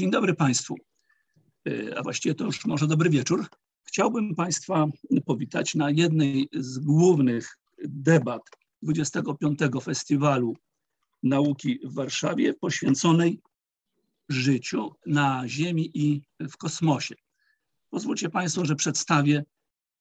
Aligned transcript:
Dzień 0.00 0.10
dobry 0.10 0.34
Państwu, 0.34 0.76
a 1.96 2.02
właściwie 2.02 2.34
to 2.34 2.44
już 2.44 2.64
może 2.64 2.86
dobry 2.86 3.10
wieczór. 3.10 3.46
Chciałbym 3.82 4.34
Państwa 4.34 4.86
powitać 5.26 5.74
na 5.74 5.90
jednej 5.90 6.48
z 6.52 6.78
głównych 6.78 7.58
debat 7.84 8.42
25. 8.82 9.58
Festiwalu 9.82 10.56
Nauki 11.22 11.78
w 11.84 11.94
Warszawie 11.94 12.54
poświęconej 12.54 13.40
życiu 14.28 14.94
na 15.06 15.48
Ziemi 15.48 15.90
i 15.94 16.22
w 16.40 16.56
kosmosie. 16.56 17.14
Pozwólcie 17.90 18.30
Państwo, 18.30 18.64
że 18.64 18.76
przedstawię 18.76 19.44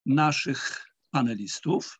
naszych 0.06 0.88
panelistów. 1.12 1.98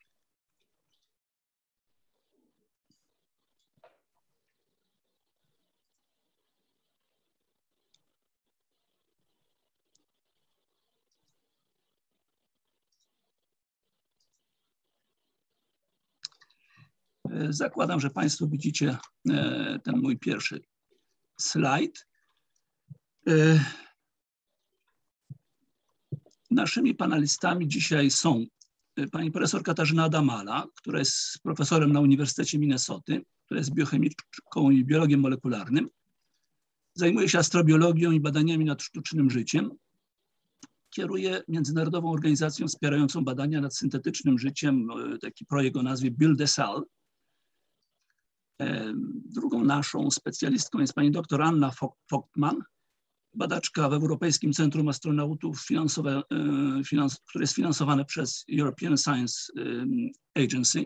Zakładam, 17.48 18.00
że 18.00 18.10
Państwo 18.10 18.46
widzicie 18.46 18.98
e, 19.30 19.78
ten 19.84 19.96
mój 20.00 20.18
pierwszy 20.18 20.60
slajd. 21.40 22.06
E, 23.28 23.64
naszymi 26.50 26.94
panelistami 26.94 27.68
dzisiaj 27.68 28.10
są 28.10 28.44
e, 28.96 29.06
pani 29.06 29.30
profesor 29.30 29.62
Katarzyna 29.62 30.04
Adamala, 30.04 30.66
która 30.76 30.98
jest 30.98 31.38
profesorem 31.42 31.92
na 31.92 32.00
Uniwersytecie 32.00 32.58
Minnesoty, 32.58 33.22
która 33.44 33.58
jest 33.58 33.74
biochemiczką 33.74 34.70
i 34.70 34.84
biologiem 34.84 35.20
molekularnym. 35.20 35.88
Zajmuje 36.94 37.28
się 37.28 37.38
astrobiologią 37.38 38.10
i 38.10 38.20
badaniami 38.20 38.64
nad 38.64 38.82
sztucznym 38.82 39.30
życiem. 39.30 39.70
Kieruje 40.90 41.42
międzynarodową 41.48 42.12
organizacją 42.12 42.68
wspierającą 42.68 43.24
badania 43.24 43.60
nad 43.60 43.76
syntetycznym 43.76 44.38
życiem, 44.38 44.88
taki 45.20 45.46
projekt 45.46 45.76
o 45.76 45.82
nazwie 45.82 46.10
Build 46.10 46.40
a 46.40 46.46
Cell, 46.46 46.82
Drugą 49.24 49.64
naszą 49.64 50.10
specjalistką 50.10 50.78
jest 50.78 50.94
pani 50.94 51.10
dr 51.10 51.42
Anna 51.42 51.72
Vogtman, 52.10 52.62
badaczka 53.34 53.88
w 53.88 53.92
Europejskim 53.92 54.52
Centrum 54.52 54.88
Astronautów, 54.88 55.60
finansowe, 55.60 56.22
finans, 56.86 57.20
które 57.28 57.42
jest 57.42 57.54
finansowane 57.54 58.04
przez 58.04 58.44
European 58.58 58.96
Science 58.96 59.52
Agency. 60.34 60.84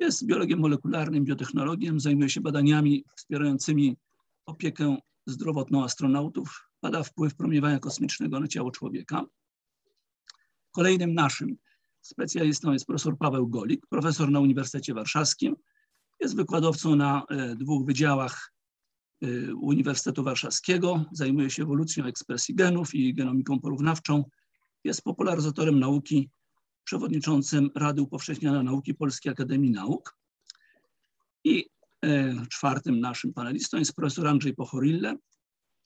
Jest 0.00 0.26
biologiem 0.26 0.58
molekularnym, 0.58 1.24
biotechnologiem, 1.24 2.00
zajmuje 2.00 2.30
się 2.30 2.40
badaniami 2.40 3.04
wspierającymi 3.16 3.96
opiekę 4.46 4.96
zdrowotną 5.26 5.84
astronautów, 5.84 6.68
bada 6.82 7.02
wpływ 7.02 7.34
promieniowania 7.34 7.78
kosmicznego 7.78 8.40
na 8.40 8.48
ciało 8.48 8.70
człowieka. 8.70 9.24
Kolejnym 10.72 11.14
naszym 11.14 11.56
specjalistą 12.00 12.72
jest 12.72 12.86
profesor 12.86 13.18
Paweł 13.18 13.48
Golik, 13.48 13.86
profesor 13.86 14.30
na 14.30 14.40
Uniwersytecie 14.40 14.94
Warszawskim, 14.94 15.56
jest 16.20 16.36
wykładowcą 16.36 16.96
na 16.96 17.24
e, 17.30 17.56
dwóch 17.56 17.86
wydziałach 17.86 18.52
e, 19.22 19.54
Uniwersytetu 19.54 20.24
Warszawskiego. 20.24 21.04
Zajmuje 21.12 21.50
się 21.50 21.62
ewolucją 21.62 22.04
ekspresji 22.04 22.54
genów 22.54 22.94
i 22.94 23.14
genomiką 23.14 23.60
porównawczą. 23.60 24.24
Jest 24.84 25.02
popularyzatorem 25.02 25.80
nauki, 25.80 26.30
przewodniczącym 26.84 27.70
Rady 27.74 28.02
Upowszechniania 28.02 28.62
Nauki 28.62 28.94
Polskiej 28.94 29.32
Akademii 29.32 29.70
Nauk. 29.70 30.16
I 31.44 31.66
e, 32.04 32.34
czwartym 32.50 33.00
naszym 33.00 33.32
panelistą 33.32 33.78
jest 33.78 33.94
profesor 33.94 34.28
Andrzej 34.28 34.54
Pochorille, 34.54 35.16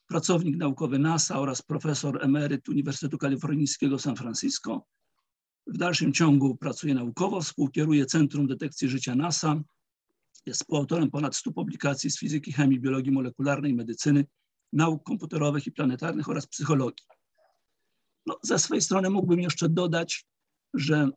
pracownik 0.06 0.56
naukowy 0.56 0.98
NASA 0.98 1.41
oraz 1.41 1.62
profesor 1.62 2.24
emeryt 2.24 2.68
Uniwersytetu 2.68 3.18
Kalifornijskiego 3.18 3.98
San 3.98 4.16
Francisco. 4.16 4.86
W 5.66 5.76
dalszym 5.76 6.12
ciągu 6.12 6.56
pracuje 6.56 6.94
naukowo, 6.94 7.41
współkieruje 7.41 8.06
Centrum 8.06 8.47
Detekcji 8.47 8.88
Życia 8.88 9.14
NASA, 9.14 9.60
jest 10.46 10.60
współautorem 10.60 11.10
ponad 11.10 11.36
100 11.36 11.52
publikacji 11.52 12.10
z 12.10 12.18
fizyki, 12.18 12.52
chemii, 12.52 12.80
biologii 12.80 13.12
molekularnej, 13.12 13.74
medycyny, 13.74 14.26
nauk 14.72 15.02
komputerowych 15.02 15.66
i 15.66 15.72
planetarnych 15.72 16.28
oraz 16.28 16.46
psychologii. 16.46 17.06
No, 18.26 18.38
ze 18.42 18.58
swojej 18.58 18.82
strony 18.82 19.10
mógłbym 19.10 19.41
jeszcze 19.41 19.68
dodać, 19.68 20.26
że 20.74 21.08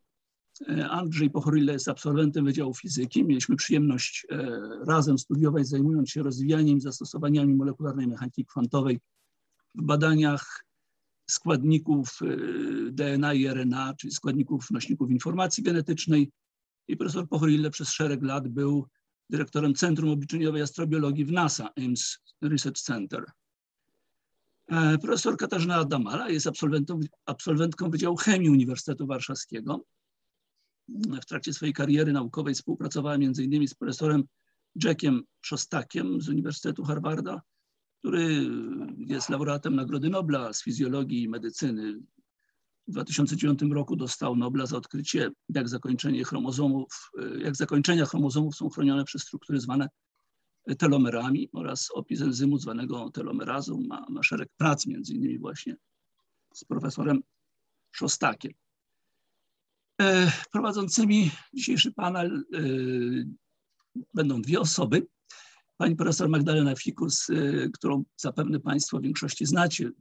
e, 0.70 0.90
Andrzej 0.90 1.30
Pochoryle 1.30 1.74
jest 1.74 1.88
absolwentem 1.88 2.46
Wydziału 2.46 2.74
Fizyki. 2.74 3.24
Mieliśmy 3.24 3.56
przyjemność 3.56 4.28
e, 4.32 4.60
razem 4.88 5.18
studiować, 5.18 5.68
zajmując 5.68 6.10
się 6.10 6.24
rozwijaniem 6.24 6.82
zastosowaniami 6.82 7.56
molekularnej 7.56 8.08
mechaniki 8.08 8.46
kwantowej 8.46 9.00
w 9.76 9.82
badaniach 9.84 10.66
składników 11.30 12.20
e, 12.22 12.38
DNA 12.92 13.34
i 13.34 13.48
RNA, 13.48 13.94
czyli 13.94 14.14
składników 14.14 14.72
nośników 14.72 15.12
informacji 15.12 15.64
genetycznej. 15.64 16.32
I 16.88 16.98
profesor 16.98 17.30
Pochorille 17.30 17.70
przez 17.70 17.90
szereg 17.90 18.24
lat 18.24 18.48
był 18.48 18.88
dyrektorem 19.34 19.74
Centrum 19.74 20.10
Obliczeniowej 20.10 20.62
Astrobiologii 20.62 21.26
w 21.26 21.32
NASA 21.32 21.70
Ames 21.78 22.20
Research 22.42 22.82
Center. 22.82 23.26
E, 24.68 24.98
profesor 24.98 25.38
Katarzyna 25.38 25.76
Adamala 25.76 26.30
jest 26.30 26.48
absolwentką 27.26 27.90
Wydziału 27.90 28.16
Chemii 28.16 28.50
Uniwersytetu 28.50 29.08
Warszawskiego. 29.08 29.86
W 31.22 31.26
trakcie 31.26 31.54
swojej 31.54 31.74
kariery 31.74 32.14
naukowej 32.14 32.54
współpracowała 32.54 33.16
m.in. 33.16 33.68
z 33.68 33.74
profesorem 33.74 34.24
Jackiem 34.84 35.24
Szostakiem 35.42 36.22
z 36.22 36.30
Uniwersytetu 36.30 36.84
Harvarda, 36.84 37.42
który 38.00 38.50
jest 38.98 39.30
laureatem 39.30 39.76
Nagrody 39.76 40.10
Nobla 40.10 40.54
z 40.54 40.64
fizjologii 40.64 41.24
i 41.24 41.30
medycyny 41.30 42.00
w 42.88 42.92
2009 42.92 43.62
roku 43.62 43.96
dostał 43.96 44.36
Nobla 44.36 44.66
za 44.66 44.78
odkrycie, 44.78 45.32
jak 45.50 45.70
zakończenie 45.70 46.24
chromozomów, 46.24 47.12
jak 47.38 47.56
zakończenia 47.56 48.06
chromozomów 48.06 48.56
są 48.56 48.70
chronione 48.70 49.06
przez 49.06 49.22
struktury 49.22 49.60
zwane 49.60 49.90
telomerami 50.78 51.50
oraz 51.54 51.90
opis 51.94 52.22
enzymu 52.22 52.58
zwanego 52.58 53.10
telomerazą. 53.10 53.82
Ma, 53.88 54.06
ma 54.10 54.24
szereg 54.24 54.50
prac, 54.58 54.86
między 54.86 55.14
innymi 55.14 55.40
właśnie 55.40 55.76
z 56.54 56.64
profesorem 56.66 57.24
Szostakiem. 57.92 58.52
E, 60.02 60.32
prowadzącymi 60.52 61.32
dzisiejszy 61.54 61.92
panel 61.92 62.46
e, 62.54 62.60
będą 64.14 64.42
dwie 64.42 64.60
osoby. 64.60 65.08
Pani 65.78 65.96
profesor 65.96 66.30
Magdalena 66.30 66.76
Fikus, 66.76 67.30
e, 67.30 67.34
którą 67.70 68.04
zapewne 68.18 68.60
Państwo 68.60 69.00
w 69.00 69.02
większości 69.02 69.46
znacie, 69.46 69.92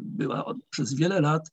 była 0.00 0.44
od, 0.44 0.56
przez 0.70 0.94
wiele 0.94 1.20
lat 1.20 1.50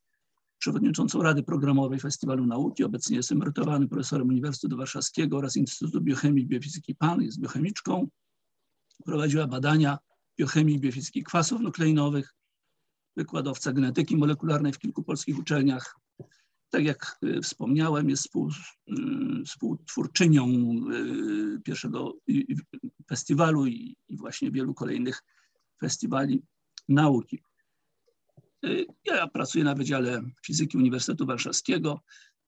przewodniczącą 0.62 1.24
Rady 1.24 1.44
Programowej 1.44 2.00
Festiwalu 2.00 2.46
Nauki. 2.46 2.84
Obecnie 2.84 3.18
jest 3.18 3.32
emerytowanym 3.32 3.90
profesorem 3.90 4.28
Uniwersytetu 4.28 4.78
Warszawskiego 4.78 5.38
oraz 5.38 5.56
Instytutu 5.56 6.02
Biochemii 6.02 6.44
i 6.44 6.48
Biofizyki 6.48 6.96
PAN, 6.96 7.22
jest 7.22 7.40
biochemiczką. 7.40 8.08
Prowadziła 9.06 9.48
badania 9.48 9.98
biochemii 10.40 10.76
i 10.76 10.80
biofizyki 10.80 11.24
kwasów 11.24 11.62
nukleinowych, 11.62 12.36
wykładowca 13.18 13.74
genetyki 13.74 14.18
molekularnej 14.18 14.74
w 14.74 14.80
kilku 14.80 15.04
polskich 15.04 15.40
uczelniach. 15.40 15.96
Tak 16.70 16.84
jak 16.84 17.18
y, 17.24 17.42
wspomniałem, 17.42 18.10
jest 18.10 18.26
y, 18.26 19.46
współtwórczynią 19.46 20.48
y, 20.48 21.62
pierwszego 21.64 22.18
festiwalu 23.10 23.66
i 23.68 23.96
właśnie 24.10 24.52
wielu 24.52 24.74
kolejnych 24.74 25.24
festiwali 25.80 26.44
nauki. 26.90 27.44
Ja 29.06 29.28
pracuję 29.28 29.64
na 29.64 29.76
Wydziale 29.76 30.22
Fizyki 30.46 30.78
Uniwersytetu 30.78 31.26
Warszawskiego, 31.26 32.02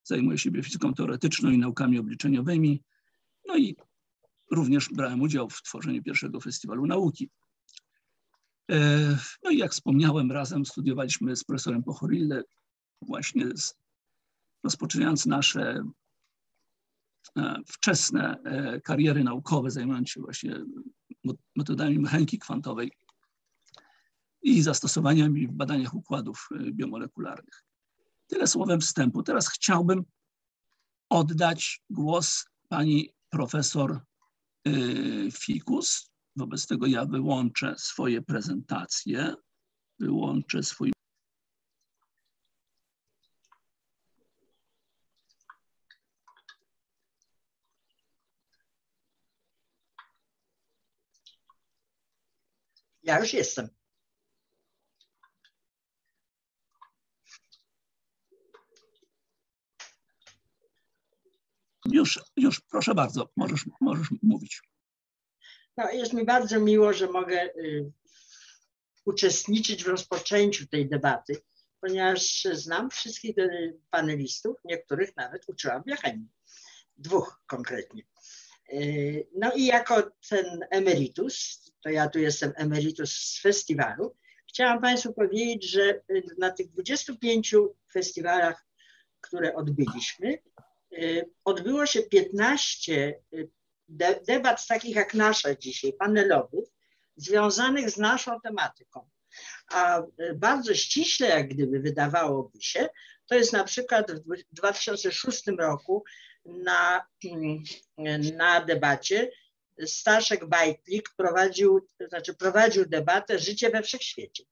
zajmuję 0.04 0.38
się 0.38 0.52
biofizyką 0.52 0.94
teoretyczną 0.94 1.50
i 1.50 1.58
naukami 1.58 2.00
obliczeniowymi, 2.00 2.84
no 3.48 3.58
i 3.58 3.76
również 4.52 4.90
brałem 4.90 5.22
udział 5.22 5.50
w 5.50 5.62
tworzeniu 5.62 6.04
pierwszego 6.04 6.40
festiwalu 6.40 6.86
nauki. 6.86 7.30
E, 8.72 9.00
no 9.44 9.50
i 9.52 9.58
jak 9.58 9.72
wspomniałem, 9.72 10.32
razem 10.32 10.66
studiowaliśmy 10.66 11.36
z 11.36 11.44
profesorem 11.44 11.84
Pochorille 11.84 12.44
właśnie 13.02 13.58
z, 13.58 13.76
rozpoczynając 14.64 15.26
nasze 15.26 15.84
e, 17.38 17.56
wczesne 17.68 18.38
e, 18.44 18.82
kariery 18.82 19.24
naukowe, 19.24 19.72
zajmując 19.72 20.10
się 20.10 20.22
właśnie 20.22 20.56
metodami 21.56 22.00
mechaniki 22.00 22.40
kwantowej 22.40 22.92
i 24.44 24.62
zastosowaniami 24.62 25.48
w 25.48 25.52
badaniach 25.52 25.94
układów 25.94 26.50
y, 26.52 26.72
biomolekularnych. 26.72 27.64
Tyle 28.28 28.48
słowem 28.48 28.82
wstępu. 28.82 29.24
Teraz 29.24 29.50
chciałbym 29.50 30.04
oddać 31.10 31.82
głos 31.90 32.46
pani 32.70 33.14
profesor 33.30 34.00
y, 34.68 35.30
Fikus. 35.32 36.12
Wobec 36.36 36.68
tego 36.68 36.86
ja 36.86 37.06
wyłączę 37.06 37.76
swoje 37.78 38.22
prezentacje, 38.22 39.36
wyłączę 40.00 40.64
swój 40.64 40.94
Ja 53.04 53.20
już 53.20 53.34
jestem. 53.34 53.83
Już, 61.94 62.20
już, 62.38 62.62
proszę 62.62 62.96
bardzo, 62.96 63.30
możesz, 63.36 63.66
możesz 63.82 64.08
mówić. 64.22 64.62
No, 65.78 65.92
jest 65.92 66.14
mi 66.14 66.26
bardzo 66.26 66.60
miło, 66.60 66.94
że 66.94 67.08
mogę 67.08 67.44
y, 67.44 67.92
uczestniczyć 69.06 69.84
w 69.84 69.88
rozpoczęciu 69.88 70.68
tej 70.68 70.90
debaty, 70.90 71.42
ponieważ 71.82 72.48
znam 72.54 72.90
wszystkich 72.90 73.38
y, 73.38 73.80
panelistów, 73.90 74.58
niektórych 74.66 75.16
nawet 75.16 75.50
uczyłam 75.50 75.84
w 75.84 75.88
Jachemii, 75.88 76.28
dwóch 76.98 77.42
konkretnie. 77.48 78.04
Y, 78.74 79.28
no 79.36 79.52
i 79.56 79.66
jako 79.66 80.12
ten 80.30 80.46
emeritus, 80.70 81.64
to 81.84 81.90
ja 81.90 82.10
tu 82.10 82.20
jestem 82.20 82.54
emeritus 82.56 83.12
z 83.12 83.42
festiwalu, 83.42 84.16
chciałam 84.50 84.82
Państwu 84.82 85.14
powiedzieć, 85.14 85.72
że 85.72 85.82
y, 85.82 86.24
na 86.38 86.52
tych 86.52 86.70
25 86.70 87.56
festiwalach, 87.94 88.66
które 89.22 89.56
odbyliśmy, 89.56 90.38
odbyło 91.46 91.86
się 91.86 92.02
15 92.02 93.20
debat 94.28 94.68
takich 94.68 94.96
jak 94.96 95.14
nasza 95.14 95.56
dzisiaj, 95.56 95.94
panelowych, 95.94 96.66
związanych 97.16 97.90
z 97.90 97.98
naszą 97.98 98.42
tematyką. 98.42 99.10
A 99.72 100.02
bardzo 100.36 100.76
ściśle, 100.76 101.28
jak 101.28 101.48
gdyby 101.48 101.80
wydawałoby 101.80 102.62
się, 102.62 102.90
to 103.28 103.36
jest 103.36 103.54
na 103.54 103.64
przykład 103.64 104.12
w 104.12 104.56
2006 104.56 105.44
roku 105.60 106.04
na, 106.46 107.08
na 108.38 108.62
debacie 108.66 109.32
Staszek 109.86 110.46
Bajtlik 110.46 111.10
prowadził, 111.18 111.88
znaczy 112.10 112.34
prowadził 112.34 112.86
debatę 112.86 113.40
Życie 113.40 113.70
we 113.70 113.82
Wszechświecie. 113.82 114.44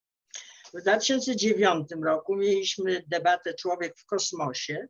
W 0.73 0.81
2009 0.81 1.89
roku 2.03 2.35
mieliśmy 2.35 3.03
debatę 3.07 3.53
Człowiek 3.53 3.97
w 3.97 4.05
kosmosie, 4.05 4.87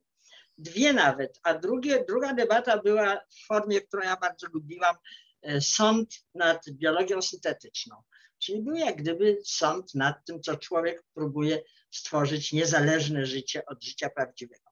dwie 0.62 0.94
nawet, 0.94 1.40
a 1.44 1.54
drugie, 1.54 2.06
druga 2.08 2.34
debata 2.34 2.78
była 2.78 3.16
w 3.30 3.46
formie, 3.48 3.82
którą 3.82 4.04
ja 4.04 4.18
bardzo 4.18 4.48
lubiłam, 4.54 4.96
e, 5.42 5.62
sąd 5.62 6.16
nad 6.36 6.70
biologią 6.70 7.22
syntetyczną. 7.22 7.96
Czyli 8.40 8.62
był 8.62 8.76
jak 8.76 8.96
gdyby 8.96 9.38
sąd 9.46 9.96
nad 9.96 10.26
tym, 10.26 10.42
co 10.42 10.58
człowiek 10.58 11.04
próbuje 11.14 11.64
stworzyć 11.92 12.54
niezależne 12.54 13.26
życie 13.26 13.66
od 13.66 13.84
życia 13.84 14.10
prawdziwego. 14.10 14.72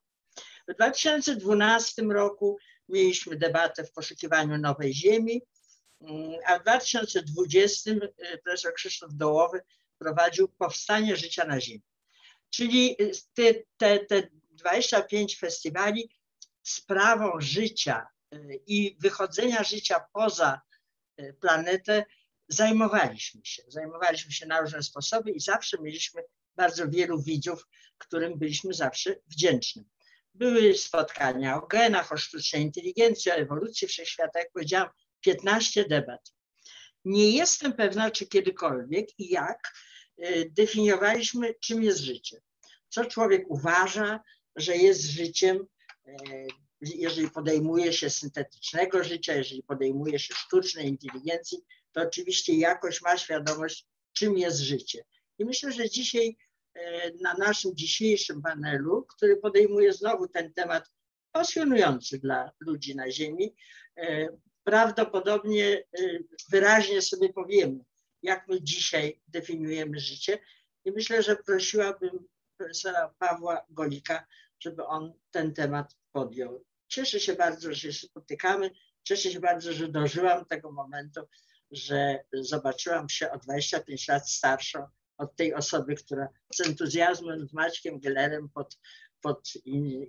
W 0.67 0.73
2012 0.73 2.01
roku 2.01 2.57
mieliśmy 2.89 3.35
debatę 3.35 3.83
w 3.83 3.91
poszukiwaniu 3.91 4.57
nowej 4.57 4.93
ziemi, 4.93 5.41
mm, 6.01 6.39
a 6.45 6.59
w 6.59 6.61
2020 6.61 7.91
e, 7.91 8.37
profesor 8.37 8.73
Krzysztof 8.73 9.13
Dołowy 9.13 9.61
prowadził 9.97 10.47
powstanie 10.47 11.15
życia 11.15 11.45
na 11.45 11.61
ziemi. 11.61 11.83
Czyli 12.49 12.97
te, 13.33 13.53
te, 13.77 13.99
te 13.99 14.27
25 14.59 15.37
festiwali 15.37 16.09
sprawą 16.63 17.31
życia 17.39 18.07
e, 18.31 18.37
i 18.67 18.97
wychodzenia 18.99 19.63
życia 19.63 20.05
poza 20.13 20.61
e, 21.17 21.33
planetę 21.33 22.05
zajmowaliśmy 22.47 23.41
się. 23.43 23.63
Zajmowaliśmy 23.67 24.31
się 24.31 24.45
na 24.45 24.61
różne 24.61 24.83
sposoby 24.83 25.31
i 25.31 25.39
zawsze 25.39 25.77
mieliśmy 25.81 26.21
bardzo 26.55 26.89
wielu 26.89 27.21
widzów, 27.21 27.67
którym 27.97 28.39
byliśmy 28.39 28.73
zawsze 28.73 29.15
wdzięczni. 29.27 29.83
Były 30.33 30.73
spotkania 30.73 31.63
o 31.63 31.67
genach, 31.67 32.11
o 32.11 32.17
sztucznej 32.17 32.61
inteligencji, 32.61 33.31
o 33.31 33.35
ewolucji 33.35 33.87
wszechświata, 33.87 34.39
jak 34.39 34.51
powiedziałam, 34.51 34.89
15 35.21 35.85
debat. 35.85 36.33
Nie 37.05 37.31
jestem 37.31 37.73
pewna, 37.73 38.11
czy 38.11 38.27
kiedykolwiek 38.27 39.19
i 39.19 39.29
jak 39.29 39.73
y, 40.19 40.51
definiowaliśmy, 40.51 41.55
czym 41.61 41.83
jest 41.83 41.99
życie. 41.99 42.41
Co 42.89 43.05
człowiek 43.05 43.43
uważa, 43.47 44.19
że 44.55 44.77
jest 44.77 45.01
życiem, 45.01 45.67
y, 46.07 46.47
jeżeli 46.81 47.29
podejmuje 47.29 47.93
się 47.93 48.09
syntetycznego 48.09 49.03
życia, 49.03 49.35
jeżeli 49.35 49.63
podejmuje 49.63 50.19
się 50.19 50.33
sztucznej 50.33 50.87
inteligencji, 50.87 51.57
to 51.91 52.01
oczywiście 52.01 52.53
jakoś 52.53 53.01
ma 53.01 53.17
świadomość, 53.17 53.85
czym 54.13 54.37
jest 54.37 54.59
życie. 54.59 55.03
I 55.37 55.45
myślę, 55.45 55.71
że 55.71 55.89
dzisiaj 55.89 56.37
E, 56.79 57.11
na 57.21 57.33
naszym 57.33 57.75
dzisiejszym 57.75 58.41
panelu, 58.41 59.05
który 59.09 59.37
podejmuje 59.37 59.93
znowu 59.93 60.27
ten 60.27 60.53
temat 60.53 60.91
pasjonujący 61.31 62.19
dla 62.19 62.51
ludzi 62.59 62.95
na 62.95 63.11
Ziemi. 63.11 63.55
E, 63.97 64.29
prawdopodobnie 64.63 65.77
e, 65.77 65.83
wyraźnie 66.51 67.01
sobie 67.01 67.33
powiemy, 67.33 67.79
jak 68.23 68.47
my 68.47 68.61
dzisiaj 68.61 69.21
definiujemy 69.27 69.99
życie. 69.99 70.39
I 70.85 70.91
myślę, 70.91 71.23
że 71.23 71.35
prosiłabym 71.35 72.27
profesora 72.59 73.13
Pawła 73.19 73.65
Golika, 73.69 74.25
żeby 74.59 74.85
on 74.85 75.13
ten 75.31 75.53
temat 75.53 75.95
podjął. 76.11 76.63
Cieszę 76.87 77.19
się 77.19 77.33
bardzo, 77.33 77.73
że 77.73 77.93
się 77.93 78.07
spotykamy. 78.07 78.71
Cieszę 79.03 79.31
się 79.31 79.39
bardzo, 79.39 79.73
że 79.73 79.87
dożyłam 79.87 80.45
tego 80.45 80.71
momentu, 80.71 81.21
że 81.71 82.23
zobaczyłam 82.33 83.09
się 83.09 83.31
o 83.31 83.37
25 83.37 84.07
lat 84.07 84.29
starszą 84.29 84.87
od 85.17 85.35
tej 85.35 85.53
osoby, 85.53 85.95
która 85.95 86.27
z 86.53 86.61
entuzjazmem, 86.61 87.47
z 87.47 87.53
Maćkiem 87.53 87.99
Gellerem 87.99 88.49
pod, 88.49 88.79
pod 89.21 89.53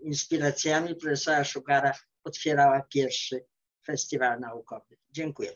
inspiracjami 0.02 0.94
profesora 0.94 1.44
Szugara 1.44 1.92
otwierała 2.24 2.82
pierwszy 2.82 3.44
festiwal 3.86 4.40
naukowy. 4.40 4.96
Dziękuję. 5.10 5.52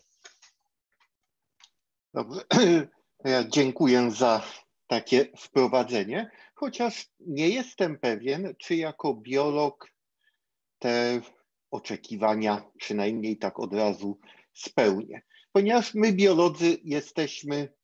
Dobrze. 2.14 2.40
Ja 3.25 3.44
dziękuję 3.49 4.11
za 4.11 4.43
takie 4.87 5.26
wprowadzenie, 5.38 6.31
chociaż 6.55 7.09
nie 7.21 7.49
jestem 7.49 7.99
pewien, 7.99 8.55
czy 8.59 8.77
jako 8.77 9.15
biolog 9.15 9.88
te 10.78 11.21
oczekiwania 11.71 12.71
przynajmniej 12.78 13.38
tak 13.38 13.61
od 13.61 13.75
razu 13.75 14.19
spełnię. 14.52 15.23
Ponieważ 15.52 15.95
my 15.95 16.12
biolodzy 16.12 16.78
jesteśmy 16.85 17.75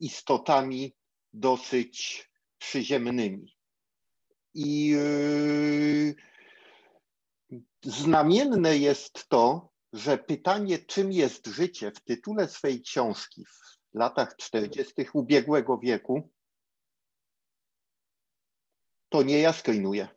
istotami 0.00 0.94
dosyć 1.32 2.28
przyziemnymi. 2.58 3.56
I 4.54 4.86
yy, 4.86 6.14
znamienne 7.84 8.78
jest 8.78 9.28
to, 9.28 9.72
że 9.92 10.18
pytanie, 10.18 10.78
czym 10.78 11.12
jest 11.12 11.46
życie 11.46 11.90
w 11.90 12.00
tytule 12.00 12.48
swej 12.48 12.82
książki 12.82 13.44
w 13.94 13.98
latach 13.98 14.36
40. 14.36 14.94
ubiegłego 15.12 15.78
wieku, 15.78 16.30
to 19.08 19.22
nie 19.22 19.38
ja 19.38 19.52
screenuję. 19.52 20.15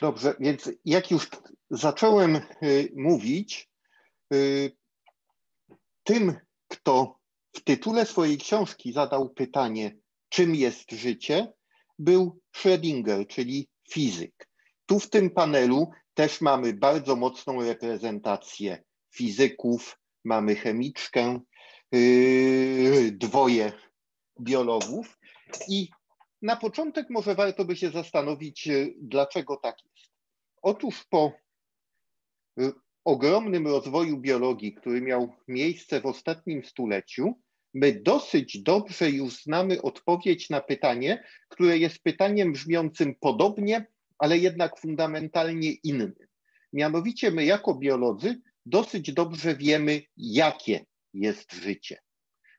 Dobrze, 0.00 0.34
więc 0.40 0.70
jak 0.84 1.10
już 1.10 1.28
zacząłem 1.70 2.36
y, 2.36 2.92
mówić, 2.96 3.70
y, 4.34 4.76
tym, 6.04 6.34
kto 6.68 7.18
w 7.56 7.60
tytule 7.60 8.06
swojej 8.06 8.38
książki 8.38 8.92
zadał 8.92 9.28
pytanie, 9.28 9.96
czym 10.28 10.54
jest 10.54 10.90
życie, 10.90 11.52
był 11.98 12.40
Schrödinger, 12.56 13.26
czyli 13.26 13.68
fizyk. 13.90 14.48
Tu 14.86 15.00
w 15.00 15.10
tym 15.10 15.30
panelu 15.30 15.90
też 16.14 16.40
mamy 16.40 16.72
bardzo 16.72 17.16
mocną 17.16 17.62
reprezentację 17.62 18.82
fizyków, 19.14 19.98
mamy 20.24 20.54
chemiczkę, 20.56 21.40
y, 21.94 23.12
dwoje 23.12 23.72
biologów 24.40 25.18
i 25.68 25.88
na 26.42 26.56
początek 26.56 27.10
może 27.10 27.34
warto 27.34 27.64
by 27.64 27.76
się 27.76 27.90
zastanowić, 27.90 28.68
y, 28.68 28.94
dlaczego 29.00 29.56
tak 29.56 29.76
jest. 29.84 30.12
Otóż 30.62 31.04
po 31.04 31.32
y, 32.60 32.72
ogromnym 33.04 33.66
rozwoju 33.66 34.18
biologii, 34.18 34.74
który 34.74 35.00
miał 35.00 35.34
miejsce 35.48 36.00
w 36.00 36.06
ostatnim 36.06 36.64
stuleciu, 36.64 37.40
my 37.74 37.92
dosyć 37.92 38.62
dobrze 38.62 39.10
już 39.10 39.42
znamy 39.42 39.82
odpowiedź 39.82 40.50
na 40.50 40.60
pytanie, 40.60 41.24
które 41.48 41.78
jest 41.78 42.02
pytaniem 42.02 42.52
brzmiącym 42.52 43.14
podobnie, 43.20 43.86
ale 44.18 44.38
jednak 44.38 44.80
fundamentalnie 44.80 45.72
innym. 45.72 46.14
Mianowicie 46.72 47.30
my 47.30 47.44
jako 47.44 47.74
biolodzy 47.74 48.40
dosyć 48.66 49.12
dobrze 49.12 49.56
wiemy, 49.56 50.02
jakie 50.16 50.86
jest 51.14 51.52
życie, 51.52 51.98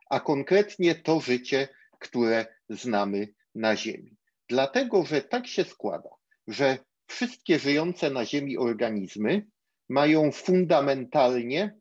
a 0.10 0.20
konkretnie 0.20 0.96
to 0.96 1.20
życie, 1.20 1.68
które 2.00 2.46
znamy 2.70 3.34
na 3.58 3.76
Ziemi. 3.76 4.18
Dlatego, 4.50 5.06
że 5.06 5.22
tak 5.22 5.48
się 5.48 5.64
składa, 5.64 6.10
że 6.48 6.78
wszystkie 7.08 7.60
żyjące 7.60 8.10
na 8.10 8.26
Ziemi 8.26 8.58
organizmy 8.58 9.48
mają 9.90 10.32
fundamentalnie 10.32 11.78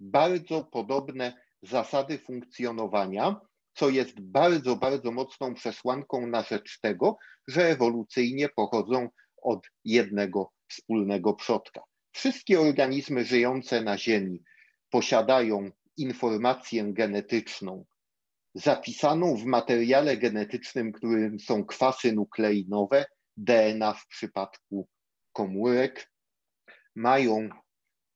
bardzo 0.00 0.64
podobne 0.64 1.42
zasady 1.62 2.18
funkcjonowania, 2.18 3.40
co 3.74 3.88
jest 3.88 4.20
bardzo, 4.20 4.76
bardzo 4.76 5.12
mocną 5.12 5.54
przesłanką 5.54 6.26
na 6.26 6.42
rzecz 6.42 6.80
tego, 6.80 7.16
że 7.48 7.68
ewolucyjnie 7.68 8.48
pochodzą 8.48 9.08
od 9.42 9.66
jednego 9.84 10.52
wspólnego 10.68 11.34
przodka. 11.34 11.80
Wszystkie 12.12 12.60
organizmy 12.60 13.24
żyjące 13.24 13.82
na 13.82 13.98
Ziemi 13.98 14.42
posiadają 14.90 15.70
informację 15.96 16.92
genetyczną 16.92 17.84
zapisaną 18.54 19.36
w 19.36 19.44
materiale 19.44 20.16
genetycznym, 20.16 20.92
którym 20.92 21.40
są 21.40 21.64
kwasy 21.64 22.12
nukleinowe, 22.12 23.04
DNA 23.36 23.94
w 23.94 24.06
przypadku 24.06 24.88
komórek, 25.32 26.12
mają 26.94 27.48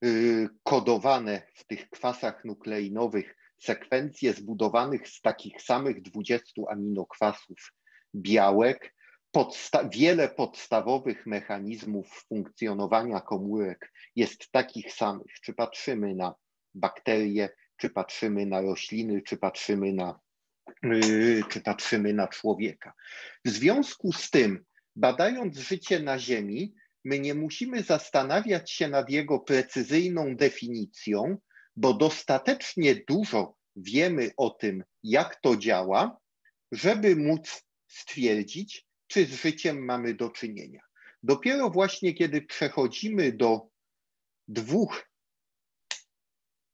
y, 0.05 0.49
kodowane 0.63 1.43
w 1.55 1.67
tych 1.67 1.91
kwasach 1.91 2.45
nukleinowych 2.45 3.37
sekwencje 3.59 4.33
zbudowanych 4.33 5.09
z 5.09 5.21
takich 5.21 5.63
samych 5.63 6.03
20 6.03 6.63
aminokwasów 6.71 7.73
białek, 8.15 8.95
podsta 9.31 9.89
wiele 9.89 10.29
podstawowych 10.29 11.27
mechanizmów 11.27 12.25
funkcjonowania 12.29 13.21
komórek 13.21 13.93
jest 14.17 14.51
takich 14.51 14.93
samych. 14.93 15.41
Czy 15.41 15.55
patrzymy 15.55 16.15
na 16.15 16.35
bakterie, 16.75 17.49
czy 17.77 17.91
patrzymy 17.91 18.47
na 18.47 18.61
rośliny, 18.61 19.23
czy 19.23 19.37
patrzymy 19.37 19.93
na, 19.93 20.21
czy 21.49 21.61
patrzymy 21.61 22.13
na 22.13 22.29
człowieka. 22.29 22.93
W 23.45 23.51
związku 23.51 24.13
z 24.13 24.31
tym, 24.31 24.65
badając 24.97 25.59
życie 25.59 26.01
na 26.01 26.19
Ziemi, 26.19 26.75
my 27.05 27.19
nie 27.19 27.35
musimy 27.35 27.83
zastanawiać 27.83 28.73
się 28.73 28.89
nad 28.89 29.11
jego 29.11 29.39
precyzyjną 29.39 30.37
definicją, 30.37 31.39
bo 31.77 31.95
dostatecznie 31.95 32.95
dużo 33.09 33.57
wiemy 33.77 34.31
o 34.37 34.51
tym, 34.51 34.85
jak 35.03 35.41
to 35.41 35.57
działa, 35.57 36.19
żeby 36.73 37.17
móc 37.17 37.65
stwierdzić, 37.89 38.87
czy 39.07 39.27
z 39.27 39.43
życiem 39.43 39.85
mamy 39.85 40.15
do 40.15 40.31
czynienia. 40.31 40.81
Dopiero 41.23 41.71
właśnie 41.71 42.15
kiedy 42.15 42.43
przechodzimy 42.43 43.33
do 43.33 43.69
dwóch 44.49 45.11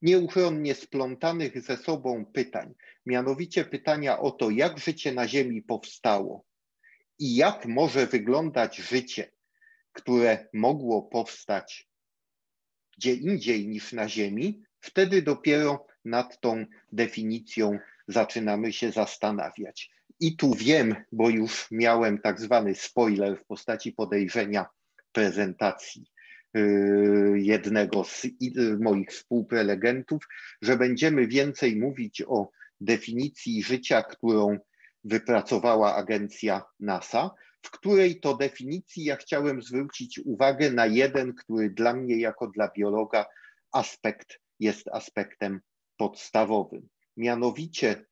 nieuchronnie 0.02 0.74
splątanych 0.74 1.62
ze 1.62 1.76
sobą 1.76 2.26
pytań, 2.26 2.74
mianowicie 3.06 3.64
pytania 3.64 4.18
o 4.18 4.30
to, 4.30 4.50
jak 4.50 4.78
życie 4.78 5.12
na 5.12 5.28
Ziemi 5.28 5.62
powstało 5.62 6.44
i 7.18 7.36
jak 7.36 7.66
może 7.66 8.06
wyglądać 8.06 8.76
życie, 8.76 9.32
które 9.92 10.48
mogło 10.52 11.02
powstać 11.02 11.92
gdzie 13.02 13.14
indziej 13.14 13.68
niż 13.68 13.92
na 13.92 14.08
Ziemi, 14.08 14.62
wtedy 14.80 15.22
dopiero 15.22 15.86
nad 16.04 16.40
tą 16.40 16.66
definicją 16.92 17.78
zaczynamy 18.08 18.72
się 18.72 18.90
zastanawiać. 18.90 19.90
I 20.20 20.36
tu 20.36 20.54
wiem, 20.54 20.94
bo 21.12 21.30
już 21.30 21.70
miałem 21.70 22.18
tak 22.18 22.40
zwany 22.40 22.74
spoiler 22.74 23.38
w 23.38 23.44
postaci 23.44 23.92
podejrzenia 23.92 24.66
prezentacji 25.12 26.04
y, 26.56 26.60
jednego 27.36 28.04
z 28.04 28.26
moich 28.80 29.08
współprelegentów, 29.08 30.28
że 30.62 30.76
będziemy 30.76 31.26
więcej 31.26 31.76
mówić 31.76 32.22
o 32.26 32.50
definicji 32.84 33.62
życia, 33.62 34.02
którą 34.02 34.58
wypracowała 35.04 35.94
agencja 35.94 36.62
NASA, 36.80 37.30
w 37.62 37.70
której 37.70 38.20
to 38.20 38.36
definicji 38.36 39.04
ja 39.04 39.16
chciałem 39.16 39.62
zwrócić 39.62 40.20
uwagę 40.24 40.72
na 40.72 40.86
jeden, 40.86 41.34
który 41.34 41.70
dla 41.70 41.94
mnie 41.94 42.20
jako 42.20 42.46
dla 42.46 42.68
biologa 42.76 43.26
aspekt 43.72 44.38
jest 44.60 44.88
aspektem 44.88 45.60
podstawowym. 45.96 46.88
Mianowicie 47.16 48.04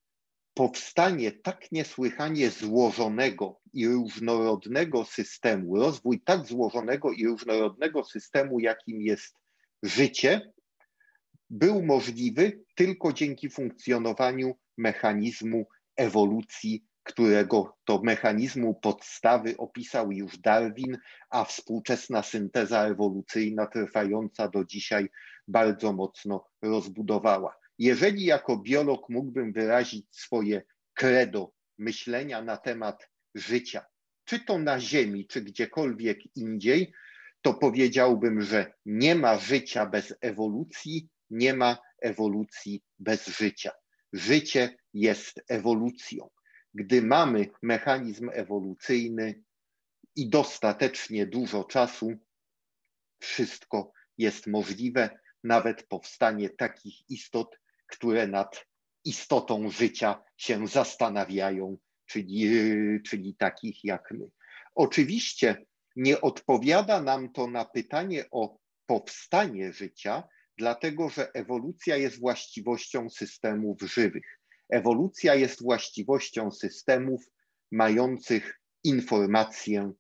powstanie 0.55 1.33
tak 1.33 1.73
niesłychanie 1.73 2.51
złożonego 2.51 3.61
i 3.73 3.89
różnorodnego 3.89 5.05
systemu, 5.05 5.77
rozwój 5.77 6.21
tak 6.21 6.47
złożonego 6.47 7.13
i 7.13 7.27
różnorodnego 7.27 8.05
systemu, 8.05 8.61
jakim 8.61 9.03
jest 9.03 9.37
życie, 9.83 10.53
był 11.51 11.83
możliwy 11.83 12.61
tylko 12.75 13.13
dzięki 13.13 13.51
funkcjonowaniu 13.51 14.55
mechanizmu 14.77 15.67
ewolucji, 15.97 16.85
którego 17.03 17.77
to 17.85 18.01
mechanizmu 18.03 18.75
podstawy 18.75 19.57
opisał 19.57 20.13
już 20.13 20.39
Darwin, 20.39 20.99
a 21.31 21.45
współczesna 21.45 22.23
synteza 22.23 22.87
ewolucyjna 22.87 23.67
trwająca 23.67 24.49
do 24.49 24.65
dzisiaj 24.65 25.09
bardzo 25.49 25.93
mocno 25.93 26.47
rozbudowała. 26.63 27.57
Jeżeli 27.79 28.25
jako 28.25 28.57
biolog 28.57 29.09
mógłbym 29.09 29.53
wyrazić 29.53 30.07
swoje 30.11 30.63
credo 30.95 31.53
myślenia 31.79 32.43
na 32.43 32.57
temat 32.57 33.11
życia, 33.35 33.85
czy 34.25 34.41
to 34.41 34.59
na 34.59 34.81
Ziemi, 34.81 35.27
czy 35.27 35.43
gdziekolwiek 35.43 36.19
indziej, 36.37 36.93
to 37.43 37.55
powiedziałbym, 37.55 38.43
że 38.43 38.73
nie 38.87 39.15
ma 39.15 39.39
życia 39.39 39.87
bez 39.87 40.15
ewolucji, 40.21 41.09
nie 41.31 41.55
ma 41.55 41.79
ewolucji 42.03 42.83
bez 42.99 43.27
życia. 43.27 43.71
Życie 44.13 44.77
jest 44.95 45.43
ewolucją. 45.49 46.31
Gdy 46.75 47.03
mamy 47.03 47.47
mechanizm 47.63 48.31
ewolucyjny 48.33 49.43
i 50.17 50.29
dostatecznie 50.29 51.27
dużo 51.27 51.65
czasu, 51.65 52.13
wszystko 53.21 53.93
jest 54.19 54.47
możliwe, 54.47 55.19
nawet 55.45 55.87
powstanie 55.87 56.51
takich 56.51 57.11
istot, 57.11 57.61
które 57.87 58.27
nad 58.27 58.67
istotą 59.05 59.71
życia 59.71 60.23
się 60.37 60.67
zastanawiają, 60.67 61.77
czyli, 62.07 62.51
czyli 63.03 63.35
takich 63.35 63.85
jak 63.85 64.11
my. 64.11 64.31
Oczywiście 64.75 65.67
nie 65.97 66.21
odpowiada 66.21 67.03
nam 67.03 67.33
to 67.33 67.47
na 67.47 67.65
pytanie 67.65 68.25
o 68.31 68.59
powstanie 68.87 69.73
życia, 69.73 70.29
dlatego 70.61 71.09
że 71.09 71.33
ewolucja 71.35 71.97
jest 71.97 72.21
właściwością 72.21 73.11
systemów 73.11 73.83
żywych. 73.83 74.39
Ewolucja 74.69 75.35
jest 75.35 75.63
właściwością 75.63 76.51
systemów 76.51 77.31
mających 77.73 78.61
informację, 78.85 79.93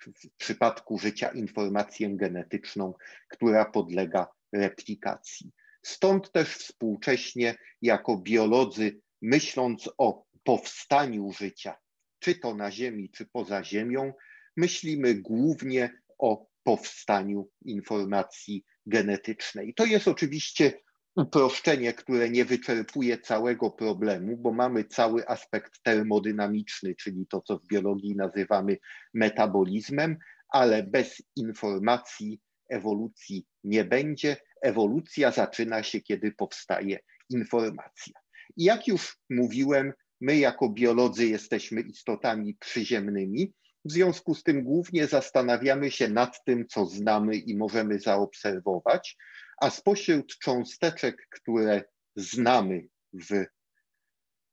w 0.00 0.36
przypadku 0.36 0.98
życia 0.98 1.28
informację 1.28 2.16
genetyczną, 2.16 2.94
która 3.28 3.64
podlega 3.64 4.26
replikacji. 4.52 5.52
Stąd 5.82 6.32
też 6.32 6.48
współcześnie 6.48 7.56
jako 7.82 8.16
biolodzy, 8.16 9.00
myśląc 9.22 9.90
o 9.98 10.26
powstaniu 10.44 11.32
życia, 11.32 11.76
czy 12.18 12.34
to 12.34 12.54
na 12.54 12.70
Ziemi, 12.70 13.10
czy 13.10 13.26
poza 13.26 13.64
Ziemią, 13.64 14.12
myślimy 14.56 15.14
głównie 15.14 16.00
o 16.18 16.46
powstaniu 16.62 17.48
informacji 17.64 18.64
genetycznej. 18.88 19.74
To 19.74 19.84
jest 19.84 20.08
oczywiście 20.08 20.72
uproszczenie, 21.16 21.92
które 21.92 22.30
nie 22.30 22.44
wyczerpuje 22.44 23.18
całego 23.18 23.70
problemu, 23.70 24.36
bo 24.36 24.52
mamy 24.52 24.84
cały 24.84 25.28
aspekt 25.28 25.82
termodynamiczny, 25.82 26.94
czyli 26.94 27.26
to, 27.26 27.40
co 27.40 27.58
w 27.58 27.66
biologii 27.66 28.16
nazywamy 28.16 28.76
metabolizmem, 29.14 30.16
ale 30.48 30.82
bez 30.82 31.22
informacji 31.36 32.40
ewolucji 32.68 33.46
nie 33.64 33.84
będzie. 33.84 34.36
Ewolucja 34.62 35.30
zaczyna 35.30 35.82
się, 35.82 36.00
kiedy 36.00 36.32
powstaje 36.32 36.98
informacja. 37.30 38.14
I 38.56 38.64
jak 38.64 38.88
już 38.88 39.18
mówiłem, 39.30 39.92
my 40.20 40.36
jako 40.36 40.68
biolodzy 40.68 41.26
jesteśmy 41.26 41.80
istotami 41.80 42.54
przyziemnymi, 42.54 43.52
w 43.88 43.92
związku 43.92 44.34
z 44.34 44.42
tym 44.42 44.64
głównie 44.64 45.06
zastanawiamy 45.06 45.90
się 45.90 46.08
nad 46.08 46.44
tym, 46.44 46.66
co 46.66 46.86
znamy 46.86 47.36
i 47.36 47.56
możemy 47.56 48.00
zaobserwować, 48.00 49.16
a 49.60 49.70
spośród 49.70 50.38
cząsteczek, 50.38 51.28
które 51.30 51.84
znamy 52.16 52.88
w 53.12 53.44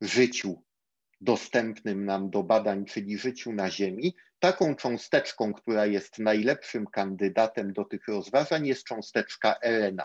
życiu 0.01 0.63
dostępnym 1.21 2.05
nam 2.05 2.29
do 2.29 2.43
badań, 2.43 2.85
czyli 2.85 3.17
życiu 3.17 3.53
na 3.53 3.71
Ziemi, 3.71 4.15
taką 4.39 4.75
cząsteczką, 4.75 5.53
która 5.53 5.85
jest 5.85 6.19
najlepszym 6.19 6.85
kandydatem 6.87 7.73
do 7.73 7.85
tych 7.85 8.07
rozważań, 8.07 8.67
jest 8.67 8.83
cząsteczka 8.83 9.55
RNA. 9.63 10.03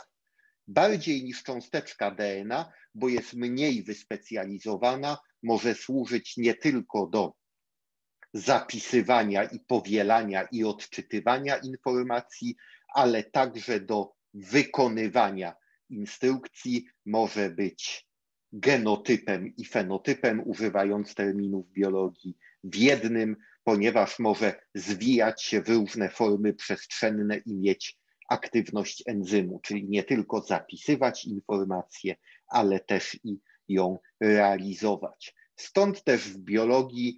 Bardziej 0.68 1.24
niż 1.24 1.42
cząsteczka 1.42 2.10
DNA, 2.10 2.72
bo 2.94 3.08
jest 3.08 3.34
mniej 3.34 3.82
wyspecjalizowana, 3.82 5.18
może 5.42 5.74
służyć 5.74 6.36
nie 6.36 6.54
tylko 6.54 7.06
do 7.06 7.40
zapisywania 8.32 9.44
i 9.44 9.60
powielania 9.60 10.42
i 10.42 10.64
odczytywania 10.64 11.56
informacji, 11.56 12.56
ale 12.94 13.24
także 13.24 13.80
do 13.80 14.12
wykonywania 14.34 15.54
instrukcji, 15.90 16.86
może 17.06 17.50
być 17.50 18.06
genotypem 18.52 19.56
i 19.56 19.64
fenotypem, 19.64 20.42
używając 20.44 21.14
terminów 21.14 21.72
biologii 21.72 22.36
w 22.64 22.76
jednym, 22.76 23.36
ponieważ 23.64 24.18
może 24.18 24.60
zwijać 24.74 25.42
się 25.42 25.62
w 25.62 25.68
różne 25.68 26.08
formy 26.08 26.54
przestrzenne 26.54 27.36
i 27.36 27.54
mieć 27.54 27.98
aktywność 28.28 29.02
enzymu, 29.06 29.60
czyli 29.62 29.88
nie 29.88 30.04
tylko 30.04 30.40
zapisywać 30.40 31.24
informację, 31.24 32.16
ale 32.48 32.80
też 32.80 33.18
i 33.24 33.38
ją 33.68 33.98
realizować. 34.20 35.34
Stąd 35.56 36.04
też 36.04 36.20
w 36.20 36.38
biologii 36.38 37.16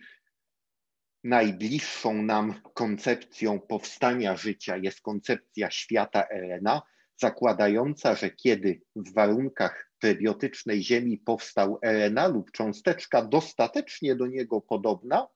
najbliższą 1.25 2.23
nam 2.23 2.61
koncepcją 2.75 3.61
powstania 3.61 4.37
życia 4.37 4.77
jest 4.77 5.01
koncepcja 5.01 5.71
świata 5.71 6.25
RNA, 6.31 6.83
zakładająca, 7.21 8.15
że 8.15 8.31
kiedy 8.31 8.81
w 8.97 9.15
warunkach 9.15 9.93
prebiotycznej 9.99 10.83
Ziemi 10.83 11.19
powstał 11.19 11.79
RNA 11.83 12.27
lub 12.29 12.51
cząsteczka 12.51 13.23
dostatecznie 13.23 14.17
do 14.17 14.27
niego 14.27 14.61
podobna, 14.61 15.29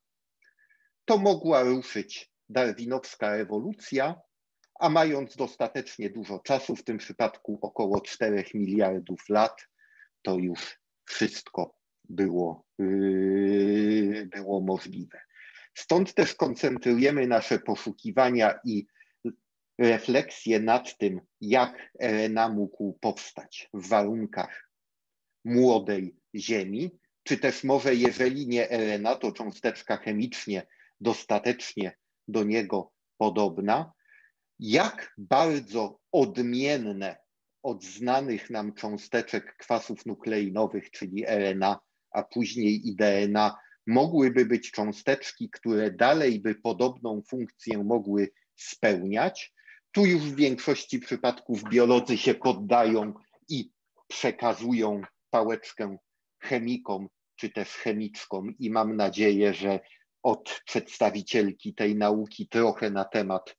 to 1.05 1.19
mogła 1.19 1.63
ruszyć 1.63 2.31
darwinowska 2.49 3.31
ewolucja, 3.31 4.21
a 4.81 4.89
mając 4.89 5.37
dostatecznie 5.37 6.11
dużo 6.11 6.39
czasu, 6.39 6.77
w 6.77 6.85
tym 6.85 6.99
przypadku 6.99 7.59
około 7.63 8.01
4 8.01 8.45
miliardów 8.55 9.29
lat, 9.29 9.69
to 10.23 10.39
już 10.39 10.81
wszystko 11.05 11.77
było, 12.09 12.67
yy, 12.79 14.27
było 14.27 14.61
możliwe. 14.61 15.26
Stąd 15.79 16.15
też 16.15 16.35
koncentrujemy 16.35 17.27
nasze 17.27 17.59
poszukiwania 17.59 18.59
i 18.65 18.87
refleksję 19.79 20.61
nad 20.61 20.99
tym, 20.99 21.21
jak 21.41 21.93
RNA 22.01 22.49
mógł 22.49 22.99
powstać 23.01 23.69
w 23.75 23.89
warunkach 23.89 24.71
młodej 25.45 26.17
Ziemi, 26.37 26.91
czy 27.23 27.39
też 27.39 27.65
może 27.65 27.95
jeżeli 27.95 28.49
nie 28.49 28.69
RNA, 28.71 29.17
to 29.17 29.33
cząsteczka 29.33 29.97
chemicznie 29.97 30.67
dostatecznie 31.01 31.97
do 32.29 32.45
niego 32.45 32.93
podobna, 33.19 33.93
jak 34.59 35.15
bardzo 35.19 36.01
odmienne 36.13 37.17
od 37.63 37.85
znanych 37.85 38.51
nam 38.51 38.75
cząsteczek 38.75 39.57
kwasów 39.57 40.07
nukleinowych, 40.07 40.91
czyli 40.91 41.25
RNA, 41.27 41.81
a 42.11 42.23
później 42.23 42.89
i 42.89 42.97
DNA, 42.97 43.57
mogłyby 43.87 44.47
być 44.47 44.71
cząsteczki, 44.71 45.51
które 45.51 45.91
dalej 45.91 46.41
by 46.41 46.55
podobną 46.55 47.23
funkcję 47.29 47.85
mogły 47.85 48.29
spełniać. 48.57 49.55
Tu 49.93 50.07
już 50.07 50.23
w 50.23 50.37
większości 50.37 50.99
przypadków 50.99 51.65
biolodzy 51.71 52.19
się 52.19 52.35
poddają 52.35 53.15
i 53.49 53.71
przekazują 54.09 55.03
pałeczkę 55.31 55.97
chemikom 56.41 57.09
czy 57.37 57.51
też 57.51 57.69
chemiczkom 57.69 58.55
i 58.59 58.71
mam 58.71 58.97
nadzieję, 58.97 59.55
że 59.55 59.81
od 60.23 60.61
przedstawicielki 60.67 61.75
tej 61.75 61.97
nauki 61.97 62.49
trochę 62.49 62.91
na 62.91 63.05
temat 63.05 63.57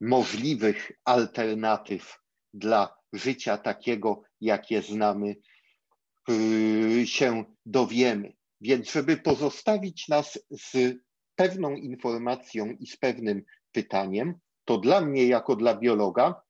możliwych 0.00 0.90
alternatyw 1.04 2.18
dla 2.54 2.94
życia 3.12 3.58
takiego, 3.58 4.22
jakie 4.40 4.82
znamy, 4.82 5.36
yy, 6.28 7.06
się 7.06 7.44
dowiemy. 7.66 8.32
Więc, 8.64 8.92
żeby 8.92 9.16
pozostawić 9.16 10.08
nas 10.08 10.38
z 10.50 10.96
pewną 11.34 11.70
informacją 11.76 12.66
i 12.66 12.86
z 12.86 12.96
pewnym 12.96 13.42
pytaniem, 13.72 14.34
to 14.64 14.78
dla 14.78 15.00
mnie, 15.00 15.26
jako 15.26 15.56
dla 15.56 15.74
biologa, 15.74 16.42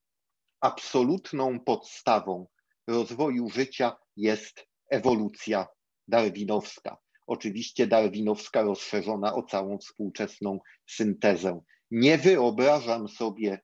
absolutną 0.61 1.61
podstawą 1.61 2.47
rozwoju 2.87 3.51
życia 3.51 3.97
jest 4.17 4.67
ewolucja 4.91 5.67
darwinowska. 6.09 6.97
Oczywiście 7.27 7.87
darwinowska 7.87 8.63
rozszerzona 8.63 9.35
o 9.35 9.43
całą 9.43 9.79
współczesną 9.79 10.59
syntezę. 10.87 11.61
Nie 11.91 12.19
wyobrażam 12.19 13.09
sobie 13.09 13.61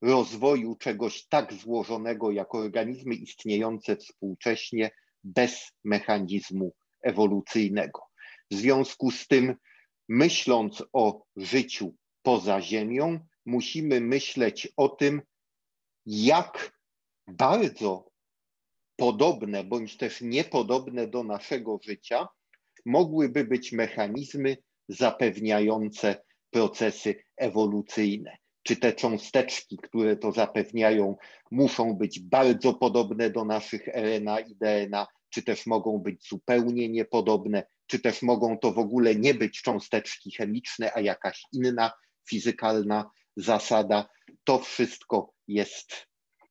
rozwoju 0.00 0.76
czegoś 0.76 1.26
tak 1.28 1.52
złożonego 1.52 2.30
jak 2.30 2.54
organizmy 2.54 3.14
istniejące 3.14 3.96
współcześnie 3.96 4.90
bez 5.24 5.72
mechanizmu 5.84 6.72
ewolucyjnego. 7.02 8.00
W 8.50 8.54
związku 8.54 9.10
z 9.10 9.26
tym, 9.26 9.54
myśląc 10.08 10.82
o 10.92 11.24
życiu 11.36 11.94
poza 12.22 12.60
Ziemią, 12.60 13.18
musimy 13.46 14.00
myśleć 14.00 14.72
o 14.76 14.88
tym, 14.88 15.22
jak 16.06 16.78
bardzo 17.26 18.10
podobne 18.96 19.64
bądź 19.64 19.96
też 19.96 20.20
niepodobne 20.20 21.06
do 21.06 21.24
naszego 21.24 21.78
życia 21.82 22.28
mogłyby 22.86 23.44
być 23.44 23.72
mechanizmy 23.72 24.56
zapewniające 24.88 26.22
procesy 26.50 27.24
ewolucyjne. 27.36 28.36
Czy 28.62 28.76
te 28.76 28.92
cząsteczki, 28.92 29.78
które 29.82 30.16
to 30.16 30.32
zapewniają, 30.32 31.16
muszą 31.50 31.94
być 31.94 32.20
bardzo 32.20 32.74
podobne 32.74 33.30
do 33.30 33.44
naszych 33.44 33.88
RNA 33.88 34.40
i 34.40 34.54
DNA, 34.54 35.06
czy 35.32 35.42
też 35.42 35.66
mogą 35.66 35.98
być 35.98 36.28
zupełnie 36.28 36.88
niepodobne, 36.88 37.66
czy 37.86 37.98
też 37.98 38.22
mogą 38.22 38.58
to 38.58 38.72
w 38.72 38.78
ogóle 38.78 39.14
nie 39.14 39.34
być 39.34 39.62
cząsteczki 39.62 40.30
chemiczne, 40.30 40.92
a 40.94 41.00
jakaś 41.00 41.42
inna 41.52 41.92
fizykalna 42.28 43.10
zasada. 43.36 44.08
To 44.44 44.58
wszystko 44.58 45.32
jest 45.48 46.06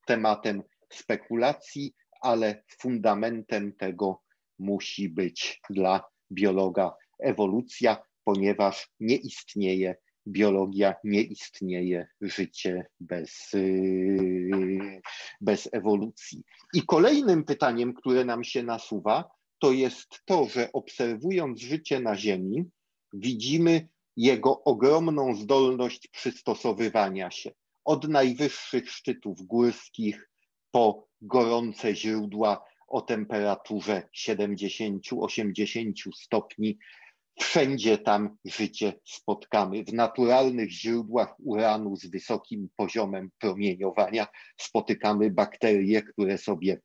tematem 0.05 0.63
spekulacji, 0.93 1.93
ale 2.21 2.63
fundamentem 2.79 3.73
tego 3.75 4.21
musi 4.59 5.09
być 5.09 5.61
dla 5.69 6.03
biologa 6.31 6.95
ewolucja, 7.19 8.03
ponieważ 8.23 8.89
nie 8.99 9.15
istnieje 9.15 9.95
biologia, 10.27 10.95
nie 11.03 11.21
istnieje 11.21 12.07
życie 12.21 12.85
bez, 12.99 13.49
yy, 13.53 15.01
bez 15.41 15.69
ewolucji. 15.71 16.43
I 16.73 16.81
kolejnym 16.81 17.43
pytaniem, 17.43 17.93
które 17.93 18.25
nam 18.25 18.43
się 18.43 18.63
nasuwa, 18.63 19.29
to 19.59 19.71
jest 19.71 20.21
to, 20.25 20.45
że 20.45 20.71
obserwując 20.73 21.61
życie 21.61 21.99
na 21.99 22.15
Ziemi, 22.15 22.65
widzimy 23.13 23.87
jego 24.17 24.63
ogromną 24.63 25.35
zdolność 25.35 26.07
przystosowywania 26.07 27.31
się 27.31 27.51
od 27.85 28.07
najwyższych 28.07 28.91
szczytów 28.91 29.41
górskich 29.41 30.29
po 30.71 31.07
gorące 31.21 31.95
źródła 31.95 32.65
o 32.87 33.01
temperaturze 33.01 34.09
70-80 34.15 35.93
stopni. 36.15 36.77
Wszędzie 37.41 37.97
tam 37.97 38.37
życie 38.45 38.93
spotkamy. 39.05 39.83
W 39.83 39.93
naturalnych 39.93 40.69
źródłach 40.71 41.35
uranu 41.39 41.95
z 41.95 42.05
wysokim 42.05 42.69
poziomem 42.75 43.29
promieniowania 43.39 44.27
spotykamy 44.57 45.31
bakterie, 45.31 46.01
które 46.01 46.37
sobie 46.37 46.81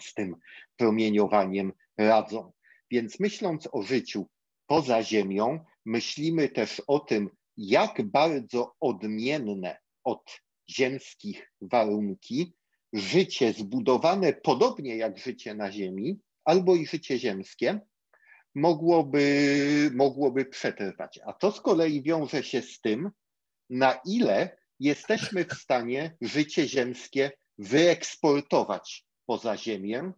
z 0.00 0.14
tym 0.14 0.36
promieniowaniem 0.76 1.72
radzą. 1.98 2.52
Więc 2.90 3.20
myśląc 3.20 3.68
o 3.72 3.82
życiu 3.82 4.26
poza 4.66 5.02
Ziemią, 5.02 5.64
myślimy 5.86 6.48
też 6.48 6.82
o 6.86 7.00
tym, 7.00 7.30
jak 7.56 8.02
bardzo 8.02 8.74
odmienne 8.80 9.78
od 10.04 10.40
ziemskich 10.70 11.52
warunki 11.60 12.54
życie 12.92 13.52
zbudowane 13.52 14.32
podobnie 14.32 14.96
jak 14.96 15.18
życie 15.18 15.54
na 15.54 15.72
Ziemi, 15.72 16.20
albo 16.44 16.76
i 16.76 16.86
życie 16.86 17.18
ziemskie, 17.18 17.80
mogłoby, 18.58 19.90
mogłoby 19.94 20.44
przetrwać. 20.44 21.20
A 21.26 21.32
to 21.32 21.52
z 21.52 21.60
kolei 21.60 22.02
wiąże 22.02 22.42
się 22.42 22.62
z 22.62 22.80
tym, 22.80 23.10
na 23.70 24.00
ile 24.06 24.58
jesteśmy 24.80 25.44
w 25.44 25.54
stanie 25.54 26.16
życie 26.20 26.68
ziemskie 26.68 27.30
wyeksportować 27.58 29.06
poza 29.26 29.56
Ziemię, 29.56 30.12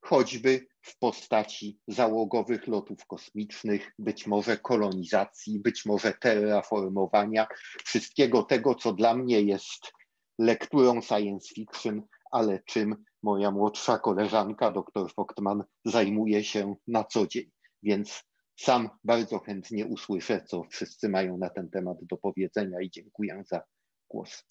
choćby 0.00 0.66
w 0.82 0.98
postaci 0.98 1.78
załogowych 1.88 2.66
lotów 2.66 3.06
kosmicznych, 3.06 3.92
być 3.98 4.26
może 4.26 4.56
kolonizacji, 4.56 5.60
być 5.60 5.86
może 5.86 6.12
terraformowania, 6.12 7.46
wszystkiego 7.84 8.42
tego, 8.42 8.74
co 8.74 8.92
dla 8.92 9.14
mnie 9.14 9.40
jest 9.40 9.92
lekturą 10.38 11.02
science 11.02 11.54
fiction, 11.54 12.02
ale 12.30 12.62
czym 12.66 13.04
moja 13.22 13.50
młodsza 13.50 13.98
koleżanka, 13.98 14.70
dr 14.70 15.12
Fochtman, 15.14 15.64
zajmuje 15.84 16.44
się 16.44 16.74
na 16.86 17.04
co 17.04 17.26
dzień. 17.26 17.50
Więc 17.82 18.24
sam 18.56 18.88
bardzo 19.04 19.38
chętnie 19.38 19.86
usłyszę, 19.86 20.44
co 20.44 20.64
wszyscy 20.70 21.08
mają 21.08 21.38
na 21.38 21.50
ten 21.50 21.70
temat 21.70 21.96
do 22.02 22.16
powiedzenia 22.16 22.80
i 22.80 22.90
dziękuję 22.90 23.44
za 23.46 23.62
głos. 24.08 24.44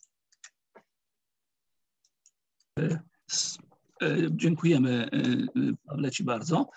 Dziękujemy 4.29 5.09
Pawle 5.83 6.11
Ci 6.11 6.23
bardzo. 6.23 6.69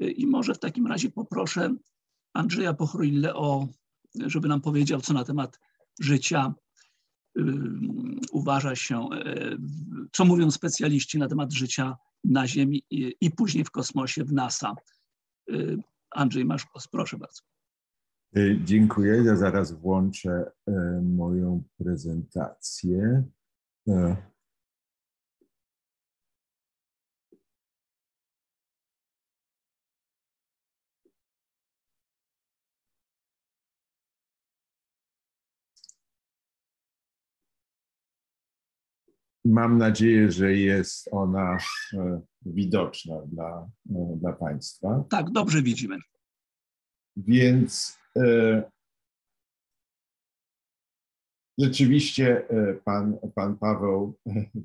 I 0.00 0.26
może 0.26 0.54
w 0.54 0.58
takim 0.58 0.86
razie 0.86 1.10
poproszę 1.10 1.74
Andrzeja 2.32 2.74
Pochruille 2.74 3.34
o, 3.34 3.68
żeby 4.14 4.48
nam 4.48 4.60
powiedział, 4.60 5.00
co 5.00 5.14
na 5.14 5.24
temat 5.24 5.60
życia 6.00 6.54
uważa 8.32 8.76
się, 8.76 9.08
co 10.12 10.24
mówią 10.24 10.50
specjaliści 10.50 11.18
na 11.18 11.28
temat 11.28 11.52
życia 11.52 11.96
na 12.24 12.46
Ziemi 12.46 12.82
i, 12.90 13.30
później 13.30 13.64
w 13.64 13.70
kosmosie 13.70 14.24
w 14.24 14.32
NASA. 14.32 14.74
Andrzej, 16.10 16.44
masz 16.44 16.66
głos, 16.72 16.88
proszę 16.88 17.18
bardzo. 17.18 17.42
Dziękuję. 18.64 19.22
Ja 19.24 19.36
zaraz 19.36 19.72
włączę 19.72 20.52
moją 21.02 21.62
prezentację. 21.78 23.24
Mam 39.44 39.78
nadzieję, 39.78 40.30
że 40.30 40.52
jest 40.52 41.08
ona 41.12 41.58
widoczna 42.54 43.22
dla, 43.26 43.68
e, 43.90 44.16
dla 44.16 44.32
Państwa. 44.32 45.04
Tak, 45.10 45.30
dobrze 45.30 45.62
widzimy. 45.62 45.96
Więc 47.16 47.98
e, 48.16 48.62
rzeczywiście 51.58 52.48
e, 52.48 52.74
pan, 52.74 53.16
pan 53.34 53.56
Paweł 53.56 54.18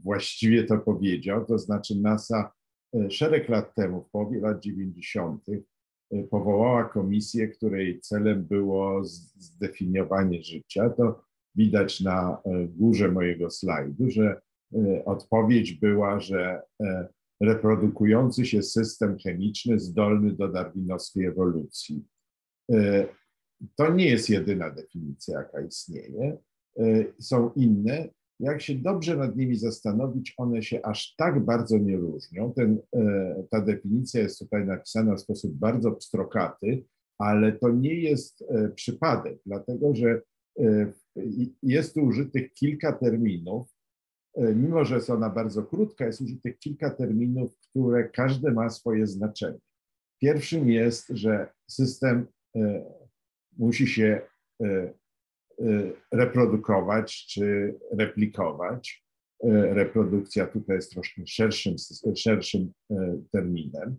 właściwie 0.04 0.64
to 0.64 0.78
powiedział, 0.78 1.46
to 1.46 1.58
znaczy 1.58 1.96
NASA 1.96 2.52
e, 2.96 3.12
szereg 3.12 3.50
lat 3.50 3.76
temu, 3.76 4.02
w 4.02 4.10
połowie 4.10 4.40
lat 4.40 4.60
90., 4.60 5.50
e, 5.50 6.24
powołała 6.24 6.84
komisję, 6.84 7.48
której 7.48 8.02
celem 8.02 8.44
było 8.44 9.02
zdefiniowanie 9.38 10.44
życia. 10.44 10.90
To 10.90 11.24
widać 11.56 12.02
na 12.02 12.38
górze 12.68 13.12
mojego 13.12 13.50
slajdu, 13.50 14.10
że 14.10 14.42
odpowiedź 15.06 15.74
była, 15.74 16.20
że 16.20 16.62
e, 16.82 17.08
reprodukujący 17.44 18.46
się 18.46 18.64
system 18.64 19.18
chemiczny 19.18 19.80
zdolny 19.80 20.34
do 20.34 20.48
darwinowskiej 20.48 21.26
ewolucji. 21.26 22.06
Y, 22.72 23.08
to 23.76 23.94
nie 23.94 24.10
jest 24.10 24.30
jedyna 24.30 24.70
definicja, 24.70 25.40
jaka 25.40 25.62
istnieje. 25.62 26.38
Y, 26.80 27.14
są 27.20 27.52
inne. 27.56 28.10
Jak 28.40 28.62
się 28.62 28.76
dobrze 28.76 29.18
nad 29.18 29.36
nimi 29.36 29.56
zastanowić, 29.56 30.34
one 30.38 30.64
się 30.64 30.86
aż 30.86 31.16
tak 31.16 31.46
bardzo 31.46 31.78
nie 31.78 31.98
różnią. 31.98 32.54
Ten, 32.54 32.80
e, 32.96 33.44
ta 33.50 33.62
definicja 33.62 34.22
jest 34.22 34.40
tutaj 34.40 34.66
napisana 34.66 35.16
w 35.16 35.20
sposób 35.20 35.54
bardzo 35.54 35.92
pstrokaty, 35.92 36.84
ale 37.18 37.52
to 37.52 37.70
nie 37.70 37.94
jest 37.94 38.42
e, 38.42 38.70
przypadek, 38.70 39.40
dlatego 39.46 39.96
że 39.96 40.22
jest 41.64 41.94
tu 41.94 42.02
użytych 42.02 42.54
kilka 42.54 42.94
terminów, 42.94 43.68
E, 43.68 43.83
mimo 44.38 44.86
że 44.86 44.96
jest 44.96 45.10
ona 45.10 45.30
bardzo 45.30 45.64
krótka, 45.64 46.06
jest 46.06 46.22
użytych 46.22 46.60
kilka 46.60 46.90
terminów, 46.90 47.58
które 47.60 48.10
każde 48.10 48.52
ma 48.52 48.70
swoje 48.70 49.08
znaczenie. 49.08 49.60
Pierwszym 50.22 50.70
jest, 50.70 51.08
że 51.10 51.48
system 51.68 52.28
e, 52.56 52.84
musi 53.58 53.88
się 53.88 54.22
e, 54.64 54.94
reprodukować 56.12 57.26
czy 57.30 57.76
replikować. 57.92 59.04
Reprodukcja 59.70 60.48
tutaj 60.48 60.76
jest 60.76 60.92
troszkę 60.92 61.22
szerszym, 61.28 61.76
szerszym 62.16 62.72
terminem. 63.32 63.98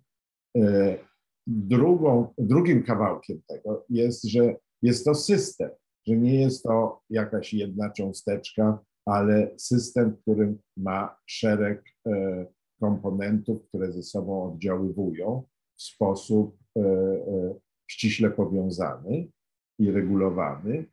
Drugą, 1.46 2.34
drugim 2.38 2.82
kawałkiem 2.82 3.42
tego 3.48 3.86
jest, 3.90 4.24
że 4.24 4.56
jest 4.82 5.04
to 5.04 5.14
system, 5.14 5.70
że 6.06 6.16
nie 6.16 6.40
jest 6.40 6.62
to 6.62 7.00
jakaś 7.10 7.54
jedna 7.54 7.90
cząsteczka, 7.90 8.78
ale 9.06 9.50
system, 9.56 10.10
w 10.10 10.20
którym 10.20 10.58
ma 10.76 11.16
szereg 11.26 11.84
e, 12.06 12.46
komponentów, 12.80 13.68
które 13.68 13.92
ze 13.92 14.02
sobą 14.02 14.52
oddziaływują 14.52 15.42
w 15.76 15.82
sposób 15.82 16.58
e, 16.76 16.80
e, 16.80 17.54
ściśle 17.90 18.30
powiązany 18.30 19.28
i 19.78 19.90
regulowany. 19.90 20.86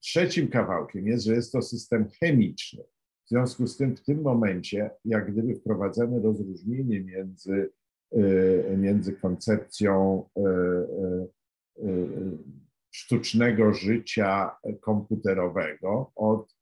Trzecim 0.00 0.48
kawałkiem 0.48 1.06
jest, 1.06 1.24
że 1.24 1.34
jest 1.34 1.52
to 1.52 1.62
system 1.62 2.08
chemiczny. 2.20 2.82
W 3.26 3.28
związku 3.28 3.66
z 3.66 3.76
tym 3.76 3.96
w 3.96 4.02
tym 4.02 4.22
momencie, 4.22 4.90
jak 5.04 5.32
gdyby 5.32 5.54
wprowadzamy 5.54 6.22
rozróżnienie 6.22 7.00
między, 7.00 7.70
między 8.76 9.12
koncepcją 9.12 10.24
sztucznego 12.94 13.72
życia 13.72 14.56
komputerowego 14.80 16.12
od 16.14 16.54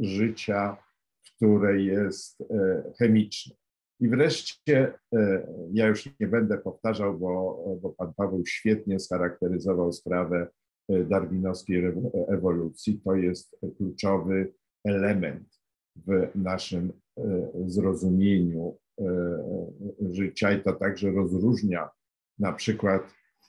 życia, 0.00 0.76
które 1.36 1.82
jest 1.82 2.40
e, 2.40 2.82
chemiczne. 2.98 3.56
I 4.00 4.08
wreszcie, 4.08 4.94
e, 5.14 5.46
ja 5.72 5.86
już 5.86 6.08
nie 6.20 6.26
będę 6.26 6.58
powtarzał, 6.58 7.18
bo, 7.18 7.64
bo 7.82 7.90
pan 7.90 8.12
Paweł 8.16 8.46
świetnie 8.46 9.00
scharakteryzował 9.00 9.92
sprawę 9.92 10.48
e, 10.88 11.04
darwinowskiej 11.04 11.84
ewolucji. 12.28 13.00
To 13.04 13.14
jest 13.14 13.56
kluczowy 13.76 14.52
element 14.84 15.48
w 15.96 16.28
naszym 16.34 16.92
zrozumieniu 17.66 18.78
życia 20.10 20.52
i 20.52 20.62
to 20.62 20.72
także 20.72 21.10
rozróżnia 21.10 21.88
na 22.38 22.52
przykład 22.52 23.02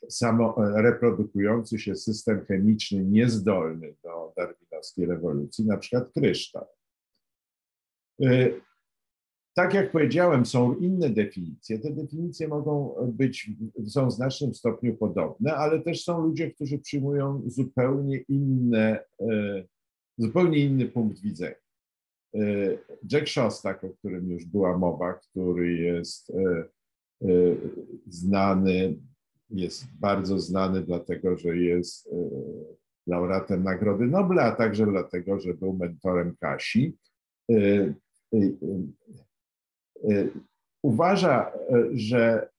samo 0.10 0.56
reprodukujący 0.58 1.80
się 1.80 1.96
system 1.96 2.46
chemiczny 2.46 3.06
niezdolny 3.06 3.96
do 4.04 4.34
darwinowskiej 4.38 5.06
rewolucji, 5.06 5.66
na 5.66 5.78
przykład 5.78 6.12
kryształ. 6.14 6.66
Y, 8.24 8.62
tak 9.54 9.74
jak 9.74 9.92
powiedziałem, 9.92 10.46
są 10.46 10.76
inne 10.76 11.10
definicje. 11.10 11.80
Te 11.80 11.92
definicje 11.92 12.48
mogą 12.48 12.96
być, 13.08 13.52
są 13.88 14.08
w 14.08 14.14
znacznym 14.14 14.54
stopniu 14.54 14.98
podobne, 14.98 15.56
ale 15.56 15.82
też 15.82 16.04
są 16.04 16.22
ludzie, 16.22 16.52
którzy 16.52 16.80
przyjmują 16.80 17.42
zupełnie 17.46 18.18
inne, 18.18 19.00
y, 19.22 19.68
zupełnie 20.18 20.60
inny 20.60 20.86
punkt 20.86 21.22
widzenia. 21.22 21.56
Jack 23.12 23.28
Szostak, 23.28 23.84
o 23.84 23.90
którym 23.90 24.32
już 24.32 24.46
była 24.46 24.78
mowa, 24.78 25.14
który 25.14 25.74
jest 25.74 26.32
znany 28.08 28.98
jest 29.50 29.86
bardzo 30.00 30.40
znany 30.40 30.82
dlatego, 30.82 31.38
że 31.38 31.58
jest 31.58 32.08
e, 32.08 32.12
laureatem 33.08 33.64
Nagrody 33.64 34.08
Nobla, 34.08 34.44
a 34.44 34.56
także 34.56 34.86
dlatego, 34.86 35.40
że 35.40 35.54
był 35.54 35.74
mentorem 35.74 36.36
Kasi. 36.40 36.98
E, 37.52 37.56
e, 38.34 40.28
uważa, 40.84 41.52
że 41.94 42.50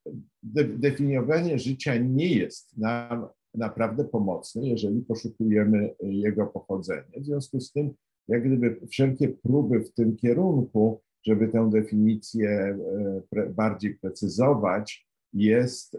definiowanie 0.68 1.58
życia 1.58 1.96
nie 1.96 2.34
jest 2.34 2.78
nam 2.78 3.28
naprawdę 3.54 4.04
pomocne, 4.04 4.68
jeżeli 4.68 5.02
poszukujemy 5.02 5.94
jego 6.00 6.46
pochodzenia. 6.46 7.20
W 7.20 7.24
związku 7.24 7.60
z 7.60 7.72
tym, 7.72 7.94
jak 8.28 8.44
gdyby 8.44 8.86
wszelkie 8.90 9.28
próby 9.28 9.80
w 9.80 9.92
tym 9.92 10.16
kierunku, 10.16 11.00
żeby 11.26 11.48
tę 11.48 11.70
definicję 11.70 12.78
bardziej 13.50 13.94
precyzować, 13.94 15.08
jest 15.32 15.96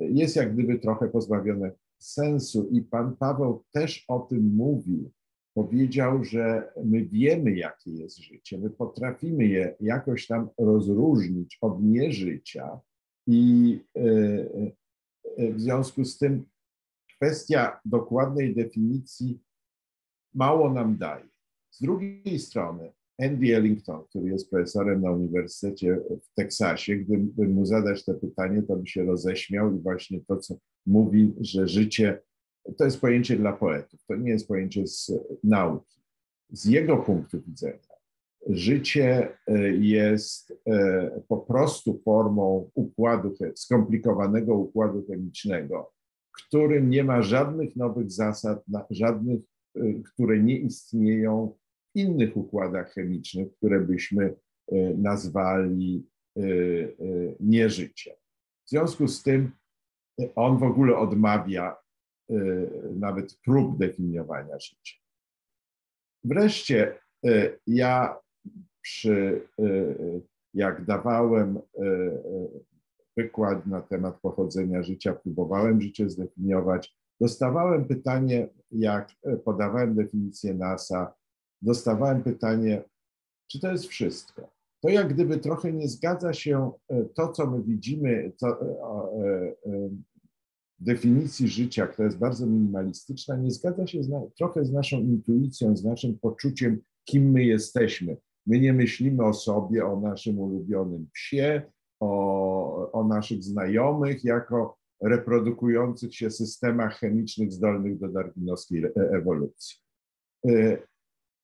jest 0.00 0.36
jak 0.36 0.54
gdyby 0.54 0.78
trochę 0.78 1.08
pozbawione 1.08 1.72
sensu. 1.98 2.68
I 2.72 2.82
pan 2.82 3.16
Paweł 3.16 3.64
też 3.72 4.04
o 4.08 4.20
tym 4.20 4.54
mówił. 4.56 5.10
Powiedział, 5.54 6.24
że 6.24 6.72
my 6.84 7.04
wiemy, 7.04 7.52
jakie 7.52 7.90
jest 7.90 8.18
życie, 8.18 8.58
my 8.58 8.70
potrafimy 8.70 9.46
je 9.46 9.76
jakoś 9.80 10.26
tam 10.26 10.48
rozróżnić 10.58 11.58
od 11.60 11.82
nieżycia, 11.82 12.80
i 13.28 13.80
e, 13.96 14.00
e, 15.38 15.52
w 15.52 15.60
związku 15.60 16.04
z 16.04 16.18
tym 16.18 16.46
kwestia 17.16 17.80
dokładnej 17.84 18.54
definicji 18.54 19.40
mało 20.34 20.72
nam 20.72 20.98
daje. 20.98 21.28
Z 21.70 21.82
drugiej 21.82 22.38
strony, 22.38 22.92
Andy 23.20 23.56
Ellington, 23.56 24.04
który 24.10 24.28
jest 24.28 24.50
profesorem 24.50 25.02
na 25.02 25.10
Uniwersytecie 25.10 26.00
w 26.22 26.34
Teksasie, 26.34 26.96
gdybym 26.96 27.52
mu 27.52 27.64
zadać 27.64 28.04
to 28.04 28.14
pytanie, 28.14 28.62
to 28.62 28.76
by 28.76 28.86
się 28.86 29.04
roześmiał 29.04 29.76
i 29.76 29.78
właśnie 29.80 30.20
to, 30.26 30.36
co 30.36 30.56
mówi, 30.86 31.34
że 31.40 31.68
życie 31.68 32.20
to 32.76 32.84
jest 32.84 33.00
pojęcie 33.00 33.36
dla 33.36 33.52
poetów, 33.52 34.00
to 34.06 34.16
nie 34.16 34.30
jest 34.30 34.48
pojęcie 34.48 34.86
z 34.86 35.12
nauki. 35.44 35.98
Z 36.50 36.64
jego 36.64 36.96
punktu 36.96 37.42
widzenia 37.42 37.78
życie 38.46 39.28
jest 39.80 40.52
po 41.28 41.36
prostu 41.38 42.00
formą 42.04 42.70
układu, 42.74 43.34
skomplikowanego 43.54 44.54
układu 44.54 45.06
chemicznego, 45.06 45.92
w 46.32 46.46
którym 46.46 46.90
nie 46.90 47.04
ma 47.04 47.22
żadnych 47.22 47.76
nowych 47.76 48.10
zasad, 48.10 48.64
żadnych, 48.90 49.40
które 50.04 50.42
nie 50.42 50.58
istnieją 50.58 51.54
innych 51.98 52.36
układach 52.36 52.92
chemicznych, 52.92 53.56
które 53.56 53.80
byśmy 53.80 54.34
nazwali 54.96 56.06
nieżyciem. 57.40 58.14
W 58.66 58.70
związku 58.70 59.08
z 59.08 59.22
tym 59.22 59.50
on 60.34 60.58
w 60.58 60.62
ogóle 60.62 60.96
odmawia 60.96 61.76
nawet 62.98 63.38
prób 63.44 63.78
definiowania 63.78 64.58
życia. 64.58 64.96
Wreszcie 66.24 66.98
ja 67.66 68.18
przy, 68.82 69.48
jak 70.54 70.84
dawałem 70.84 71.58
wykład 73.16 73.66
na 73.66 73.82
temat 73.82 74.20
pochodzenia 74.20 74.82
życia, 74.82 75.12
próbowałem 75.12 75.80
życie 75.80 76.10
zdefiniować, 76.10 76.96
dostawałem 77.20 77.84
pytanie, 77.84 78.48
jak 78.70 79.12
podawałem 79.44 79.94
definicję 79.94 80.54
NASA, 80.54 81.14
dostawałem 81.62 82.22
pytanie, 82.22 82.84
czy 83.46 83.60
to 83.60 83.72
jest 83.72 83.86
wszystko 83.86 84.58
to 84.80 84.88
jak 84.88 85.14
gdyby 85.14 85.38
trochę 85.38 85.72
nie 85.72 85.88
zgadza 85.88 86.32
się 86.32 86.70
e, 86.88 87.04
to, 87.04 87.32
co 87.32 87.46
my 87.46 87.62
widzimy 87.62 88.32
co, 88.36 88.48
e, 88.48 88.64
e, 88.64 89.88
w 90.80 90.84
definicji 90.84 91.48
życia, 91.48 91.86
która 91.86 92.06
jest 92.06 92.18
bardzo 92.18 92.46
minimalistyczna, 92.46 93.36
nie 93.36 93.50
zgadza 93.50 93.86
się 93.86 94.02
z, 94.02 94.10
trochę 94.38 94.64
z 94.64 94.72
naszą 94.72 95.00
intuicją, 95.00 95.76
z 95.76 95.84
naszym 95.84 96.18
poczuciem, 96.18 96.80
kim 97.04 97.30
my 97.30 97.44
jesteśmy. 97.44 98.16
My 98.46 98.60
nie 98.60 98.72
myślimy 98.72 99.24
o 99.24 99.34
sobie, 99.34 99.86
o 99.86 100.00
naszym 100.00 100.38
ulubionym 100.38 101.08
psie, 101.12 101.62
o, 102.00 102.92
o 102.92 103.04
naszych 103.04 103.44
znajomych 103.44 104.24
jako 104.24 104.78
reprodukujących 105.02 106.14
się 106.14 106.30
systemach 106.30 106.98
chemicznych 106.98 107.52
zdolnych 107.52 107.98
do 107.98 108.08
darwinowskiej 108.08 108.84
ewolucji. 108.96 109.76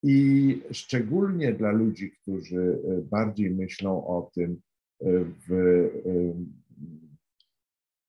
I 0.07 0.63
szczególnie 0.71 1.53
dla 1.53 1.73
ludzi, 1.73 2.11
którzy 2.11 2.79
e, 2.89 3.03
bardziej 3.03 3.51
myślą 3.51 4.07
o 4.07 4.31
tym 4.35 4.61
e, 5.01 5.07
w, 5.49 5.53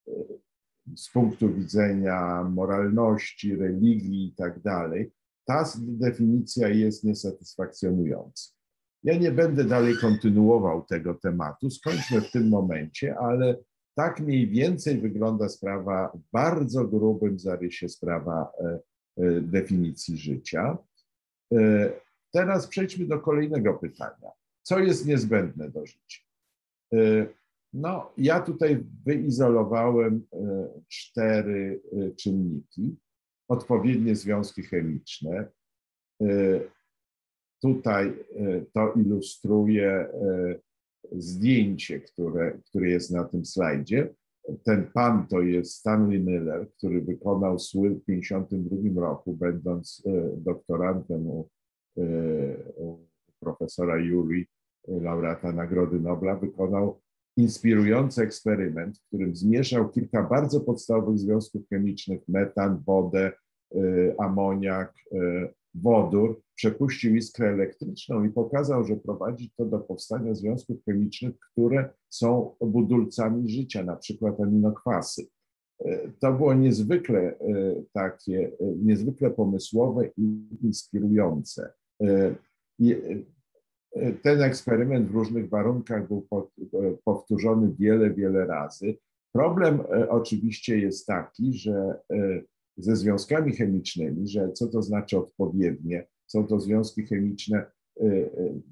e, 0.08 0.16
z 0.96 1.10
punktu 1.10 1.54
widzenia 1.54 2.44
moralności, 2.44 3.56
religii 3.56 4.26
i 4.26 4.34
tak 4.34 4.60
dalej, 4.60 5.12
ta 5.44 5.72
definicja 5.78 6.68
jest 6.68 7.04
niesatysfakcjonująca. 7.04 8.50
Ja 9.02 9.18
nie 9.18 9.32
będę 9.32 9.64
dalej 9.64 9.94
kontynuował 10.00 10.84
tego 10.84 11.14
tematu, 11.14 11.70
skończmy 11.70 12.20
w 12.20 12.30
tym 12.30 12.48
momencie, 12.48 13.18
ale 13.18 13.56
tak 13.94 14.20
mniej 14.20 14.48
więcej 14.48 15.00
wygląda 15.00 15.48
sprawa 15.48 16.12
w 16.14 16.20
bardzo 16.32 16.84
grubym 16.84 17.38
zarysie 17.38 17.88
sprawa 17.88 18.52
definicji 19.42 20.16
życia. 20.16 20.78
E, 21.54 21.92
teraz 22.30 22.66
przejdźmy 22.66 23.06
do 23.06 23.20
kolejnego 23.20 23.74
pytania. 23.74 24.30
Co 24.62 24.78
jest 24.78 25.06
niezbędne 25.06 25.70
do 25.70 25.86
życia? 25.86 26.22
E, 26.94 27.26
no, 27.72 28.12
ja 28.18 28.40
tutaj 28.40 28.84
wyizolowałem 29.04 30.26
e, 30.32 30.68
cztery 30.88 31.80
czynniki. 32.16 32.96
Odpowiednie 33.48 34.16
związki 34.16 34.62
chemiczne. 34.62 35.46
Tutaj 37.62 38.24
to 38.72 38.92
ilustruje 38.92 40.08
zdjęcie, 41.12 42.00
które, 42.00 42.58
które 42.64 42.88
jest 42.88 43.10
na 43.10 43.24
tym 43.24 43.44
slajdzie. 43.44 44.14
Ten 44.64 44.90
pan 44.94 45.26
to 45.26 45.40
jest 45.40 45.72
Stanley 45.72 46.20
Miller, 46.20 46.70
który 46.78 47.02
wykonał 47.02 47.58
SWIL 47.58 47.94
w 47.94 48.04
1952 48.04 49.00
roku, 49.00 49.36
będąc 49.36 50.02
e, 50.06 50.36
doktorantem 50.36 51.26
u, 51.26 51.48
e, 51.98 52.02
u 52.76 52.98
profesora 53.40 53.98
Yuri, 53.98 54.46
laureata 54.88 55.52
Nagrody 55.52 56.00
Nobla, 56.00 56.36
wykonał 56.36 57.00
inspirujący 57.36 58.22
eksperyment, 58.22 58.98
w 58.98 59.06
którym 59.06 59.36
zmieszał 59.36 59.88
kilka 59.88 60.22
bardzo 60.22 60.60
podstawowych 60.60 61.18
związków 61.18 61.68
chemicznych, 61.68 62.20
metan, 62.28 62.82
wodę, 62.86 63.32
e, 63.74 63.78
amoniak, 64.18 64.94
wodór, 65.82 66.42
przepuścił 66.54 67.16
iskrę 67.16 67.48
elektryczną 67.48 68.24
i 68.24 68.30
pokazał, 68.30 68.84
że 68.84 68.96
prowadzi 68.96 69.50
to 69.56 69.64
do 69.64 69.78
powstania 69.78 70.34
związków 70.34 70.84
chemicznych, 70.84 71.34
które 71.52 71.90
są 72.08 72.54
budulcami 72.60 73.50
życia, 73.50 73.84
na 73.84 73.96
przykład 73.96 74.40
aminokwasy. 74.40 75.26
E, 75.84 76.08
to 76.20 76.32
było 76.32 76.54
niezwykle 76.54 77.20
e, 77.20 77.36
takie, 77.92 78.52
e, 78.60 78.64
niezwykle 78.76 79.30
pomysłowe 79.30 80.10
i 80.16 80.48
inspirujące. 80.62 81.72
Ten 84.22 84.42
eksperyment 84.42 85.08
w 85.08 85.14
różnych 85.14 85.48
warunkach 85.48 86.08
był 86.08 86.26
powtórzony 87.04 87.74
wiele, 87.78 88.10
wiele 88.10 88.46
razy. 88.46 88.96
Problem 89.32 89.80
oczywiście 90.08 90.78
jest 90.78 91.06
taki, 91.06 91.52
że 91.54 92.00
ze 92.76 92.96
związkami 92.96 93.56
chemicznymi, 93.56 94.28
że 94.28 94.52
co 94.52 94.68
to 94.68 94.82
znaczy 94.82 95.18
odpowiednie, 95.18 96.06
są 96.26 96.46
to 96.46 96.60
związki 96.60 97.06
chemiczne. 97.06 97.66
Y, 98.00 98.04
y, 98.04 98.62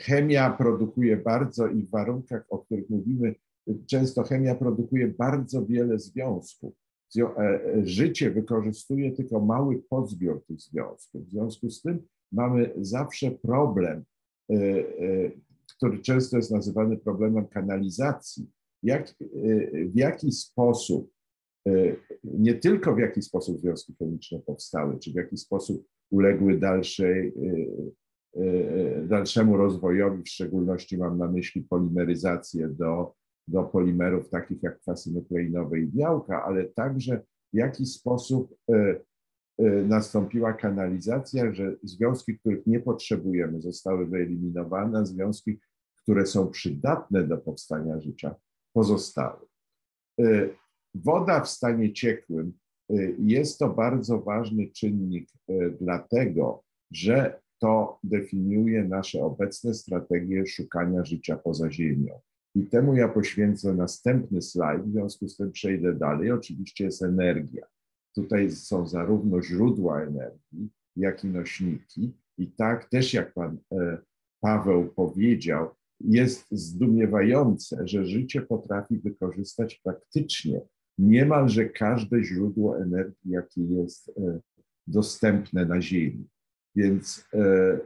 chemia 0.00 0.50
produkuje 0.50 1.16
bardzo 1.16 1.68
i 1.68 1.82
w 1.82 1.90
warunkach, 1.90 2.44
o 2.48 2.58
których 2.58 2.90
mówimy, 2.90 3.34
często 3.86 4.22
chemia 4.22 4.54
produkuje 4.54 5.08
bardzo 5.08 5.66
wiele 5.66 5.98
związków. 5.98 6.74
E, 7.18 7.22
e, 7.22 7.86
życie 7.86 8.30
wykorzystuje 8.30 9.12
tylko 9.12 9.40
mały 9.40 9.82
pozbiór 9.88 10.44
tych 10.44 10.60
związków. 10.60 11.26
W 11.26 11.30
związku 11.30 11.70
z 11.70 11.82
tym 11.82 12.02
mamy 12.32 12.72
zawsze 12.76 13.30
problem, 13.30 14.04
y, 14.52 15.40
który 15.76 15.98
często 15.98 16.36
jest 16.36 16.50
nazywany 16.50 16.96
problemem 16.96 17.46
kanalizacji. 17.46 18.50
Jak, 18.82 19.14
w 19.72 19.96
jaki 19.96 20.32
sposób 20.32 21.10
nie 22.24 22.54
tylko 22.54 22.94
w 22.94 22.98
jaki 22.98 23.22
sposób 23.22 23.58
związki 23.58 23.94
chemiczne 23.98 24.38
powstały, 24.38 24.98
czy 24.98 25.12
w 25.12 25.14
jaki 25.14 25.36
sposób 25.36 25.86
uległy 26.10 26.58
dalszej, 26.58 27.34
e, 28.36 28.42
e, 28.42 29.06
dalszemu 29.06 29.56
rozwojowi, 29.56 30.22
w 30.22 30.28
szczególności 30.28 30.98
mam 30.98 31.18
na 31.18 31.28
myśli 31.28 31.62
polimeryzację 31.62 32.68
do, 32.68 33.12
do 33.48 33.62
polimerów 33.62 34.30
takich 34.30 34.62
jak 34.62 34.80
kwasy 34.80 35.12
nukleinowe 35.12 35.80
i 35.80 35.86
białka, 35.86 36.44
ale 36.44 36.64
także 36.64 37.22
w 37.52 37.56
jaki 37.56 37.86
sposób 37.86 38.56
nastąpiła 39.88 40.52
kanalizacja, 40.52 41.54
że 41.54 41.76
związki, 41.82 42.38
których 42.38 42.66
nie 42.66 42.80
potrzebujemy, 42.80 43.60
zostały 43.60 44.06
wyeliminowane, 44.06 44.98
a 44.98 45.04
związki, 45.04 45.60
które 46.02 46.26
są 46.26 46.48
przydatne 46.48 47.26
do 47.26 47.38
powstania 47.38 48.00
życia, 48.00 48.34
pozostały. 48.72 49.46
Woda 50.94 51.40
w 51.40 51.48
stanie 51.48 51.92
ciekłym 51.92 52.52
y, 52.92 53.16
jest 53.18 53.58
to 53.58 53.68
bardzo 53.68 54.20
ważny 54.20 54.70
czynnik, 54.70 55.28
y, 55.50 55.76
dlatego 55.80 56.62
że 56.90 57.40
to 57.58 57.98
definiuje 58.04 58.84
nasze 58.84 59.22
obecne 59.24 59.74
strategie 59.74 60.46
szukania 60.46 61.04
życia 61.04 61.36
poza 61.36 61.70
Ziemią. 61.70 62.20
I 62.54 62.66
temu 62.66 62.94
ja 62.94 63.08
poświęcę 63.08 63.74
następny 63.74 64.42
slajd, 64.42 64.82
w 64.82 64.92
związku 64.92 65.28
z 65.28 65.36
tym 65.36 65.52
przejdę 65.52 65.94
dalej. 65.94 66.32
Oczywiście 66.32 66.84
jest 66.84 67.02
energia. 67.02 67.66
Tutaj 68.14 68.50
są 68.50 68.86
zarówno 68.86 69.42
źródła 69.42 70.02
energii, 70.02 70.70
jak 70.96 71.24
i 71.24 71.28
nośniki. 71.28 72.12
I 72.38 72.46
tak 72.46 72.88
też, 72.88 73.14
jak 73.14 73.34
pan 73.34 73.58
e, 73.72 73.98
Paweł 74.40 74.88
powiedział, 74.88 75.68
jest 76.00 76.46
zdumiewające, 76.50 77.88
że 77.88 78.04
życie 78.04 78.42
potrafi 78.42 78.98
wykorzystać 78.98 79.80
praktycznie 79.84 80.60
niemalże 81.00 81.68
każde 81.68 82.24
źródło 82.24 82.78
energii, 82.78 83.30
jakie 83.30 83.62
jest 83.62 84.08
e, 84.08 84.40
dostępne 84.86 85.66
na 85.66 85.82
Ziemi. 85.82 86.28
Więc 86.76 87.26
e, 87.34 87.38
e, 87.38 87.80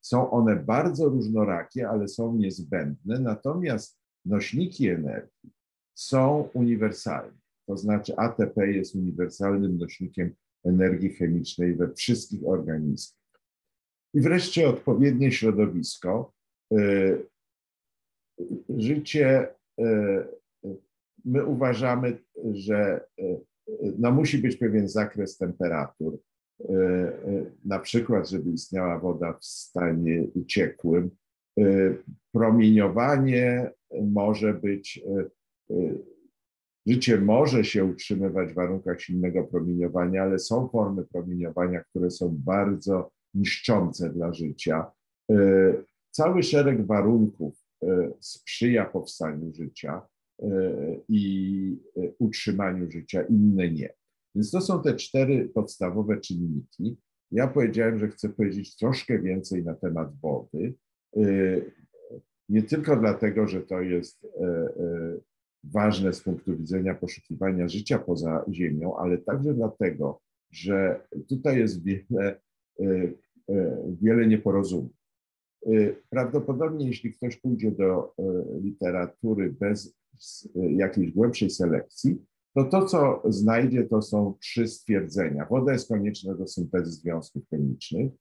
są 0.00 0.30
one 0.30 0.56
bardzo 0.56 1.08
różnorakie, 1.08 1.88
ale 1.88 2.08
są 2.08 2.36
niezbędne. 2.36 3.20
Natomiast 3.20 3.98
nośniki 4.24 4.88
energii 4.88 5.50
są 5.94 6.48
uniwersalne. 6.54 7.38
To 7.66 7.76
znaczy 7.76 8.16
ATP 8.16 8.66
jest 8.66 8.94
uniwersalnym 8.94 9.78
nośnikiem 9.78 10.34
energii 10.64 11.14
chemicznej 11.14 11.74
we 11.74 11.94
wszystkich 11.94 12.40
organizmach. 12.46 13.22
I 14.14 14.20
wreszcie 14.20 14.68
odpowiednie 14.68 15.32
środowisko. 15.32 16.32
Życie 18.68 19.54
my 21.24 21.46
uważamy, 21.46 22.18
że 22.52 23.00
e, 23.18 23.38
no, 23.98 24.10
musi 24.12 24.38
być 24.38 24.56
pewien 24.56 24.88
zakres 24.88 25.38
temperatur. 25.38 26.18
na 27.64 27.78
przykład, 27.78 28.30
żeby 28.30 28.50
istniała 28.50 28.98
woda 28.98 29.32
w 29.32 29.44
stanie 29.44 30.26
ciekłym. 30.46 31.10
Promieniowanie 32.32 33.70
może 34.02 34.54
być, 34.54 35.04
życie 36.86 37.20
może 37.20 37.64
się 37.64 37.84
utrzymywać 37.84 38.52
w 38.52 38.54
warunkach 38.54 39.00
silnego 39.00 39.44
promieniowania, 39.44 40.22
ale 40.22 40.38
są 40.38 40.68
formy 40.68 41.04
promieniowania, 41.04 41.80
które 41.80 42.10
są 42.10 42.36
bardzo 42.38 43.10
niszczące 43.34 44.10
dla 44.10 44.32
życia. 44.32 44.90
Cały 46.10 46.42
szereg 46.42 46.86
warunków 46.86 47.54
sprzyja 48.20 48.84
powstaniu 48.84 49.54
życia 49.54 50.02
i 51.08 51.76
utrzymaniu 52.18 52.90
życia, 52.90 53.22
inne 53.22 53.70
nie. 53.70 53.94
Więc 54.34 54.50
to 54.50 54.60
są 54.60 54.82
te 54.82 54.94
cztery 54.94 55.48
podstawowe 55.54 56.20
czynniki. 56.20 56.96
Ja 57.30 57.48
powiedziałem, 57.48 57.98
że 57.98 58.08
chcę 58.08 58.28
powiedzieć 58.28 58.76
troszkę 58.76 59.18
więcej 59.18 59.64
na 59.64 59.74
temat 59.74 60.20
wody. 60.20 60.74
Y, 61.16 61.72
nie 62.48 62.62
tylko 62.62 62.96
dlatego, 62.96 63.48
że 63.48 63.60
to 63.60 63.80
jest 63.80 64.24
e, 64.24 64.46
e, 64.46 65.18
ważne 65.64 66.12
z 66.12 66.20
punktu 66.20 66.56
widzenia 66.56 66.94
poszukiwania 66.94 67.68
życia 67.68 67.98
poza 67.98 68.44
Ziemią, 68.52 68.96
ale 68.96 69.18
także 69.18 69.54
dlatego, 69.54 70.20
że 70.50 71.00
tutaj 71.28 71.58
jest 71.58 71.84
wiele, 71.84 72.40
e, 72.80 73.12
wiele 74.02 74.26
nieporozumień. 74.26 74.90
Prawdopodobnie, 76.10 76.86
jeśli 76.86 77.12
ktoś 77.12 77.36
pójdzie 77.36 77.70
do 77.70 78.14
literatury 78.62 79.52
bez 79.60 79.96
jakiejś 80.54 81.12
głębszej 81.12 81.50
selekcji, 81.50 82.18
to 82.54 82.64
to, 82.64 82.86
co 82.86 83.22
znajdzie, 83.28 83.84
to 83.84 84.02
są 84.02 84.34
trzy 84.40 84.68
stwierdzenia. 84.68 85.46
Woda 85.50 85.72
jest 85.72 85.88
konieczna 85.88 86.34
do 86.34 86.46
syntezy 86.46 86.90
związków 86.90 87.48
chemicznych, 87.50 88.12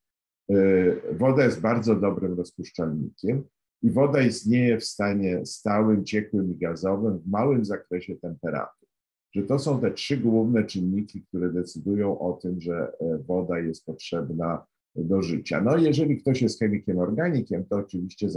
y, 0.51 1.01
woda 1.19 1.43
jest 1.43 1.62
bardzo 1.62 1.95
dobrym 1.95 2.38
rozpuszczalnikiem 2.38 3.43
i 3.82 3.91
woda 3.91 4.21
istnieje 4.21 4.77
w 4.77 4.86
stanie 4.86 5.45
stałym, 5.45 6.06
ciekłym 6.06 6.51
i 6.51 6.58
gazowym 6.58 7.19
w 7.19 7.27
małym 7.27 7.65
zakresie 7.65 8.15
temperatur. 8.15 8.88
Że 9.36 9.43
to 9.43 9.60
są 9.60 9.82
te 9.82 9.91
trzy 9.91 10.17
główne 10.17 10.63
czynniki, 10.63 11.21
które 11.21 11.54
decydują 11.54 12.19
o 12.19 12.34
tym, 12.34 12.62
że 12.62 12.93
e, 12.99 13.17
woda 13.27 13.60
jest 13.60 13.86
potrzebna 13.86 14.65
do 14.95 15.21
życia. 15.21 15.62
No 15.62 15.77
jeżeli 15.77 16.17
ktoś 16.17 16.41
jest 16.41 16.60
chemikiem 16.60 16.99
organikiem, 16.99 17.65
to 17.65 17.75
oczywiście 17.75 18.27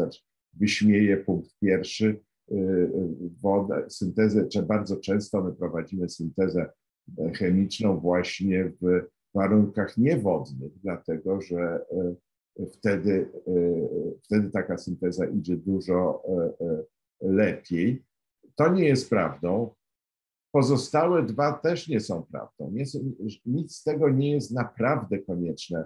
wyśmieje 0.52 1.16
punkt 1.16 1.50
pierwszy, 1.60 2.16
Y, 2.16 2.16
y, 2.16 2.33
wodę, 3.42 3.84
syntezę, 3.88 4.48
bardzo 4.66 4.96
często 4.96 5.44
my 5.44 5.52
prowadzimy 5.52 6.08
syntezę 6.08 6.70
e, 7.18 7.30
chemiczną 7.30 8.00
właśnie 8.00 8.72
w 8.82 9.02
warunkach 9.34 9.96
niewodnych, 9.98 10.72
dlatego 10.82 11.40
że 11.40 11.84
e, 12.60 12.66
wtedy, 12.66 13.30
e, 13.46 13.52
wtedy 14.22 14.50
taka 14.50 14.78
synteza 14.78 15.26
idzie 15.26 15.56
dużo 15.56 16.22
lepiej. 17.20 18.04
To 18.54 18.72
nie 18.72 18.84
jest 18.84 19.10
prawdą. 19.10 19.74
Pozostałe 20.52 21.22
dwa 21.22 21.52
też 21.52 21.88
nie 21.88 22.00
są 22.00 22.22
prawdą. 22.22 22.70
Nie, 22.70 22.84
nic 23.46 23.76
z 23.76 23.82
tego 23.82 24.10
nie 24.10 24.30
jest 24.32 24.50
naprawdę 24.50 25.18
konieczne. 25.18 25.84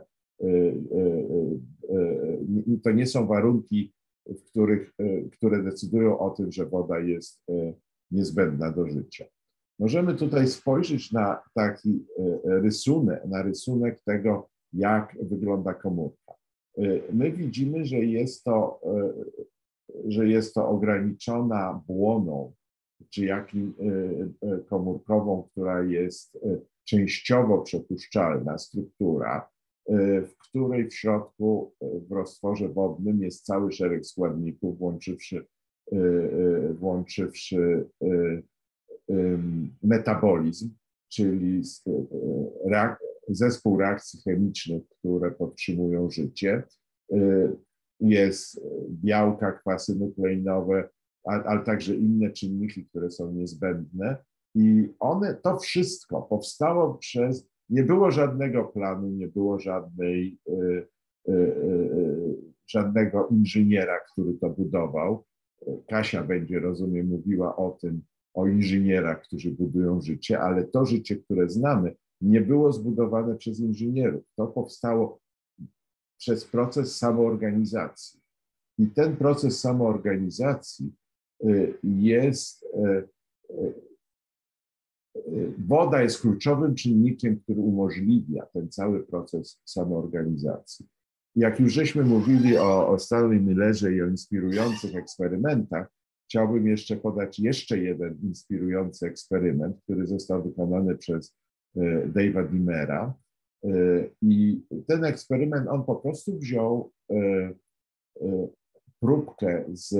To 2.82 2.90
nie 2.90 3.06
są 3.06 3.26
warunki 3.26 3.92
w 4.28 4.44
których, 4.44 4.94
e, 4.98 5.22
które 5.22 5.62
decydują 5.62 6.18
o 6.18 6.30
tym, 6.30 6.52
że 6.52 6.66
woda 6.66 6.98
jest 6.98 7.42
e, 7.50 7.72
niezbędna 8.10 8.72
do 8.72 8.86
życia. 8.86 9.24
Możemy 9.78 10.14
tutaj 10.14 10.48
spojrzeć 10.48 11.12
na 11.12 11.42
taki 11.54 12.06
e, 12.18 12.60
rysunek, 12.60 13.24
na 13.24 13.42
rysunek 13.42 14.02
tego, 14.04 14.48
jak 14.72 15.16
wygląda 15.22 15.74
komórka. 15.74 16.32
My 17.12 17.32
widzimy, 17.32 17.84
że 17.84 17.96
jest 17.96 18.44
to, 18.44 18.80
że 20.04 20.28
jest 20.28 20.54
to 20.54 20.68
ograniczona 20.68 21.82
błoną, 21.86 22.52
czy 23.10 23.24
jakim 23.24 23.74
komórkową, 24.68 25.42
która 25.42 25.82
jest 25.82 26.38
częściowo 26.84 27.58
przepuszczalna 27.58 28.58
struktura, 28.58 29.48
w 30.22 30.36
której 30.38 30.90
w 30.90 30.94
środku 30.94 31.72
e, 31.80 32.00
w 32.00 32.12
roztworze 32.12 32.68
wodnym 32.68 33.22
jest 33.22 33.44
cały 33.44 33.72
szereg 33.72 34.06
składników, 34.06 34.78
włączywszy, 34.78 35.46
e, 35.92 35.98
włączywszy 36.72 37.88
metabolizm, 39.82 40.70
czyli 41.08 41.62
zespół 43.28 43.78
reakcji 43.78 44.20
chemicznych, 44.24 44.82
które 44.88 45.30
podtrzymują 45.30 46.10
życie. 46.10 46.62
Jest 48.00 48.60
białka, 48.90 49.52
kwasy 49.52 49.96
nukleinowe, 49.96 50.88
ale 51.24 51.64
także 51.64 51.94
inne 51.94 52.30
czynniki, 52.30 52.86
które 52.86 53.10
są 53.10 53.32
niezbędne. 53.32 54.16
I 54.54 54.88
one, 54.98 55.34
to 55.34 55.58
wszystko 55.58 56.22
powstało 56.22 56.94
przez 56.94 57.48
nie 57.70 57.82
było 57.82 58.10
żadnego 58.10 58.64
planu, 58.64 59.08
nie 59.08 59.28
było 59.28 59.58
żadnej, 59.58 60.38
y, 60.48 60.86
y, 61.28 61.32
y, 61.32 62.36
żadnego 62.66 63.28
inżyniera, 63.28 64.00
który 64.12 64.34
to 64.34 64.50
budował. 64.50 65.24
Kasia 65.88 66.24
będzie, 66.24 66.60
rozumiem, 66.60 67.06
mówiła 67.06 67.56
o 67.56 67.70
tym, 67.70 68.02
o 68.34 68.46
inżynierach, 68.46 69.22
którzy 69.22 69.50
budują 69.50 70.00
życie, 70.00 70.40
ale 70.40 70.64
to 70.64 70.86
życie, 70.86 71.16
które 71.16 71.48
znamy, 71.48 71.94
nie 72.20 72.40
było 72.40 72.72
zbudowane 72.72 73.36
przez 73.36 73.60
inżynierów. 73.60 74.24
To 74.36 74.46
powstało 74.46 75.20
przez 76.18 76.44
proces 76.44 76.96
samoorganizacji. 76.96 78.20
I 78.78 78.86
ten 78.86 79.16
proces 79.16 79.60
samoorganizacji 79.60 80.92
jest 81.84 82.66
woda 85.58 86.02
jest 86.02 86.20
kluczowym 86.20 86.74
czynnikiem, 86.74 87.40
który 87.40 87.60
umożliwia 87.60 88.46
ten 88.46 88.70
cały 88.70 89.06
proces 89.06 89.60
samoorganizacji. 89.64 90.86
Jak 91.36 91.60
już 91.60 91.72
żeśmy 91.72 92.04
mówili 92.04 92.56
o, 92.56 92.88
o 92.88 92.98
Stanley 92.98 93.40
Millerze 93.40 93.92
i 93.92 94.02
o 94.02 94.06
inspirujących 94.06 94.96
eksperymentach, 94.96 95.88
chciałbym 96.28 96.66
jeszcze 96.66 96.96
podać 96.96 97.38
jeszcze 97.38 97.78
jeden 97.78 98.18
inspirujący 98.22 99.06
eksperyment, 99.06 99.76
który 99.82 100.06
został 100.06 100.42
wykonany 100.42 100.96
przez 100.96 101.36
e, 101.76 101.80
Dave'a 102.08 102.50
Dimera. 102.50 103.14
E, 103.64 103.68
I 104.22 104.62
ten 104.86 105.04
eksperyment, 105.04 105.68
on 105.68 105.84
po 105.84 105.96
prostu 105.96 106.38
wziął 106.38 106.92
e, 107.10 107.52
próbkę 109.00 109.64
z 109.72 109.94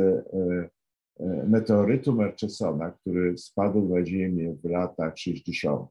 meteorytu 1.46 2.12
Murchisona, 2.12 2.90
który 2.90 3.38
spadł 3.38 3.88
na 3.88 4.06
Ziemię 4.06 4.56
w 4.64 4.70
latach 4.70 5.18
60. 5.18 5.90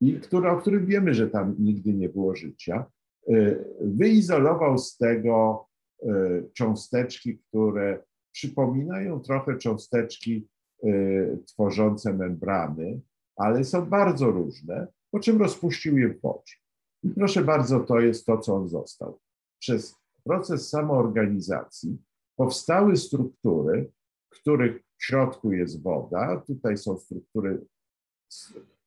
i 0.00 0.20
który, 0.20 0.50
o 0.50 0.56
którym 0.56 0.86
wiemy, 0.86 1.14
że 1.14 1.28
tam 1.28 1.54
nigdy 1.58 1.94
nie 1.94 2.08
było 2.08 2.36
życia, 2.36 2.84
e, 3.28 3.56
wyizolował 3.80 4.78
z 4.78 4.96
tego 4.96 5.66
e, 6.02 6.08
cząsteczki, 6.52 7.38
które 7.38 8.02
przypominają 8.32 9.20
trochę 9.20 9.58
cząsteczki 9.58 10.48
tworzące 11.46 12.12
membrany, 12.12 13.00
ale 13.36 13.64
są 13.64 13.86
bardzo 13.86 14.30
różne, 14.30 14.86
po 15.10 15.20
czym 15.20 15.38
rozpuścił 15.38 15.98
je 15.98 16.08
w 16.08 16.20
wodzie. 16.20 16.54
I 17.02 17.08
proszę 17.08 17.44
bardzo, 17.44 17.80
to 17.80 18.00
jest 18.00 18.26
to, 18.26 18.38
co 18.38 18.54
on 18.54 18.68
został. 18.68 19.18
Przez 19.60 19.94
proces 20.24 20.68
samoorganizacji 20.68 21.98
powstały 22.36 22.96
struktury, 22.96 23.90
których 24.40 24.82
w 24.98 25.04
środku 25.04 25.52
jest 25.52 25.82
woda. 25.82 26.42
Tutaj 26.46 26.78
są 26.78 26.98
struktury, 26.98 27.66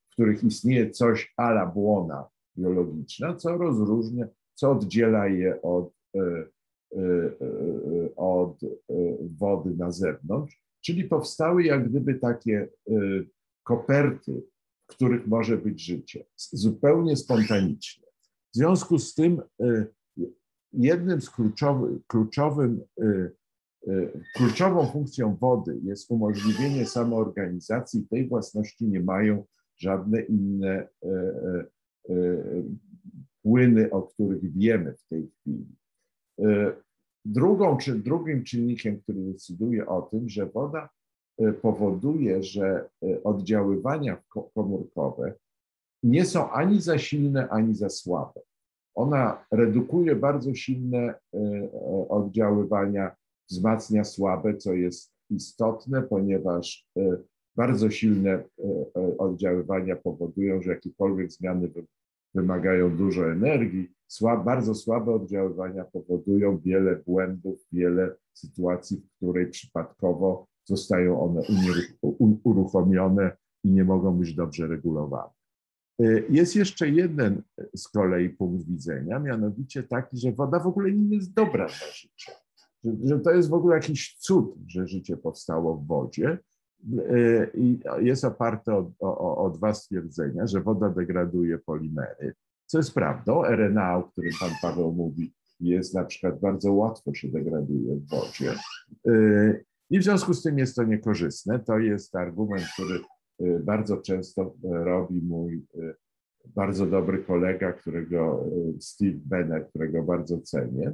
w 0.09 0.13
których 0.13 0.43
istnieje 0.43 0.91
coś 0.91 1.33
ala 1.37 1.65
błona 1.65 2.29
biologiczna, 2.57 3.35
co 3.35 3.57
rozróżnia, 3.57 4.27
co 4.55 4.71
oddziela 4.71 5.27
je 5.27 5.61
od, 5.61 5.93
e, 6.15 6.19
e, 6.19 6.45
e, 6.95 8.15
od 8.15 8.59
wody 9.21 9.75
na 9.77 9.91
zewnątrz. 9.91 10.61
Czyli 10.81 11.03
powstały 11.03 11.63
jak 11.63 11.89
gdyby 11.89 12.15
takie 12.15 12.67
koperty, 13.63 14.43
w 14.87 14.87
których 14.87 15.27
może 15.27 15.57
być 15.57 15.81
życie, 15.81 16.25
zupełnie 16.37 17.17
spontaniczne. 17.17 18.07
W 18.53 18.57
związku 18.57 18.99
z 18.99 19.13
tym 19.13 19.41
jednym 20.73 21.21
z 21.21 21.29
kluczowych, 21.29 22.07
kluczowym 22.07 22.81
kluczową 24.35 24.85
funkcją 24.85 25.35
wody 25.35 25.79
jest 25.83 26.11
umożliwienie 26.11 26.85
samoorganizacji. 26.85 28.07
Tej 28.09 28.27
własności 28.27 28.87
nie 28.87 28.99
mają 28.99 29.43
żadne 29.77 30.21
inne 30.21 30.87
e, 31.03 31.09
e, 32.09 32.13
płyny, 33.43 33.91
o 33.91 34.01
których 34.01 34.53
wiemy 34.53 34.93
w 34.93 35.07
tej 35.07 35.29
chwili. 35.29 35.65
Drugą, 37.25 37.77
czy 37.77 37.95
drugim 37.99 38.43
czynnikiem, 38.43 39.01
który 39.01 39.19
decyduje 39.21 39.87
o 39.87 40.01
tym, 40.01 40.29
że 40.29 40.45
woda 40.45 40.89
powoduje, 41.61 42.43
że 42.43 42.89
oddziaływania 43.23 44.23
komórkowe 44.53 45.33
nie 46.03 46.25
są 46.25 46.51
ani 46.51 46.81
za 46.81 46.97
silne, 46.97 47.49
ani 47.49 47.75
za 47.75 47.89
słabe. 47.89 48.41
Ona 48.95 49.45
redukuje 49.51 50.15
bardzo 50.15 50.53
silne 50.53 51.13
oddziaływania, 52.09 53.15
wzmacnia 53.51 54.03
słabe, 54.03 54.57
co 54.57 54.73
jest 54.73 55.11
istotne, 55.29 56.01
ponieważ 56.01 56.87
bardzo 57.55 57.89
silne 57.89 58.43
oddziaływania 59.17 59.95
powodują, 59.95 60.61
że 60.61 60.71
jakiekolwiek 60.71 61.31
zmiany 61.31 61.71
wymagają 62.35 62.97
dużo 62.97 63.31
energii, 63.31 63.91
bardzo 64.45 64.75
słabe 64.75 65.13
oddziaływania 65.13 65.85
powodują 65.85 66.59
wiele 66.59 66.95
błędów, 66.95 67.59
wiele 67.71 68.15
sytuacji, 68.33 68.97
w 68.97 69.17
której 69.17 69.47
przypadkowo 69.47 70.47
zostają 70.65 71.21
one 71.21 71.41
uruchomione 72.43 73.37
i 73.63 73.71
nie 73.71 73.83
mogą 73.83 74.17
być 74.17 74.33
dobrze 74.33 74.67
regulowane. 74.67 75.29
Jest 76.29 76.55
jeszcze 76.55 76.89
jeden 76.89 77.43
z 77.75 77.87
kolei 77.87 78.29
punkt 78.29 78.65
widzenia, 78.65 79.19
mianowicie 79.19 79.83
taki, 79.83 80.17
że 80.17 80.31
woda 80.31 80.59
w 80.59 80.67
ogóle 80.67 80.91
nie 80.91 81.15
jest 81.15 81.33
dobra 81.33 81.65
dla 81.65 81.87
życia. 81.93 82.31
Że, 82.83 82.91
że 83.03 83.19
to 83.19 83.31
jest 83.31 83.49
w 83.49 83.53
ogóle 83.53 83.75
jakiś 83.75 84.15
cud, 84.19 84.55
że 84.67 84.87
życie 84.87 85.17
powstało 85.17 85.77
w 85.77 85.87
wodzie. 85.87 86.37
Y, 86.93 87.51
I 87.53 87.79
jest 87.99 88.25
oparte 88.25 88.75
o, 88.75 88.91
o, 88.99 89.37
o 89.37 89.49
dwa 89.49 89.73
stwierdzenia, 89.73 90.47
że 90.47 90.61
woda 90.61 90.89
degraduje 90.89 91.57
polimery, 91.57 92.33
co 92.65 92.77
jest 92.77 92.93
prawdą. 92.93 93.43
RNA, 93.43 93.97
o 93.97 94.03
którym 94.03 94.31
pan 94.39 94.49
Paweł 94.61 94.93
mówi, 94.93 95.33
jest 95.59 95.93
na 95.93 96.05
przykład 96.05 96.39
bardzo 96.39 96.73
łatwo 96.73 97.13
się 97.13 97.27
degraduje 97.27 97.95
w 97.95 98.09
wodzie. 98.09 98.53
Y, 99.07 99.65
I 99.89 99.99
w 99.99 100.03
związku 100.03 100.33
z 100.33 100.43
tym 100.43 100.57
jest 100.57 100.75
to 100.75 100.83
niekorzystne. 100.83 101.59
To 101.59 101.79
jest 101.79 102.15
argument, 102.15 102.63
który 102.73 102.99
y, 103.41 103.59
bardzo 103.59 103.97
często 103.97 104.55
robi 104.63 105.21
mój 105.21 105.65
bardzo 106.45 106.85
dobry 106.85 107.23
kolega, 107.23 107.73
którego 107.73 108.45
Steve 108.79 109.19
Benner, 109.25 109.67
którego 109.69 110.03
bardzo 110.03 110.41
cenię. 110.41 110.91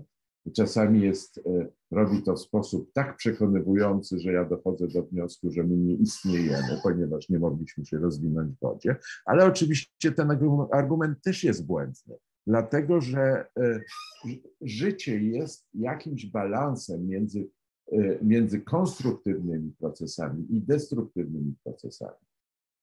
Czasami 0.55 1.01
jest, 1.01 1.37
e, 1.37 1.67
robi 1.91 2.23
to 2.23 2.33
w 2.33 2.39
sposób 2.39 2.91
tak 2.93 3.17
przekonywujący, 3.17 4.19
że 4.19 4.31
ja 4.31 4.45
dochodzę 4.45 4.87
do 4.87 5.03
wniosku, 5.03 5.51
że 5.51 5.63
my 5.63 5.77
nie 5.77 5.95
istniejemy, 5.95 6.79
ponieważ 6.83 7.29
nie 7.29 7.39
mogliśmy 7.39 7.85
się 7.85 7.97
rozwinąć 7.97 8.55
w 8.55 8.59
wodzie. 8.59 8.95
Ale 9.25 9.45
oczywiście 9.45 10.11
ten 10.11 10.31
argument 10.71 11.21
też 11.21 11.43
jest 11.43 11.65
błędny, 11.65 12.15
dlatego 12.47 13.01
że 13.01 13.45
e, 13.59 13.81
życie 14.61 15.21
jest 15.21 15.67
jakimś 15.73 16.25
balansem 16.25 17.07
między, 17.07 17.49
e, 17.91 18.17
między 18.21 18.61
konstruktywnymi 18.61 19.71
procesami 19.79 20.45
i 20.49 20.61
destruktywnymi 20.61 21.55
procesami. 21.63 22.26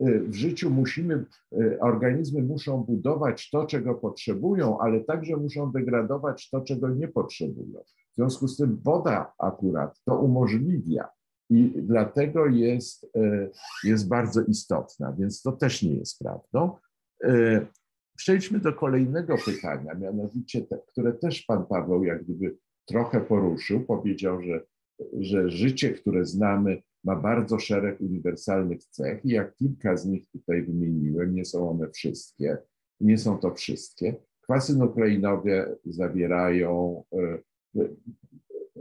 Y, 0.02 0.20
w 0.20 0.34
życiu 0.34 0.70
musimy, 0.70 1.24
y, 1.52 1.80
organizmy 1.80 2.42
muszą 2.42 2.82
budować 2.82 3.50
to, 3.50 3.66
czego 3.66 3.94
potrzebują, 3.94 4.78
ale 4.78 5.00
także 5.00 5.36
muszą 5.36 5.72
degradować 5.72 6.50
to, 6.50 6.60
czego 6.60 6.88
nie 6.88 7.08
potrzebują. 7.08 7.80
W 8.12 8.14
związku 8.14 8.48
z 8.48 8.56
tym 8.56 8.80
woda 8.82 9.32
akurat 9.38 10.00
to 10.04 10.18
umożliwia 10.18 11.08
i 11.50 11.72
dlatego 11.76 12.46
jest, 12.46 13.04
y, 13.04 13.50
jest 13.84 14.08
bardzo 14.08 14.42
istotna, 14.42 15.12
więc 15.18 15.42
to 15.42 15.52
też 15.52 15.82
nie 15.82 15.94
jest 15.94 16.18
prawdą. 16.18 16.70
Przejdźmy 18.16 18.58
do 18.58 18.72
kolejnego 18.72 19.36
pytania, 19.44 19.94
mianowicie 19.94 20.62
te, 20.62 20.78
które 20.88 21.12
też 21.12 21.42
pan 21.42 21.66
Paweł 21.66 22.04
jak 22.04 22.24
gdyby 22.24 22.56
trochę 22.86 23.20
poruszył. 23.20 23.84
Powiedział, 23.84 24.42
że, 24.42 24.60
że 25.12 25.50
życie, 25.50 25.90
które 25.90 26.24
znamy, 26.24 26.82
ma 27.04 27.16
bardzo 27.16 27.58
szereg 27.58 28.00
uniwersalnych 28.00 28.84
cech 28.84 29.24
i 29.24 29.28
jak 29.28 29.54
kilka 29.54 29.96
z 29.96 30.06
nich 30.06 30.30
tutaj 30.30 30.62
wymieniłem, 30.62 31.34
nie 31.34 31.44
są 31.44 31.70
one 31.70 31.90
wszystkie, 31.90 32.58
nie 33.00 33.18
są 33.18 33.38
to 33.38 33.54
wszystkie. 33.54 34.14
Kwasy 34.40 34.78
nukleinowe 34.78 35.76
zawierają, 35.84 37.02
e, 37.12 37.38
e, 37.80 37.88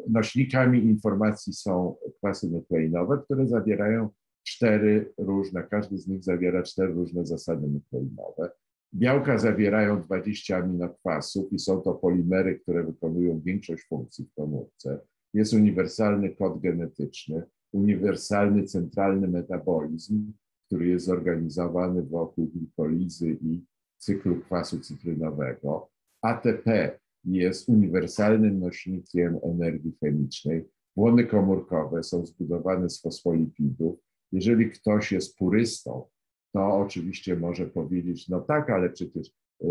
nośnikami 0.08 0.86
informacji 0.86 1.54
są 1.54 1.96
kwasy 2.18 2.50
nukleinowe, 2.50 3.22
które 3.26 3.48
zawierają 3.48 4.10
cztery 4.44 5.14
różne, 5.18 5.64
każdy 5.64 5.98
z 5.98 6.08
nich 6.08 6.24
zawiera 6.24 6.64
cztery 6.64 6.94
różne 6.94 7.26
zasady 7.26 7.68
nukleinowe. 7.68 8.52
Białka 8.94 9.38
zawierają 9.38 10.02
20 10.02 10.58
aminokwasów 10.58 11.54
i 11.54 11.60
są 11.60 11.82
to 11.82 11.94
polimery, 11.94 12.60
które 12.60 12.84
wykonują 12.84 13.42
większość 13.42 13.84
funkcji 13.84 14.26
w 14.26 14.34
komórce. 14.34 15.00
Jest 15.34 15.54
uniwersalny 15.54 16.36
kod 16.36 16.60
genetyczny, 16.60 17.44
uniwersalny, 17.74 18.64
centralny 18.64 19.28
metabolizm, 19.28 20.34
który 20.68 20.88
jest 20.88 21.06
zorganizowany 21.06 22.04
wokół 22.04 22.48
glikolizy 22.48 23.38
i 23.42 23.64
cyklu 23.98 24.42
kwasu 24.42 24.80
cytrynowego. 24.80 25.90
ATP 26.22 27.00
jest 27.24 27.70
uniwersalnym 27.70 28.60
nośnikiem 28.60 29.40
energii 29.44 29.98
chemicznej. 30.00 30.66
Błony 30.96 31.26
komórkowe 31.26 32.04
są 32.04 32.26
zbudowane 32.26 32.90
z 32.90 33.02
fosfolipidów. 33.02 34.00
Jeżeli 34.32 34.70
ktoś 34.72 35.12
jest 35.12 35.38
purystą, 35.38 36.06
to 36.54 36.78
oczywiście 36.78 37.36
może 37.36 37.66
powiedzieć, 37.66 38.30
no 38.30 38.42
tak, 38.42 38.70
ale 38.70 38.90
przecież 38.90 39.32
e, 39.64 39.68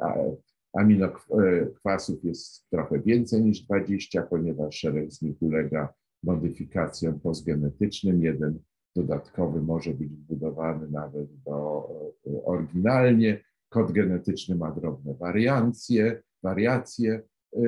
e, 0.00 0.36
aminokwasów 0.72 2.24
jest 2.24 2.70
trochę 2.70 3.00
więcej 3.00 3.42
niż 3.42 3.62
20, 3.62 4.22
ponieważ 4.22 4.76
szereg 4.76 5.12
z 5.12 5.22
nich 5.22 5.42
ulega 5.42 5.94
modyfikacjom 6.22 7.20
postgenetycznym. 7.20 8.22
Jeden 8.22 8.58
dodatkowy 8.96 9.62
może 9.62 9.94
być 9.94 10.08
wbudowany 10.08 10.88
nawet 10.90 11.26
do, 11.46 11.88
e, 12.26 12.44
oryginalnie. 12.44 13.44
Kod 13.68 13.92
genetyczny 13.92 14.54
ma 14.54 14.70
drobne 14.70 15.14
wariacje, 15.14 16.22
wariacje. 16.42 17.22
E, 17.56 17.60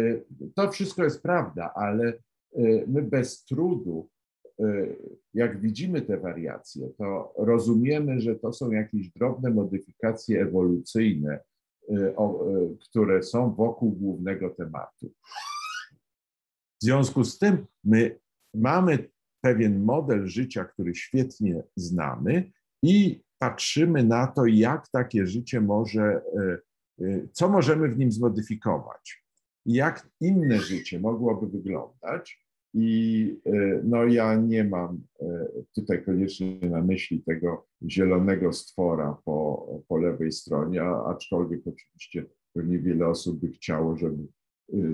to 0.54 0.70
wszystko 0.70 1.04
jest 1.04 1.22
prawda, 1.22 1.72
ale 1.74 2.08
e, 2.08 2.16
my 2.86 3.02
bez 3.02 3.44
trudu, 3.44 4.08
jak 5.34 5.60
widzimy 5.60 6.02
te 6.02 6.18
wariacje, 6.18 6.88
to 6.98 7.34
rozumiemy, 7.38 8.20
że 8.20 8.36
to 8.36 8.52
są 8.52 8.70
jakieś 8.70 9.08
drobne 9.08 9.50
modyfikacje 9.50 10.42
ewolucyjne, 10.42 11.40
które 12.80 13.22
są 13.22 13.54
wokół 13.54 13.92
głównego 13.92 14.50
tematu. 14.50 15.12
W 16.80 16.84
związku 16.84 17.24
z 17.24 17.38
tym 17.38 17.66
my 17.84 18.20
mamy 18.54 19.08
pewien 19.40 19.84
model 19.84 20.26
życia, 20.26 20.64
który 20.64 20.94
świetnie 20.94 21.62
znamy 21.76 22.52
i 22.82 23.22
patrzymy 23.38 24.04
na 24.04 24.26
to, 24.26 24.46
jak 24.46 24.88
takie 24.88 25.26
życie 25.26 25.60
może, 25.60 26.02
e, 26.02 26.58
e, 27.04 27.28
co 27.32 27.48
możemy 27.48 27.88
w 27.88 27.98
nim 27.98 28.12
zmodyfikować, 28.12 29.24
jak 29.66 30.08
inne 30.20 30.58
życie 30.58 31.00
mogłoby 31.00 31.46
wyglądać. 31.46 32.42
I 32.74 33.36
e, 33.46 33.80
no, 33.84 34.04
ja 34.04 34.34
nie 34.34 34.64
mam 34.64 35.02
tutaj 35.74 36.04
koniecznie 36.04 36.58
na 36.62 36.82
myśli 36.82 37.22
tego 37.22 37.66
zielonego 37.88 38.52
stwora 38.52 39.18
po, 39.24 39.66
po 39.88 39.96
lewej 39.96 40.32
stronie, 40.32 40.82
aczkolwiek 40.82 41.60
oczywiście 41.66 42.24
pewnie 42.52 42.78
wiele 42.78 43.06
osób 43.06 43.40
by 43.40 43.48
chciało, 43.48 43.96
żeby 43.96 44.26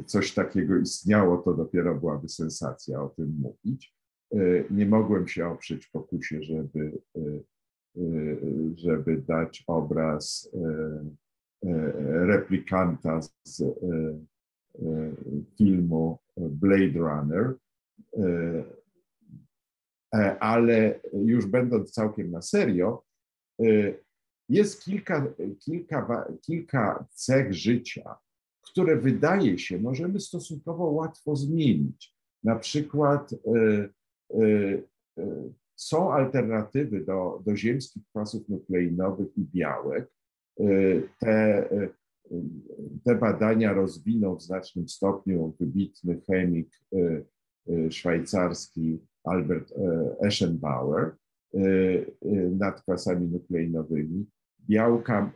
coś 0.06 0.34
takiego 0.34 0.76
istniało, 0.76 1.38
to 1.38 1.54
dopiero 1.54 1.94
byłaby 1.94 2.28
sensacja 2.28 3.02
o 3.02 3.08
tym 3.08 3.40
mówić. 3.40 3.94
Y, 4.34 4.64
nie 4.70 4.86
mogłem 4.86 5.28
się 5.28 5.46
oprzeć 5.46 5.86
pokusie, 5.86 6.42
żeby, 6.42 6.98
y, 7.16 7.44
żeby 8.76 9.22
dać 9.22 9.64
obraz 9.66 10.50
replikanta 12.04 13.20
z 13.44 13.62
filmu 15.58 16.18
Blade 16.36 16.98
Runner, 16.98 17.54
e, 20.14 20.38
ale 20.40 21.00
już 21.12 21.46
będąc 21.46 21.90
całkiem 21.90 22.30
na 22.30 22.42
serio, 22.42 23.02
jest 24.48 24.84
kilka, 24.84 25.26
kilka, 25.60 26.28
kilka 26.42 27.06
cech 27.10 27.54
życia, 27.54 28.16
które 28.78 28.96
wydaje 28.96 29.58
się 29.58 29.78
możemy 29.78 30.20
stosunkowo 30.20 30.84
łatwo 30.84 31.36
zmienić. 31.36 32.14
Na 32.44 32.56
przykład 32.56 33.32
y, 33.32 33.38
y, 34.34 34.82
y, 35.18 35.52
są 35.76 36.12
alternatywy 36.12 37.04
do, 37.04 37.42
do 37.46 37.56
ziemskich 37.56 38.02
kwasów 38.10 38.48
nukleinowych 38.48 39.38
i 39.38 39.44
białek. 39.54 40.10
Te, 41.20 41.68
te 43.04 43.14
badania 43.14 43.72
rozwinął 43.72 44.36
w 44.36 44.42
znacznym 44.42 44.88
stopniu 44.88 45.56
wybitny 45.60 46.20
chemik 46.26 46.70
szwajcarski 47.90 48.98
Albert 49.24 49.74
Eschenbauer 50.20 51.16
nad 52.58 52.82
kwasami 52.82 53.26
nukleinowymi. 53.26 54.26
Białka 54.68 55.32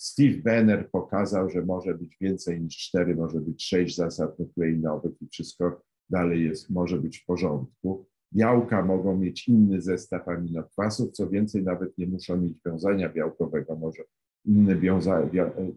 Steve 0.00 0.38
Banner 0.38 0.90
pokazał, 0.90 1.50
że 1.50 1.62
może 1.62 1.94
być 1.94 2.16
więcej 2.20 2.60
niż 2.60 2.76
cztery, 2.76 3.16
może 3.16 3.40
być 3.40 3.64
sześć 3.64 3.96
zasad 3.96 4.38
nukleinowych 4.38 5.22
i 5.22 5.28
wszystko 5.28 5.82
dalej 6.10 6.44
jest, 6.44 6.70
może 6.70 6.98
być 6.98 7.18
w 7.18 7.26
porządku. 7.26 8.06
Białka 8.34 8.84
mogą 8.84 9.16
mieć 9.16 9.48
inny 9.48 9.80
zestaw 9.80 10.28
aminokwasów, 10.28 11.12
co 11.12 11.28
więcej, 11.28 11.62
nawet 11.62 11.98
nie 11.98 12.06
muszą 12.06 12.36
mieć 12.36 12.58
wiązania 12.66 13.08
białkowego, 13.08 13.76
może 13.76 14.02
inne 14.44 14.76
wiąza, 14.76 15.28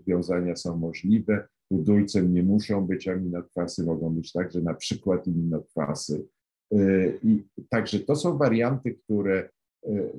wiązania 0.07 0.55
są 0.55 0.78
możliwe. 0.78 1.47
Budulcem 1.71 2.34
nie 2.34 2.43
muszą 2.43 2.88
być 2.88 3.07
aminokwasy, 3.07 3.84
mogą 3.84 4.09
być 4.09 4.32
także 4.32 4.61
na 4.61 4.74
przykład 4.74 5.28
aminokwasy. 5.28 6.26
Y, 6.74 7.19
I 7.24 7.43
także 7.69 7.99
to 7.99 8.15
są 8.15 8.38
warianty, 8.38 8.93
które, 8.93 9.49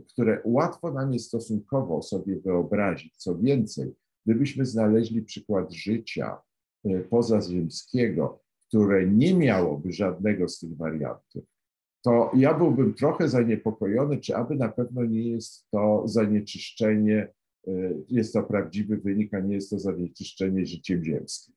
które 0.09 0.41
łatwo 0.45 0.93
nam 0.93 1.13
jest 1.13 1.27
stosunkowo 1.27 2.03
sobie 2.03 2.41
wyobrazić. 2.41 3.17
Co 3.17 3.39
więcej, 3.39 3.93
gdybyśmy 4.27 4.67
znaleźli 4.67 5.23
przykład 5.23 5.73
życia 5.73 6.37
y, 6.87 7.07
pozaziemskiego, 7.11 8.41
które 8.69 9.07
nie 9.07 9.35
miałoby 9.35 9.93
żadnego 9.93 10.49
z 10.49 10.59
tych 10.59 10.77
wariantów, 10.77 11.45
to 12.03 12.31
ja 12.37 12.55
byłbym 12.55 12.95
trochę 12.95 13.29
zaniepokojony, 13.29 14.19
czy 14.19 14.37
aby 14.37 14.57
na 14.57 14.69
pewno 14.69 15.05
nie 15.05 15.29
jest 15.29 15.67
to 15.71 16.03
zanieczyszczenie, 16.05 17.29
jest 18.09 18.33
to 18.33 18.43
prawdziwy 18.43 18.97
wynik, 18.97 19.35
a 19.35 19.41
nie 19.41 19.55
jest 19.55 19.71
to 19.71 19.79
zanieczyszczenie 19.79 20.67
życiem 20.67 21.05
ziemskim 21.05 21.55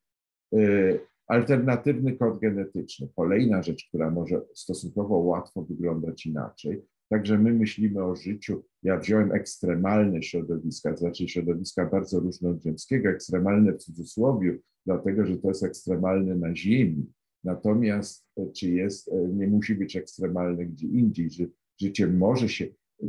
alternatywny 1.28 2.18
kod 2.18 2.40
genetyczny. 2.40 3.08
Kolejna 3.16 3.64
rzecz, 3.64 3.88
która 3.90 4.12
może 4.12 4.42
stosunkowo 4.54 5.18
łatwo 5.18 5.62
wyglądać 5.62 6.26
inaczej. 6.26 6.82
Także 7.10 7.38
my 7.38 7.54
myślimy 7.54 8.04
o 8.04 8.16
życiu. 8.16 8.64
Ja 8.84 9.00
wziąłem 9.00 9.32
ekstremalne 9.32 10.24
środowiska, 10.24 10.92
to 10.92 10.98
znaczy 10.98 11.28
środowiska 11.28 11.86
bardzo 11.86 12.20
różne 12.20 12.50
od 12.50 12.64
ziemskiego, 12.64 13.10
ekstremalne 13.10 13.74
w 13.74 13.78
cudzysłowie, 13.78 14.58
dlatego 14.86 15.26
że 15.26 15.38
to 15.38 15.48
jest 15.48 15.64
ekstremalne 15.64 16.36
na 16.36 16.56
Ziemi. 16.56 17.06
Natomiast 17.44 18.28
e, 18.38 18.52
czy 18.52 18.70
jest, 18.70 19.08
e, 19.08 19.28
nie 19.28 19.48
musi 19.48 19.76
być 19.76 19.96
ekstremalne 19.96 20.66
gdzie 20.66 20.88
indziej, 20.88 21.30
że 21.30 21.46
życie 21.82 22.08
może 22.08 22.50
się, 22.50 22.68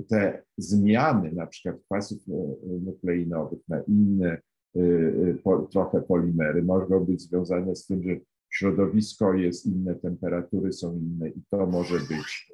te 0.08 0.42
zmiany 0.58 1.32
na 1.32 1.46
przykład 1.46 1.82
kwasów 1.84 2.18
e, 2.28 2.32
nukleinowych 2.80 3.60
na 3.68 3.82
inne 3.82 4.40
po, 5.42 5.58
trochę 5.58 6.02
polimery. 6.02 6.62
Mogą 6.62 7.04
być 7.04 7.22
związane 7.22 7.76
z 7.76 7.86
tym, 7.86 8.02
że 8.02 8.16
środowisko 8.50 9.34
jest 9.34 9.66
inne, 9.66 9.94
temperatury 9.94 10.72
są 10.72 10.98
inne 10.98 11.28
i 11.28 11.42
to 11.50 11.66
może 11.66 11.94
być 11.94 12.52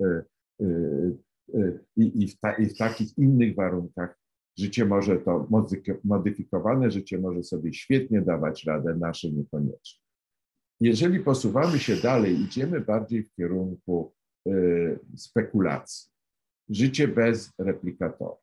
i, 1.96 2.22
i, 2.22 2.28
w, 2.28 2.40
ta, 2.40 2.52
i 2.52 2.66
w 2.66 2.76
takich 2.76 3.18
innych 3.18 3.54
warunkach 3.54 4.18
życie 4.58 4.84
może 4.84 5.16
to 5.16 5.48
modyfikowane 6.04 6.90
życie 6.90 7.18
może 7.18 7.42
sobie 7.42 7.72
świetnie 7.72 8.22
dawać 8.22 8.64
radę, 8.64 8.94
nasze 8.94 9.30
niekoniecznie. 9.30 10.04
Jeżeli 10.80 11.20
posuwamy 11.20 11.78
się 11.78 11.96
dalej, 11.96 12.40
idziemy 12.40 12.80
bardziej 12.80 13.22
w 13.22 13.34
kierunku 13.34 14.12
spekulacji. 15.16 16.10
Życie 16.68 17.08
bez 17.08 17.52
replikatora. 17.58 18.36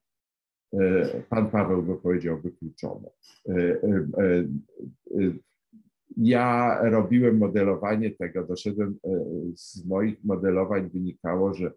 E, 0.74 1.06
pan 1.30 1.50
Paweł 1.52 1.84
by 1.84 1.96
powiedział 1.96 2.42
wykluczone. 2.42 3.10
E, 3.50 3.54
e, 3.54 4.46
ja 6.18 6.80
robiłem 6.90 7.38
modelowanie 7.38 8.12
tego, 8.12 8.44
doszedłem, 8.44 9.00
z 9.56 9.86
moich 9.86 10.24
modelowań 10.24 10.90
wynikało, 10.90 11.54
że 11.54 11.72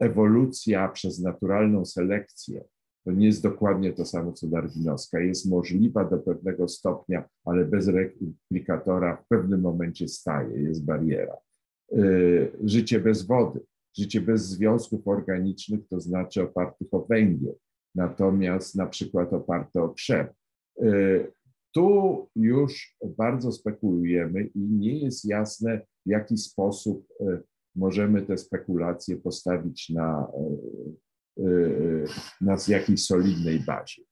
ewolucja 0.00 0.88
przez 0.88 1.20
naturalną 1.20 1.84
selekcję 1.84 2.64
to 3.04 3.12
nie 3.12 3.26
jest 3.26 3.42
dokładnie 3.42 3.92
to 3.92 4.04
samo 4.04 4.32
co 4.32 4.46
darwinowska. 4.46 5.20
Jest 5.20 5.50
możliwa 5.50 6.04
do 6.04 6.18
pewnego 6.18 6.68
stopnia, 6.68 7.28
ale 7.44 7.64
bez 7.64 7.88
replikatora 7.88 9.16
w 9.16 9.28
pewnym 9.28 9.60
momencie 9.60 10.08
staje, 10.08 10.62
jest 10.62 10.84
bariera. 10.84 11.36
Życie 12.64 13.00
bez 13.00 13.26
wody, 13.26 13.60
życie 13.98 14.20
bez 14.20 14.48
związków 14.48 15.08
organicznych, 15.08 15.80
to 15.88 16.00
znaczy 16.00 16.42
opartych 16.42 16.88
o 16.92 17.06
węgiel 17.06 17.54
natomiast 17.94 18.74
na 18.74 18.86
przykład 18.86 19.32
oparte 19.32 19.82
o 19.82 19.88
krzew. 19.88 20.28
Y, 20.82 21.32
tu 21.74 22.28
już 22.36 22.96
bardzo 23.18 23.52
spekulujemy 23.52 24.44
i 24.46 24.60
nie 24.60 24.98
jest 24.98 25.24
jasne, 25.24 25.80
w 26.06 26.10
jaki 26.10 26.36
sposób 26.36 27.06
y, 27.20 27.42
możemy 27.76 28.22
te 28.22 28.38
spekulacje 28.38 29.16
postawić 29.16 29.90
na, 29.90 30.28
y, 31.38 32.04
na 32.40 32.56
jakiejś 32.68 33.04
solidnej 33.04 33.60
bazie. 33.60 34.02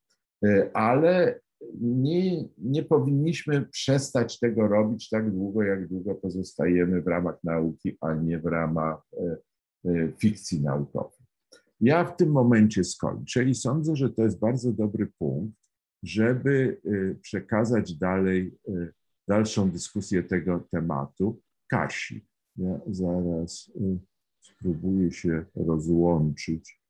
Ale 0.74 1.40
nie, 1.80 2.44
nie 2.58 2.82
powinniśmy 2.82 3.66
przestać 3.66 4.38
tego 4.38 4.68
robić 4.68 5.08
tak 5.08 5.30
długo, 5.30 5.62
jak 5.62 5.88
długo 5.88 6.14
pozostajemy 6.14 7.02
w 7.02 7.06
ramach 7.06 7.44
nauki, 7.44 7.96
a 8.00 8.14
nie 8.14 8.38
w 8.38 8.46
ramach 8.46 9.02
fikcji 10.18 10.60
naukowej. 10.60 11.18
Ja 11.80 12.04
w 12.04 12.16
tym 12.16 12.30
momencie 12.30 12.84
skończę 12.84 13.44
i 13.44 13.54
sądzę, 13.54 13.96
że 13.96 14.10
to 14.10 14.22
jest 14.22 14.38
bardzo 14.38 14.72
dobry 14.72 15.06
punkt, 15.18 15.58
żeby 16.02 16.80
przekazać 17.22 17.94
dalej 17.94 18.54
dalszą 19.28 19.70
dyskusję 19.70 20.22
tego 20.22 20.60
tematu 20.70 21.40
Kasi. 21.66 22.26
Ja 22.56 22.80
zaraz 22.86 23.68
y, 23.68 23.98
spróbuję 24.40 25.12
się 25.12 25.44
rozłączyć. 25.54 26.80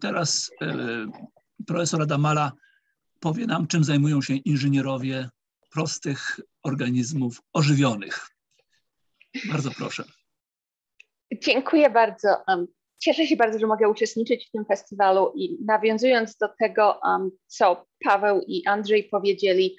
Teraz 0.00 0.50
profesor 1.66 2.02
Adamala 2.02 2.52
powie 3.20 3.46
nam, 3.46 3.66
czym 3.66 3.84
zajmują 3.84 4.22
się 4.22 4.34
inżynierowie 4.34 5.28
prostych 5.72 6.40
organizmów 6.62 7.42
ożywionych. 7.52 8.26
Bardzo 9.48 9.70
proszę. 9.70 10.04
Dziękuję 11.42 11.90
bardzo. 11.90 12.28
Cieszę 12.98 13.26
się 13.26 13.36
bardzo, 13.36 13.58
że 13.58 13.66
mogę 13.66 13.88
uczestniczyć 13.88 14.48
w 14.48 14.50
tym 14.50 14.64
festiwalu 14.64 15.32
i 15.36 15.64
nawiązując 15.64 16.36
do 16.36 16.48
tego, 16.58 17.00
co 17.46 17.86
Paweł 18.04 18.40
i 18.46 18.66
Andrzej 18.66 19.04
powiedzieli, 19.04 19.76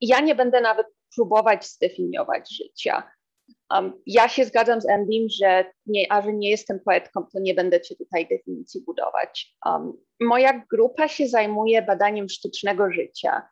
ja 0.00 0.20
nie 0.20 0.34
będę 0.34 0.60
nawet 0.60 0.86
próbować 1.16 1.66
zdefiniować 1.66 2.56
życia. 2.56 3.10
Ja 4.06 4.28
się 4.28 4.44
zgadzam 4.44 4.80
z 4.80 4.88
Andym, 4.88 5.26
że 5.40 5.64
nie, 5.86 6.12
a 6.12 6.22
że 6.22 6.32
nie 6.32 6.50
jestem 6.50 6.80
poetką, 6.80 7.26
to 7.32 7.40
nie 7.40 7.54
będę 7.54 7.80
cię 7.80 7.96
tutaj 7.96 8.28
definicji 8.28 8.80
budować. 8.80 9.56
Moja 10.20 10.66
grupa 10.70 11.08
się 11.08 11.28
zajmuje 11.28 11.82
badaniem 11.82 12.28
sztucznego 12.28 12.92
życia. 12.92 13.48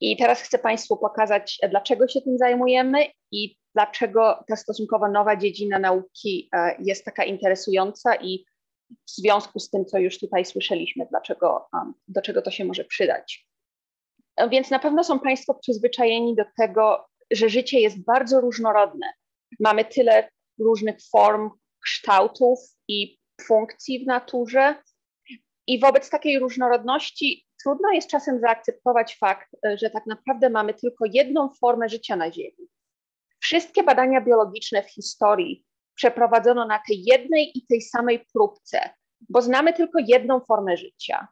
I 0.00 0.16
teraz 0.16 0.42
chcę 0.42 0.58
Państwu 0.58 0.96
pokazać, 0.96 1.58
dlaczego 1.70 2.08
się 2.08 2.20
tym 2.20 2.38
zajmujemy 2.38 3.06
i 3.32 3.56
dlaczego 3.74 4.44
ta 4.48 4.56
stosunkowo 4.56 5.08
nowa 5.08 5.36
dziedzina 5.36 5.78
nauki 5.78 6.48
e, 6.52 6.76
jest 6.78 7.04
taka 7.04 7.24
interesująca 7.24 8.14
i 8.16 8.44
w 8.90 9.10
związku 9.10 9.60
z 9.60 9.70
tym, 9.70 9.84
co 9.84 9.98
już 9.98 10.18
tutaj 10.18 10.44
słyszeliśmy, 10.44 11.06
dlaczego, 11.10 11.68
do 12.08 12.22
czego 12.22 12.42
to 12.42 12.50
się 12.50 12.64
może 12.64 12.84
przydać. 12.84 13.48
E, 14.36 14.48
więc 14.48 14.70
na 14.70 14.78
pewno 14.78 15.04
są 15.04 15.20
Państwo 15.20 15.54
przyzwyczajeni 15.54 16.36
do 16.36 16.44
tego, 16.56 17.06
że 17.30 17.48
życie 17.48 17.80
jest 17.80 18.04
bardzo 18.04 18.40
różnorodne. 18.40 19.06
Mamy 19.60 19.84
tyle 19.84 20.28
różnych 20.58 20.96
form, 21.12 21.50
kształtów 21.84 22.58
i 22.88 23.18
funkcji 23.42 24.04
w 24.04 24.06
naturze, 24.06 24.74
i 25.66 25.80
wobec 25.80 26.10
takiej 26.10 26.38
różnorodności 26.38 27.46
trudno 27.62 27.92
jest 27.92 28.10
czasem 28.10 28.40
zaakceptować 28.40 29.16
fakt, 29.16 29.48
e, 29.66 29.78
że 29.78 29.90
tak 29.90 30.06
naprawdę 30.06 30.50
mamy 30.50 30.74
tylko 30.74 31.04
jedną 31.12 31.50
formę 31.60 31.88
życia 31.88 32.16
na 32.16 32.32
Ziemi. 32.32 32.68
Wszystkie 33.40 33.82
badania 33.82 34.20
biologiczne 34.20 34.82
w 34.82 34.90
historii 34.90 35.64
przeprowadzono 35.94 36.66
na 36.66 36.80
tej 36.88 37.04
jednej 37.04 37.58
i 37.58 37.66
tej 37.66 37.82
samej 37.82 38.26
próbce, 38.32 38.90
bo 39.28 39.42
znamy 39.42 39.72
tylko 39.72 39.98
jedną 40.08 40.40
formę 40.40 40.76
życia. 40.76 41.28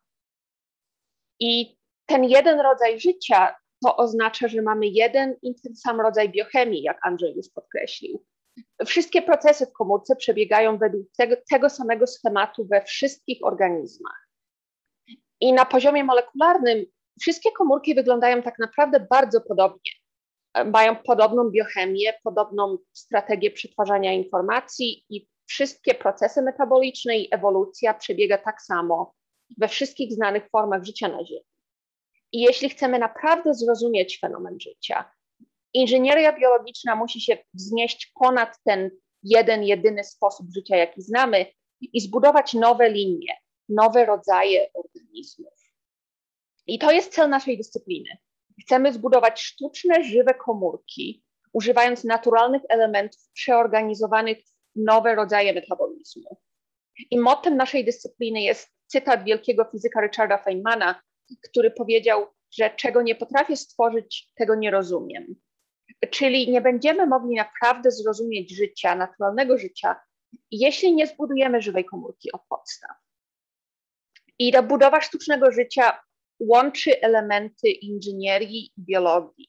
I 1.41 1.77
ten 2.07 2.25
jeden 2.25 2.61
rodzaj 2.61 3.01
życia 3.01 3.55
to 3.85 3.97
oznacza, 3.97 4.49
że 4.49 4.63
mamy 4.63 4.87
jeden 4.87 5.37
i 5.43 5.55
ten 5.55 5.77
sam 5.77 6.01
rodzaj 6.01 6.31
biochemii, 6.31 6.83
jak 6.83 7.07
Andrzej 7.07 7.35
już 7.37 7.49
podkreślił. 7.55 8.25
Wszystkie 8.87 9.23
procesy 9.23 9.67
w 9.67 9.73
komórce 9.73 10.17
przebiegają 10.17 10.79
według 10.79 11.07
tego, 11.17 11.37
tego 11.51 11.71
samego 11.71 12.07
schematu 12.07 12.67
we 12.71 12.83
wszystkich 12.83 13.39
organizmach. 13.43 14.29
I 15.41 15.53
na 15.53 15.65
poziomie 15.65 16.05
molekularnym 16.05 16.85
wszystkie 17.21 17.53
komórki 17.53 17.95
wyglądają 17.95 18.43
tak 18.43 18.59
naprawdę 18.59 19.07
bardzo 19.11 19.41
podobnie 19.41 19.91
mają 20.65 20.97
podobną 20.97 21.51
biochemię, 21.51 22.13
podobną 22.25 22.79
strategię 22.93 23.51
przetwarzania 23.51 24.13
informacji 24.13 25.05
i 25.11 25.29
wszystkie 25.47 25.95
procesy 25.95 26.43
metaboliczne 26.43 27.19
i 27.19 27.35
ewolucja 27.35 27.95
przebiega 27.95 28.39
tak 28.39 28.63
samo 28.63 29.15
we 29.59 29.69
wszystkich 29.69 30.13
znanych 30.13 30.49
formach 30.51 30.85
życia 30.85 31.09
na 31.09 31.25
Ziemi. 31.25 31.52
I 32.33 32.41
jeśli 32.41 32.69
chcemy 32.69 32.99
naprawdę 32.99 33.55
zrozumieć 33.55 34.19
fenomen 34.21 34.61
życia, 34.61 35.13
inżynieria 35.75 36.33
biologiczna 36.33 36.97
musi 36.97 37.21
się 37.21 37.39
wznieść 37.55 38.13
ponad 38.15 38.59
ten 38.65 38.91
jeden, 39.23 39.63
jedyny 39.63 40.05
sposób 40.05 40.47
życia, 40.55 40.77
jaki 40.77 41.03
znamy, 41.03 41.47
i 41.81 42.01
zbudować 42.01 42.55
nowe 42.55 42.91
linie, 42.91 43.37
nowe 43.69 44.07
rodzaje 44.07 44.71
organizmów. 44.75 45.53
I 46.67 46.79
to 46.79 46.93
jest 46.93 47.13
cel 47.13 47.29
naszej 47.29 47.59
dyscypliny. 47.59 48.19
Chcemy 48.61 48.93
zbudować 48.93 49.43
sztuczne, 49.43 50.05
żywe 50.05 50.35
komórki, 50.35 51.25
używając 51.53 52.05
naturalnych 52.05 52.63
elementów 52.69 53.21
przeorganizowanych 53.33 54.39
w 54.39 54.45
nowe 54.77 55.15
rodzaje 55.15 55.53
metabolizmu. 55.53 56.37
I 57.11 57.19
mottem 57.19 57.57
naszej 57.57 57.85
dyscypliny 57.85 58.41
jest 58.41 58.69
cytat 58.87 59.25
wielkiego 59.25 59.65
fizyka 59.73 60.01
Richarda 60.01 60.39
Feynmana, 60.39 61.01
który 61.43 61.71
powiedział, 61.71 62.27
że 62.53 62.71
czego 62.71 63.03
nie 63.03 63.15
potrafię 63.15 63.57
stworzyć, 63.57 64.29
tego 64.35 64.55
nie 64.55 64.71
rozumiem. 64.71 65.35
Czyli 66.11 66.51
nie 66.51 66.61
będziemy 66.61 67.07
mogli 67.07 67.35
naprawdę 67.35 67.91
zrozumieć 67.91 68.57
życia, 68.57 68.95
naturalnego 68.95 69.59
życia, 69.59 69.97
jeśli 70.51 70.95
nie 70.95 71.07
zbudujemy 71.07 71.63
żywej 71.63 71.85
komórki 71.85 72.33
od 72.33 72.43
podstaw. 72.49 72.91
I 74.39 74.53
ta 74.53 74.63
budowa 74.63 75.01
sztucznego 75.01 75.53
życia 75.53 76.01
łączy 76.41 77.01
elementy 77.01 77.71
inżynierii 77.71 78.73
i 78.77 78.83
biologii. 78.83 79.49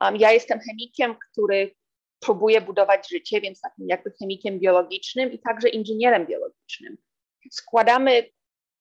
Um, 0.00 0.16
ja 0.16 0.32
jestem 0.32 0.60
chemikiem, 0.60 1.14
który 1.30 1.74
próbuje 2.20 2.60
budować 2.60 3.10
życie, 3.10 3.40
więc 3.40 3.60
takim 3.60 3.88
jakby 3.88 4.12
chemikiem 4.20 4.58
biologicznym 4.58 5.32
i 5.32 5.38
także 5.38 5.68
inżynierem 5.68 6.26
biologicznym. 6.26 6.98
Składamy 7.50 8.30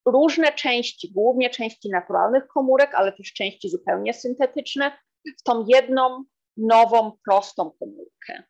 różne 0.08 0.51
części, 0.53 1.12
głównie 1.12 1.49
części 1.49 1.89
naturalnych 1.89 2.47
komórek, 2.47 2.95
ale 2.95 3.12
też 3.12 3.34
części 3.34 3.70
zupełnie 3.70 4.14
syntetyczne, 4.14 4.91
w 5.39 5.43
tą 5.43 5.66
jedną 5.68 6.24
nową, 6.58 7.12
prostą 7.26 7.72
komórkę. 7.80 8.43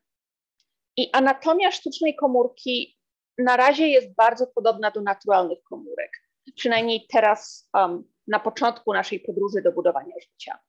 I 0.98 1.12
anatomia 1.14 1.72
sztucznej 1.72 2.16
komórki 2.16 2.98
na 3.38 3.58
razie 3.58 3.88
jest 3.88 4.16
bardzo 4.16 4.48
podobna 4.48 4.92
do 4.92 5.02
naturalnych 5.02 5.60
komórek, 5.64 6.12
przynajmniej 6.56 7.06
teraz 7.10 7.70
um, 7.74 8.04
na 8.28 8.40
początku 8.40 8.94
naszej 8.94 9.20
podróży 9.20 9.62
do 9.62 9.72
budowania 9.72 10.16
życia. 10.22 10.60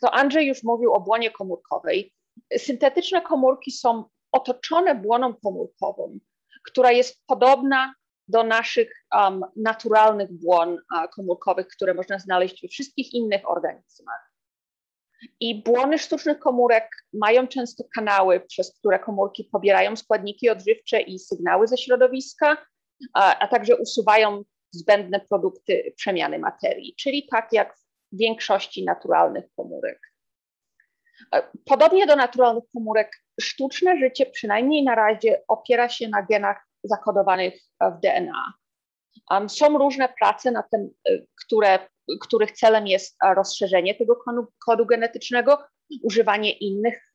To 0.00 0.14
Andrzej 0.14 0.46
już 0.46 0.62
mówił 0.62 0.92
o 0.92 1.00
błonie 1.00 1.30
komórkowej. 1.30 2.14
Syntetyczne 2.56 3.20
komórki 3.20 3.72
są 3.72 4.04
otoczone 4.32 4.94
błoną 4.94 5.34
komórkową, 5.34 6.18
która 6.64 6.92
jest 6.92 7.26
podobna 7.26 7.94
do 8.28 8.44
naszych 8.44 9.04
um, 9.14 9.44
naturalnych 9.56 10.32
błon 10.32 10.78
komórkowych, 11.14 11.68
które 11.68 11.94
można 11.94 12.18
znaleźć 12.18 12.62
we 12.62 12.68
wszystkich 12.68 13.14
innych 13.14 13.50
organizmach. 13.50 14.32
I 15.40 15.62
błony 15.62 15.98
sztucznych 15.98 16.38
komórek 16.38 16.90
mają 17.12 17.48
często 17.48 17.84
kanały, 17.94 18.40
przez 18.40 18.78
które 18.78 18.98
komórki 18.98 19.44
pobierają 19.44 19.96
składniki 19.96 20.50
odżywcze 20.50 21.00
i 21.00 21.18
sygnały 21.18 21.66
ze 21.66 21.78
środowiska, 21.78 22.66
a, 23.14 23.38
a 23.38 23.48
także 23.48 23.76
usuwają 23.76 24.44
zbędne 24.70 25.20
produkty 25.20 25.92
przemiany 25.96 26.38
materii, 26.38 26.94
czyli 26.98 27.26
tak 27.30 27.52
jak 27.52 27.76
w 28.12 28.18
większości 28.18 28.84
naturalnych 28.84 29.44
komórek. 29.56 30.00
Podobnie 31.64 32.06
do 32.06 32.16
naturalnych 32.16 32.64
komórek, 32.74 33.12
sztuczne 33.40 33.98
życie, 33.98 34.26
przynajmniej 34.26 34.84
na 34.84 34.94
razie, 34.94 35.42
opiera 35.48 35.88
się 35.88 36.08
na 36.08 36.22
genach 36.22 36.67
zakodowanych 36.84 37.54
w 37.80 38.00
DNA. 38.00 38.52
Są 39.48 39.78
różne 39.78 40.08
prace 40.20 40.50
na 40.50 40.62
tym, 40.62 40.90
które 41.46 41.78
których 42.20 42.52
celem 42.52 42.86
jest 42.86 43.16
rozszerzenie 43.34 43.94
tego 43.94 44.16
kodu 44.66 44.86
genetycznego, 44.86 45.58
używanie 46.02 46.52
innych 46.52 47.14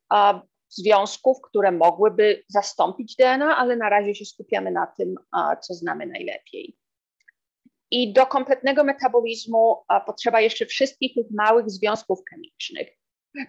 związków, 0.70 1.38
które 1.41 1.72
mogłyby 1.72 2.43
zastąpić 2.47 3.16
DNA, 3.16 3.57
ale 3.57 3.76
na 3.76 3.89
razie 3.89 4.16
się 4.16 4.26
skupiamy 4.26 4.72
na 4.72 4.88
tym, 4.88 5.16
co 5.61 5.74
znamy 5.74 6.05
najlepiej. 6.05 6.78
I 7.91 8.14
do 8.14 8.26
kompletnego 8.26 8.84
metabolizmu 8.84 9.84
potrzeba 10.05 10.41
jeszcze 10.41 10.66
wszystkich 10.66 11.14
tych 11.16 11.26
małych 11.32 11.70
związków 11.70 12.20
chemicznych, 12.30 12.88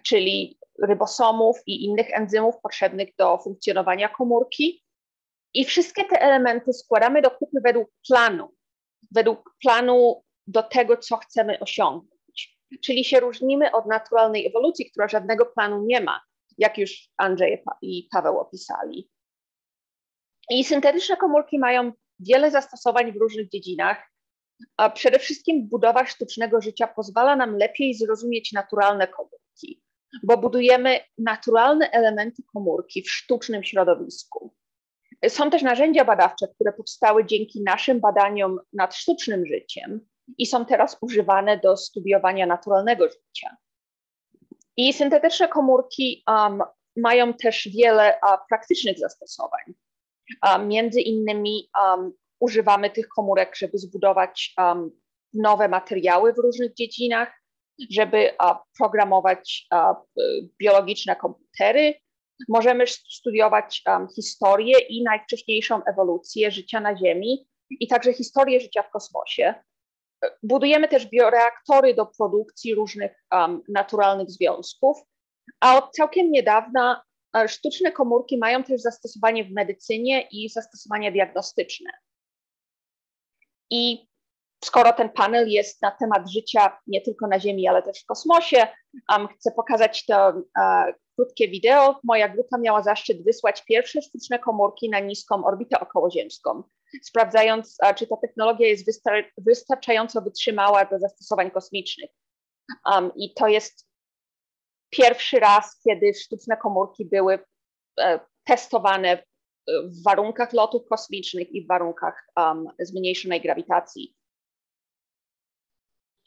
czyli 0.02 0.58
rybosomów 0.82 1.56
i 1.66 1.84
innych 1.84 2.10
enzymów 2.10 2.54
potrzebnych 2.62 3.08
do 3.18 3.38
funkcjonowania 3.38 4.08
komórki. 4.08 4.83
I 5.54 5.64
wszystkie 5.64 6.04
te 6.04 6.20
elementy 6.20 6.72
składamy 6.72 7.22
do 7.22 7.30
kupy 7.30 7.60
według 7.64 7.90
planu, 8.08 8.54
według 9.10 9.56
planu 9.62 10.24
do 10.46 10.62
tego, 10.62 10.96
co 10.96 11.16
chcemy 11.16 11.58
osiągnąć. 11.60 12.58
Czyli 12.84 13.04
się 13.04 13.20
różnimy 13.20 13.72
od 13.72 13.86
naturalnej 13.86 14.46
ewolucji, 14.46 14.90
która 14.90 15.08
żadnego 15.08 15.46
planu 15.46 15.84
nie 15.86 16.00
ma, 16.00 16.20
jak 16.58 16.78
już 16.78 17.08
Andrzej 17.16 17.62
i 17.82 18.08
Paweł 18.12 18.38
opisali. 18.38 19.10
I 20.50 20.64
syntetyczne 20.64 21.16
komórki 21.16 21.58
mają 21.58 21.92
wiele 22.20 22.50
zastosowań 22.50 23.12
w 23.12 23.16
różnych 23.16 23.48
dziedzinach. 23.48 24.10
A 24.76 24.90
przede 24.90 25.18
wszystkim 25.18 25.68
budowa 25.68 26.06
sztucznego 26.06 26.60
życia 26.60 26.86
pozwala 26.86 27.36
nam 27.36 27.56
lepiej 27.56 27.94
zrozumieć 27.94 28.52
naturalne 28.52 29.08
komórki, 29.08 29.82
bo 30.22 30.36
budujemy 30.36 31.00
naturalne 31.18 31.90
elementy 31.90 32.42
komórki 32.54 33.02
w 33.02 33.10
sztucznym 33.10 33.64
środowisku. 33.64 34.54
Są 35.28 35.50
też 35.50 35.62
narzędzia 35.62 36.04
badawcze, 36.04 36.46
które 36.54 36.72
powstały 36.72 37.26
dzięki 37.26 37.62
naszym 37.62 38.00
badaniom 38.00 38.60
nad 38.72 38.94
sztucznym 38.94 39.46
życiem, 39.46 40.00
i 40.38 40.46
są 40.46 40.64
teraz 40.64 40.98
używane 41.00 41.58
do 41.58 41.76
studiowania 41.76 42.46
naturalnego 42.46 43.08
życia. 43.08 43.56
I 44.76 44.92
syntetyczne 44.92 45.48
komórki 45.48 46.24
um, 46.26 46.62
mają 46.96 47.34
też 47.34 47.68
wiele 47.68 48.18
uh, 48.22 48.38
praktycznych 48.48 48.98
zastosowań. 48.98 49.74
Um, 50.42 50.68
między 50.68 51.00
innymi 51.00 51.70
um, 51.84 52.12
używamy 52.40 52.90
tych 52.90 53.08
komórek, 53.08 53.56
żeby 53.56 53.78
zbudować 53.78 54.54
nowe 55.34 55.68
materiały 55.68 56.32
w 56.32 56.38
różnych 56.38 56.74
dziedzinach, 56.74 57.32
żeby 57.90 58.30
uh, 58.40 58.56
programować 58.78 59.68
biologiczne 60.60 61.16
komputery. 61.16 61.94
Możemy 62.48 62.86
studiować 62.86 63.82
historię 64.14 64.78
i 64.78 65.02
najwcześniejszą 65.02 65.84
ewolucję 65.84 66.50
życia 66.50 66.80
na 66.80 66.96
Ziemi 66.96 67.48
i 67.70 67.88
także 67.88 68.12
historię 68.12 68.60
życia 68.60 68.82
w 68.82 68.90
kosmosie. 68.90 69.54
Budujemy 70.42 70.88
też 70.88 71.06
bioreaktory 71.06 71.94
do 71.94 72.06
produkcji 72.06 72.74
różnych 72.74 73.24
um, 73.32 73.62
naturalnych 73.68 74.30
związków, 74.30 74.98
a 75.60 75.76
od 75.78 75.92
całkiem 75.92 76.30
niedawna 76.30 77.02
e, 77.36 77.48
sztuczne 77.48 77.92
komórki 77.92 78.38
mają 78.38 78.64
też 78.64 78.80
zastosowanie 78.80 79.44
w 79.44 79.52
medycynie 79.52 80.28
i 80.30 80.48
zastosowania 80.48 81.10
diagnostyczne. 81.10 81.90
I 83.70 84.08
skoro 84.64 84.92
ten 84.92 85.10
panel 85.10 85.48
jest 85.48 85.82
na 85.82 85.90
temat 85.90 86.30
życia 86.30 86.78
nie 86.86 87.00
tylko 87.00 87.26
na 87.26 87.40
Ziemi, 87.40 87.68
ale 87.68 87.82
też 87.82 88.02
w 88.02 88.06
kosmosie, 88.06 88.66
um, 89.12 89.28
chcę 89.28 89.50
pokazać 89.50 90.06
to 90.06 90.32
krótkie 91.16 91.48
wideo. 91.48 92.00
Moja 92.04 92.28
grupa 92.28 92.58
miała 92.58 92.82
zaszczyt 92.82 93.24
wysłać 93.24 93.64
pierwsze 93.64 94.02
sztuczne 94.02 94.38
komórki 94.38 94.90
na 94.90 95.00
niską 95.00 95.44
orbitę 95.44 95.80
okołoziemską 95.80 96.62
sprawdzając, 97.02 97.78
czy 97.96 98.06
ta 98.06 98.16
technologia 98.16 98.68
jest 98.68 98.86
wystar 98.86 99.24
wystarczająco 99.38 100.22
wytrzymała 100.22 100.84
do 100.84 100.98
zastosowań 100.98 101.50
kosmicznych. 101.50 102.10
Um, 102.92 103.10
I 103.16 103.34
to 103.34 103.48
jest 103.48 103.88
pierwszy 104.90 105.40
raz, 105.40 105.80
kiedy 105.84 106.14
sztuczne 106.14 106.56
komórki 106.56 107.04
były 107.04 107.38
e, 108.00 108.20
testowane 108.44 109.22
w 109.68 110.02
warunkach 110.04 110.52
lotów 110.52 110.82
kosmicznych 110.88 111.54
i 111.54 111.64
w 111.64 111.68
warunkach 111.68 112.26
um, 112.36 112.66
zmniejszonej 112.78 113.40
grawitacji. 113.40 114.14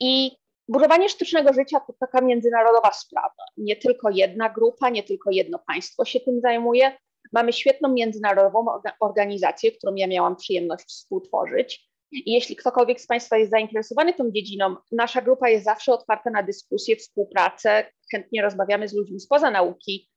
I 0.00 0.36
budowanie 0.68 1.08
sztucznego 1.08 1.52
życia 1.52 1.80
to 1.80 1.92
taka 2.00 2.20
międzynarodowa 2.20 2.92
sprawa. 2.92 3.44
Nie 3.56 3.76
tylko 3.76 4.10
jedna 4.10 4.48
grupa, 4.48 4.90
nie 4.90 5.02
tylko 5.02 5.30
jedno 5.30 5.58
państwo 5.66 6.04
się 6.04 6.20
tym 6.20 6.40
zajmuje, 6.40 6.92
Mamy 7.32 7.52
świetną 7.52 7.88
międzynarodową 7.88 8.66
organizację, 9.00 9.72
którą 9.72 9.94
ja 9.94 10.06
miałam 10.06 10.36
przyjemność 10.36 10.84
współtworzyć. 10.84 11.88
I 12.12 12.32
jeśli 12.32 12.56
ktokolwiek 12.56 13.00
z 13.00 13.06
Państwa 13.06 13.36
jest 13.36 13.50
zainteresowany 13.50 14.14
tą 14.14 14.30
dziedziną, 14.30 14.76
nasza 14.92 15.22
grupa 15.22 15.48
jest 15.48 15.64
zawsze 15.64 15.92
otwarta 15.92 16.30
na 16.30 16.42
dyskusję, 16.42 16.96
współpracę, 16.96 17.84
chętnie 18.12 18.42
rozmawiamy 18.42 18.88
z 18.88 18.94
ludźmi 18.94 19.20
spoza 19.20 19.50
nauki. 19.50 20.10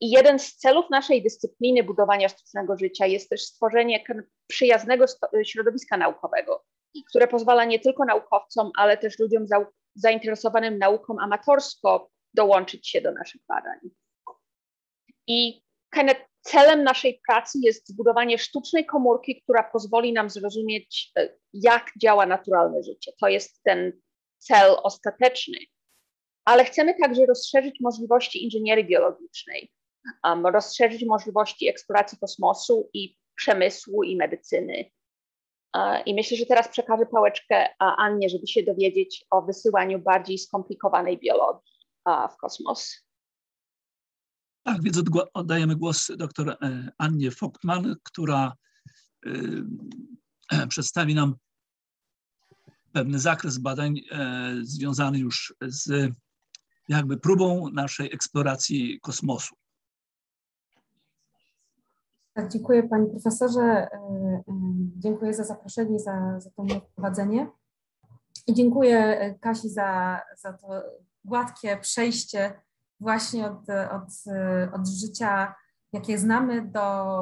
I 0.00 0.10
jeden 0.10 0.38
z 0.38 0.56
celów 0.56 0.84
naszej 0.90 1.22
dyscypliny 1.22 1.82
budowania 1.82 2.28
sztucznego 2.28 2.76
życia 2.76 3.06
jest 3.06 3.28
też 3.28 3.42
stworzenie 3.42 4.04
przyjaznego 4.46 5.04
środowiska 5.44 5.96
naukowego, 5.96 6.64
które 7.08 7.28
pozwala 7.28 7.64
nie 7.64 7.78
tylko 7.78 8.04
naukowcom, 8.04 8.70
ale 8.76 8.98
też 8.98 9.18
ludziom 9.18 9.46
zainteresowanym 9.94 10.78
nauką 10.78 11.16
amatorsko 11.20 12.10
dołączyć 12.34 12.88
się 12.88 13.00
do 13.00 13.12
naszych 13.12 13.40
badań. 13.48 13.78
I 15.26 15.62
celem 16.40 16.84
naszej 16.84 17.20
pracy 17.28 17.58
jest 17.62 17.88
zbudowanie 17.88 18.38
sztucznej 18.38 18.86
komórki, 18.86 19.42
która 19.42 19.70
pozwoli 19.72 20.12
nam 20.12 20.30
zrozumieć, 20.30 21.12
e, 21.18 21.28
jak 21.52 21.90
działa 22.00 22.26
naturalne 22.26 22.82
życie. 22.82 23.12
To 23.20 23.28
jest 23.28 23.62
ten 23.62 23.92
cel 24.38 24.76
ostateczny. 24.82 25.58
Ale 26.44 26.64
chcemy 26.64 26.94
także 27.02 27.26
rozszerzyć 27.26 27.80
możliwości 27.80 28.44
inżynierii 28.44 28.84
biologicznej, 28.84 29.72
um, 30.24 30.46
rozszerzyć 30.46 31.04
możliwości 31.06 31.68
eksploracji 31.68 32.18
kosmosu 32.18 32.90
i 32.94 33.16
przemysłu 33.34 34.02
i 34.02 34.16
medycyny. 34.16 34.90
I 36.06 36.14
myślę, 36.14 36.36
że 36.36 36.46
teraz 36.46 36.68
przekażę 36.68 37.06
pałeczkę 37.06 37.68
Annie, 37.78 38.28
żeby 38.28 38.46
się 38.46 38.62
dowiedzieć 38.62 39.24
o 39.30 39.42
wysyłaniu 39.42 39.98
bardziej 39.98 40.38
skomplikowanej 40.38 41.18
biologii 41.18 41.74
w 42.06 42.36
kosmos. 42.36 43.04
Tak, 44.64 44.82
więc 44.82 45.02
oddajemy 45.34 45.76
głos 45.76 46.10
dr 46.16 46.48
e, 46.50 46.90
Annie 46.98 47.30
Vogtman, 47.30 47.96
która 48.02 48.52
e, 50.52 50.66
przedstawi 50.66 51.14
nam 51.14 51.34
pewny 52.92 53.18
zakres 53.18 53.58
badań 53.58 54.00
e, 54.10 54.54
związany 54.62 55.18
już 55.18 55.54
z 55.62 56.12
jakby 56.88 57.16
próbą 57.16 57.70
naszej 57.70 58.14
eksploracji 58.14 59.00
kosmosu. 59.00 59.54
Tak, 62.34 62.48
dziękuję 62.48 62.82
Panie 62.82 63.06
Profesorze. 63.06 63.88
Dziękuję 64.96 65.34
za 65.34 65.44
zaproszenie, 65.44 65.98
za, 65.98 66.40
za 66.40 66.50
to 66.50 66.64
wprowadzenie. 66.80 67.50
I 68.46 68.54
dziękuję 68.54 69.34
Kasi 69.40 69.70
za, 69.70 70.20
za 70.38 70.52
to 70.52 70.82
gładkie 71.24 71.76
przejście 71.76 72.60
właśnie 73.00 73.46
od, 73.46 73.70
od, 73.70 74.08
od 74.72 74.88
życia, 74.88 75.54
jakie 75.92 76.18
znamy, 76.18 76.62
do 76.62 77.14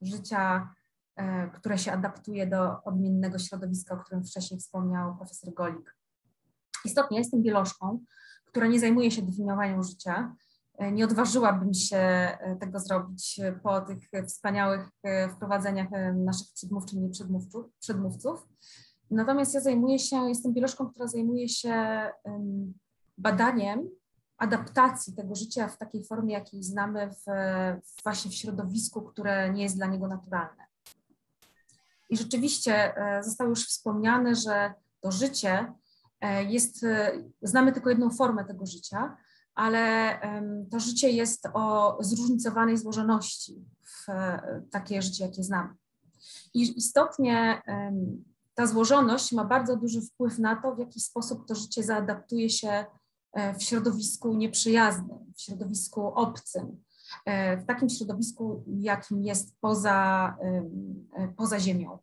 życia, 0.00 0.74
e, 1.16 1.50
które 1.50 1.78
się 1.78 1.92
adaptuje 1.92 2.46
do 2.46 2.82
odmiennego 2.84 3.38
środowiska, 3.38 3.94
o 3.94 3.98
którym 3.98 4.24
wcześniej 4.24 4.60
wspomniał 4.60 5.16
profesor 5.16 5.54
Golik. 5.54 5.96
Istotnie 6.84 7.18
jestem 7.18 7.42
bielożką, 7.42 8.04
która 8.44 8.66
nie 8.66 8.80
zajmuje 8.80 9.10
się 9.10 9.22
definiowaniem 9.22 9.82
życia. 9.82 10.34
E, 10.78 10.92
nie 10.92 11.04
odważyłabym 11.04 11.74
się 11.74 11.96
e, 11.96 12.56
tego 12.60 12.80
zrobić 12.80 13.40
po 13.62 13.80
tych 13.80 13.98
wspaniałych 14.26 14.88
wprowadzeniach 15.36 15.88
naszych 16.14 16.46
przedmówczyń 16.54 17.04
i 17.04 17.10
przedmówców. 17.80 18.48
Natomiast 19.10 19.54
ja 19.54 19.60
zajmuję 19.60 19.98
się, 19.98 20.28
jestem 20.28 20.54
bielożką, 20.54 20.90
która 20.90 21.06
zajmuje 21.06 21.48
się 21.48 22.02
badaniem 23.18 23.88
adaptacji 24.38 25.14
tego 25.14 25.34
życia 25.34 25.68
w 25.68 25.78
takiej 25.78 26.04
formie, 26.04 26.34
jakiej 26.34 26.62
znamy 26.62 27.10
w, 27.10 27.24
właśnie 28.04 28.30
w 28.30 28.34
środowisku, 28.34 29.02
które 29.02 29.50
nie 29.50 29.62
jest 29.62 29.76
dla 29.76 29.86
niego 29.86 30.08
naturalne. 30.08 30.66
I 32.10 32.16
rzeczywiście 32.16 32.96
e, 32.96 33.24
zostało 33.24 33.50
już 33.50 33.66
wspomniane, 33.66 34.34
że 34.34 34.74
to 35.00 35.12
życie 35.12 35.72
e, 36.20 36.44
jest, 36.44 36.84
e, 36.84 37.12
znamy 37.42 37.72
tylko 37.72 37.90
jedną 37.90 38.10
formę 38.10 38.44
tego 38.44 38.66
życia, 38.66 39.16
ale 39.58 40.18
to 40.70 40.80
życie 40.80 41.10
jest 41.10 41.48
o 41.54 41.96
zróżnicowanej 42.00 42.76
złożoności 42.76 43.64
w 43.82 44.06
takie 44.70 45.02
życie, 45.02 45.24
jakie 45.24 45.42
znamy. 45.42 45.74
I 46.54 46.78
istotnie 46.78 47.62
ta 48.54 48.66
złożoność 48.66 49.32
ma 49.32 49.44
bardzo 49.44 49.76
duży 49.76 50.00
wpływ 50.00 50.38
na 50.38 50.56
to, 50.56 50.74
w 50.74 50.78
jaki 50.78 51.00
sposób 51.00 51.46
to 51.48 51.54
życie 51.54 51.82
zaadaptuje 51.82 52.50
się 52.50 52.84
E, 53.32 53.54
w 53.54 53.62
środowisku 53.62 54.34
nieprzyjaznym, 54.34 55.32
w 55.36 55.40
środowisku 55.40 56.06
obcym, 56.06 56.84
e, 57.24 57.56
w 57.56 57.66
takim 57.66 57.88
środowisku, 57.88 58.64
jakim 58.80 59.24
jest 59.24 59.56
poza, 59.60 60.36
e, 61.16 61.28
poza 61.36 61.60
Ziemią. 61.60 61.98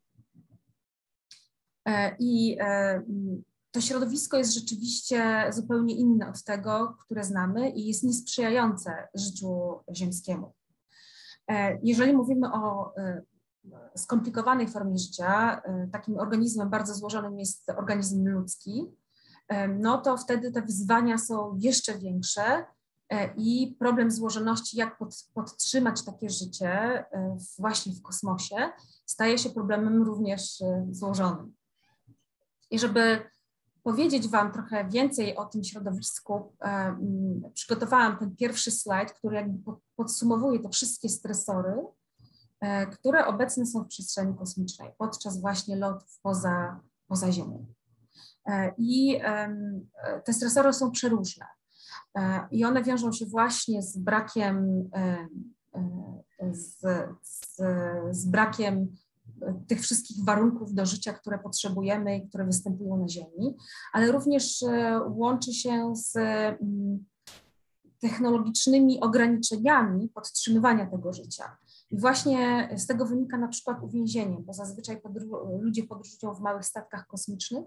I 2.19 2.57
to 3.75 3.81
środowisko 3.81 4.37
jest 4.37 4.53
rzeczywiście 4.53 5.45
zupełnie 5.53 5.95
inne 5.95 6.29
od 6.29 6.43
tego, 6.43 6.97
które 6.99 7.23
znamy 7.23 7.69
i 7.69 7.87
jest 7.87 8.03
niesprzyjające 8.03 9.07
życiu 9.13 9.79
ziemskiemu. 9.95 10.53
Jeżeli 11.83 12.13
mówimy 12.13 12.53
o 12.53 12.93
skomplikowanej 13.95 14.67
formie 14.67 14.97
życia, 14.97 15.61
takim 15.91 16.19
organizmem 16.19 16.69
bardzo 16.69 16.93
złożonym 16.93 17.39
jest 17.39 17.69
organizm 17.69 18.27
ludzki, 18.27 18.91
no 19.79 19.97
to 19.97 20.17
wtedy 20.17 20.51
te 20.51 20.61
wyzwania 20.61 21.17
są 21.17 21.57
jeszcze 21.59 21.99
większe 21.99 22.65
e, 23.09 23.33
i 23.37 23.75
problem 23.79 24.11
złożoności, 24.11 24.77
jak 24.77 24.97
pod, 24.97 25.15
podtrzymać 25.33 26.05
takie 26.05 26.29
życie 26.29 26.69
e, 26.69 27.37
właśnie 27.59 27.93
w 27.93 28.01
kosmosie, 28.01 28.55
staje 29.05 29.37
się 29.37 29.49
problemem 29.49 30.03
również 30.03 30.61
e, 30.61 30.87
złożonym. 30.91 31.55
I 32.71 32.79
żeby 32.79 33.34
powiedzieć 33.85 34.27
Wam 34.27 34.51
trochę 34.51 34.89
więcej 34.89 35.35
o 35.35 35.45
tym 35.45 35.63
środowisku, 35.63 36.55
przygotowałam 37.53 38.17
ten 38.17 38.35
pierwszy 38.35 38.71
slajd, 38.71 39.11
który 39.11 39.35
jakby 39.35 39.71
podsumowuje 39.95 40.59
te 40.59 40.69
wszystkie 40.69 41.09
stresory, 41.09 41.75
które 42.91 43.25
obecne 43.25 43.65
są 43.65 43.83
w 43.83 43.87
przestrzeni 43.87 44.35
kosmicznej 44.35 44.91
podczas 44.97 45.41
właśnie 45.41 45.75
lotów 45.75 46.19
poza, 46.21 46.79
poza 47.07 47.31
Ziemią. 47.31 47.65
E, 48.45 48.73
I 48.77 49.21
te 50.25 50.33
stresory 50.33 50.73
są 50.73 50.91
przeróżne. 50.91 51.45
E, 52.17 52.47
I 52.51 52.65
one 52.65 52.83
wiążą 52.83 53.11
się 53.11 53.25
właśnie 53.25 53.83
z 53.83 53.97
brakiem, 53.97 54.89
e, 54.95 55.27
z, 56.51 56.79
z, 57.21 57.55
z 58.11 58.25
brakiem 58.25 58.95
tych 59.67 59.81
wszystkich 59.81 60.25
warunków 60.25 60.73
do 60.73 60.85
życia, 60.85 61.13
które 61.13 61.39
potrzebujemy 61.39 62.17
i 62.17 62.29
które 62.29 62.45
występują 62.45 62.97
na 62.97 63.07
Ziemi, 63.07 63.55
ale 63.93 64.11
również 64.11 64.65
łączy 65.09 65.53
się 65.53 65.93
z 65.95 66.15
mm, 66.15 67.05
technologicznymi 67.99 68.99
ograniczeniami 69.01 70.09
podtrzymywania 70.09 70.85
tego 70.85 71.13
życia. 71.13 71.57
I 71.91 71.99
właśnie 71.99 72.69
z 72.77 72.87
tego 72.87 73.05
wynika 73.05 73.37
na 73.37 73.47
przykład 73.47 73.83
uwięzienie, 73.83 74.37
bo 74.39 74.53
zazwyczaj 74.53 75.01
podru 75.01 75.59
ludzie 75.61 75.83
podróżują 75.83 76.33
w 76.33 76.41
małych 76.41 76.65
statkach 76.65 77.07
kosmicznych, 77.07 77.65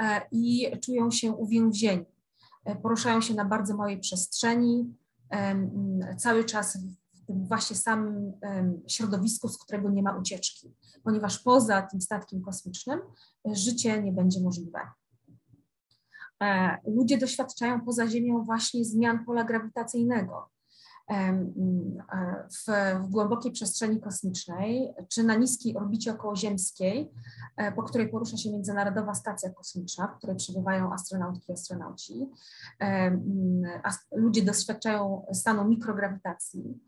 E, 0.00 0.20
i 0.32 0.70
czują 0.80 1.10
się 1.10 1.32
uwięzieni. 1.32 2.04
E, 2.64 2.76
poruszają 2.76 3.20
się 3.20 3.34
na 3.34 3.44
bardzo 3.44 3.76
małej 3.76 4.00
przestrzeni, 4.00 4.94
cały 6.18 6.44
czas 6.44 6.78
tym 7.30 7.46
właśnie 7.46 7.76
samym 7.76 8.32
środowisku, 8.88 9.48
z 9.48 9.58
którego 9.58 9.90
nie 9.90 10.02
ma 10.02 10.16
ucieczki, 10.16 10.74
ponieważ 11.04 11.38
poza 11.38 11.82
tym 11.82 12.00
statkiem 12.00 12.42
kosmicznym 12.42 13.00
e, 13.48 13.54
życie 13.54 14.02
nie 14.02 14.12
będzie 14.12 14.40
możliwe. 14.40 14.78
Ludzie 16.86 17.18
doświadczają 17.18 17.80
poza 17.80 18.08
Ziemią 18.08 18.44
właśnie 18.44 18.84
zmian 18.84 19.24
pola 19.24 19.44
grawitacyjnego 19.44 20.50
w, 22.50 22.70
w, 23.04 23.10
głębokiej 23.10 23.52
przestrzeni 23.52 24.00
kosmicznej, 24.00 24.94
czy 25.08 25.24
na 25.24 25.34
niskiej 25.34 25.76
orbicie 25.76 26.12
okołoziemskiej, 26.12 27.10
e, 27.56 27.72
po 27.72 27.82
której 27.82 28.08
porusza 28.08 28.36
się 28.36 28.52
Międzynarodowa 28.52 29.14
Stacja 29.14 29.50
Kosmiczna, 29.50 30.06
w 30.06 30.18
której 30.18 30.36
przebywają 30.36 30.92
astronautki 30.92 31.52
i 31.52 31.52
astronauci. 31.52 32.30
Ludzie 34.12 34.42
doświadczają 34.42 35.26
stanu 35.32 35.64
mikrograwitacji. 35.64 36.78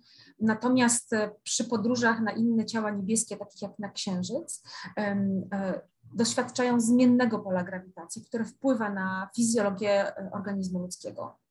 Natomiast 0.43 1.13
e, 1.13 1.31
przy 1.43 1.65
podróżach 1.65 2.21
na 2.21 2.33
inne 2.33 2.65
ciała 2.65 2.91
niebieskie, 2.91 3.37
takich 3.37 3.63
jak 3.63 3.79
na 3.79 3.91
Księżyc, 3.91 4.63
e, 4.99 5.81
doświadczają 6.15 6.81
zmiennego 6.81 7.39
pola 7.39 7.65
grawitacji, 7.65 8.25
które 8.25 8.45
wpływa 8.45 8.91
na 8.91 9.29
fizjologię 9.37 10.13
organizmu 10.33 10.79
ludzkiego 10.79 11.43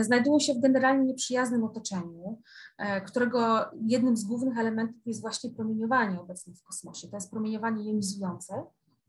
znajdują 0.00 0.38
się 0.38 0.54
w 0.54 0.60
generalnie 0.60 1.06
nieprzyjaznym 1.06 1.64
otoczeniu, 1.64 2.42
e, 2.78 3.00
którego 3.00 3.70
jednym 3.86 4.16
z 4.16 4.24
głównych 4.24 4.58
elementów 4.58 5.06
jest 5.06 5.20
właśnie 5.20 5.50
promieniowanie 5.50 6.20
obecne 6.20 6.54
w 6.54 6.62
kosmosie. 6.62 7.08
To 7.08 7.16
jest 7.16 7.30
promieniowanie 7.30 7.84
jonizujące, 7.84 8.64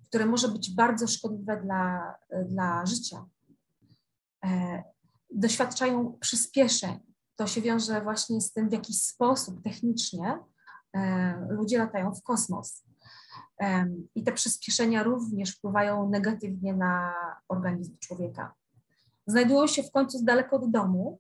które 0.08 0.26
może 0.26 0.48
być 0.48 0.76
bardzo 0.76 1.08
szkodliwe 1.08 1.62
dla, 1.62 2.16
dla 2.46 2.86
życia. 2.86 3.26
E, 4.46 4.84
doświadczają 5.32 6.18
przyspieszeń. 6.20 7.13
To 7.36 7.48
się 7.48 7.62
wiąże 7.62 8.02
właśnie 8.02 8.42
z 8.42 8.54
tym, 8.54 8.70
w 8.70 8.74
jaki 8.74 8.94
sposób 8.94 9.64
technicznie 9.64 10.40
e, 10.94 11.48
ludzie 11.50 11.78
latają 11.78 12.14
w 12.16 12.24
kosmos. 12.24 12.84
I 14.16 14.24
te 14.24 14.32
przyspieszenia 14.32 15.04
również 15.04 15.56
wpływają 15.56 16.10
negatywnie 16.10 16.74
na 16.74 17.14
organizm 17.48 17.98
człowieka 18.00 18.54
znajdują 19.28 19.68
się 19.68 19.84
w 19.84 19.92
końcu 19.92 20.24
daleko 20.24 20.56
od 20.56 20.72
domu, 20.72 21.20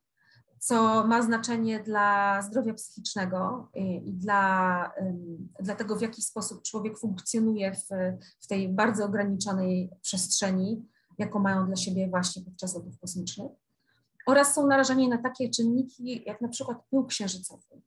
co 0.59 1.07
ma 1.07 1.21
znaczenie 1.21 1.79
dla 1.79 2.41
zdrowia 2.41 2.73
psychicznego 2.73 3.69
i, 3.75 4.09
i 4.09 4.13
dla, 4.13 4.91
dla 5.59 5.75
tego, 5.75 5.95
w 5.95 6.01
jaki 6.01 6.21
sposób 6.21 6.61
człowiek 6.61 6.99
funkcjonuje 6.99 7.73
w, 7.73 7.87
w 8.39 8.47
tej 8.47 8.69
bardzo 8.69 9.05
ograniczonej 9.05 9.89
przestrzeni, 10.01 10.85
jaką 11.17 11.39
mają 11.39 11.65
dla 11.65 11.75
siebie 11.75 12.09
właśnie 12.09 12.43
podczas 12.43 12.75
lotów 12.75 12.99
kosmicznych. 12.99 13.51
Oraz 14.27 14.53
są 14.53 14.67
narażeni 14.67 15.09
na 15.09 15.17
takie 15.17 15.49
czynniki, 15.49 16.23
jak 16.25 16.41
na 16.41 16.47
przykład 16.47 16.77
pył 16.89 17.05
księżycowy, 17.05 17.81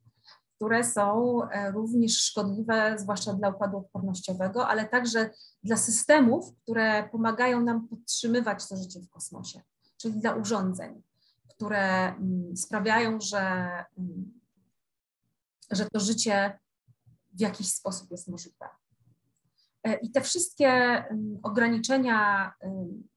które 0.57 0.85
są 0.85 1.39
e, 1.43 1.71
również 1.71 2.21
szkodliwe, 2.21 2.99
zwłaszcza 2.99 3.33
dla 3.33 3.49
układu 3.49 3.79
odpornościowego, 3.79 4.69
ale 4.69 4.89
także 4.89 5.31
dla 5.63 5.77
systemów, 5.77 6.45
które 6.63 7.09
pomagają 7.09 7.61
nam 7.61 7.89
podtrzymywać 7.89 8.69
to 8.69 8.77
życie 8.77 9.01
w 9.01 9.11
kosmosie 9.11 9.61
czyli 9.97 10.21
dla 10.21 10.35
urządzeń, 10.35 11.03
które 11.49 12.09
mm, 12.09 12.57
sprawiają, 12.57 13.21
że, 13.21 13.41
mm, 13.99 14.41
że 15.71 15.87
to 15.93 16.01
życie 16.01 16.59
w 17.33 17.41
jakiś 17.41 17.73
sposób 17.73 18.11
jest 18.11 18.29
możliwe. 18.29 18.69
E, 19.87 19.95
I 19.95 20.11
te 20.11 20.21
wszystkie 20.21 20.69
mm, 20.69 21.39
ograniczenia, 21.43 22.53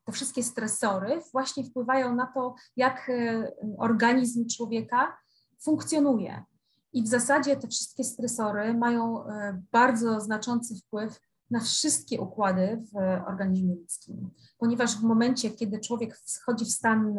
te 0.06 0.12
wszystkie 0.12 0.44
stresory 0.44 1.22
właśnie 1.32 1.64
wpływają 1.64 2.16
na 2.16 2.32
to, 2.36 2.56
jak 2.76 3.10
e, 3.10 3.52
organizm 3.78 4.48
człowieka 4.48 5.18
funkcjonuje. 5.62 6.44
I 6.94 7.04
w 7.04 7.08
zasadzie 7.08 7.56
te 7.56 7.68
wszystkie 7.68 8.04
stresory 8.04 8.74
mają 8.74 9.24
bardzo 9.72 10.22
znaczący 10.22 10.76
wpływ 10.76 11.20
na 11.52 11.60
wszystkie 11.60 12.22
układy 12.22 12.84
w 12.94 12.98
organizmie 13.28 13.76
ludzkim, 13.76 14.30
ponieważ 14.58 14.98
w 14.98 15.04
momencie, 15.04 15.50
kiedy 15.50 15.80
człowiek 15.80 16.18
wchodzi 16.18 16.66
w 16.66 16.72
stan 16.72 17.16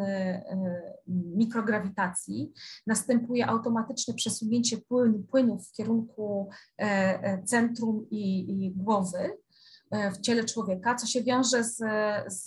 mikrograwitacji, 1.07 2.51
następuje 2.87 3.47
automatyczne 3.47 4.13
przesunięcie 4.13 4.77
płynów 5.31 5.67
w 5.67 5.71
kierunku 5.71 6.49
centrum 7.45 8.07
i 8.11 8.73
głowy 8.75 9.37
w 10.13 10.21
ciele 10.21 10.43
człowieka, 10.43 10.95
co 10.95 11.07
się 11.07 11.23
wiąże 11.23 11.63
z, 11.63 11.77
z, 12.27 12.45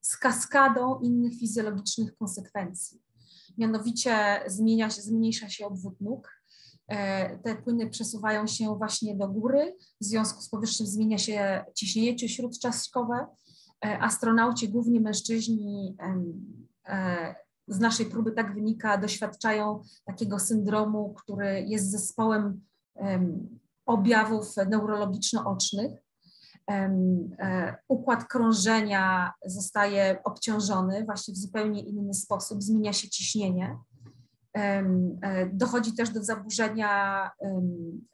z 0.00 0.16
kaskadą 0.16 1.00
innych 1.00 1.32
fizjologicznych 1.38 2.16
konsekwencji. 2.16 3.02
Mianowicie 3.58 4.40
zmienia 4.46 4.90
się, 4.90 5.02
zmniejsza 5.02 5.48
się 5.48 5.66
obwód 5.66 6.00
nóg, 6.00 6.36
E, 6.88 7.38
te 7.38 7.56
płyny 7.56 7.90
przesuwają 7.90 8.46
się 8.46 8.76
właśnie 8.78 9.16
do 9.16 9.28
góry, 9.28 9.76
w 10.00 10.04
związku 10.04 10.42
z 10.42 10.48
powyższym 10.48 10.86
zmienia 10.86 11.18
się 11.18 11.64
ciśnienie 11.74 12.28
śródczaszkowe. 12.28 13.26
E, 13.84 13.98
astronauci, 13.98 14.68
głównie 14.68 15.00
mężczyźni, 15.00 15.96
e, 16.88 17.34
z 17.68 17.78
naszej 17.78 18.06
próby 18.06 18.32
tak 18.32 18.54
wynika, 18.54 18.98
doświadczają 18.98 19.82
takiego 20.04 20.38
syndromu, 20.38 21.14
który 21.14 21.64
jest 21.68 21.90
zespołem 21.90 22.60
objawów 23.86 24.56
neurologiczno-ocznych. 24.56 26.05
Układ 27.88 28.24
krążenia 28.24 29.32
zostaje 29.46 30.18
obciążony 30.24 31.04
właśnie 31.04 31.34
w 31.34 31.36
zupełnie 31.36 31.80
inny 31.80 32.14
sposób, 32.14 32.62
zmienia 32.62 32.92
się 32.92 33.08
ciśnienie. 33.08 33.78
E, 34.56 35.46
dochodzi 35.52 35.92
też 35.92 36.10
do 36.10 36.24
zaburzenia 36.24 37.30
e, 37.40 37.62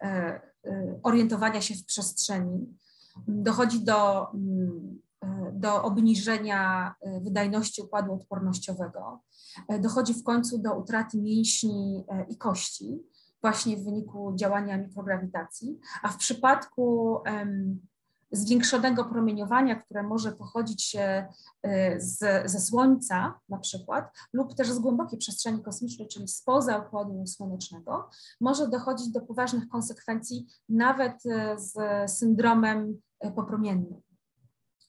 e, 0.03 1.01
orientowania 1.03 1.61
się 1.61 1.75
w 1.75 1.85
przestrzeni. 1.85 2.79
Dochodzi 3.29 3.85
do, 3.85 4.31
mm, 4.35 4.99
do 5.53 5.83
obniżenia 5.83 6.95
wydajności 7.21 7.83
układu 7.83 8.13
odpornościowego. 8.13 9.21
Dochodzi 9.81 10.15
w 10.15 10.23
końcu 10.23 10.59
do 10.59 10.75
utraty 10.75 11.19
mięśni 11.19 12.05
i 12.29 12.37
kości 12.37 13.03
właśnie 13.43 13.77
w 13.77 13.85
wyniku 13.85 14.33
działania 14.37 14.79
mikrograwitacji, 14.79 15.79
a 16.03 16.09
w 16.09 16.17
przypadku 16.17 17.19
zwiększonego 18.33 19.05
promieniowania, 19.05 19.77
które 19.77 20.03
może 20.03 20.33
pochodzić 20.33 20.97
z, 21.97 22.51
ze 22.51 22.61
Słońca 22.61 23.41
na 23.49 23.59
przykład, 23.59 24.17
lub 24.33 24.55
też 24.55 24.71
z 24.71 24.79
głębokiej 24.79 25.19
przestrzeni 25.19 25.63
kosmicznej, 25.63 26.09
czyli 26.09 26.29
spoza 26.29 26.79
Układu 26.79 27.27
Słonecznego, 27.27 28.11
może 28.41 28.69
dochodzić 28.69 29.09
do 29.09 29.21
poważnych 29.21 29.69
konsekwencji 29.69 30.47
nawet 30.69 31.27
e, 31.27 31.59
z 31.59 31.75
syndromem 32.11 33.01
e, 33.21 33.33
popromiennym. 33.33 34.01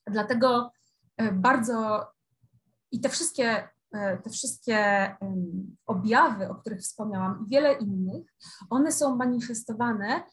Dlatego 0.08 0.72
bardzo 1.34 2.08
i 2.92 3.00
te 3.00 3.10
wszystkie, 3.10 3.70
te 4.24 4.30
wszystkie 4.30 4.78
objawy, 5.86 6.50
o 6.50 6.56
których 6.56 6.80
wspomniałam, 6.80 7.46
i 7.46 7.50
wiele 7.50 7.74
innych, 7.74 8.34
one 8.70 8.92
są 8.92 9.16
manifestowane 9.16 10.24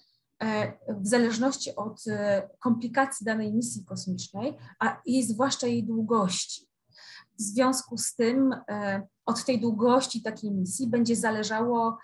w 0.89 1.07
zależności 1.07 1.77
od 1.77 2.07
e, 2.07 2.49
komplikacji 2.59 3.25
danej 3.25 3.55
misji 3.55 3.85
kosmicznej, 3.85 4.57
a 4.79 5.01
jej 5.07 5.23
zwłaszcza 5.23 5.67
jej 5.67 5.85
długości. 5.85 6.69
W 7.39 7.43
związku 7.43 7.99
z 7.99 8.15
tym 8.15 8.53
e, 8.69 9.03
od 9.27 9.45
tej 9.45 9.61
długości 9.61 10.23
takiej 10.23 10.51
misji 10.51 10.87
będzie 10.87 11.17
zależało 11.17 11.99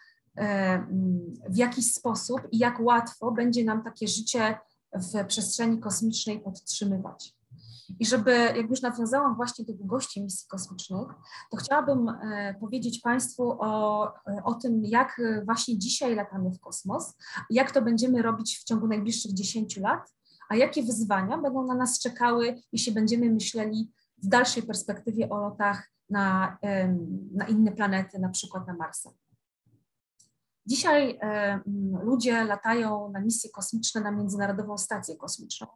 w 1.49 1.57
jakiś 1.57 1.93
sposób 1.93 2.41
i 2.53 2.59
jak 2.59 2.81
łatwo 2.81 3.33
będzie 3.33 3.65
nam 3.65 3.85
takie 3.85 4.09
życie 4.09 4.59
w 4.93 5.27
przestrzeni 5.27 5.81
kosmicznej 5.81 6.41
podtrzymywać. 6.41 7.36
I 7.99 8.07
żeby, 8.07 8.31
jak 8.33 8.71
już 8.71 8.83
nawiązałam 8.83 9.37
właśnie 9.37 9.65
do 9.65 9.73
długości 9.73 10.23
misji 10.23 10.49
kosmicznych, 10.49 11.09
to 11.51 11.57
chciałabym 11.57 12.09
e, 12.09 12.55
powiedzieć 12.61 13.01
Państwu 13.01 13.57
o, 13.61 14.07
e, 14.09 14.45
o 14.45 14.55
tym, 14.55 14.85
jak 14.85 15.21
właśnie 15.45 15.79
dzisiaj 15.79 16.15
latamy 16.15 16.51
w 16.51 16.61
kosmos, 16.61 17.15
jak 17.51 17.71
to 17.71 17.83
będziemy 17.83 18.23
robić 18.23 18.59
w 18.59 18.65
ciągu 18.65 18.89
najbliższych 18.89 19.35
10 19.35 19.77
lat, 19.77 20.15
a 20.49 20.57
jakie 20.57 20.83
wyzwania 20.83 21.39
będą 21.39 21.67
na 21.67 21.75
nas 21.75 21.99
czekały, 21.99 22.55
jeśli 22.73 22.93
będziemy 22.93 23.31
myśleli 23.31 23.93
w 24.23 24.29
dalszej 24.29 24.63
perspektywie 24.63 25.29
o 25.29 25.41
lotach 25.41 25.91
na, 26.11 26.59
na 27.35 27.47
inne 27.47 27.73
planety, 27.73 28.19
na 28.19 28.29
przykład 28.29 28.67
na 28.67 28.75
Marsa. 28.75 29.11
Dzisiaj 30.67 31.19
ludzie 32.03 32.45
latają 32.45 33.11
na 33.13 33.21
misje 33.21 33.51
kosmiczne 33.51 34.01
na 34.01 34.11
Międzynarodową 34.11 34.79
Stację 34.79 35.17
Kosmiczną 35.17 35.67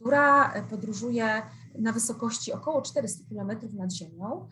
która 0.00 0.52
podróżuje 0.70 1.42
na 1.78 1.92
wysokości 1.92 2.52
około 2.52 2.82
400 2.82 3.24
km 3.30 3.76
nad 3.76 3.92
Ziemią 3.92 4.48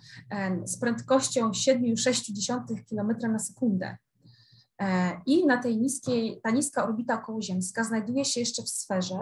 z 0.65 0.79
prędkością 0.79 1.51
7,6 1.51 2.85
km 2.91 3.33
na 3.33 3.39
sekundę. 3.39 3.97
E, 4.81 5.21
I 5.27 5.47
na 5.47 5.63
tej 5.63 5.79
niskiej, 5.79 6.41
ta 6.43 6.51
niska 6.51 6.85
orbita 6.85 7.15
okołoziemska 7.15 7.85
znajduje 7.85 8.25
się 8.25 8.41
jeszcze 8.41 8.63
w 8.63 8.69
sferze, 8.69 9.19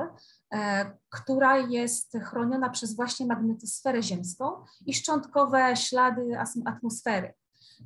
e, 0.54 0.90
która 1.08 1.58
jest 1.58 2.12
chroniona 2.22 2.70
przez 2.70 2.96
właśnie 2.96 3.26
magnetosferę 3.26 4.02
ziemską 4.02 4.52
i 4.86 4.94
szczątkowe 4.94 5.76
ślady 5.76 6.38
atmosfery 6.64 7.34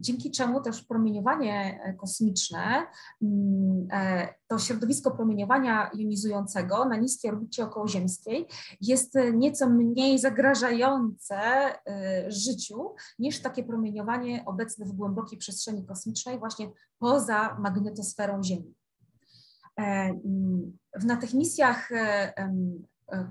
dzięki 0.00 0.30
czemu 0.30 0.60
też 0.60 0.82
promieniowanie 0.82 1.80
e, 1.82 1.94
kosmiczne, 1.94 2.86
mm, 3.22 3.88
e, 3.92 4.28
to 4.48 4.58
środowisko 4.58 5.10
promieniowania 5.10 5.90
jonizującego 5.94 6.84
na 6.84 6.96
niskiej 6.96 7.30
orbicie 7.30 7.64
okołoziemskiej 7.64 8.46
jest 8.80 9.14
nieco 9.34 9.68
mniej 9.68 10.18
zagrażające 10.18 11.36
e, 11.36 12.30
życiu 12.30 12.94
niż 13.18 13.40
takie 13.40 13.64
promieniowanie 13.64 14.42
obecne 14.46 14.86
w 14.86 14.92
głębokiej 14.92 15.38
przestrzeni 15.38 15.86
kosmicznej, 15.86 16.38
właśnie 16.38 16.70
poza 16.98 17.56
magnetosferą 17.58 18.42
Ziemi. 18.42 18.74
Mm, 19.76 20.78
na 21.04 21.16
tych 21.16 21.34
misjach 21.34 21.88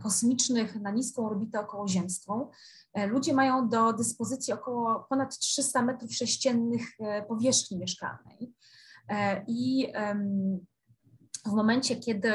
kosmicznych 0.03 0.75
na 0.75 0.91
niską 0.91 1.25
orbitę 1.25 1.59
okołoziemską 1.59 2.49
E, 2.97 3.07
ludzie 3.07 3.33
mają 3.33 3.69
do 3.69 3.93
dyspozycji 3.93 4.53
około 4.53 5.05
ponad 5.09 5.39
300 5.39 5.81
metrów 5.81 6.15
sześciennych 6.15 6.81
e, 6.99 7.23
powierzchni 7.23 7.77
mieszkalnej. 7.77 8.53
E, 9.09 9.43
I 9.47 9.93
w 11.45 11.51
momencie, 11.51 11.95
kiedy 11.95 12.31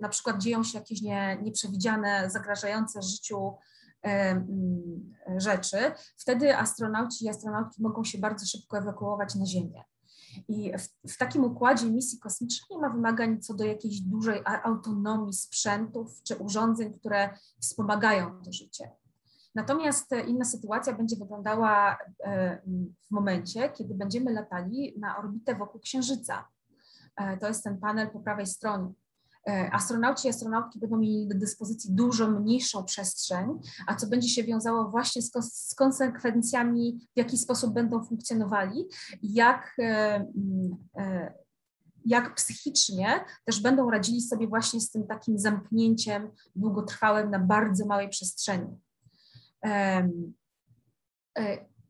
na 0.00 0.08
przykład 0.08 0.42
dzieją 0.42 0.64
się 0.64 0.78
jakieś 0.78 1.02
nie, 1.02 1.38
nieprzewidziane, 1.42 2.30
zagrażające 2.30 3.02
życiu 3.02 3.54
rzeczy, 5.36 5.76
wtedy 6.16 6.56
astronauci 6.56 7.24
i 7.24 7.28
astronautki 7.28 7.82
mogą 7.82 8.04
się 8.04 8.18
bardzo 8.18 8.46
szybko 8.46 8.78
ewakuować 8.78 9.34
na 9.34 9.46
Ziemię. 9.46 9.84
I 10.48 10.72
w, 10.78 11.12
w, 11.12 11.18
takim 11.18 11.44
układzie 11.44 11.86
misji 11.90 12.18
kosmicznej 12.18 12.66
nie 12.70 12.78
ma 12.78 12.90
wymagań 12.90 13.40
co 13.40 13.54
do 13.54 13.64
jakiejś 13.64 14.00
dużej 14.00 14.42
autonomii 14.44 15.32
sprzętów 15.32 16.22
czy 16.22 16.36
urządzeń, 16.36 16.98
które 16.98 17.30
wspomagają 17.60 18.42
to 18.42 18.52
życie. 18.52 18.90
Natomiast 19.54 20.10
inna 20.26 20.44
sytuacja 20.44 20.92
będzie 20.92 21.16
wyglądała 21.16 21.98
e, 22.24 22.58
w 23.06 23.10
momencie, 23.10 23.68
kiedy 23.68 23.94
będziemy 23.94 24.32
latali 24.32 24.94
na 24.98 25.18
orbitę 25.18 25.54
wokół 25.54 25.80
Księżyca. 25.80 26.48
E, 27.16 27.36
to 27.36 27.48
jest 27.48 27.64
ten 27.64 27.78
panel 27.78 28.10
po 28.10 28.20
prawej 28.20 28.46
stronie. 28.46 28.92
E, 29.48 29.70
astronauci 29.72 30.26
i 30.26 30.30
astronautki 30.30 30.78
będą 30.78 30.96
mieli 30.96 31.28
do 31.28 31.38
dyspozycji 31.38 31.94
dużo 31.94 32.30
mniejszą 32.30 32.84
przestrzeń, 32.84 33.46
a 33.86 33.94
co 33.94 34.06
będzie 34.06 34.28
się 34.28 34.44
wiązało 34.44 34.90
właśnie 34.90 35.22
z, 35.22 35.30
z 35.42 35.74
konsekwencjami, 35.74 37.08
w 37.14 37.18
jaki 37.18 37.38
sposób 37.38 37.74
będą 37.74 38.04
funkcjonowali, 38.04 38.88
jak, 39.22 39.76
jak 42.04 42.34
psychicznie 42.34 43.24
też 43.44 43.62
będą 43.62 43.90
radzili 43.90 44.22
sobie 44.22 44.46
właśnie 44.46 44.80
z 44.80 44.90
tym 44.90 45.06
takim 45.06 45.38
zamknięciem 45.38 46.30
długotrwałym 46.56 47.30
na 47.30 47.38
bardzo 47.38 47.86
małej 47.86 48.08
przestrzeni. 48.08 48.78
E, 49.64 50.08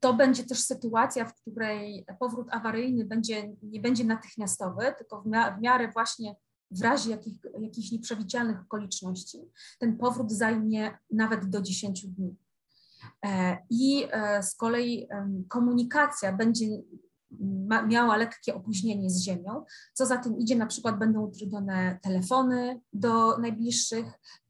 to 0.00 0.14
będzie 0.14 0.44
też 0.44 0.60
sytuacja, 0.60 1.24
w 1.24 1.34
której 1.34 2.06
powrót 2.20 2.48
awaryjny 2.50 3.04
będzie, 3.04 3.52
nie 3.62 3.80
będzie 3.80 4.04
natychmiastowy, 4.04 4.94
tylko 4.98 5.22
w 5.22 5.26
miarę 5.60 5.90
właśnie 5.92 6.36
w 6.70 6.82
razie 6.82 7.10
jakich, 7.10 7.34
jakichś 7.60 7.92
nieprzewidzialnych 7.92 8.60
okoliczności, 8.60 9.38
ten 9.78 9.96
powrót 9.96 10.32
zajmie 10.32 10.98
nawet 11.10 11.48
do 11.48 11.62
10 11.62 12.06
dni. 12.06 12.36
E, 13.24 13.58
I 13.70 14.04
e, 14.10 14.42
z 14.42 14.54
kolei 14.54 15.08
komunikacja 15.48 16.32
będzie 16.32 16.66
miała 17.88 18.16
lekkie 18.16 18.54
opóźnienie 18.54 19.10
z 19.10 19.22
Ziemią. 19.22 19.64
Co 19.94 20.06
za 20.06 20.16
tym 20.16 20.38
idzie, 20.38 20.56
na 20.56 20.66
przykład 20.66 20.98
będą 20.98 21.20
utrudnione 21.20 21.98
telefony 22.02 22.80
do 22.92 23.38
najbliższych, 23.38 24.06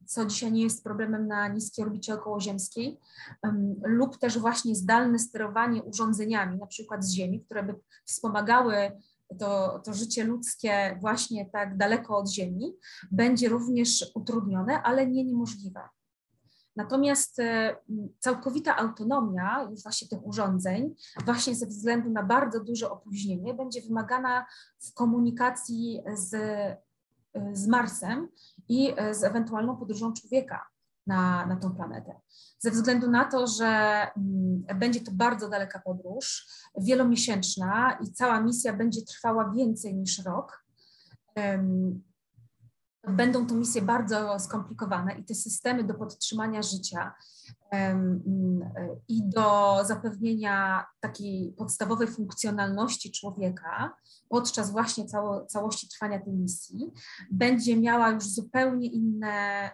co 0.07 0.27
dzisiaj 0.27 0.53
nie 0.53 0.63
jest 0.63 0.85
problemem 0.85 1.27
na 1.27 1.49
niskiej 1.49 1.85
orbicie 1.85 2.15
okołoziemskiej, 2.15 2.99
lub 3.85 4.19
też 4.19 4.39
właśnie 4.39 4.75
zdalne 4.75 5.19
sterowanie 5.19 5.83
urządzeniami, 5.83 6.59
na 6.59 6.67
przykład 6.67 7.05
z 7.05 7.13
Ziemi, 7.13 7.45
które 7.45 7.63
by 7.63 7.75
wspomagały 8.05 8.93
to, 9.39 9.79
to 9.85 9.95
życie 9.95 10.25
ludzkie 10.25 10.99
właśnie 11.01 11.51
tak 11.51 11.77
daleko 11.77 12.19
od 12.19 12.31
Ziemi, 12.31 12.73
będzie 13.11 13.49
również 13.49 14.11
utrudnione, 14.15 14.83
ale 14.83 15.07
nie 15.07 15.25
niemożliwe. 15.25 15.81
Natomiast 16.77 17.39
e, 17.39 17.77
całkowita 18.19 18.77
autonomia 18.77 19.69
już 19.71 19.83
właśnie 19.83 20.09
tych 20.09 20.27
urządzeń, 20.27 20.95
właśnie 21.25 21.55
ze 21.55 21.67
względu 21.67 22.11
na 22.11 22.23
bardzo 22.23 22.65
duże 22.65 22.91
opóźnienie, 22.91 23.55
będzie 23.55 23.83
wymagana 23.83 24.47
w 24.79 24.95
komunikacji 24.95 26.03
z, 26.15 26.35
e, 26.35 26.77
z 27.53 27.67
Marsem 27.67 28.29
i 28.69 28.93
e, 28.97 29.15
z 29.15 29.25
ewentualną 29.25 29.77
podróżą 29.77 30.13
człowieka 30.13 30.67
na, 31.09 31.47
na 31.47 31.57
tą 31.57 31.75
planetę. 31.75 32.21
Ze 32.59 32.71
względu 32.71 33.11
na 33.11 33.25
to, 33.25 33.47
że 33.47 33.67
mm, 34.17 34.79
będzie 34.79 35.01
to 35.01 35.13
bardzo 35.13 35.49
daleka 35.49 35.79
podróż, 35.79 36.47
wielomiesięczna 36.81 37.99
i 38.05 38.13
cała 38.13 38.41
misja 38.41 38.73
będzie 38.73 39.03
trwała 39.03 39.51
więcej 39.51 39.95
niż 39.95 40.25
rok, 40.25 40.65
będą 43.07 43.47
to 43.47 43.55
misje 43.55 43.83
bardzo 43.83 44.39
skomplikowane 44.39 45.19
i 45.19 45.25
te 45.25 45.35
systemy 45.35 45.85
do 45.85 45.95
podtrzymania 45.95 46.63
życia 46.63 47.15
i 49.09 49.29
do 49.29 49.79
zapewnienia 49.85 50.87
takiej 51.01 51.53
podstawowej 51.53 52.09
funkcjonalności 52.09 53.13
człowieka 53.13 53.97
podczas 54.29 54.71
właśnie 54.71 55.07
cało, 55.07 55.47
całości 55.47 55.89
trwania 55.89 56.21
tej 56.21 56.33
misji 56.33 56.93
będzie 57.31 57.77
miała 57.77 58.11
już 58.11 58.25
zupełnie 58.25 58.87
inne 58.87 59.71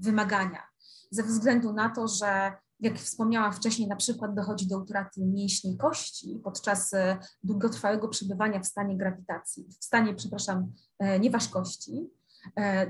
wymagania. 0.00 0.62
Ze 1.10 1.22
względu 1.22 1.72
na 1.72 1.88
to, 1.88 2.08
że 2.08 2.52
jak 2.80 2.98
wspomniałam 2.98 3.52
wcześniej, 3.52 3.88
na 3.88 3.96
przykład 3.96 4.34
dochodzi 4.34 4.68
do 4.68 4.78
utraty 4.78 5.20
mięśni 5.20 5.76
kości 5.76 6.40
podczas 6.44 6.94
e, 6.94 7.18
długotrwałego 7.44 8.08
przebywania 8.08 8.60
w 8.60 8.66
stanie 8.66 8.96
grawitacji, 8.96 9.66
w 9.80 9.84
stanie, 9.84 10.14
przepraszam, 10.14 10.72
e, 10.98 11.20
nieważkości, 11.20 12.10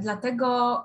dlatego 0.00 0.78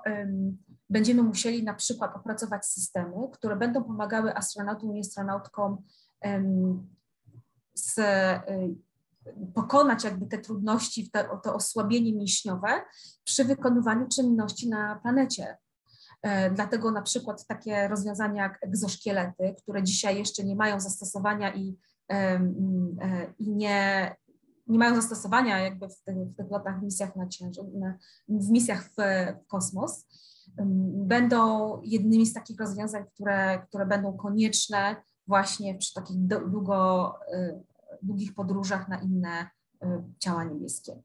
będziemy 0.90 1.22
musieli 1.22 1.64
na 1.64 1.74
przykład 1.74 2.16
opracować 2.16 2.66
systemy, 2.66 3.16
które 3.32 3.56
będą 3.56 3.84
pomagały 3.84 4.36
astronautom 4.36 4.96
i 4.96 5.00
astronautkom 5.00 5.82
z, 7.74 7.98
e, 7.98 8.42
pokonać 9.54 10.04
jakby 10.04 10.26
te 10.26 10.38
trudności, 10.38 11.10
te, 11.10 11.28
to 11.42 11.54
osłabienie 11.54 12.12
mięśniowe 12.12 12.68
przy 13.24 13.44
wykonywaniu 13.44 14.08
czynności 14.08 14.68
na 14.68 14.96
planecie. 15.02 15.56
E, 16.22 16.50
dlatego 16.50 16.90
na 16.90 17.02
przykład 17.02 17.46
takie 17.46 17.88
rozwiązania 17.88 18.42
jak 18.42 18.58
egzoszkielety, 18.62 19.54
które 19.62 19.82
dzisiaj 19.82 20.18
jeszcze 20.18 20.44
nie 20.44 20.56
mają 20.56 20.80
zastosowania 20.80 21.54
i, 21.54 21.76
i 23.38 23.50
nie, 23.50 24.16
nie 24.70 24.78
mają 24.78 24.94
zastosowania 24.94 25.58
jakby 25.58 25.88
w 25.88 26.00
tych, 26.02 26.16
w 26.16 26.36
tych 26.36 26.50
latach 26.50 26.82
misjach 26.82 27.16
na 27.16 27.26
na, 27.74 27.98
w 28.28 28.50
misjach 28.50 28.84
w, 28.84 28.94
w 29.44 29.46
kosmos, 29.46 30.06
będą 30.94 31.80
jednymi 31.82 32.26
z 32.26 32.32
takich 32.32 32.60
rozwiązań, 32.60 33.04
które, 33.14 33.66
które 33.68 33.86
będą 33.86 34.16
konieczne 34.16 34.96
właśnie 35.26 35.78
przy 35.78 35.94
takich 35.94 36.16
długo, 36.26 37.14
y, 37.34 37.62
długich 38.02 38.34
podróżach 38.34 38.88
na 38.88 39.00
inne 39.00 39.50
y, 39.82 39.86
ciała 40.18 40.44
niebieskie. 40.44 41.02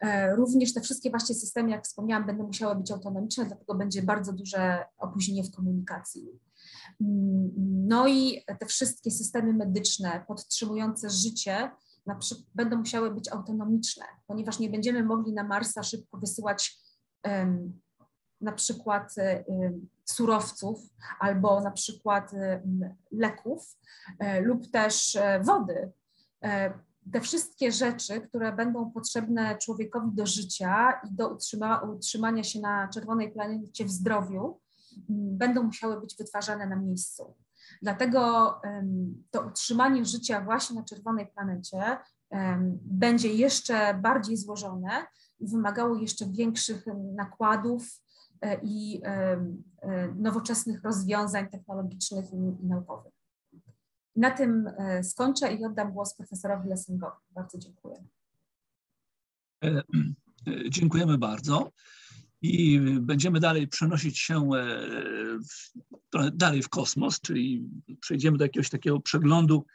E, 0.00 0.36
również 0.36 0.74
te 0.74 0.80
wszystkie 0.80 1.10
właśnie 1.10 1.34
systemy, 1.34 1.70
jak 1.70 1.84
wspomniałam, 1.84 2.26
będą 2.26 2.46
musiały 2.46 2.76
być 2.76 2.90
autonomiczne, 2.90 3.46
dlatego 3.46 3.74
będzie 3.74 4.02
bardzo 4.02 4.32
duże 4.32 4.84
opóźnienie 4.98 5.44
w 5.44 5.50
komunikacji. 5.50 6.28
No 7.66 8.08
i 8.08 8.44
te 8.58 8.66
wszystkie 8.66 9.10
systemy 9.10 9.52
medyczne 9.52 10.24
podtrzymujące 10.28 11.10
życie 11.10 11.70
przykład 12.18 12.48
będą 12.54 12.76
musiały 12.76 13.14
być 13.14 13.32
autonomiczne, 13.32 14.04
ponieważ 14.26 14.58
nie 14.58 14.70
będziemy 14.70 15.04
mogli 15.04 15.32
na 15.32 15.44
Marsa 15.44 15.82
szybko 15.82 16.18
wysyłać 16.18 16.78
um, 17.24 17.80
na 18.40 18.52
przykład 18.52 19.14
um, 19.46 19.88
surowców 20.04 20.78
albo 21.20 21.60
na 21.60 21.70
przykład 21.70 22.32
um, 22.32 22.94
leków 23.12 23.78
lub 24.42 24.70
też 24.70 25.18
wody. 25.42 25.92
Te 27.12 27.20
wszystkie 27.20 27.72
rzeczy, 27.72 28.20
które 28.20 28.52
będą 28.52 28.90
potrzebne 28.90 29.58
człowiekowi 29.58 30.12
do 30.12 30.26
życia 30.26 31.00
i 31.10 31.14
do 31.14 31.28
utrzyma, 31.28 31.80
utrzymania 31.80 32.44
się 32.44 32.60
na 32.60 32.88
czerwonej 32.88 33.32
planecie 33.32 33.84
w 33.84 33.90
zdrowiu, 33.90 34.60
będą 35.08 35.62
musiały 35.62 36.00
być 36.00 36.16
wytwarzane 36.16 36.66
na 36.66 36.76
miejscu. 36.76 37.34
Dlatego 37.82 38.54
to 39.30 39.40
utrzymanie 39.40 40.04
życia 40.04 40.40
właśnie 40.40 40.76
na 40.76 40.84
czerwonej 40.84 41.26
planecie 41.26 41.98
będzie 42.82 43.28
jeszcze 43.28 43.94
bardziej 43.94 44.36
złożone 44.36 45.06
i 45.40 45.48
wymagało 45.48 45.96
jeszcze 45.96 46.26
większych 46.26 46.84
nakładów 47.14 48.02
e, 48.40 48.60
i 48.62 49.00
e, 49.04 49.36
nowoczesnych 50.16 50.82
rozwiązań 50.82 51.48
technologicznych 51.48 52.32
i 52.32 52.66
naukowych. 52.66 53.12
Na 54.16 54.30
tym 54.30 54.70
e, 54.78 55.04
skończę 55.04 55.52
i 55.52 55.64
oddam 55.64 55.92
głos 55.92 56.14
profesorowi 56.14 56.68
Lessingowi. 56.68 57.16
Bardzo 57.30 57.58
dziękuję. 57.58 58.04
Dziękujemy 60.68 61.18
bardzo 61.18 61.70
i 62.42 62.80
będziemy 63.00 63.40
dalej 63.40 63.68
przenosić 63.68 64.18
się 64.18 64.50
trochę 66.10 66.30
dalej 66.30 66.62
w 66.62 66.68
kosmos, 66.68 67.20
czyli 67.20 67.68
przejdziemy 68.00 68.38
do 68.38 68.44
jakiegoś 68.44 68.70
takiego 68.70 69.00
przeglądu 69.00 69.66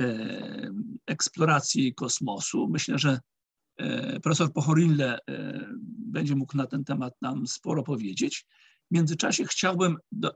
e, 0.00 0.70
eksploracji 1.06 1.94
kosmosu. 1.94 2.68
Myślę, 2.68 2.98
że 2.98 3.20
e, 3.76 4.20
profesor 4.20 4.52
Pochorille 4.52 5.18
e, 5.28 5.68
będzie 5.98 6.36
mógł 6.36 6.56
na 6.56 6.66
ten 6.66 6.84
temat 6.84 7.14
nam 7.22 7.46
sporo 7.46 7.82
powiedzieć. 7.82 8.46
W 8.90 8.94
międzyczasie 8.94 9.44
chciałbym 9.44 9.96
do, 10.12 10.34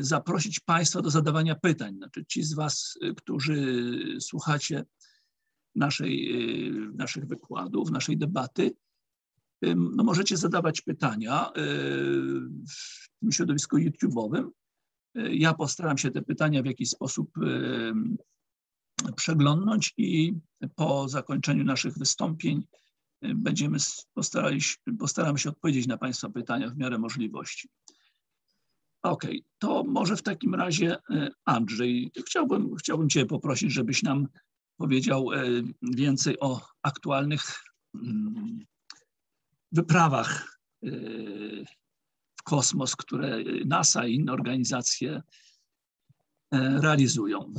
zaprosić 0.00 0.60
Państwa 0.60 1.02
do 1.02 1.10
zadawania 1.10 1.54
pytań. 1.54 1.96
Znaczy 1.96 2.24
ci 2.24 2.42
z 2.42 2.54
Was, 2.54 2.98
którzy 3.16 3.86
słuchacie 4.20 4.84
naszej, 5.74 6.32
naszych 6.94 7.26
wykładów, 7.26 7.90
naszej 7.90 8.18
debaty, 8.18 8.74
no 9.76 10.04
możecie 10.04 10.36
zadawać 10.36 10.80
pytania 10.80 11.50
w 12.68 13.08
tym 13.20 13.32
środowisku 13.32 13.76
YouTube'owym. 13.76 14.48
Ja 15.14 15.54
postaram 15.54 15.98
się 15.98 16.10
te 16.10 16.22
pytania 16.22 16.62
w 16.62 16.66
jakiś 16.66 16.90
sposób 16.90 17.30
przeglądnąć 19.16 19.94
i 19.96 20.34
po 20.74 21.08
zakończeniu 21.08 21.64
naszych 21.64 21.98
wystąpień 21.98 22.66
będziemy 23.34 23.78
postarali, 24.14 24.60
postaramy 24.98 25.38
się 25.38 25.48
odpowiedzieć 25.48 25.86
na 25.86 25.98
Państwa 25.98 26.30
pytania 26.30 26.70
w 26.70 26.76
miarę 26.76 26.98
możliwości. 26.98 27.68
OK, 29.02 29.26
to 29.58 29.84
może 29.84 30.16
w 30.16 30.22
takim 30.22 30.54
razie 30.54 30.96
Andrzej, 31.44 32.10
chciałbym, 32.26 32.76
chciałbym 32.76 33.08
Cię 33.08 33.26
poprosić, 33.26 33.72
żebyś 33.72 34.02
nam 34.02 34.28
powiedział 34.76 35.28
więcej 35.82 36.40
o 36.40 36.60
aktualnych 36.82 37.42
mm, 37.94 38.64
wyprawach 39.74 40.58
y, 40.84 41.64
w 42.36 42.42
kosmos, 42.42 42.96
które 42.96 43.38
NASA 43.66 44.06
i 44.06 44.14
inne 44.14 44.32
organizacje 44.32 45.22
e, 46.52 46.80
realizują. 46.80 47.52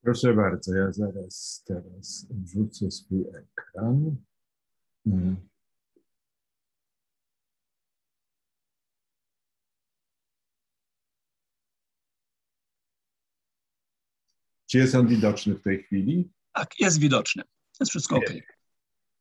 Proszę 0.00 0.34
bardzo, 0.34 0.74
ja 0.74 0.92
zaraz 0.92 1.64
teraz 1.66 2.26
wrzucę 2.30 2.90
swój 2.90 3.24
ekran. 3.28 4.16
Hmm. 5.04 5.48
Czy 14.70 14.78
jest 14.78 14.94
on 14.94 15.06
widoczny 15.06 15.54
w 15.54 15.62
tej 15.62 15.82
chwili? 15.82 16.32
Tak, 16.52 16.80
jest 16.80 16.98
widoczny. 16.98 17.42
Jest 17.80 17.90
wszystko 17.90 18.16
ok. 18.16 18.32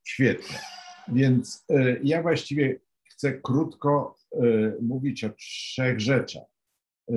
Świetnie. 0.04 0.81
Więc 1.08 1.66
e, 1.70 1.99
ja 2.04 2.22
właściwie 2.22 2.80
chcę 3.12 3.34
krótko 3.34 4.16
e, 4.32 4.38
mówić 4.82 5.24
o 5.24 5.30
trzech 5.30 5.99
rzeczach. 5.99 6.43
E, 7.10 7.14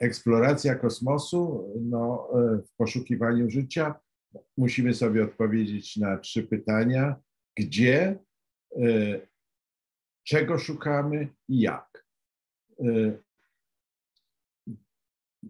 eksploracja 0.00 0.74
kosmosu 0.74 1.72
no, 1.80 2.28
w 2.66 2.76
poszukiwaniu 2.76 3.50
życia. 3.50 3.94
Musimy 4.56 4.94
sobie 4.94 5.24
odpowiedzieć 5.24 5.96
na 5.96 6.18
trzy 6.18 6.42
pytania: 6.42 7.16
gdzie, 7.56 8.18
czego 10.24 10.58
szukamy 10.58 11.28
i 11.48 11.60
jak. 11.60 12.06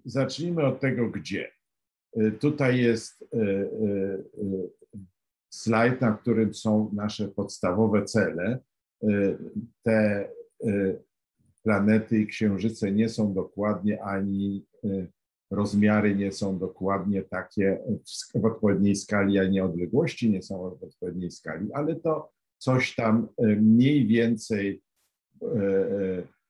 Zacznijmy 0.04 0.66
od 0.66 0.80
tego, 0.80 1.10
gdzie. 1.10 1.52
Tutaj 2.40 2.78
jest 2.78 3.24
slajd, 5.50 6.00
na 6.00 6.12
którym 6.12 6.54
są 6.54 6.90
nasze 6.92 7.28
podstawowe 7.28 8.04
cele. 8.04 8.58
Y, 9.04 9.38
te 9.82 10.28
planety 11.62 12.18
i 12.18 12.26
księżyce 12.26 12.92
nie 12.92 13.08
są 13.08 13.34
dokładnie 13.34 14.02
ani 14.02 14.66
rozmiary 15.50 16.14
nie 16.14 16.32
są 16.32 16.58
dokładnie 16.58 17.22
takie 17.22 17.78
w 18.34 18.44
odpowiedniej 18.44 18.96
skali, 18.96 19.38
ani 19.38 19.60
odległości 19.60 20.30
nie 20.30 20.42
są 20.42 20.76
w 20.80 20.84
odpowiedniej 20.84 21.30
skali, 21.30 21.72
ale 21.72 21.96
to 21.96 22.30
coś 22.58 22.94
tam 22.94 23.28
mniej 23.60 24.06
więcej 24.06 24.82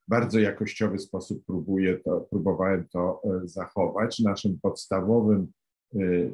bardzo 0.09 0.38
jakościowy 0.38 0.99
sposób 0.99 1.42
próbuję 1.47 1.99
to, 1.99 2.20
próbowałem 2.20 2.88
to 2.88 3.22
zachować. 3.44 4.20
Naszym 4.20 4.59
podstawowym 4.62 5.53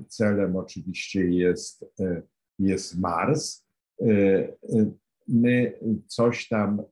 celem 0.08 0.56
oczywiście 0.56 1.30
jest, 1.30 1.84
jest 2.58 2.98
Mars. 2.98 3.66
My 5.28 5.78
coś 6.06 6.48
tam 6.48 6.82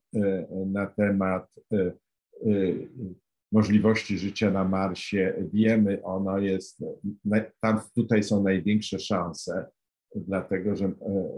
na 0.66 0.86
temat 0.86 1.54
możliwości 3.52 4.18
życia 4.18 4.50
na 4.50 4.64
Marsie 4.64 5.48
wiemy, 5.52 6.02
ono 6.02 6.38
jest, 6.38 6.84
tam 7.60 7.80
tutaj 7.94 8.22
są 8.22 8.42
największe 8.42 8.98
szanse, 8.98 9.66
dlatego 10.14 10.76
że 10.76 10.92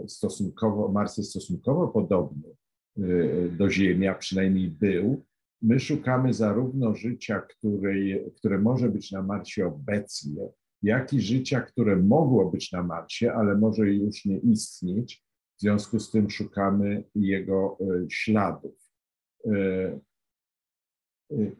stosunkowo, 0.07 0.87
Mars 0.91 1.17
jest 1.17 1.29
stosunkowo 1.29 1.87
podobny 1.87 2.55
do 3.57 3.69
Ziemi, 3.69 4.07
a 4.07 4.15
przynajmniej 4.15 4.69
był. 4.69 5.23
My 5.61 5.79
szukamy 5.79 6.33
zarówno 6.33 6.95
życia, 6.95 7.41
której, 7.41 8.31
które 8.35 8.59
może 8.59 8.89
być 8.89 9.11
na 9.11 9.21
Marsie 9.21 9.67
obecnie, 9.67 10.49
jak 10.83 11.13
i 11.13 11.21
życia, 11.21 11.61
które 11.61 11.95
mogło 11.95 12.51
być 12.51 12.71
na 12.71 12.83
Marsie, 12.83 13.33
ale 13.33 13.55
może 13.55 13.93
już 13.93 14.25
nie 14.25 14.37
istnieć. 14.37 15.23
W 15.57 15.61
związku 15.61 15.99
z 15.99 16.11
tym 16.11 16.29
szukamy 16.29 17.03
jego 17.15 17.77
e, 17.79 18.09
śladów. 18.09 18.91
E, 19.45 19.51
e, 21.31 21.51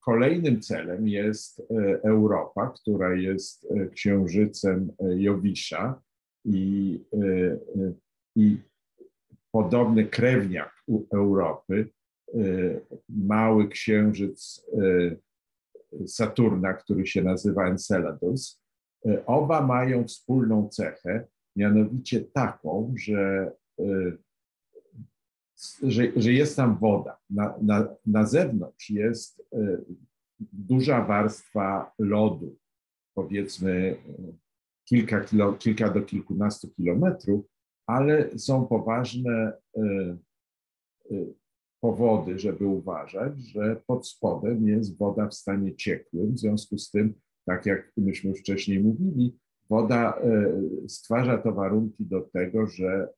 kolejnym 0.00 0.60
celem 0.60 1.08
jest 1.08 1.62
Europa, 2.04 2.72
która 2.80 3.14
jest 3.14 3.68
księżycem 3.92 4.92
Jowisza 5.16 6.02
i, 6.44 7.00
i 8.36 8.56
podobny 9.52 10.06
krewniak 10.06 10.84
Europy, 11.14 11.88
mały 13.08 13.68
księżyc 13.68 14.66
Saturna, 16.06 16.74
który 16.74 17.06
się 17.06 17.22
nazywa 17.22 17.66
Enceladus, 17.66 18.62
e, 19.06 19.26
oba 19.26 19.66
mają 19.66 20.04
wspólną 20.04 20.68
cechę, 20.68 21.26
mianowicie 21.56 22.20
taką, 22.20 22.94
że, 22.98 23.52
e, 23.78 24.12
że, 25.82 26.02
że 26.16 26.32
jest 26.32 26.56
tam 26.56 26.78
woda. 26.78 27.18
Na, 27.30 27.54
na, 27.62 27.88
na 28.06 28.26
zewnątrz 28.26 28.90
jest 28.90 29.42
e, 29.52 29.78
duża 30.40 31.04
warstwa 31.04 31.92
lodu, 31.98 32.56
powiedzmy 33.14 33.96
kilka, 34.84 35.20
kilo, 35.20 35.52
kilka 35.52 35.90
do 35.90 36.02
kilkunastu 36.02 36.70
kilometrów, 36.70 37.44
ale 37.86 38.38
są 38.38 38.66
poważne 38.66 39.52
powody, 41.86 42.38
żeby 42.38 42.66
uważać, 42.66 43.40
że 43.40 43.82
pod 43.86 44.08
spodem 44.08 44.68
jest 44.68 44.98
woda 44.98 45.28
w 45.28 45.34
stanie 45.34 45.76
ciekłym. 45.76 46.32
W 46.32 46.38
związku 46.38 46.78
z 46.78 46.90
tym, 46.90 47.14
tak 47.44 47.66
jak 47.66 47.92
myśmy 47.96 48.30
już 48.30 48.40
wcześniej 48.40 48.82
mówili, 48.82 49.38
woda 49.70 50.18
e, 50.18 50.52
stwarza 50.88 51.38
to 51.38 51.52
warunki 51.52 52.06
do 52.06 52.20
tego, 52.20 52.66
że, 52.66 53.08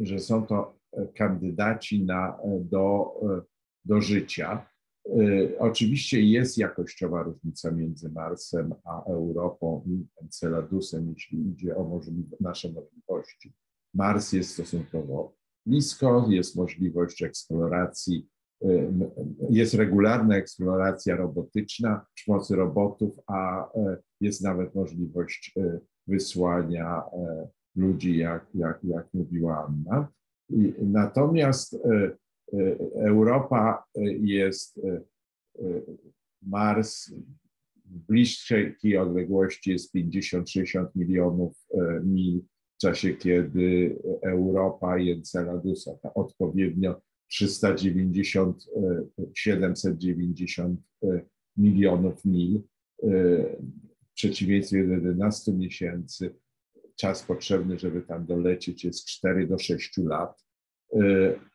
że 0.00 0.18
są 0.18 0.46
to 0.46 0.78
kandydaci 1.14 2.04
na, 2.04 2.38
do, 2.60 3.14
e, 3.22 3.40
do 3.84 4.00
życia. 4.00 4.66
E, 5.06 5.12
oczywiście 5.58 6.20
jest 6.20 6.58
jakościowa 6.58 7.22
różnica 7.22 7.70
między 7.70 8.08
Marsem 8.08 8.74
a 8.84 9.04
Europą 9.04 9.84
i 9.86 10.06
Enceladusem, 10.22 11.08
jeśli 11.08 11.48
idzie 11.48 11.76
o 11.76 11.84
możliwe, 11.84 12.36
nasze 12.40 12.72
możliwości. 12.72 13.52
Mars 13.94 14.32
jest 14.32 14.50
stosunkowo 14.50 15.43
blisko, 15.66 16.26
jest 16.28 16.56
możliwość 16.56 17.22
eksploracji, 17.22 18.28
y, 18.64 18.88
jest 19.50 19.74
regularna 19.74 20.36
eksploracja 20.36 21.16
robotyczna 21.16 22.06
przy 22.14 22.26
pomocy 22.26 22.56
robotów, 22.56 23.20
a 23.26 23.72
e, 23.72 23.96
jest 24.20 24.42
nawet 24.42 24.74
możliwość 24.74 25.52
e, 25.56 25.80
wysłania 26.06 27.02
e, 27.12 27.48
ludzi, 27.76 28.18
jak, 28.18 28.46
jak, 28.54 28.84
jak 28.84 29.14
mówiła 29.14 29.66
Anna. 29.66 30.08
Natomiast 30.78 31.78
Europa 32.94 33.84
jest 34.20 34.80
Mars 36.42 37.10
w 37.84 37.98
bliższej 37.98 38.98
odległości 39.00 39.70
jest 39.70 39.94
50-60 39.94 40.86
milionów 40.94 41.52
mil 42.02 42.42
czasie, 42.84 43.14
kiedy 43.14 43.96
Europa 44.22 44.98
i 44.98 45.10
Enceladusa 45.10 45.90
odpowiednio 46.14 47.00
390, 47.28 48.66
790 49.34 50.80
e, 51.02 51.20
milionów 51.56 52.24
mil, 52.24 52.56
e, 52.56 53.08
w 54.10 54.14
przeciwieństwie 54.14 54.86
do 54.86 54.92
11 54.92 55.52
miesięcy. 55.52 56.34
Czas 56.96 57.22
potrzebny, 57.22 57.78
żeby 57.78 58.02
tam 58.02 58.26
dolecieć 58.26 58.84
jest 58.84 59.06
4 59.06 59.46
do 59.46 59.58
6 59.58 59.96
lat. 59.96 60.44
E, 60.92 60.98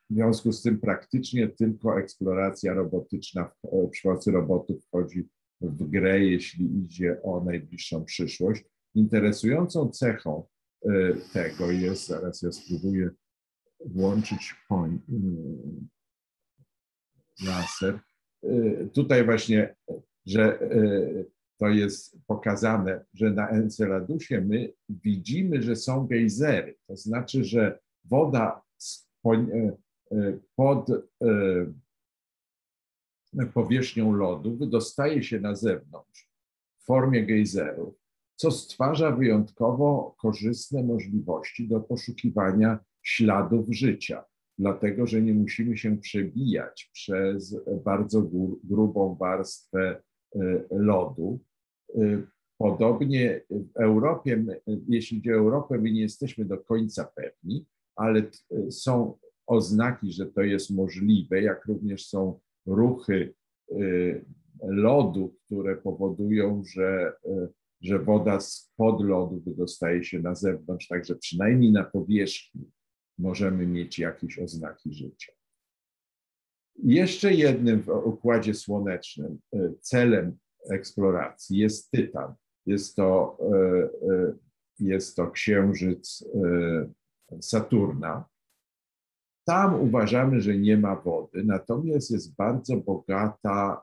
w 0.09 0.13
związku 0.13 0.51
z 0.51 0.61
tym 0.61 0.79
praktycznie 0.79 1.47
tylko 1.47 1.99
eksploracja 1.99 2.73
robotyczna 2.73 3.51
przy 3.91 4.03
pomocy 4.03 4.31
robotów 4.31 4.85
wchodzi 4.85 5.27
w 5.61 5.89
grę, 5.89 6.19
jeśli 6.19 6.79
idzie 6.79 7.21
o 7.23 7.43
najbliższą 7.43 8.05
przyszłość. 8.05 8.63
Interesującą 8.95 9.89
cechą 9.89 10.43
E, 10.43 10.58
tego 11.33 11.71
jest, 11.71 12.07
zaraz 12.07 12.41
ja 12.41 12.51
spróbuję 12.51 13.09
włączyć 13.85 14.55
point, 14.67 15.01
e, 15.09 15.13
laser. 17.45 17.99
E, 18.43 18.49
tutaj 18.93 19.25
właśnie, 19.25 19.75
że 20.25 20.59
to 21.57 21.67
jest 21.67 22.17
pokazane, 22.27 23.05
że 23.13 23.31
na 23.31 23.49
Enceladusie 23.49 24.41
my 24.41 24.73
widzimy, 24.89 25.61
że 25.61 25.75
są 25.75 26.07
gejzery. 26.07 26.75
To 26.87 26.95
znaczy, 26.95 27.43
że 27.43 27.79
woda 28.03 28.61
pod 30.55 30.87
powierzchnią 33.53 34.13
lodu 34.13 34.57
wydostaje 34.57 35.23
się 35.23 35.39
na 35.39 35.55
zewnątrz 35.55 36.29
w 36.77 36.85
formie 36.85 37.25
gejzerów 37.25 37.95
co 38.39 38.51
stwarza 38.51 39.11
wyjątkowo 39.11 40.15
korzystne 40.21 40.83
możliwości 40.83 41.67
do 41.67 41.79
poszukiwania 41.79 42.79
śladów 43.03 43.65
życia, 43.69 44.23
dlatego 44.57 45.07
że 45.07 45.21
nie 45.21 45.33
musimy 45.33 45.77
się 45.77 45.97
przebijać 45.97 46.89
przez 46.93 47.55
bardzo 47.85 48.29
grubą 48.63 49.15
warstwę 49.15 50.01
e, 50.35 50.39
lodu. 50.71 51.39
E, 51.95 52.21
podobnie 52.57 53.41
w 53.49 53.77
Europie, 53.77 54.45
jeśli 54.87 55.17
chodzi 55.17 55.31
o 55.31 55.37
Europę, 55.37 55.77
my 55.77 55.91
nie 55.91 56.01
jesteśmy 56.01 56.45
do 56.45 56.57
końca 56.57 57.11
pewni, 57.15 57.65
ale 57.95 58.23
są 58.71 59.17
oznaki, 59.47 60.11
że 60.11 60.25
to 60.25 60.41
jest 60.41 60.69
możliwe, 60.69 61.41
jak 61.41 61.65
również 61.65 62.07
są 62.07 62.39
ruchy 62.65 63.33
lodu, 64.61 65.35
które 65.45 65.75
powodują, 65.75 66.63
że 66.65 67.13
że 67.81 67.99
woda 67.99 68.39
spod 68.39 69.03
lodu 69.03 69.41
wydostaje 69.45 70.03
się 70.03 70.19
na 70.19 70.35
zewnątrz, 70.35 70.87
także 70.87 71.15
przynajmniej 71.15 71.71
na 71.71 71.83
powierzchni 71.83 72.71
możemy 73.17 73.67
mieć 73.67 73.99
jakieś 73.99 74.39
oznaki 74.39 74.93
życia. 74.93 75.33
Jeszcze 76.83 77.33
jednym 77.33 77.81
w 77.81 77.89
Układzie 77.89 78.53
Słonecznym 78.53 79.39
e, 79.53 79.73
celem 79.81 80.37
eksploracji 80.69 81.57
jest 81.57 81.91
Tytan. 81.91 82.33
Jest 82.65 82.95
to, 82.95 83.37
e, 83.41 83.55
e, 84.13 84.33
jest 84.79 85.15
to 85.15 85.31
księżyc 85.31 86.25
Saturna. 87.41 88.25
Tam 89.47 89.81
uważamy, 89.81 90.41
że 90.41 90.57
nie 90.57 90.77
ma 90.77 90.95
wody, 90.95 91.43
natomiast 91.43 92.11
jest 92.11 92.35
bardzo 92.35 92.77
bogata 92.77 93.81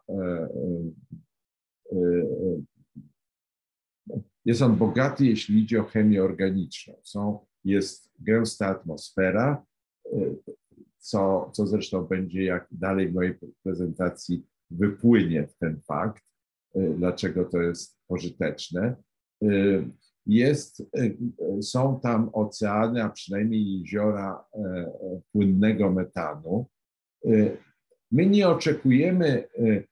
jest 4.46 4.62
on 4.62 4.76
bogaty, 4.76 5.26
jeśli 5.26 5.62
idzie 5.62 5.80
o 5.80 5.84
chemię 5.84 6.24
organiczną. 6.24 6.94
Są, 7.02 7.38
jest 7.64 8.12
gęsta 8.18 8.66
atmosfera, 8.66 9.66
y, 10.12 10.36
co, 10.98 11.50
co 11.52 11.66
zresztą 11.66 12.04
będzie, 12.04 12.44
jak 12.44 12.68
dalej 12.70 13.08
w 13.08 13.14
mojej 13.14 13.34
prezentacji 13.62 14.46
wypłynie 14.70 15.48
ten 15.58 15.80
fakt, 15.80 16.24
y, 16.76 16.94
dlaczego 16.98 17.44
to 17.44 17.60
jest 17.60 17.98
pożyteczne. 18.08 18.96
Y, 19.44 19.90
jest, 20.26 20.82
są 21.62 22.00
tam 22.00 22.30
oceany, 22.32 23.04
a 23.04 23.08
przynajmniej 23.08 23.78
jeziora 23.78 24.44
płynnego 25.32 25.92
metanu. 25.92 26.66
My 28.12 28.26
nie 28.26 28.48
oczekujemy, 28.48 29.48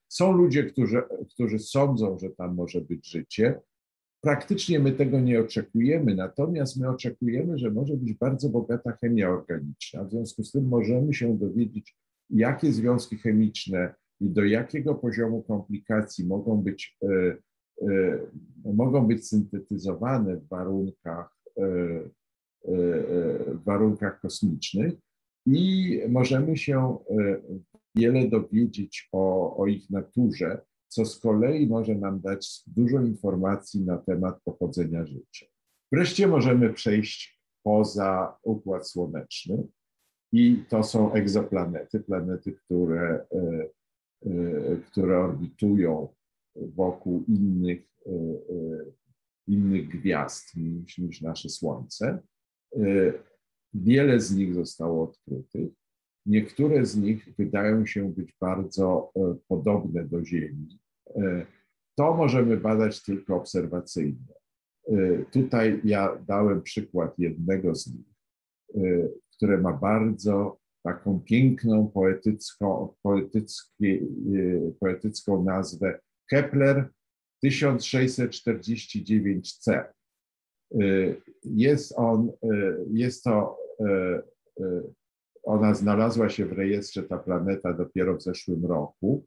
są 0.09 0.33
ludzie, 0.33 0.65
którzy, 0.65 1.03
którzy 1.31 1.59
sądzą, 1.59 2.19
że 2.19 2.31
tam 2.31 2.55
może 2.55 2.81
być 2.81 3.11
życie. 3.11 3.61
Praktycznie 4.25 4.81
my 4.81 4.93
tego 4.93 5.21
nie 5.21 5.41
oczekujemy, 5.41 6.15
natomiast 6.15 6.81
my 6.81 6.89
oczekujemy, 6.89 7.59
że 7.59 7.71
może 7.71 7.97
być 7.97 8.15
bardzo 8.15 8.49
bogata 8.49 8.93
chemia 8.93 9.29
organiczna. 9.29 10.05
W 10.05 10.11
związku 10.11 10.45
z 10.45 10.53
tym 10.53 10.69
możemy 10.69 11.15
się 11.15 11.39
dowiedzieć, 11.39 11.97
jakie 12.31 12.73
związki 12.73 13.19
chemiczne 13.19 13.95
i 14.21 14.31
do 14.31 14.45
jakiego 14.45 14.95
poziomu 14.95 15.43
komplikacji 15.43 16.27
mogą 16.27 16.63
być, 16.63 16.99
e, 17.03 17.37
e, 17.83 18.19
mogą 18.65 19.07
być 19.07 19.29
syntetyzowane 19.29 20.37
w 20.37 20.49
warunkach, 20.49 21.39
e, 21.59 21.65
w 23.47 23.65
warunkach 23.65 24.21
kosmicznych 24.21 24.95
i 25.47 26.01
możemy 26.09 26.57
się 26.57 26.97
wiele 27.95 28.29
dowiedzieć 28.29 29.09
o, 29.13 29.57
o 29.57 29.67
ich 29.67 29.91
naturze, 29.91 30.61
co 30.95 31.05
z 31.05 31.19
kolei 31.19 31.67
może 31.67 31.95
nam 31.95 32.21
dać 32.21 32.63
dużo 32.67 33.01
informacji 33.01 33.85
na 33.85 33.99
temat 33.99 34.43
pochodzenia 34.45 35.07
życia. 35.07 35.47
Wreszcie 35.93 36.27
możemy 36.27 36.73
przejść 36.73 37.41
poza 37.63 38.39
Układ 38.43 38.89
Słoneczny 38.89 39.67
i 40.33 40.65
to 40.69 40.83
są 40.83 41.13
egzoplanety, 41.13 42.01
planety, 42.01 42.53
które, 42.53 43.27
e, 43.33 43.69
e, 44.27 44.77
które 44.77 45.19
orbitują 45.19 46.09
wokół 46.57 47.25
innych, 47.29 47.83
e, 48.07 48.11
innych 49.47 49.89
gwiazd 49.89 50.57
niż, 50.57 50.99
niż 50.99 51.21
nasze 51.21 51.49
Słońce. 51.49 52.19
Wiele 53.75 54.21
z 54.21 54.37
nich 54.37 54.55
zostało 54.55 55.05
odkrytych. 55.05 55.73
Niektóre 56.27 56.87
z 56.87 56.97
nich 56.97 57.35
wydają 57.39 57.87
się 57.87 58.13
być 58.13 58.37
bardzo 58.41 59.13
podobne 59.49 60.05
do 60.05 60.25
Ziemi. 60.25 60.84
To 61.97 62.15
możemy 62.15 62.57
badać 62.57 63.03
tylko 63.03 63.37
obserwacyjnie. 63.37 64.35
Tutaj 65.33 65.81
ja 65.85 66.19
dałem 66.27 66.63
przykład 66.63 67.19
jednego 67.19 67.75
z 67.75 67.87
nich 67.87 68.15
które 69.37 69.59
ma 69.59 69.73
bardzo 69.73 70.59
taką 70.83 71.21
piękną, 71.21 71.91
poetycką, 71.95 72.95
poetycką 74.81 75.45
nazwę 75.45 76.01
Kepler 76.31 76.89
1649c. 77.47 79.85
Jest 81.45 81.95
on, 81.97 82.33
jest 82.93 83.25
to, 83.25 83.59
ona 85.43 85.75
znalazła 85.75 86.29
się 86.29 86.47
w 86.47 86.53
rejestrze, 86.53 87.03
ta 87.03 87.19
planeta 87.19 87.73
dopiero 87.73 88.17
w 88.17 88.23
zeszłym 88.23 88.67
roku. 88.67 89.27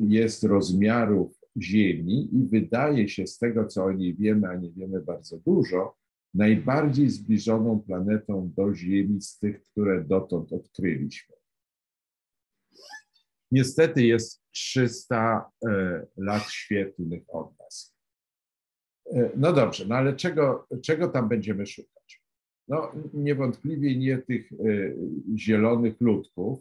Jest 0.00 0.44
rozmiarów 0.44 1.38
Ziemi 1.60 2.36
i 2.36 2.46
wydaje 2.46 3.08
się 3.08 3.26
z 3.26 3.38
tego, 3.38 3.66
co 3.66 3.84
o 3.84 3.92
niej 3.92 4.16
wiemy, 4.16 4.48
a 4.48 4.56
nie 4.56 4.70
wiemy 4.70 5.00
bardzo 5.00 5.38
dużo, 5.38 5.96
najbardziej 6.34 7.10
zbliżoną 7.10 7.80
planetą 7.80 8.52
do 8.56 8.74
Ziemi 8.74 9.22
z 9.22 9.38
tych, 9.38 9.64
które 9.64 10.04
dotąd 10.04 10.52
odkryliśmy. 10.52 11.34
Niestety 13.50 14.02
jest 14.02 14.42
300 14.50 15.50
e, 15.66 16.06
lat 16.16 16.42
świetlnych 16.42 17.22
od 17.28 17.58
nas. 17.58 17.96
E, 19.12 19.30
no 19.36 19.52
dobrze, 19.52 19.86
no 19.88 19.94
ale 19.94 20.16
czego, 20.16 20.66
czego 20.82 21.08
tam 21.08 21.28
będziemy 21.28 21.66
szukać? 21.66 22.22
No 22.68 22.92
niewątpliwie 23.14 23.96
nie 23.96 24.18
tych 24.18 24.52
e, 24.52 24.56
zielonych 25.36 26.00
ludków, 26.00 26.58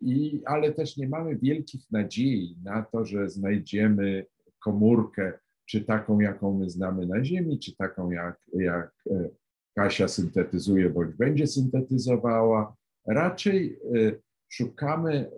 i, 0.00 0.42
ale 0.44 0.72
też 0.72 0.96
nie 0.96 1.08
mamy 1.08 1.36
wielkich 1.36 1.90
nadziei 1.90 2.56
na 2.64 2.82
to, 2.82 3.04
że 3.04 3.30
znajdziemy 3.30 4.26
komórkę 4.58 5.32
czy 5.68 5.80
taką, 5.80 6.20
jaką 6.20 6.58
my 6.58 6.70
znamy 6.70 7.06
na 7.06 7.24
Ziemi, 7.24 7.58
czy 7.58 7.76
taką, 7.76 8.10
jak, 8.10 8.40
jak 8.52 8.92
e, 9.10 9.28
Kasia 9.74 10.08
syntetyzuje 10.08 10.90
bądź 10.90 11.16
będzie 11.16 11.46
syntetyzowała. 11.46 12.76
Raczej 13.08 13.78
e, 13.94 14.12
szukamy 14.48 15.12
e, 15.12 15.30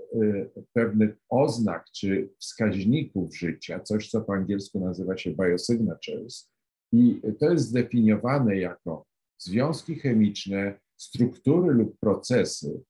pewnych 0.72 1.16
oznak 1.28 1.84
czy 1.94 2.30
wskaźników 2.38 3.36
życia, 3.36 3.80
coś, 3.80 4.10
co 4.10 4.20
po 4.20 4.34
angielsku 4.34 4.80
nazywa 4.80 5.16
się 5.16 5.30
biosignatures. 5.30 6.50
I 6.92 7.20
to 7.40 7.50
jest 7.50 7.64
zdefiniowane 7.64 8.56
jako 8.56 9.06
związki 9.38 9.94
chemiczne, 9.94 10.80
struktury 10.96 11.74
lub 11.74 11.98
procesy, 12.00 12.80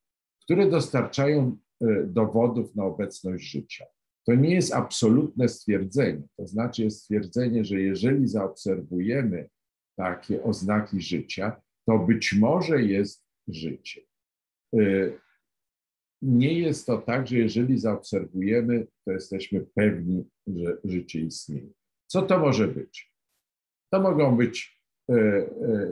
które 0.51 0.71
dostarczają 0.71 1.57
dowodów 2.05 2.75
na 2.75 2.85
obecność 2.85 3.45
życia. 3.45 3.85
To 4.27 4.35
nie 4.35 4.55
jest 4.55 4.75
absolutne 4.75 5.49
stwierdzenie. 5.49 6.23
To 6.37 6.47
znaczy 6.47 6.83
jest 6.83 7.03
stwierdzenie, 7.03 7.65
że 7.65 7.81
jeżeli 7.81 8.29
zaobserwujemy 8.29 9.49
takie 9.97 10.43
oznaki 10.43 11.01
życia, 11.01 11.61
to 11.87 11.99
być 11.99 12.33
może 12.33 12.83
jest 12.83 13.27
życie. 13.49 14.01
Y, 14.77 15.19
nie 16.23 16.59
jest 16.59 16.87
to 16.87 16.99
tak, 16.99 17.27
że 17.27 17.39
jeżeli 17.39 17.79
zaobserwujemy, 17.79 18.87
to 19.05 19.13
jesteśmy 19.13 19.67
pewni, 19.75 20.25
że 20.47 20.79
życie 20.85 21.21
istnieje. 21.21 21.71
Co 22.07 22.23
to 22.23 22.39
może 22.39 22.69
być? 22.69 23.13
To 23.93 24.01
mogą 24.01 24.37
być 24.37 24.80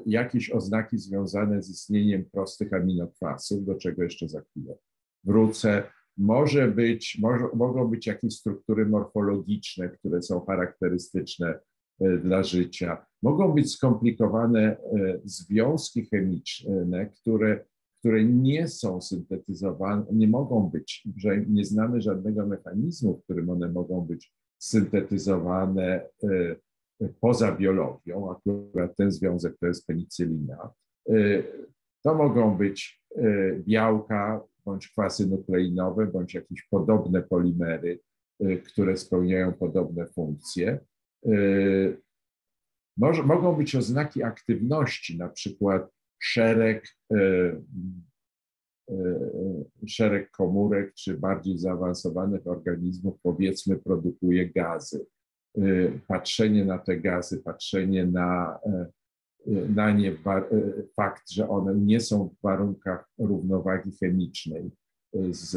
jakieś 0.07 0.51
oznaki 0.51 0.99
związane 0.99 1.63
z 1.63 1.71
istnieniem 1.71 2.25
prostych 2.33 2.73
aminokwasów, 2.73 3.65
do 3.65 3.75
czego 3.75 4.03
jeszcze 4.03 4.29
za 4.29 4.41
chwilę 4.41 4.75
wrócę 5.25 5.83
może 6.17 6.69
być, 6.69 7.19
może, 7.23 7.45
mogą 7.55 7.89
być 7.89 8.07
jakieś 8.07 8.35
struktury 8.35 8.87
morfologiczne, 8.87 9.89
które 9.89 10.23
są 10.23 10.41
charakterystyczne 10.41 11.59
e, 12.01 12.19
dla 12.19 12.43
życia. 12.43 13.07
Mogą 13.23 13.53
być 13.53 13.73
skomplikowane 13.73 14.61
e, 14.61 14.79
związki 15.25 16.07
chemiczne, 16.07 17.07
które, 17.07 17.65
które 17.99 18.25
nie 18.25 18.69
są 18.69 19.01
syntetyzowane, 19.01 20.05
nie 20.13 20.29
mogą 20.29 20.71
być, 20.71 21.09
że 21.17 21.45
nie 21.49 21.65
znamy 21.65 22.01
żadnego 22.01 22.47
mechanizmu, 22.47 23.17
w 23.17 23.25
którym 23.25 23.51
one 23.51 23.69
mogą 23.69 24.01
być 24.01 24.33
syntetyzowane 24.59 26.09
e, 26.23 26.57
poza 27.21 27.53
biologią, 27.53 28.31
akurat 28.31 28.97
ten 28.97 29.13
związek 29.13 29.59
to 29.61 29.67
jest 29.67 29.87
penicylina. 29.87 30.71
To 32.05 32.15
mogą 32.15 32.57
być 32.57 33.03
białka, 33.67 34.41
bądź 34.65 34.89
kwasy 34.89 35.27
nukleinowe, 35.27 36.07
bądź 36.07 36.35
jakieś 36.35 36.63
podobne 36.63 37.23
polimery, 37.23 38.01
y, 38.43 38.59
które 38.59 38.97
spełniają 38.97 39.53
podobne 39.53 40.07
funkcje. 40.07 40.79
Może, 42.97 43.23
mogą 43.23 43.57
być 43.57 43.77
oznaki 43.77 44.23
aktywności, 44.23 45.19
na 45.19 45.29
przykład 45.29 45.91
szereg, 46.19 46.89
szereg 49.87 50.31
komórek 50.31 50.95
czy 50.95 51.19
bardziej 51.19 51.59
zaawansowanych 51.59 52.47
organizmów, 52.47 53.21
powiedzmy, 53.23 53.77
produkuje 53.77 54.51
gazy. 54.51 55.07
Patrzenie 56.07 56.65
na 56.65 56.79
te 56.79 57.01
gazy, 57.01 57.43
patrzenie 57.43 58.07
na 58.07 58.59
na 59.69 59.93
nie 59.93 60.17
fakt, 60.97 61.31
że 61.31 61.49
one 61.49 61.75
nie 61.75 62.01
są 62.01 62.29
w 62.29 62.43
warunkach 62.43 63.11
równowagi 63.19 63.97
chemicznej 64.01 64.71
z, 65.31 65.51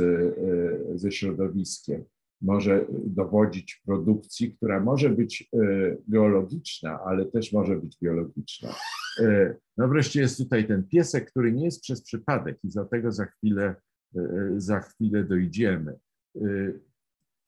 ze 0.95 1.11
środowiskiem. 1.11 2.03
Może 2.41 2.85
dowodzić 3.05 3.81
produkcji, 3.85 4.55
która 4.55 4.79
może 4.79 5.09
być 5.09 5.49
e, 5.53 5.57
geologiczna, 6.07 6.99
ale 7.05 7.25
też 7.25 7.53
może 7.53 7.75
być 7.75 7.97
biologiczna. 8.01 8.75
E, 9.19 9.55
no 9.77 9.87
wreszcie 9.87 10.21
jest 10.21 10.37
tutaj 10.37 10.67
ten 10.67 10.87
piesek, 10.87 11.31
który 11.31 11.51
nie 11.51 11.65
jest 11.65 11.81
przez 11.81 12.03
przypadek 12.03 12.57
i 12.63 12.69
do 12.69 12.85
tego 12.85 13.11
za 13.11 13.25
chwilę, 13.25 13.75
e, 14.15 14.21
za 14.57 14.79
chwilę 14.79 15.23
dojdziemy. 15.23 15.99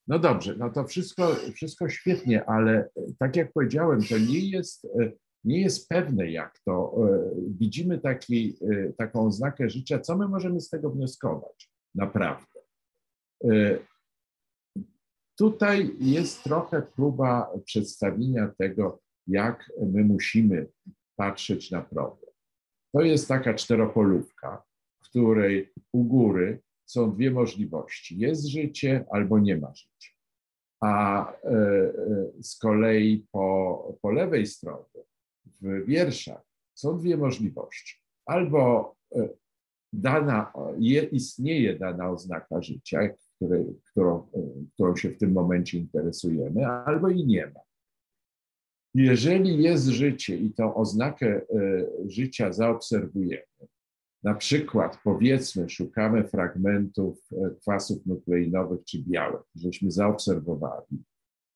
No 0.08 0.20
dobrze, 0.20 0.56
no 0.58 0.70
to 0.70 0.84
wszystko, 0.84 1.36
wszystko 1.56 1.90
świetnie, 1.90 2.46
ale 2.46 2.90
tak 3.20 3.36
jak 3.36 3.54
powiedziałem, 3.54 4.02
to 4.04 4.18
nie 4.18 4.50
jest 4.50 4.88
nie 5.44 5.62
jest 5.62 5.90
pewne, 5.90 6.32
jak 6.32 6.60
to. 6.66 6.96
E, 6.98 7.32
widzimy 7.48 8.00
taki, 8.00 8.58
e, 8.72 8.94
taką 8.94 9.26
oznakę 9.26 9.70
życia, 9.70 10.00
co 10.00 10.18
my 10.18 10.28
możemy 10.28 10.62
z 10.62 10.70
tego 10.70 10.90
wnioskować, 10.90 11.72
naprawdę. 11.96 12.60
E, 13.44 13.80
tutaj 15.38 15.96
jest 16.00 16.44
trochę 16.44 16.82
próba 16.82 17.50
przedstawienia 17.66 18.52
tego, 18.58 19.02
jak 19.28 19.72
my 19.92 20.04
musimy 20.04 20.68
patrzeć 21.16 21.72
na 21.72 21.82
problem. 21.82 22.32
To 22.94 23.02
jest 23.02 23.28
taka 23.28 23.54
czteropolówka, 23.54 24.64
w 25.04 25.10
której 25.10 25.74
u 25.92 26.04
góry 26.04 26.62
są 26.86 27.16
dwie 27.16 27.32
możliwości: 27.32 28.20
jest 28.20 28.46
życie 28.46 29.06
albo 29.12 29.40
nie 29.40 29.58
ma 29.58 29.74
życia. 29.76 30.14
A 30.82 31.34
z 32.42 32.58
kolei 32.58 33.26
po, 33.32 33.98
po 34.02 34.12
lewej 34.12 34.46
stronie 34.46 35.04
w 35.62 35.86
wierszach, 35.86 36.42
są 36.74 36.98
dwie 36.98 37.18
możliwości. 37.18 38.02
Albo 38.26 38.96
e, 39.16 39.30
dana, 39.94 40.54
je, 40.80 41.04
istnieje 41.04 41.80
dana 41.80 42.10
oznaka 42.10 42.62
życia, 42.62 43.00
której, 43.36 43.66
którą, 43.92 44.28
którą 44.74 44.96
się 44.96 45.10
w 45.10 45.18
tym 45.18 45.32
momencie 45.32 45.78
interesujemy, 45.78 46.68
albo 46.68 47.10
i 47.10 47.26
nie 47.26 47.46
ma. 47.46 47.60
Jeżeli 48.96 49.64
jest 49.64 49.86
życie 49.86 50.38
i 50.38 50.54
tą 50.54 50.76
oznakę 50.76 51.42
życia 52.06 52.54
zaobserwujemy, 52.54 53.68
na 54.24 54.36
przykład, 54.36 55.00
powiedzmy, 55.04 55.70
szukamy 55.70 56.28
fragmentów 56.28 57.20
e, 57.32 57.50
kwasów 57.62 58.06
nukleinowych 58.06 58.84
czy 58.86 59.04
białek, 59.04 59.44
żeśmy 59.56 59.92
zaobserwowali, 59.92 61.04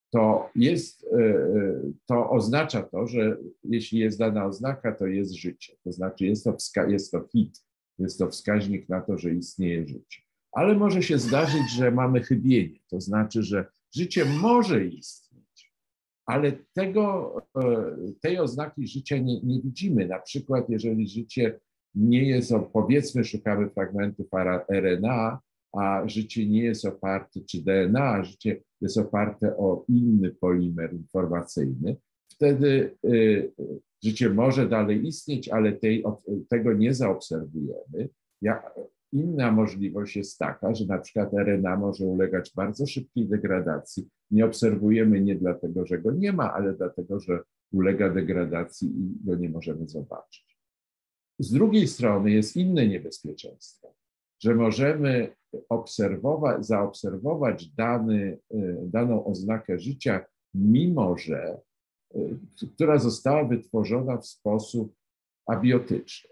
to, 0.09 0.49
jest, 0.55 1.05
e, 1.13 1.17
e, 1.17 1.81
to 2.05 2.29
oznacza 2.29 2.83
to, 2.83 3.07
że 3.07 3.37
jeśli 3.63 3.99
jest 3.99 4.19
dana 4.19 4.45
oznaka, 4.45 4.91
to 4.91 5.07
jest 5.07 5.33
życie. 5.33 5.73
To 5.83 5.91
znaczy 5.91 6.25
jest 6.25 6.43
to, 6.43 6.57
jest 6.87 7.11
to 7.11 7.27
hit, 7.27 7.65
jest 7.99 8.19
to 8.19 8.29
wskaźnik 8.29 8.89
na 8.89 9.01
to, 9.01 9.17
że 9.17 9.33
istnieje 9.33 9.87
życie. 9.87 10.21
Ale 10.51 10.75
może 10.75 11.03
się 11.03 11.17
zdarzyć, 11.17 11.71
że 11.77 11.91
mamy 11.91 12.21
chybienie, 12.21 12.79
to 12.89 13.01
znaczy, 13.01 13.43
że 13.43 13.65
życie 13.95 14.25
może 14.25 14.85
istnieć, 14.85 15.73
ale 16.25 16.51
tego, 16.73 17.35
tej 18.21 18.39
oznaki 18.39 18.87
życia 18.87 19.17
nie, 19.17 19.41
nie 19.41 19.61
widzimy. 19.61 20.07
Na 20.07 20.19
przykład, 20.19 20.69
jeżeli 20.69 21.07
życie 21.07 21.59
nie 21.97 22.29
jest, 22.29 22.53
powiedzmy, 22.73 23.23
szukamy 23.23 23.69
fragmentów 23.69 24.27
RNA, 24.69 25.39
a 25.73 26.03
życie 26.05 26.47
nie 26.47 26.63
jest 26.63 26.85
oparte, 26.85 27.39
czy 27.41 27.63
DNA, 27.63 28.23
życie 28.23 28.61
jest 28.81 28.97
oparte 28.97 29.57
o 29.57 29.85
inny 29.89 30.31
polimer 30.31 30.93
informacyjny, 30.93 31.95
wtedy 32.31 32.97
y, 33.05 33.51
życie 34.03 34.29
może 34.29 34.69
dalej 34.69 35.07
istnieć, 35.07 35.49
ale 35.49 35.73
tej, 35.73 36.03
tego 36.49 36.73
nie 36.73 36.93
zaobserwujemy. 36.93 38.09
Ja, 38.41 38.63
inna 39.13 39.51
możliwość 39.51 40.15
jest 40.15 40.37
taka, 40.37 40.75
że 40.75 40.85
na 40.85 40.97
przykład 40.97 41.33
RNA 41.33 41.77
może 41.77 42.05
ulegać 42.05 42.51
bardzo 42.55 42.85
szybkiej 42.85 43.27
degradacji. 43.27 44.07
Nie 44.31 44.45
obserwujemy 44.45 45.21
nie 45.21 45.35
dlatego, 45.35 45.85
że 45.85 45.97
go 45.97 46.11
nie 46.11 46.33
ma, 46.33 46.53
ale 46.53 46.73
dlatego, 46.73 47.19
że 47.19 47.39
ulega 47.71 48.09
degradacji 48.09 48.87
i 48.87 49.25
go 49.25 49.35
nie 49.35 49.49
możemy 49.49 49.87
zobaczyć. 49.87 50.56
Z 51.39 51.51
drugiej 51.51 51.87
strony 51.87 52.31
jest 52.31 52.57
inne 52.57 52.87
niebezpieczeństwo, 52.87 53.95
że 54.43 54.55
możemy 54.55 55.35
obserwować, 55.69 56.65
zaobserwować 56.65 57.67
dany, 57.67 58.39
y, 58.53 58.77
daną 58.83 59.25
oznakę 59.25 59.79
życia, 59.79 60.25
mimo 60.53 61.17
że, 61.17 61.59
y, 62.15 62.39
która 62.75 62.99
została 62.99 63.43
wytworzona 63.43 64.17
w 64.17 64.25
sposób 64.27 64.95
abiotyczny. 65.45 66.29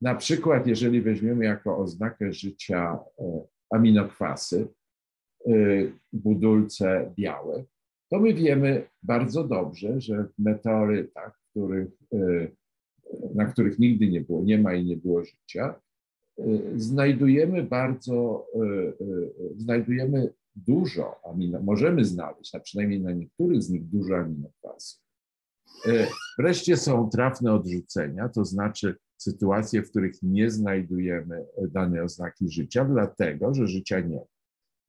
Na 0.00 0.14
przykład, 0.14 0.66
jeżeli 0.66 1.02
weźmiemy 1.02 1.44
jako 1.44 1.78
oznakę 1.78 2.32
życia 2.32 2.98
y, 3.20 3.22
aminokwasy, 3.70 4.68
budulce 6.12 7.12
białe, 7.18 7.64
to 8.10 8.20
my 8.20 8.34
wiemy 8.34 8.88
bardzo 9.02 9.44
dobrze, 9.44 10.00
że 10.00 10.24
w 10.24 10.38
meteorytach, 10.38 11.38
w 11.38 11.50
których 11.50 11.88
na 13.34 13.44
których 13.44 13.78
nigdy 13.78 14.08
nie 14.08 14.20
było, 14.20 14.42
nie 14.42 14.58
ma 14.58 14.74
i 14.74 14.84
nie 14.84 14.96
było 14.96 15.24
życia, 15.24 15.80
y, 16.38 16.72
znajdujemy 16.76 17.62
bardzo, 17.62 18.46
y, 18.54 19.04
y, 19.04 19.32
znajdujemy 19.56 20.32
dużo 20.56 21.14
amino, 21.24 21.62
możemy 21.62 22.04
znaleźć, 22.04 22.54
a 22.54 22.60
przynajmniej 22.60 23.00
na 23.00 23.12
niektórych 23.12 23.62
z 23.62 23.70
nich 23.70 23.84
dużo 23.84 24.16
aminokwasów. 24.16 25.06
Wreszcie 26.38 26.76
są 26.76 27.10
trafne 27.10 27.52
odrzucenia, 27.52 28.28
to 28.28 28.44
znaczy 28.44 28.96
sytuacje, 29.16 29.82
w 29.82 29.90
których 29.90 30.22
nie 30.22 30.50
znajdujemy 30.50 31.46
danej 31.70 32.00
oznaki 32.00 32.50
życia, 32.50 32.84
dlatego 32.84 33.54
że 33.54 33.68
życia 33.68 34.00
nie 34.00 34.16
ma. 34.16 34.22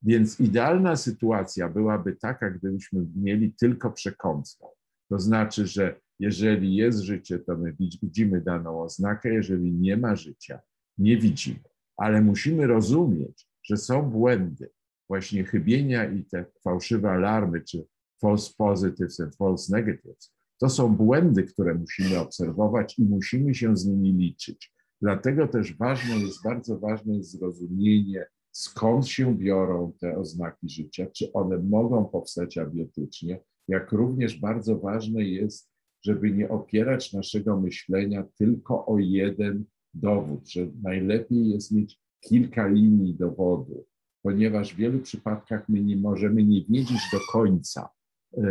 Więc 0.02 0.40
idealna 0.40 0.96
sytuacja 0.96 1.68
byłaby 1.68 2.16
taka, 2.16 2.50
gdybyśmy 2.50 3.06
mieli 3.16 3.52
tylko 3.52 3.90
przekątną. 3.90 4.68
To 5.08 5.18
znaczy, 5.18 5.66
że 5.66 6.00
jeżeli 6.18 6.76
jest 6.76 6.98
życie, 6.98 7.38
to 7.38 7.56
my 7.56 7.76
widzimy 8.02 8.40
daną 8.40 8.82
oznakę, 8.82 9.34
jeżeli 9.34 9.72
nie 9.72 9.96
ma 9.96 10.16
życia, 10.16 10.60
nie 10.98 11.16
widzimy. 11.16 11.60
Ale 11.96 12.20
musimy 12.20 12.66
rozumieć, 12.66 13.48
że 13.64 13.76
są 13.76 14.10
błędy, 14.10 14.70
właśnie 15.08 15.44
chybienia 15.44 16.10
i 16.10 16.24
te 16.24 16.44
fałszywe 16.64 17.10
alarmy, 17.10 17.60
czy 17.60 17.86
false 18.20 18.52
positives 18.56 19.20
and 19.20 19.36
false 19.36 19.76
negatives. 19.76 20.34
To 20.60 20.68
są 20.68 20.96
błędy, 20.96 21.42
które 21.42 21.74
musimy 21.74 22.18
obserwować 22.18 22.98
i 22.98 23.04
musimy 23.04 23.54
się 23.54 23.76
z 23.76 23.86
nimi 23.86 24.12
liczyć. 24.12 24.72
Dlatego 25.02 25.48
też 25.48 25.76
ważne 25.76 26.16
jest, 26.16 26.42
bardzo 26.44 26.78
ważne 26.78 27.16
jest 27.16 27.30
zrozumienie, 27.30 28.26
skąd 28.52 29.08
się 29.08 29.38
biorą 29.38 29.92
te 30.00 30.18
oznaki 30.18 30.68
życia, 30.68 31.06
czy 31.06 31.32
one 31.32 31.58
mogą 31.58 32.04
powstać 32.04 32.58
abiotycznie, 32.58 33.40
jak 33.68 33.92
również 33.92 34.40
bardzo 34.40 34.78
ważne 34.78 35.24
jest 35.24 35.70
żeby 36.08 36.30
nie 36.30 36.48
opierać 36.48 37.12
naszego 37.12 37.60
myślenia 37.60 38.24
tylko 38.38 38.86
o 38.86 38.98
jeden 38.98 39.64
dowód, 39.94 40.48
że 40.48 40.66
najlepiej 40.82 41.48
jest 41.48 41.72
mieć 41.72 42.00
kilka 42.20 42.68
linii 42.68 43.14
dowodu, 43.14 43.86
ponieważ 44.22 44.74
w 44.74 44.76
wielu 44.76 44.98
przypadkach 44.98 45.68
my 45.68 45.80
nie 45.80 45.96
możemy 45.96 46.44
nie 46.44 46.64
wiedzieć 46.64 47.00
do 47.12 47.18
końca, 47.32 47.88
e, 48.36 48.40
e, 48.40 48.46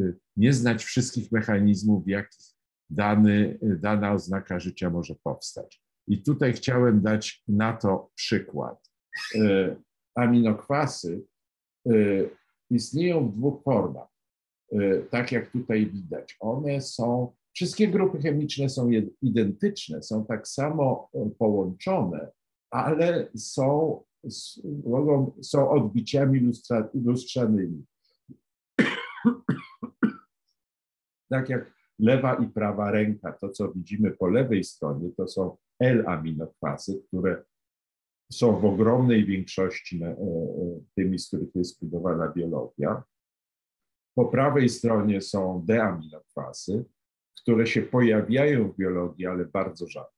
e, 0.00 0.12
nie 0.36 0.52
znać 0.52 0.84
wszystkich 0.84 1.32
mechanizmów, 1.32 2.04
w 2.04 2.08
jakich 2.08 2.46
dany, 2.90 3.58
dana 3.62 4.12
oznaka 4.12 4.60
życia 4.60 4.90
może 4.90 5.14
powstać. 5.22 5.82
I 6.08 6.22
tutaj 6.22 6.52
chciałem 6.52 7.02
dać 7.02 7.42
na 7.48 7.72
to 7.72 8.10
przykład. 8.14 8.90
Aminokwasy 10.14 11.22
istnieją 12.70 13.28
w 13.28 13.36
dwóch 13.36 13.62
formach. 13.62 14.11
Y, 14.72 15.06
tak 15.10 15.32
jak 15.32 15.50
tutaj 15.50 15.86
widać. 15.86 16.36
One 16.40 16.80
są, 16.80 17.32
wszystkie 17.52 17.88
grupy 17.88 18.18
chemiczne 18.18 18.68
są 18.68 18.90
identyczne, 19.22 20.02
są 20.02 20.26
tak 20.26 20.48
samo 20.48 21.10
y, 21.14 21.30
połączone, 21.38 22.30
ale 22.70 23.28
są, 23.36 24.02
są 25.42 25.70
odbiciami 25.70 26.40
lustra, 26.40 26.88
lustrzanymi. 26.94 27.84
tak 31.32 31.48
jak 31.48 31.72
lewa 31.98 32.34
i 32.34 32.48
prawa 32.48 32.90
ręka, 32.90 33.32
to 33.32 33.48
co 33.48 33.72
widzimy 33.72 34.10
po 34.10 34.28
lewej 34.28 34.64
stronie, 34.64 35.10
to 35.16 35.28
są 35.28 35.56
L-aminokwasy, 35.80 37.02
które 37.08 37.44
są 38.32 38.60
w 38.60 38.64
ogromnej 38.64 39.24
większości 39.24 40.04
y, 40.04 40.16
tymi, 40.94 41.18
z 41.18 41.28
których 41.28 41.54
jest 41.54 41.76
zbudowana 41.76 42.28
biologia. 42.28 43.02
Po 44.14 44.24
prawej 44.24 44.68
stronie 44.68 45.20
są 45.20 45.62
deaminokwasy, 45.66 46.84
które 47.36 47.66
się 47.66 47.82
pojawiają 47.82 48.72
w 48.72 48.76
biologii, 48.76 49.26
ale 49.26 49.44
bardzo 49.44 49.86
rzadko. 49.88 50.12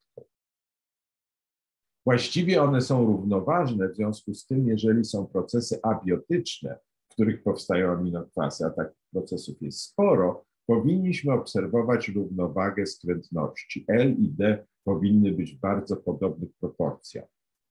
Właściwie 2.05 2.63
one 2.63 2.81
są 2.81 3.05
równoważne, 3.05 3.89
w 3.89 3.95
związku 3.95 4.33
z 4.33 4.45
tym, 4.45 4.67
jeżeli 4.67 5.05
są 5.05 5.27
procesy 5.27 5.79
abiotyczne, 5.83 6.79
w 7.09 7.13
których 7.13 7.43
powstają 7.43 7.91
aminokwasy, 7.91 8.65
a 8.65 8.69
takich 8.69 9.03
procesów 9.11 9.61
jest 9.61 9.81
sporo, 9.81 10.45
powinniśmy 10.67 11.33
obserwować 11.33 12.09
równowagę 12.09 12.85
skrętności. 12.85 13.85
L 13.87 14.15
i 14.19 14.29
D 14.29 14.65
powinny 14.83 15.31
być 15.31 15.55
w 15.55 15.59
bardzo 15.59 15.97
podobnych 15.97 16.49
proporcjach. 16.59 17.25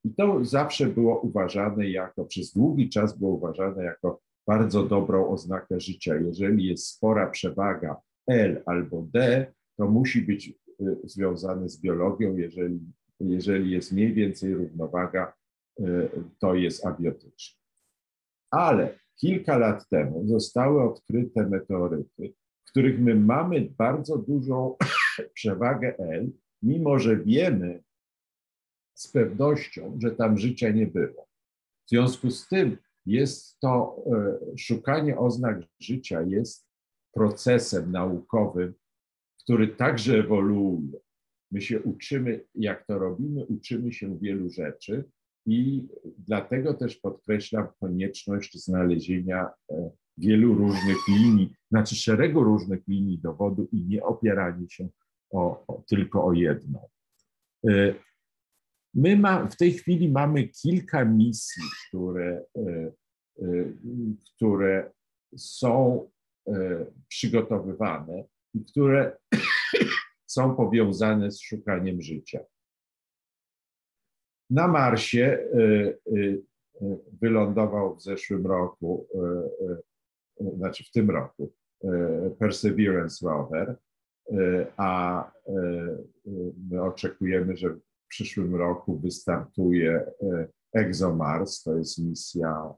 I 0.04 0.14
to 0.14 0.44
zawsze 0.44 0.86
było 0.86 1.20
uważane 1.20 1.90
jako, 1.90 2.24
przez 2.24 2.52
długi 2.52 2.88
czas 2.88 3.18
było 3.18 3.30
uważane 3.30 3.84
jako 3.84 4.20
bardzo 4.46 4.82
dobrą 4.82 5.28
oznakę 5.28 5.80
życia. 5.80 6.16
Jeżeli 6.16 6.66
jest 6.66 6.86
spora 6.86 7.30
przewaga 7.30 7.96
L 8.26 8.62
albo 8.66 9.02
D, 9.02 9.46
to 9.76 9.88
musi 9.88 10.22
być 10.22 10.48
y, 10.48 10.54
związany 11.04 11.68
z 11.68 11.80
biologią. 11.80 12.36
Jeżeli, 12.36 12.80
jeżeli 13.20 13.70
jest 13.70 13.92
mniej 13.92 14.14
więcej 14.14 14.54
równowaga, 14.54 15.32
y, 15.80 15.84
to 16.38 16.54
jest 16.54 16.86
abiotyczne. 16.86 17.60
Ale 18.50 18.98
kilka 19.16 19.58
lat 19.58 19.88
temu 19.88 20.26
zostały 20.26 20.82
odkryte 20.82 21.46
meteoryty, 21.46 22.34
w 22.64 22.70
których 22.70 23.00
my 23.00 23.14
mamy 23.14 23.68
bardzo 23.78 24.18
dużą 24.18 24.76
przewagę 25.34 25.98
L, 25.98 26.30
mimo 26.62 26.98
że 26.98 27.16
wiemy 27.16 27.82
z 28.94 29.08
pewnością, 29.08 29.98
że 30.02 30.10
tam 30.10 30.38
życia 30.38 30.70
nie 30.70 30.86
było. 30.86 31.28
W 31.86 31.90
związku 31.90 32.30
z 32.30 32.48
tym 32.48 32.76
jest 33.06 33.60
to 33.60 33.96
e, 34.06 34.56
szukanie 34.56 35.18
oznak 35.18 35.60
życia, 35.80 36.22
jest 36.22 36.66
procesem 37.14 37.92
naukowym, 37.92 38.74
który 39.42 39.68
także 39.68 40.18
ewoluuje. 40.18 40.98
My 41.50 41.60
się 41.60 41.82
uczymy, 41.82 42.44
jak 42.54 42.86
to 42.86 42.98
robimy, 42.98 43.46
uczymy 43.46 43.92
się 43.92 44.18
wielu 44.18 44.50
rzeczy 44.50 45.04
i 45.46 45.88
dlatego 46.18 46.74
też 46.74 46.96
podkreślam 46.96 47.66
konieczność 47.80 48.64
znalezienia 48.64 49.50
e, 49.70 49.90
wielu 50.18 50.54
różnych 50.54 51.08
linii, 51.08 51.54
znaczy 51.70 51.96
szeregu 51.96 52.44
różnych 52.44 52.88
linii 52.88 53.18
dowodu 53.18 53.68
i 53.72 53.84
nie 53.84 54.02
opieranie 54.02 54.70
się 54.70 54.88
o, 55.30 55.64
o, 55.66 55.82
tylko 55.88 56.24
o 56.24 56.32
jedną. 56.32 56.88
My 58.94 59.16
ma, 59.16 59.46
w 59.46 59.56
tej 59.56 59.72
chwili 59.72 60.12
mamy 60.12 60.48
kilka 60.48 61.04
misji, 61.04 61.62
które, 61.88 62.44
y, 62.56 62.92
y, 63.42 63.74
które 64.36 64.90
są 65.36 66.08
przygotowywane 67.08 68.24
i 68.54 68.64
które 68.64 69.16
są 70.34 70.56
powiązane 70.56 71.30
z 71.30 71.40
szukaniem 71.40 72.02
życia. 72.02 72.40
Na 74.50 74.68
Marsie 74.68 75.38
wylądował 77.20 77.96
w 77.96 78.02
zeszłym 78.02 78.46
roku, 78.46 79.06
znaczy 80.56 80.84
w 80.84 80.90
tym 80.90 81.10
roku, 81.10 81.52
Perseverance 82.38 83.26
Rover, 83.28 83.76
a 84.76 85.32
my 86.70 86.82
oczekujemy, 86.82 87.56
że 87.56 87.76
przyszłym 88.14 88.54
roku 88.54 88.98
wystartuje 88.98 90.12
ExoMars, 90.72 91.62
to 91.62 91.78
jest 91.78 91.98
misja 91.98 92.74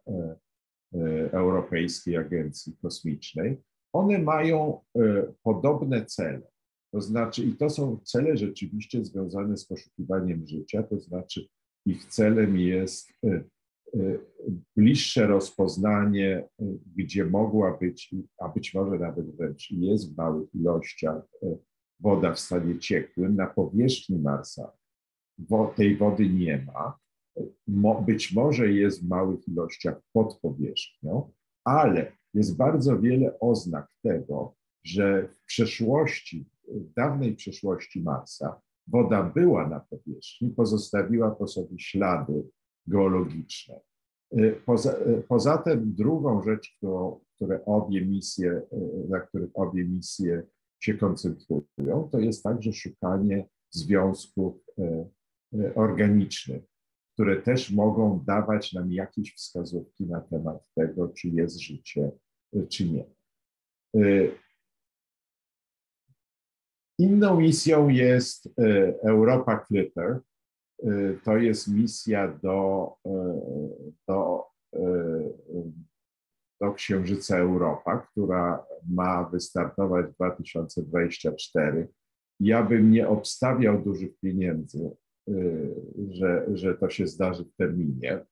Europejskiej 1.33 2.17
Agencji 2.17 2.77
Kosmicznej. 2.83 3.63
One 3.93 4.19
mają 4.19 4.81
podobne 5.43 6.07
cele. 6.07 6.43
To 6.93 7.01
znaczy, 7.01 7.45
i 7.45 7.53
to 7.53 7.71
są 7.71 7.99
cele 8.05 8.37
rzeczywiście 8.37 9.05
związane 9.05 9.57
z 9.57 9.67
poszukiwaniem 9.67 10.47
życia, 10.47 10.83
to 10.83 11.01
znaczy 11.01 11.47
ich 11.87 12.05
celem 12.05 12.57
jest 12.57 13.13
bliższe 14.77 15.27
rozpoznanie, 15.27 16.49
gdzie 16.97 17.25
mogła 17.25 17.79
być, 17.79 18.15
a 18.39 18.49
być 18.49 18.75
może 18.75 18.99
nawet 18.99 19.37
wręcz 19.37 19.71
jest 19.71 20.15
w 20.15 20.17
małych 20.17 20.55
ilościach 20.55 21.23
woda 22.01 22.33
w 22.33 22.41
stanie 22.41 22.79
ciekłym, 22.79 23.37
na 23.37 23.47
powierzchni 23.47 24.19
Marsa 24.19 24.73
tej 25.77 25.97
wody 25.97 26.29
nie 26.29 26.67
ma. 26.67 26.99
Być 28.07 28.33
może 28.33 28.73
jest 28.73 29.05
w 29.05 29.09
małych 29.09 29.49
ilościach 29.49 30.03
pod 30.13 30.41
powierzchnią, 30.41 31.31
ale 31.65 32.13
jest 32.35 32.57
bardzo 32.57 32.99
wiele 32.99 33.41
oznak 33.41 33.89
tego, 34.03 34.55
że 34.85 35.29
w 35.29 35.45
przeszłości, 35.45 36.47
w 36.69 36.93
dawnej 36.93 37.37
przeszłości 37.37 38.03
Marsa, 38.03 38.61
woda 38.87 39.23
była 39.23 39.69
na 39.69 39.81
powierzchni, 39.81 40.51
pozostawiła 40.51 41.31
po 41.31 41.47
sobie 41.47 41.79
ślady 41.79 42.49
geologiczne. 42.87 43.81
Y, 44.39 44.61
poza, 44.67 44.93
y, 44.93 45.23
poza 45.29 45.59
tym 45.59 45.95
drugą 45.95 46.43
rzecz, 46.43 46.75
którą, 46.77 47.21
które 47.35 47.65
obie 47.65 48.05
misje, 48.07 48.53
y, 48.53 49.09
na 49.09 49.21
których 49.21 49.51
obie 49.55 49.85
misje 49.85 50.43
się 50.81 50.95
koncentrują, 50.95 52.09
to 52.13 52.19
jest 52.19 52.43
także 52.43 52.73
szukanie 52.73 53.49
związków 53.71 54.55
organicznych, 55.75 56.63
które 57.15 57.43
też 57.43 57.71
mogą 57.71 58.25
dawać 58.27 58.73
nam 58.73 58.93
jakieś 58.93 59.35
wskazówki 59.35 60.07
na 60.07 60.21
temat 60.21 60.71
tego, 60.75 61.09
czy 61.09 61.29
jest 61.29 61.59
życie, 61.59 62.11
czy 62.69 62.89
nie. 62.91 63.05
Inną 66.99 67.41
misją 67.41 67.89
jest 67.89 68.49
Europa 69.03 69.65
Clipper, 69.69 70.21
to 71.25 71.37
jest 71.37 71.69
misja 71.69 72.39
do, 72.43 72.93
do, 74.09 74.45
do 76.61 76.73
Księżyca 76.75 77.39
Europa, 77.39 77.99
która 77.99 78.67
ma 78.89 79.25
wystartować 79.25 80.07
w 80.07 80.15
2024. 80.15 81.89
Ja 82.41 82.63
bym 82.63 82.91
nie 82.91 83.09
obstawiał 83.09 83.83
dużych 83.83 84.19
pieniędzy, 84.19 84.91
że, 86.09 86.47
że 86.55 86.75
to 86.75 86.91
się 86.91 87.07
zdarzy 87.07 87.45
w 87.45 87.57
terminie. 87.57 88.27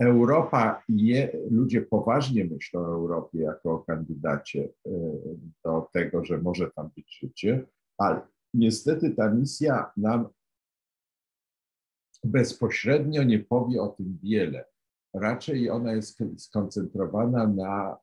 Europa, 0.00 0.82
je, 0.88 1.38
ludzie 1.50 1.82
poważnie 1.82 2.44
myślą 2.44 2.80
o 2.80 2.94
Europie 2.94 3.38
jako 3.38 3.72
o 3.72 3.78
kandydacie 3.78 4.68
do 5.64 5.88
tego, 5.92 6.24
że 6.24 6.38
może 6.38 6.70
tam 6.70 6.90
być 6.96 7.18
życie, 7.18 7.66
ale 7.98 8.20
Niestety 8.54 9.10
ta 9.10 9.30
misja 9.30 9.92
nam 9.96 10.28
bezpośrednio 12.24 13.22
nie 13.22 13.38
powie 13.38 13.82
o 13.82 13.88
tym 13.88 14.18
wiele. 14.22 14.64
Raczej 15.14 15.70
ona 15.70 15.92
jest 15.92 16.18
skoncentrowana 16.36 17.46
na 17.46 17.98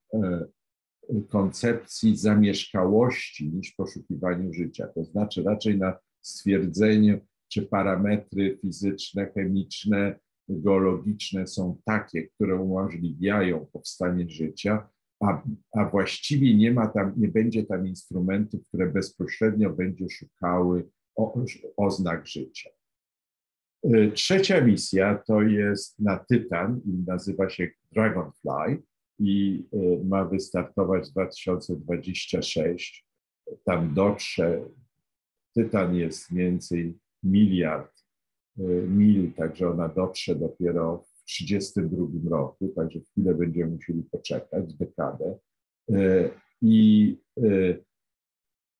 koncepcji 1.29 2.17
zamieszkałości 2.17 3.49
niż 3.49 3.71
poszukiwaniu 3.71 4.53
życia. 4.53 4.87
To 4.87 5.03
znaczy 5.03 5.43
raczej 5.43 5.77
na 5.77 5.97
stwierdzeniu, 6.21 7.19
czy 7.47 7.61
parametry 7.61 8.57
fizyczne, 8.61 9.31
chemiczne, 9.31 10.19
geologiczne 10.49 11.47
są 11.47 11.81
takie, 11.85 12.27
które 12.27 12.55
umożliwiają 12.55 13.65
powstanie 13.73 14.29
życia, 14.29 14.89
a, 15.23 15.43
a 15.71 15.85
właściwie 15.85 16.55
nie 16.55 16.71
ma 16.73 16.87
tam, 16.87 17.13
nie 17.17 17.27
będzie 17.27 17.65
tam 17.65 17.87
instrumentów, 17.87 18.67
które 18.67 18.87
bezpośrednio 18.87 19.69
będzie 19.69 20.09
szukały 20.09 20.89
o, 21.15 21.43
oznak 21.77 22.27
życia. 22.27 22.69
Trzecia 24.13 24.61
misja 24.61 25.23
to 25.27 25.41
jest 25.41 25.99
na 25.99 26.17
Tytan 26.17 26.81
i 26.85 27.03
nazywa 27.07 27.49
się 27.49 27.69
Dragonfly 27.91 28.81
i 29.19 29.65
y, 29.73 30.05
ma 30.05 30.25
wystartować 30.25 31.09
w 31.09 31.11
2026. 31.11 33.05
Tam 33.63 33.93
dotrze, 33.93 34.65
Tytan 35.55 35.95
jest 35.95 36.31
mniej 36.31 36.45
więcej 36.45 36.97
miliard 37.23 37.91
y, 38.59 38.63
mil, 38.87 39.33
także 39.33 39.69
ona 39.69 39.89
dotrze 39.89 40.35
dopiero 40.35 41.05
1932 41.25 42.29
roku, 42.29 42.73
także 42.75 42.99
chwilę 42.99 43.35
będziemy 43.35 43.71
musieli 43.71 44.03
poczekać, 44.03 44.73
dekadę. 44.73 45.37
E, 45.91 46.29
I 46.61 47.17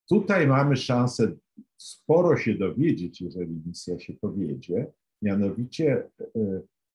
tutaj 0.10 0.48
mamy 0.48 0.78
szansę 0.78 1.32
sporo 1.78 2.38
się 2.38 2.54
dowiedzieć, 2.56 3.22
jeżeli 3.22 3.62
misja 3.66 4.00
się 4.00 4.14
powiedzie, 4.14 4.92
mianowicie, 5.22 6.10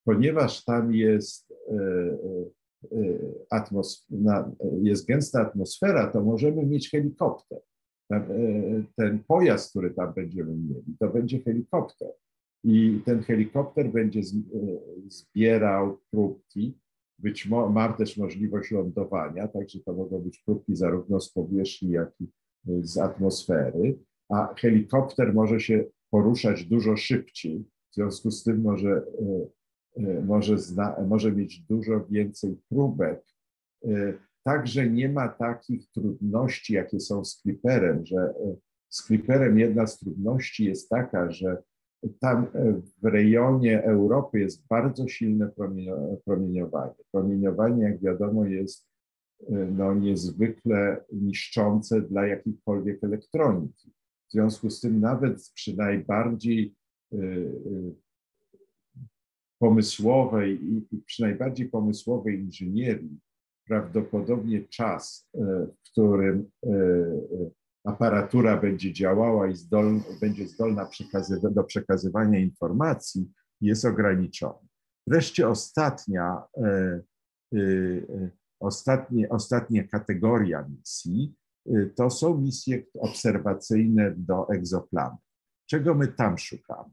ponieważ 0.05 0.63
tam 0.65 0.93
jest, 0.93 1.53
atmosfera, 3.49 4.51
jest 4.81 5.07
gęsta 5.07 5.41
atmosfera, 5.41 6.07
to 6.07 6.21
możemy 6.23 6.65
mieć 6.65 6.91
helikopter. 6.91 7.59
Ten 8.95 9.23
pojazd, 9.27 9.69
który 9.69 9.91
tam 9.91 10.13
będziemy 10.13 10.55
mieli, 10.55 10.97
to 10.99 11.09
będzie 11.09 11.39
helikopter 11.39 12.09
i 12.65 13.01
ten 13.05 13.23
helikopter 13.23 13.91
będzie 13.91 14.19
e, 14.19 14.23
zbierał 15.07 15.97
próbki. 16.11 16.77
Być 17.19 17.45
mo- 17.45 17.69
ma 17.69 17.93
też 17.93 18.17
możliwość 18.17 18.71
lądowania, 18.71 19.47
także 19.47 19.79
to 19.79 19.93
mogą 19.93 20.19
być 20.19 20.43
próbki 20.45 20.75
zarówno 20.75 21.19
z 21.19 21.33
powierzchni, 21.33 21.89
jak 21.89 22.21
i 22.21 22.23
e, 22.23 22.83
z 22.83 22.97
atmosfery, 22.97 23.99
a 24.29 24.53
helikopter 24.57 25.33
może 25.33 25.59
się 25.59 25.85
poruszać 26.11 26.65
dużo 26.65 26.97
szybciej, 26.97 27.65
w 27.91 27.95
związku 27.95 28.31
z 28.31 28.43
tym 28.43 28.61
może, 28.61 28.91
e, 28.91 29.47
może, 30.25 30.57
zna, 30.57 30.95
może 31.07 31.31
mieć 31.31 31.59
dużo 31.59 32.05
więcej 32.09 32.57
próbek. 32.69 33.25
Także 34.43 34.89
nie 34.89 35.09
ma 35.09 35.29
takich 35.29 35.91
trudności, 35.91 36.73
jakie 36.73 36.99
są 36.99 37.25
z 37.25 37.41
Clipperem, 37.41 38.05
że 38.05 38.33
z 38.89 39.05
Clipperem 39.05 39.59
jedna 39.59 39.87
z 39.87 39.99
trudności 39.99 40.65
jest 40.65 40.89
taka, 40.89 41.31
że 41.31 41.63
tam 42.19 42.47
w 43.03 43.05
rejonie 43.05 43.83
Europy 43.83 44.39
jest 44.39 44.67
bardzo 44.67 45.07
silne 45.07 45.51
promieniowanie. 46.25 46.93
Promieniowanie, 47.11 47.83
jak 47.83 48.01
wiadomo, 48.01 48.45
jest 48.45 48.87
no, 49.49 49.93
niezwykle 49.93 51.05
niszczące 51.11 52.01
dla 52.01 52.27
jakiejkolwiek 52.27 53.03
elektroniki. 53.03 53.91
W 54.29 54.31
związku 54.31 54.69
z 54.69 54.81
tym 54.81 54.99
nawet 54.99 55.49
przy 55.53 55.77
najbardziej 55.77 56.75
pomysłowej 59.59 60.63
i 60.63 61.01
przy 61.05 61.21
najbardziej 61.21 61.69
pomysłowej 61.69 62.39
inżynierii 62.39 63.19
prawdopodobnie 63.67 64.63
czas, 64.67 65.29
w 65.33 65.91
którym 65.91 66.51
aparatura 67.85 68.57
będzie 68.57 68.93
działała 68.93 69.47
i 69.47 69.53
będzie 70.21 70.47
zdolna 70.47 70.85
przekazywa, 70.85 71.49
do 71.49 71.63
przekazywania 71.63 72.39
informacji, 72.39 73.31
jest 73.61 73.85
ograniczony. 73.85 74.67
Wreszcie 75.07 75.49
ostatnia, 75.49 76.43
e, 76.57 76.63
e, 76.63 77.59
e, 77.59 78.29
ostatnie, 78.59 79.29
ostatnia 79.29 79.87
kategoria 79.87 80.67
misji 80.69 81.35
e, 81.69 81.85
to 81.85 82.09
są 82.09 82.37
misje 82.37 82.83
obserwacyjne 82.99 84.13
do 84.17 84.49
egzoplanet. 84.49 85.19
Czego 85.69 85.95
my 85.95 86.07
tam 86.07 86.37
szukamy? 86.37 86.89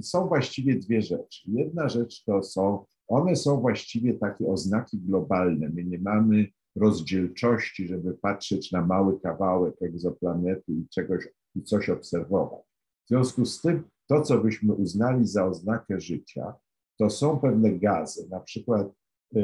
Są 0.00 0.28
właściwie 0.28 0.74
dwie 0.74 1.02
rzeczy. 1.02 1.42
Jedna 1.46 1.88
rzecz 1.88 2.24
to 2.24 2.42
są, 2.42 2.84
one 3.08 3.36
są 3.36 3.60
właściwie 3.60 4.14
takie 4.14 4.46
oznaki 4.46 4.98
globalne. 4.98 5.68
My 5.68 5.84
nie 5.84 5.98
mamy 5.98 6.46
rozdzielczości, 6.76 7.88
żeby 7.88 8.14
patrzeć 8.14 8.72
na 8.72 8.86
mały 8.86 9.20
kawałek 9.20 9.74
egzoplanety 9.82 10.72
i 10.72 10.88
czegoś 10.88 11.28
i 11.54 11.62
coś 11.62 11.88
obserwować. 11.88 12.62
W 13.04 13.08
związku 13.08 13.46
z 13.46 13.60
tym, 13.60 13.84
to, 14.06 14.22
co 14.22 14.38
byśmy 14.38 14.74
uznali 14.74 15.26
za 15.26 15.46
oznakę 15.46 16.00
życia, 16.00 16.54
to 16.98 17.10
są 17.10 17.38
pewne 17.38 17.72
gazy, 17.72 18.28
na 18.30 18.40
przykład 18.40 18.88
y, 19.36 19.40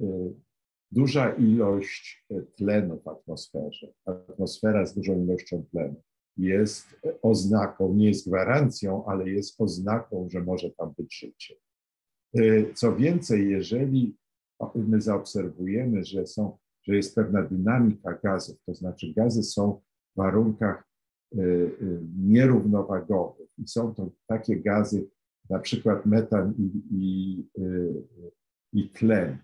y, 0.00 0.34
duża 0.90 1.34
ilość 1.34 2.26
tlenu 2.56 3.00
w 3.04 3.08
atmosferze, 3.08 3.92
atmosfera 4.04 4.86
z 4.86 4.94
dużą 4.94 5.24
ilością 5.24 5.64
tlenu 5.70 6.02
jest 6.36 6.86
oznaką, 7.22 7.94
nie 7.94 8.08
jest 8.08 8.28
gwarancją, 8.28 9.04
ale 9.06 9.30
jest 9.30 9.60
oznaką, 9.60 10.28
że 10.30 10.40
może 10.40 10.70
tam 10.70 10.94
być 10.98 11.18
życie. 11.18 11.54
Y, 12.38 12.72
co 12.74 12.96
więcej, 12.96 13.50
jeżeli 13.50 14.16
my 14.74 15.00
zaobserwujemy, 15.00 16.04
że, 16.04 16.26
są, 16.26 16.58
że 16.82 16.96
jest 16.96 17.14
pewna 17.14 17.42
dynamika 17.42 18.18
gazów, 18.22 18.56
to 18.66 18.74
znaczy 18.74 19.12
gazy 19.16 19.42
są 19.42 19.80
w 20.14 20.16
warunkach 20.16 20.88
y, 21.34 21.40
y, 21.40 22.00
nierównowagowych 22.18 23.48
i 23.58 23.68
są 23.68 23.94
to 23.94 24.10
takie 24.26 24.56
gazy, 24.56 25.06
na 25.50 25.58
przykład 25.58 26.06
metan 26.06 26.54
i, 26.58 26.82
i, 26.90 27.44
i 28.72 28.90
tlen. 28.90 29.38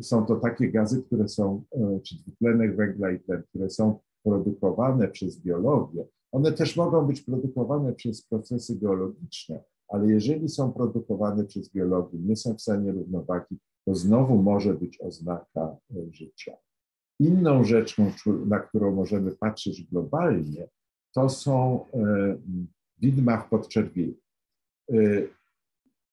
Są 0.00 0.26
to 0.26 0.36
takie 0.36 0.70
gazy, 0.70 1.02
które 1.02 1.28
są, 1.28 1.62
czy 2.04 2.16
dwutlenek 2.16 2.76
węgla 2.76 3.10
i 3.10 3.20
tlen, 3.20 3.42
które 3.42 3.70
są 3.70 3.98
produkowane 4.22 5.08
przez 5.08 5.40
biologię. 5.40 6.04
One 6.32 6.52
też 6.52 6.76
mogą 6.76 7.06
być 7.06 7.20
produkowane 7.20 7.92
przez 7.92 8.22
procesy 8.22 8.78
geologiczne, 8.78 9.64
ale 9.88 10.08
jeżeli 10.08 10.48
są 10.48 10.72
produkowane 10.72 11.44
przez 11.44 11.68
biologię, 11.68 12.18
nie 12.18 12.36
są 12.36 12.54
w 12.54 12.60
stanie 12.60 12.92
równowagi, 12.92 13.58
to 13.84 13.94
znowu 13.94 14.42
może 14.42 14.74
być 14.74 15.00
oznaka 15.00 15.76
e, 15.96 16.12
życia. 16.12 16.56
Inną 17.20 17.64
rzeczą, 17.64 18.12
na 18.46 18.58
którą 18.58 18.94
możemy 18.94 19.36
patrzeć 19.36 19.84
globalnie, 19.84 20.68
to 21.14 21.28
są 21.28 21.86
e, 21.94 22.36
widma 22.98 23.36
w 23.36 23.48
podczerwieni. 23.48 24.20
E, 24.92 24.96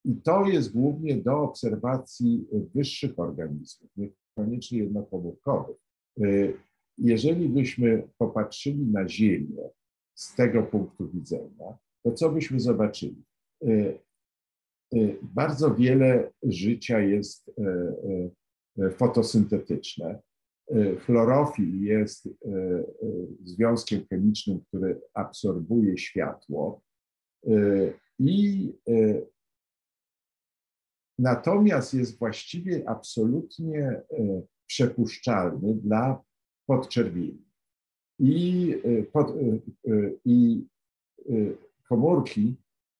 I 0.04 0.16
to 0.16 0.44
jest 0.44 0.72
głównie 0.72 1.16
do 1.16 1.42
obserwacji 1.42 2.46
wyższych 2.74 3.18
organizmów, 3.18 3.90
niekoniecznie 3.96 4.78
jednokomórkowych. 4.78 5.76
Jeżeli 6.98 7.48
byśmy 7.48 8.08
popatrzyli 8.18 8.86
na 8.86 9.08
Ziemię 9.08 9.70
z 10.14 10.34
tego 10.34 10.62
punktu 10.62 11.08
widzenia, 11.08 11.78
to 12.02 12.12
co 12.12 12.30
byśmy 12.30 12.60
zobaczyli? 12.60 13.24
Y, 13.64 13.98
y, 14.94 15.18
bardzo 15.22 15.74
wiele 15.74 16.32
życia 16.42 17.00
jest 17.00 17.48
y, 18.78 18.90
fotosyntetyczne. 18.90 20.22
Chlorofil 21.06 21.82
jest 21.82 22.28
związkiem 23.44 24.06
chemicznym, 24.10 24.60
który 24.60 25.00
absorbuje 25.14 25.98
światło 25.98 26.82
i 28.18 28.72
natomiast 31.18 31.94
jest 31.94 32.18
właściwie 32.18 32.88
absolutnie 32.88 34.02
przepuszczalny 34.66 35.74
dla 35.74 36.22
podczerwieni. 36.70 37.44
I, 38.18 38.74
pod, 39.12 39.34
i 40.24 40.66
komórki 41.88 42.56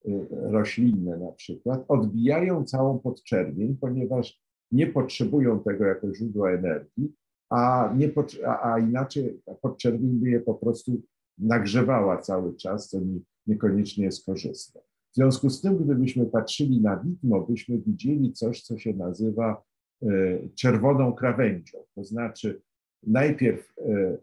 Y, 0.08 0.26
roślinne 0.30 1.16
na 1.16 1.32
przykład, 1.32 1.84
odbijają 1.88 2.64
całą 2.64 2.98
podczerwień, 2.98 3.76
ponieważ 3.80 4.40
nie 4.72 4.86
potrzebują 4.86 5.60
tego 5.60 5.84
jako 5.84 6.14
źródła 6.14 6.50
energii, 6.50 7.12
a, 7.50 7.94
nie, 7.96 8.10
a, 8.46 8.78
inaczej 8.78 9.40
podczerwień 9.62 10.10
by 10.10 10.30
je 10.30 10.40
po 10.40 10.54
prostu 10.54 11.02
nagrzewała 11.38 12.18
cały 12.18 12.56
czas, 12.56 12.88
co 12.88 13.00
nie, 13.00 13.18
niekoniecznie 13.46 14.04
jest 14.04 14.26
korzystne. 14.26 14.80
W 15.12 15.14
związku 15.14 15.50
z 15.50 15.60
tym, 15.60 15.76
gdybyśmy 15.76 16.26
patrzyli 16.26 16.80
na 16.80 16.96
widmo, 16.96 17.40
byśmy 17.40 17.78
widzieli 17.78 18.32
coś, 18.32 18.62
co 18.62 18.78
się 18.78 18.94
nazywa 18.94 19.62
y, 20.02 20.48
czerwoną 20.54 21.12
krawędzią. 21.12 21.78
To 21.94 22.04
znaczy, 22.04 22.62
najpierw 23.02 23.78
y, 23.78 24.18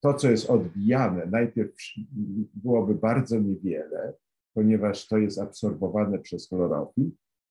to, 0.00 0.14
co 0.14 0.30
jest 0.30 0.50
odbijane, 0.50 1.26
najpierw 1.26 1.74
byłoby 2.54 2.94
bardzo 2.94 3.40
niewiele, 3.40 4.14
ponieważ 4.54 5.08
to 5.08 5.18
jest 5.18 5.38
absorbowane 5.40 6.18
przez 6.18 6.48
chlorofil. 6.48 7.10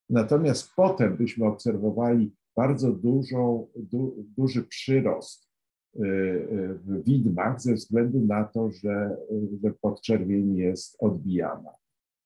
Natomiast 0.09 0.71
potem 0.75 1.17
byśmy 1.17 1.45
obserwowali 1.45 2.35
bardzo 2.55 2.91
dużą, 2.91 3.67
du, 3.75 4.25
duży 4.37 4.63
przyrost 4.63 5.49
y, 5.95 5.99
y, 5.99 6.73
w 6.73 7.03
widmach 7.03 7.61
ze 7.61 7.73
względu 7.73 8.19
na 8.19 8.43
to, 8.43 8.71
że, 8.71 9.17
że 9.63 9.73
podczerwień 9.81 10.55
jest 10.55 11.03
odbijana. 11.03 11.71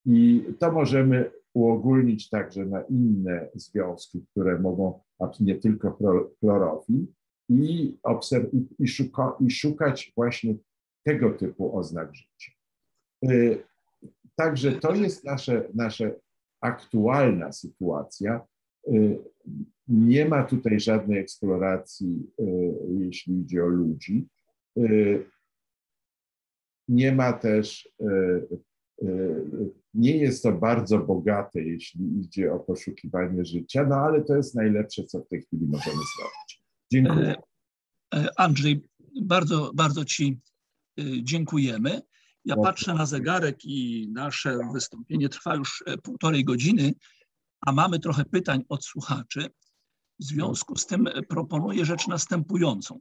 I 0.06 0.44
to 0.60 0.72
możemy 0.72 1.32
uogólnić 1.54 2.30
także 2.30 2.66
na 2.66 2.82
inne 2.82 3.50
związki, 3.54 4.26
które 4.32 4.60
mogą, 4.60 5.00
nie 5.40 5.56
tylko 5.56 5.98
chlorofil, 6.40 7.06
i, 7.50 7.98
obserw- 8.04 8.50
i, 8.80 8.88
szuka, 8.88 9.36
i 9.40 9.52
szukać 9.52 10.12
właśnie 10.16 10.56
tego 11.06 11.32
typu 11.32 11.78
oznak 11.78 12.16
życia. 12.16 12.52
Y, 13.26 13.64
Także 14.36 14.72
to 14.72 14.96
jest 14.96 15.24
nasze, 15.24 15.70
nasze 15.74 16.16
aktualna 16.62 17.52
sytuacja. 17.52 18.42
Y, 18.88 19.20
nie 19.88 20.26
ma 20.26 20.44
tutaj 20.44 20.80
żadnej 20.80 21.20
eksploracji, 21.20 22.28
y, 22.40 22.74
jeśli 23.00 23.40
idzie 23.40 23.64
o 23.64 23.68
ludzi. 23.68 24.28
Nie 26.88 27.12
ma 27.16 27.34
też, 27.34 27.90
nie 29.94 30.18
jest 30.18 30.44
to 30.44 30.52
bardzo 30.52 31.00
bogate, 31.00 31.62
jeśli 31.62 32.20
idzie 32.20 32.54
o 32.54 32.60
poszukiwanie 32.60 33.46
życia, 33.46 33.86
no 33.90 33.96
ale 33.96 34.24
to 34.24 34.36
jest 34.36 34.56
najlepsze, 34.56 35.04
co 35.04 35.20
w 35.20 35.28
tej 35.28 35.42
chwili 35.42 35.66
możemy 35.66 35.96
zrobić. 36.18 36.59
Dziękuję. 36.92 37.36
E, 38.14 38.18
e, 38.18 38.40
Andrzej, 38.40 38.82
bardzo, 39.22 39.72
bardzo 39.74 40.06
Ci 40.06 40.40
dziękujemy. 41.24 42.02
Ja 42.46 42.56
patrzę 42.56 42.94
na 42.94 43.06
zegarek 43.06 43.66
i 43.66 44.08
nasze 44.12 44.58
wystąpienie 44.74 45.30
trwa 45.30 45.56
już 45.56 45.84
e, 45.86 45.98
półtorej 45.98 46.46
godziny, 46.46 46.94
a 47.62 47.72
mamy 47.72 48.00
trochę 48.00 48.26
pytań 48.26 48.64
od 48.70 48.86
słuchaczy. 48.86 49.50
W 50.20 50.24
związku 50.24 50.76
z 50.76 50.86
tym 50.86 51.08
e, 51.08 51.22
proponuję 51.22 51.86
rzecz 51.86 52.08
następującą. 52.08 53.00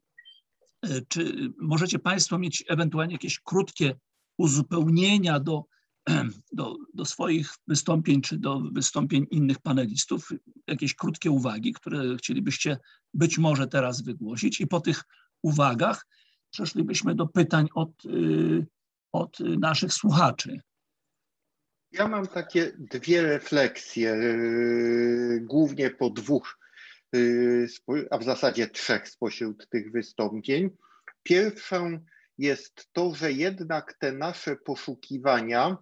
E, 0.82 1.01
czy 1.09 1.52
możecie 1.59 1.98
Państwo 1.98 2.39
mieć 2.39 2.65
ewentualnie 2.69 3.12
jakieś 3.12 3.40
krótkie 3.40 3.94
uzupełnienia 4.39 5.40
do, 5.40 5.65
do, 6.53 6.77
do 6.95 7.05
swoich 7.05 7.51
wystąpień 7.67 8.21
czy 8.21 8.39
do 8.39 8.61
wystąpień 8.73 9.27
innych 9.31 9.59
panelistów, 9.59 10.29
jakieś 10.67 10.95
krótkie 10.95 11.31
uwagi, 11.31 11.73
które 11.73 12.17
chcielibyście 12.17 12.79
być 13.15 13.39
może 13.39 13.67
teraz 13.67 14.03
wygłosić 14.03 14.61
i 14.61 14.67
po 14.67 14.81
tych 14.81 15.05
uwagach 15.43 16.07
przeszlibyśmy 16.51 17.15
do 17.15 17.27
pytań 17.27 17.69
od 17.75 18.05
y, 18.05 18.67
od 19.13 19.41
naszych 19.41 19.93
słuchaczy. 19.93 20.61
Ja 21.93 22.09
mam 22.09 22.27
takie 22.27 22.73
dwie 22.79 23.23
refleksje, 23.23 24.11
yy, 24.11 25.41
głównie 25.41 25.91
po 25.91 26.11
dwóch, 26.11 26.59
yy, 27.13 27.69
a 28.11 28.19
w 28.19 28.25
zasadzie 28.25 28.69
trzech 28.69 29.09
spośród 29.09 29.69
tych 29.69 29.93
wystąpień. 29.93 30.71
Pierwszą 31.23 31.99
jest 32.39 32.89
to, 32.93 33.15
że 33.15 33.33
jednak 33.33 33.95
te 33.99 34.13
nasze 34.13 34.57
poszukiwania 34.57 35.77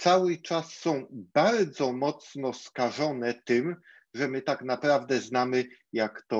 cały 0.00 0.38
czas 0.38 0.72
są 0.72 1.06
bardzo 1.10 1.92
mocno 1.92 2.52
skażone 2.52 3.34
tym, 3.34 3.76
że 4.14 4.28
my 4.28 4.42
tak 4.42 4.62
naprawdę 4.62 5.20
znamy, 5.20 5.64
jak 5.92 6.22
to 6.28 6.38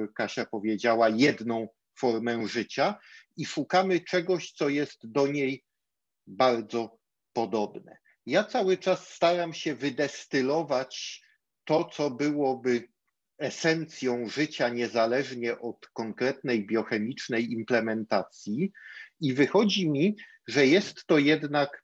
yy, 0.00 0.08
Kasia 0.14 0.46
powiedziała, 0.46 1.08
jedną 1.08 1.68
formę 1.98 2.48
życia 2.48 2.98
i 3.36 3.46
szukamy 3.46 4.00
czegoś, 4.00 4.52
co 4.52 4.68
jest 4.68 5.12
do 5.12 5.26
niej 5.26 5.64
bardzo 6.26 6.98
podobne. 7.32 7.96
Ja 8.26 8.44
cały 8.44 8.78
czas 8.78 9.08
staram 9.08 9.52
się 9.52 9.74
wydestylować 9.74 11.22
to, 11.64 11.84
co 11.84 12.10
byłoby 12.10 12.88
esencją 13.38 14.28
życia, 14.28 14.68
niezależnie 14.68 15.58
od 15.58 15.86
konkretnej 15.86 16.66
biochemicznej 16.66 17.52
implementacji, 17.52 18.72
i 19.20 19.34
wychodzi 19.34 19.90
mi, 19.90 20.16
że 20.48 20.66
jest 20.66 21.06
to 21.06 21.18
jednak 21.18 21.83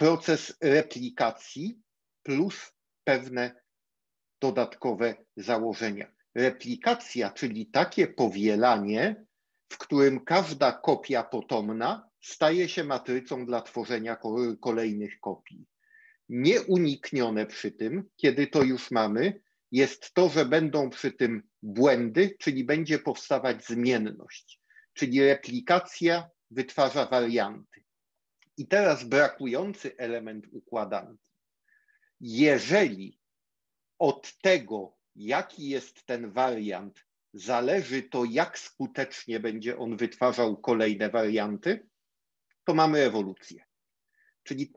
proces 0.00 0.56
replikacji 0.60 1.80
plus 2.22 2.72
pewne 3.04 3.60
dodatkowe 4.40 5.14
założenia. 5.36 6.12
Replikacja, 6.34 7.30
czyli 7.30 7.66
takie 7.66 8.06
powielanie, 8.06 9.24
w 9.72 9.78
którym 9.78 10.24
każda 10.24 10.72
kopia 10.72 11.22
potomna 11.22 12.08
staje 12.20 12.68
się 12.68 12.84
matrycą 12.84 13.46
dla 13.46 13.62
tworzenia 13.62 14.16
kolejnych 14.60 15.20
kopii. 15.20 15.66
Nieuniknione 16.28 17.46
przy 17.46 17.72
tym, 17.72 18.04
kiedy 18.16 18.46
to 18.46 18.62
już 18.62 18.90
mamy, 18.90 19.40
jest 19.72 20.14
to, 20.14 20.28
że 20.28 20.44
będą 20.44 20.90
przy 20.90 21.12
tym 21.12 21.42
błędy, 21.62 22.36
czyli 22.38 22.64
będzie 22.64 22.98
powstawać 22.98 23.64
zmienność, 23.64 24.60
czyli 24.94 25.24
replikacja 25.24 26.30
wytwarza 26.50 27.06
warianty. 27.06 27.80
I 28.60 28.66
teraz 28.66 29.04
brakujący 29.04 29.96
element 29.96 30.46
układanki. 30.52 31.24
Jeżeli 32.20 33.20
od 33.98 34.38
tego, 34.42 34.96
jaki 35.16 35.68
jest 35.68 36.06
ten 36.06 36.32
wariant, 36.32 37.04
zależy 37.34 38.02
to, 38.02 38.24
jak 38.24 38.58
skutecznie 38.58 39.40
będzie 39.40 39.78
on 39.78 39.96
wytwarzał 39.96 40.56
kolejne 40.56 41.10
warianty, 41.10 41.88
to 42.64 42.74
mamy 42.74 42.98
ewolucję. 42.98 43.64
Czyli 44.42 44.72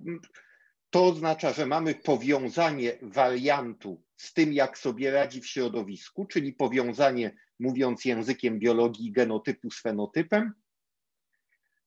to 0.90 1.06
oznacza, 1.06 1.54
że 1.54 1.66
mamy 1.66 1.96
powiązanie 1.96 2.98
wariantu 3.02 4.04
z 4.18 4.34
tym, 4.34 4.54
jak 4.54 4.78
sobie 4.78 5.12
radzi 5.12 5.42
w 5.42 5.48
środowisku, 5.48 6.26
czyli 6.26 6.54
powiązanie, 6.54 7.36
mówiąc 7.60 8.06
językiem 8.06 8.60
biologii, 8.60 9.12
genotypu 9.12 9.72
z 9.72 9.82
fenotypem, 9.82 10.54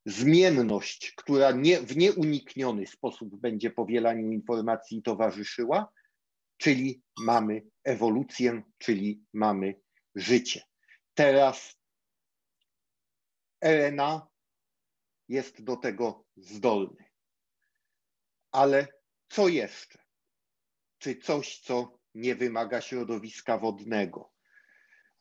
zmienność, 0.07 1.13
która 1.17 1.51
nie, 1.51 1.81
w 1.81 1.97
nieunikniony 1.97 2.87
sposób 2.87 3.37
będzie 3.41 3.71
powielaniu 3.71 4.33
informacji 4.33 5.03
towarzyszyła, 5.03 5.93
czyli 6.57 7.03
mamy 7.19 7.63
ewolucję, 7.85 8.63
czyli 8.79 9.25
mamy 9.33 9.75
życie. 10.15 10.63
Teraz 11.15 11.77
RNA 13.65 14.27
jest 15.29 15.65
do 15.65 15.77
tego 15.77 16.25
zdolny. 16.37 17.05
Ale 18.53 18.89
co 19.29 19.49
jeszcze? 19.49 19.99
Czy 20.99 21.17
coś, 21.17 21.59
co 21.59 21.99
nie 22.15 22.35
wymaga 22.35 22.81
środowiska 22.81 23.59
wodnego? 23.59 24.33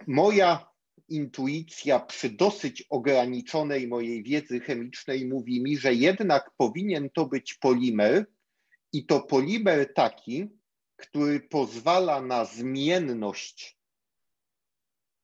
Moja 0.07 0.74
intuicja 1.10 1.99
przy 1.99 2.30
dosyć 2.30 2.82
ograniczonej 2.90 3.88
mojej 3.88 4.23
wiedzy 4.23 4.60
chemicznej 4.60 5.27
mówi 5.27 5.64
mi, 5.64 5.77
że 5.77 5.94
jednak 5.94 6.52
powinien 6.57 7.10
to 7.10 7.26
być 7.26 7.53
polimer 7.53 8.26
i 8.94 9.06
to 9.06 9.22
polimer 9.22 9.94
taki, 9.94 10.49
który 10.95 11.40
pozwala 11.40 12.22
na 12.22 12.45
zmienność 12.45 13.77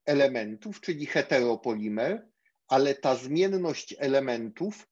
elementów, 0.05 0.81
czyli 0.81 1.05
heteropolimer, 1.05 2.27
ale 2.67 2.95
ta 2.95 3.15
zmienność 3.15 3.95
elementów 3.99 4.87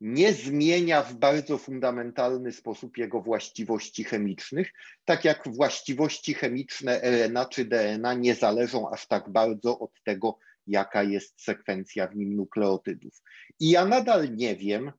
nie 0.00 0.32
zmienia 0.32 1.02
w 1.02 1.14
bardzo 1.14 1.58
fundamentalny 1.58 2.52
sposób 2.52 2.98
jego 2.98 3.20
właściwości 3.20 4.04
chemicznych, 4.04 4.72
tak 5.04 5.24
jak 5.24 5.48
właściwości 5.48 6.34
chemiczne 6.34 7.00
RNA 7.02 7.44
czy 7.44 7.64
DNA 7.64 8.14
nie 8.14 8.34
zależą 8.34 8.90
aż 8.90 9.06
tak 9.06 9.30
bardzo 9.30 9.78
od 9.78 10.02
tego, 10.02 10.38
jaka 10.66 11.02
jest 11.02 11.42
sekwencja 11.42 12.06
w 12.06 12.16
nim 12.16 12.36
nukleotydów. 12.36 13.22
I 13.60 13.70
ja 13.70 13.86
nadal 13.86 14.36
nie 14.36 14.56
wiem, 14.56 14.92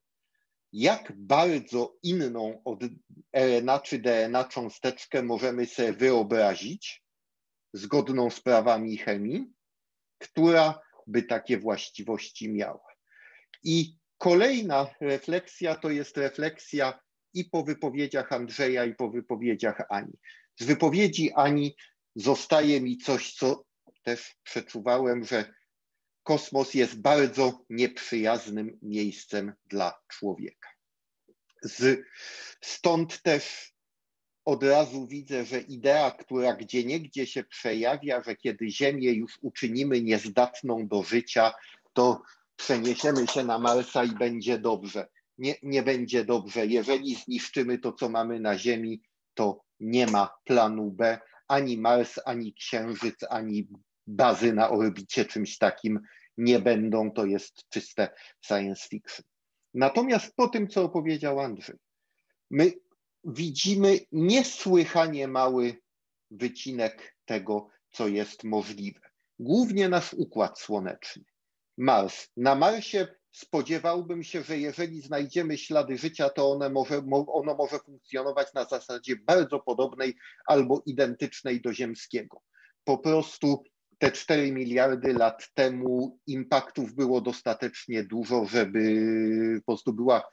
jak 0.74 1.12
bardzo 1.16 1.98
inną 2.04 2.62
od 2.66 2.80
RNA 3.34 3.80
czy 3.80 4.00
DNA 4.00 4.44
cząsteczkę 4.44 5.24
możemy 5.24 5.66
sobie 5.66 5.94
wyobrazić, 5.94 7.04
zgodną 7.74 8.30
z 8.30 8.42
prawami 8.42 8.98
chemii, 8.98 9.54
która 10.18 10.80
by 11.08 11.24
takie 11.24 11.58
właściwości 11.58 12.50
miała. 12.50 12.88
I 13.64 13.96
Kolejna 14.26 14.90
refleksja 15.02 15.76
to 15.76 15.90
jest 15.90 16.18
refleksja 16.18 17.00
i 17.34 17.46
po 17.46 17.64
wypowiedziach 17.64 18.34
Andrzeja, 18.34 18.86
i 18.86 18.96
po 18.96 19.10
wypowiedziach 19.10 19.82
Ani. 19.90 20.14
Z 20.60 20.66
wypowiedzi 20.66 21.32
Ani 21.36 21.76
zostaje 22.16 22.82
mi 22.82 22.98
coś, 22.98 23.34
co 23.34 23.66
też 24.04 24.36
przeczuwałem, 24.44 25.24
że 25.24 25.54
kosmos 26.24 26.74
jest 26.74 27.02
bardzo 27.02 27.66
nieprzyjaznym 27.70 28.80
miejscem 28.82 29.54
dla 29.66 29.94
człowieka. 30.08 30.70
Z, 31.62 32.06
stąd 32.62 33.22
też 33.22 33.74
od 34.46 34.64
razu 34.64 35.08
widzę, 35.08 35.46
że 35.46 35.60
idea, 35.60 36.12
która 36.12 36.54
gdzie 36.54 36.84
niegdzie 36.84 37.28
się 37.28 37.44
przejawia, 37.44 38.24
że 38.24 38.36
kiedy 38.36 38.70
Ziemię 38.70 39.12
już 39.12 39.40
uczynimy 39.42 40.02
niezdatną 40.02 40.88
do 40.88 41.04
życia, 41.04 41.54
to 41.94 42.22
przeniesiemy 42.56 43.28
się 43.28 43.44
na 43.44 43.60
Marsa 43.60 44.04
i 44.04 44.12
będzie 44.12 44.60
dobrze. 44.60 45.08
Nie, 45.38 45.56
nie 45.64 45.84
będzie 45.84 46.26
dobrze. 46.26 46.66
Jeżeli 46.66 47.16
zniszczymy 47.16 47.80
to, 47.80 47.94
co 47.94 48.10
mamy 48.10 48.40
na 48.40 48.58
Ziemi, 48.58 49.02
to 49.34 49.62
nie 49.80 50.08
ma 50.08 50.30
planu 50.44 50.92
B. 50.92 51.20
Ani 51.48 51.78
Mars, 51.78 52.20
ani 52.26 52.54
Księżyc, 52.54 53.16
ani 53.30 53.68
bazy 54.08 54.54
na 54.54 54.70
orbicie 54.70 55.26
czymś 55.26 55.58
takim 55.58 56.00
nie 56.38 56.60
będą. 56.60 57.12
To 57.12 57.26
jest 57.26 57.70
czyste 57.70 58.10
science 58.46 58.88
fiction. 58.90 59.26
Natomiast 59.74 60.36
po 60.36 60.48
tym, 60.48 60.68
co 60.68 60.84
opowiedział 60.84 61.40
Andrzej, 61.40 61.76
my 62.52 62.74
widzimy 63.24 64.00
niesłychanie 64.12 65.28
mały 65.28 65.78
wycinek 66.32 67.16
tego, 67.26 67.70
co 67.92 68.08
jest 68.08 68.44
możliwe. 68.44 69.00
Głównie 69.40 69.90
nasz 69.90 70.14
układ 70.14 70.60
słoneczny. 70.60 71.24
Mars. 71.78 72.28
Na 72.38 72.56
Marsie 72.56 73.08
spodziewałbym 73.32 74.24
się, 74.24 74.44
że 74.44 74.58
jeżeli 74.58 75.02
znajdziemy 75.02 75.58
ślady 75.58 75.98
życia, 75.98 76.30
to 76.30 76.52
one 76.52 76.70
może, 76.70 77.02
ono 77.28 77.56
może 77.56 77.80
funkcjonować 77.80 78.54
na 78.54 78.66
zasadzie 78.66 79.16
bardzo 79.16 79.60
podobnej 79.60 80.16
albo 80.48 80.84
identycznej 80.86 81.62
do 81.62 81.74
ziemskiego. 81.74 82.42
Po 82.84 82.98
prostu 82.98 83.64
te 83.98 84.12
4 84.12 84.52
miliardy 84.52 85.14
lat 85.14 85.54
temu 85.54 86.20
impaktów 86.28 86.94
było 86.94 87.22
dostatecznie 87.22 88.04
dużo, 88.04 88.46
żeby 88.46 89.60
po 89.66 89.72
prostu 89.72 89.94
była 89.94 90.24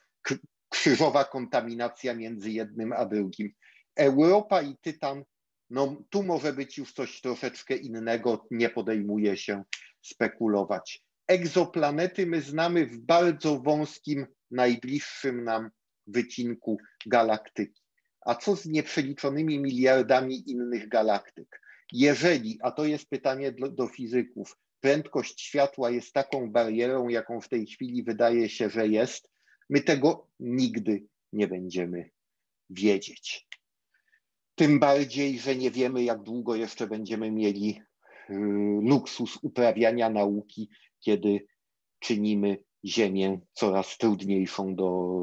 krzyżowa 0.69 1.25
kontaminacja 1.25 2.15
między 2.15 2.51
jednym 2.51 2.93
a 2.93 3.07
drugim. 3.07 3.53
Europa 3.97 4.63
i 4.63 4.77
Tytan, 4.77 5.25
no 5.71 5.97
tu 6.11 6.23
może 6.23 6.53
być 6.53 6.79
już 6.79 6.93
coś 6.93 7.21
troszeczkę 7.21 7.77
innego, 7.77 8.47
nie 8.51 8.71
podejmuje 8.71 9.37
się 9.37 9.63
spekulować 10.03 11.05
egzoplanety 11.29 12.27
my 12.27 12.41
znamy 12.41 12.87
w 12.87 12.99
bardzo 12.99 13.61
wąskim, 13.61 14.27
najbliższym 14.51 15.45
nam 15.45 15.71
wycinku 16.07 16.79
galaktyki. 17.07 17.83
A 18.21 18.35
co 18.35 18.57
z 18.57 18.67
nieprzeliczonymi 18.67 19.59
miliardami 19.59 20.51
innych 20.51 20.89
galaktyk? 20.89 21.61
Jeżeli, 21.93 22.59
a 22.63 22.71
to 22.71 22.85
jest 22.85 23.09
pytanie 23.09 23.53
do, 23.53 23.69
do 23.69 23.89
fizyków, 23.89 24.57
prędkość 24.81 25.41
światła 25.41 25.91
jest 25.91 26.13
taką 26.13 26.51
barierą, 26.51 27.09
jaką 27.09 27.41
w 27.41 27.49
tej 27.49 27.67
chwili 27.67 28.03
wydaje 28.03 28.49
się, 28.49 28.71
że 28.71 28.89
jest, 28.89 29.31
my 29.71 29.81
tego 29.81 30.29
nigdy 30.41 31.07
nie 31.33 31.49
będziemy 31.49 32.11
wiedzieć. 32.71 33.49
Tym 34.55 34.79
bardziej, 34.79 35.39
że 35.39 35.57
nie 35.57 35.71
wiemy, 35.71 36.05
jak 36.05 36.23
długo 36.23 36.55
jeszcze 36.55 36.87
będziemy 36.87 37.31
mieli 37.31 37.83
y, 38.31 38.35
luksus 38.83 39.39
uprawiania 39.43 40.11
nauki 40.11 40.69
kiedy 41.05 41.47
czynimy 41.99 42.65
ziemię 42.85 43.41
coraz 43.53 43.99
trudniejszą 43.99 44.75
do, 44.75 45.19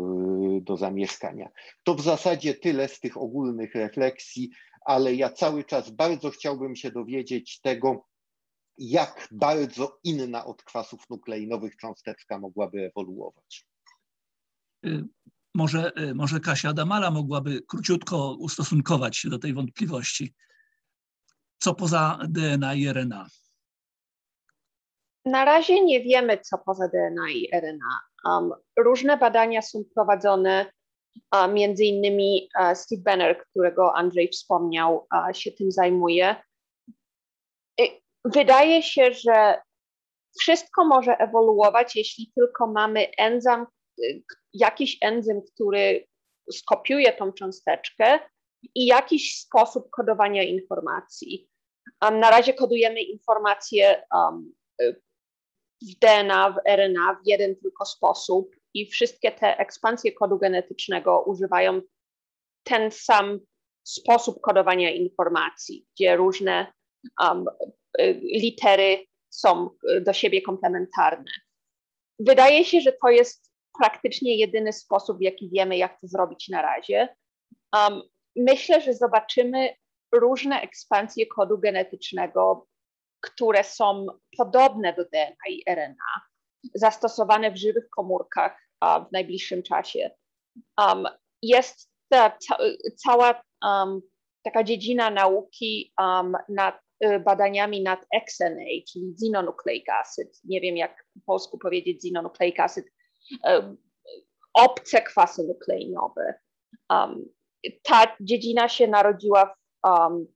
do 0.61 0.77
zamieszkania. 0.77 1.49
To 1.83 1.95
w 1.95 2.01
zasadzie 2.01 2.53
tyle 2.53 2.87
z 2.87 2.99
tych 2.99 3.17
ogólnych 3.17 3.75
refleksji, 3.75 4.49
ale 4.85 5.15
ja 5.15 5.29
cały 5.29 5.63
czas 5.63 5.89
bardzo 5.89 6.29
chciałbym 6.29 6.75
się 6.75 6.91
dowiedzieć 6.91 7.61
tego, 7.61 8.05
jak 8.77 9.27
bardzo 9.31 9.99
inna 10.03 10.45
od 10.45 10.63
kwasów 10.63 11.09
nukleinowych 11.09 11.77
cząsteczka 11.77 12.39
mogłaby 12.39 12.85
ewoluować. 12.85 13.65
Y, 14.85 15.03
może, 15.55 15.91
y, 15.99 16.15
może 16.15 16.39
Kasia 16.39 16.73
Damala 16.73 17.11
mogłaby 17.11 17.61
króciutko 17.67 18.35
ustosunkować 18.39 19.17
się 19.17 19.29
do 19.29 19.39
tej 19.39 19.53
wątpliwości. 19.53 20.33
Co 21.57 21.75
poza 21.75 22.19
DNA 22.29 22.73
i 22.73 22.87
RNA? 22.87 23.27
Na 25.25 25.45
razie 25.45 25.83
nie 25.83 26.01
wiemy, 26.01 26.37
co 26.37 26.57
poza 26.57 26.87
DNA 26.87 27.29
i 27.29 27.49
RNA. 27.53 27.99
Um, 28.25 28.53
różne 28.79 29.17
badania 29.17 29.61
są 29.61 29.83
prowadzone, 29.95 30.71
uh, 31.35 31.53
między 31.53 31.85
innymi 31.85 32.49
uh, 32.59 32.77
Steve 32.77 33.01
Benner, 33.01 33.43
którego 33.49 33.95
Andrzej 33.95 34.29
wspomniał, 34.29 35.07
uh, 35.13 35.37
się 35.37 35.51
tym 35.51 35.71
zajmuje. 35.71 36.35
I 37.79 38.01
wydaje 38.25 38.83
się, 38.83 39.13
że 39.13 39.61
wszystko 40.39 40.85
może 40.85 41.17
ewoluować, 41.17 41.95
jeśli 41.95 42.31
tylko 42.35 42.67
mamy 42.67 43.07
enzym, 43.17 43.65
jakiś 44.53 44.97
enzym, 45.01 45.41
który 45.53 46.07
skopiuje 46.51 47.13
tą 47.13 47.33
cząsteczkę 47.33 48.19
i 48.75 48.85
jakiś 48.85 49.39
sposób 49.39 49.89
kodowania 49.89 50.43
informacji. 50.43 51.49
Um, 52.03 52.19
na 52.19 52.29
razie 52.29 52.53
kodujemy 52.53 53.01
informacje 53.01 54.03
um, 54.13 54.53
w 55.81 55.99
DNA, 55.99 56.51
w 56.51 56.57
RNA 56.67 57.13
w 57.13 57.27
jeden 57.27 57.55
tylko 57.55 57.85
sposób 57.85 58.55
i 58.73 58.85
wszystkie 58.85 59.31
te 59.31 59.57
ekspansje 59.57 60.11
kodu 60.11 60.37
genetycznego 60.37 61.23
używają 61.25 61.81
ten 62.63 62.91
sam 62.91 63.39
sposób 63.83 64.41
kodowania 64.41 64.91
informacji, 64.91 65.85
gdzie 65.95 66.15
różne 66.15 66.73
um, 67.21 67.45
litery 68.21 69.05
są 69.29 69.69
do 70.01 70.13
siebie 70.13 70.41
komplementarne. 70.41 71.31
Wydaje 72.19 72.65
się, 72.65 72.81
że 72.81 72.93
to 73.01 73.09
jest 73.09 73.51
praktycznie 73.79 74.37
jedyny 74.37 74.73
sposób, 74.73 75.17
w 75.17 75.21
jaki 75.21 75.49
wiemy, 75.49 75.77
jak 75.77 76.01
to 76.01 76.07
zrobić 76.07 76.49
na 76.49 76.61
razie. 76.61 77.15
Um, 77.75 78.01
myślę, 78.35 78.81
że 78.81 78.93
zobaczymy 78.93 79.69
różne 80.11 80.61
ekspansje 80.61 81.27
kodu 81.27 81.57
genetycznego, 81.57 82.67
które 83.21 83.63
są 83.63 84.05
podobne 84.37 84.93
do 84.93 85.05
DNA 85.05 85.49
i 85.49 85.63
RNA, 85.69 86.21
zastosowane 86.75 87.51
w 87.51 87.57
żywych 87.57 87.89
komórkach 87.89 88.61
w 88.83 89.11
najbliższym 89.11 89.63
czasie. 89.63 90.11
Um, 90.77 91.07
jest 91.41 91.89
ta, 92.09 92.37
ca, 92.39 92.57
cała 92.95 93.41
um, 93.63 94.01
taka 94.43 94.63
dziedzina 94.63 95.09
nauki 95.09 95.93
nad 96.49 96.79
y, 97.05 97.19
badaniami 97.19 97.83
nad 97.83 98.05
XNA, 98.13 98.65
czyli 98.91 99.13
xenonucleic 99.21 99.89
acid. 99.89 100.39
Nie 100.43 100.61
wiem, 100.61 100.77
jak 100.77 101.05
po 101.13 101.19
polsku 101.25 101.57
powiedzieć 101.57 101.97
xenonucleic 101.97 102.59
acid. 102.59 102.85
Obce 104.53 105.01
kwasy 105.01 105.43
nukleinowe. 105.43 106.33
Ta 107.83 108.15
dziedzina 108.21 108.69
się 108.69 108.87
narodziła 108.87 109.45
w, 109.85 110.27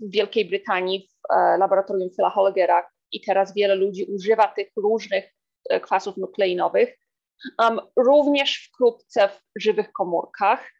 w 0.00 0.10
Wielkiej 0.10 0.44
Brytanii 0.44 1.08
w 1.08 1.34
e, 1.34 1.58
laboratorium 1.58 2.10
Phila 2.16 2.30
Holgera 2.30 2.88
i 3.12 3.20
teraz 3.20 3.54
wiele 3.54 3.74
ludzi 3.74 4.04
używa 4.04 4.48
tych 4.48 4.68
różnych 4.76 5.34
e, 5.70 5.80
kwasów 5.80 6.16
nukleinowych, 6.16 6.98
um, 7.58 7.80
również 7.96 8.68
wkrótce 8.68 9.28
w 9.28 9.62
żywych 9.62 9.92
komórkach, 9.92 10.70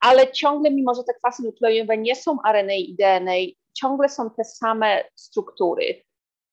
ale 0.00 0.32
ciągle, 0.32 0.70
mimo 0.70 0.94
że 0.94 1.04
te 1.04 1.14
kwasy 1.14 1.42
nukleinowe 1.42 1.98
nie 1.98 2.16
są 2.16 2.38
RNA 2.52 2.74
i 2.74 2.96
DNA, 2.98 3.32
ciągle 3.74 4.08
są 4.08 4.30
te 4.30 4.44
same 4.44 5.04
struktury, 5.14 6.02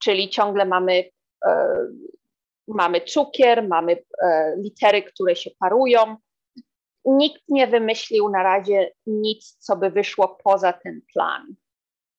czyli 0.03 0.29
ciągle 0.29 0.65
mamy, 0.65 1.09
e, 1.47 1.77
mamy 2.67 3.01
cukier, 3.01 3.67
mamy 3.67 4.03
e, 4.23 4.55
litery, 4.57 5.03
które 5.03 5.35
się 5.35 5.49
parują, 5.59 6.17
nikt 7.05 7.41
nie 7.49 7.67
wymyślił 7.67 8.29
na 8.29 8.43
razie 8.43 8.91
nic, 9.05 9.57
co 9.59 9.75
by 9.75 9.89
wyszło 9.89 10.37
poza 10.43 10.73
ten 10.73 11.01
plan. 11.13 11.55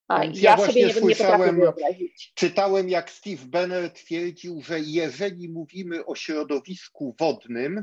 Ja, 0.08 0.24
ja 0.34 0.56
sobie 0.56 0.86
nie, 0.86 0.94
nie 0.94 1.00
potrafię 1.00 1.52
wyobrazić. 1.52 2.32
Czytałem, 2.34 2.88
jak 2.88 3.10
Steve 3.10 3.46
Banner 3.46 3.92
twierdził, 3.92 4.62
że 4.62 4.80
jeżeli 4.80 5.48
mówimy 5.48 6.04
o 6.04 6.14
środowisku 6.14 7.14
wodnym, 7.20 7.80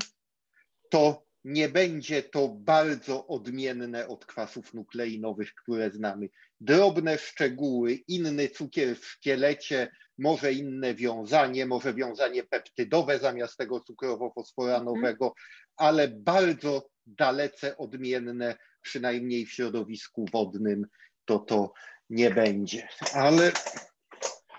to 0.90 1.24
nie 1.44 1.68
będzie 1.68 2.22
to 2.22 2.48
bardzo 2.48 3.26
odmienne 3.26 4.08
od 4.08 4.26
kwasów 4.26 4.74
nukleinowych, 4.74 5.54
które 5.54 5.90
znamy. 5.90 6.28
Drobne 6.60 7.18
szczegóły, 7.18 7.92
inny 7.92 8.48
cukier 8.48 8.96
w 8.96 9.06
szkielecie, 9.06 9.90
może 10.18 10.52
inne 10.52 10.94
wiązanie, 10.94 11.66
może 11.66 11.94
wiązanie 11.94 12.42
peptydowe 12.42 13.18
zamiast 13.18 13.56
tego 13.56 13.80
cukrowo-fosforanowego, 13.80 15.30
ale 15.76 16.08
bardzo 16.08 16.88
dalece 17.06 17.76
odmienne, 17.76 18.56
przynajmniej 18.80 19.46
w 19.46 19.52
środowisku 19.52 20.26
wodnym, 20.32 20.86
to 21.24 21.38
to 21.38 21.72
nie 22.10 22.30
będzie. 22.30 22.88
Ale. 23.14 23.52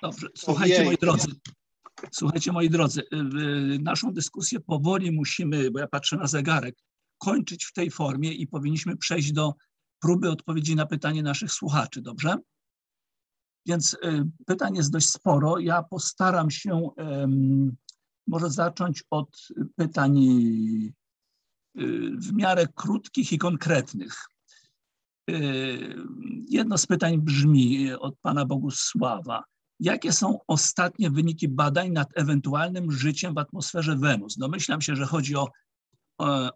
Dobrze, 0.01 0.27
słuchajcie, 0.35 0.83
moi 0.83 0.97
drodzy. 0.97 1.27
Słuchajcie, 2.11 2.51
moi 2.51 2.69
drodzy, 2.69 3.01
naszą 3.79 4.13
dyskusję 4.13 4.59
powoli 4.59 5.11
musimy, 5.11 5.71
bo 5.71 5.79
ja 5.79 5.87
patrzę 5.87 6.17
na 6.17 6.27
zegarek, 6.27 6.75
kończyć 7.17 7.65
w 7.65 7.73
tej 7.73 7.91
formie 7.91 8.33
i 8.33 8.47
powinniśmy 8.47 8.97
przejść 8.97 9.31
do 9.31 9.53
próby 10.01 10.29
odpowiedzi 10.29 10.75
na 10.75 10.85
pytanie 10.85 11.23
naszych 11.23 11.51
słuchaczy, 11.51 12.01
dobrze? 12.01 12.35
Więc 13.65 13.93
y, 13.93 13.97
pytań 14.45 14.75
jest 14.75 14.91
dość 14.91 15.09
sporo. 15.09 15.59
Ja 15.59 15.83
postaram 15.83 16.51
się 16.51 16.89
może 18.27 18.49
zacząć 18.49 19.03
od 19.09 19.47
pytań 19.75 20.17
w 22.17 22.33
miarę 22.33 22.67
krótkich 22.75 23.31
i 23.31 23.37
konkretnych. 23.37 24.25
Jedno 26.49 26.77
z 26.77 26.85
pytań 26.85 27.21
brzmi 27.21 27.93
od 27.93 28.19
pana 28.19 28.45
Bogusława. 28.45 29.43
Jakie 29.79 30.11
są 30.11 30.39
ostatnie 30.47 31.09
wyniki 31.09 31.47
badań 31.47 31.91
nad 31.91 32.07
ewentualnym 32.15 32.91
życiem 32.91 33.33
w 33.33 33.37
atmosferze 33.37 33.95
Wenus? 33.95 34.37
Domyślam 34.37 34.81
się, 34.81 34.95
że 34.95 35.05
chodzi 35.05 35.35
o, 35.35 35.51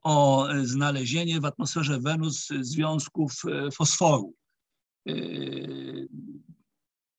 o 0.04 0.48
znalezienie 0.64 1.42
w 1.42 1.46
atmosferze 1.46 2.00
Wenus 2.00 2.48
związków 2.62 3.34
e, 3.46 3.72
fosforu. 3.72 4.34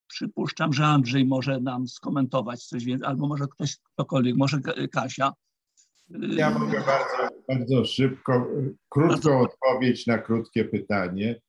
Przypuszczam, 0.07 0.73
że 0.73 0.87
Andrzej 0.87 1.25
może 1.25 1.61
nam 1.61 1.89
skomentować 1.89 2.65
coś 2.65 2.85
więcej, 2.85 3.09
albo 3.09 3.29
może 3.29 3.47
ktoś, 3.47 3.77
ktokolwiek, 3.95 4.37
może 4.37 4.61
Kasia. 4.93 5.33
Ja 6.11 6.59
mogę 6.59 6.81
bardzo, 6.81 7.37
bardzo 7.49 7.85
szybko, 7.85 8.47
krótką 8.89 9.41
odpowiedź 9.41 10.07
na 10.07 10.19
krótkie 10.19 10.65
pytanie. 10.65 11.41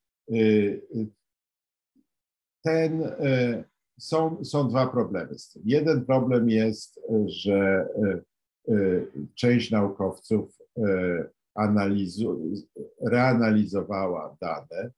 Ten, 2.64 3.04
są, 4.00 4.46
są 4.46 4.70
dwa 4.70 4.88
problemy 4.88 5.40
z 5.40 5.50
tym. 5.50 5.62
Jeden 5.66 6.06
problem 6.06 6.50
jest, 6.50 7.00
że 7.26 7.88
część 9.36 9.72
naukowców 9.72 10.58
analizu, 11.56 12.54
reanalizowała 13.02 14.38
dane 14.42 14.92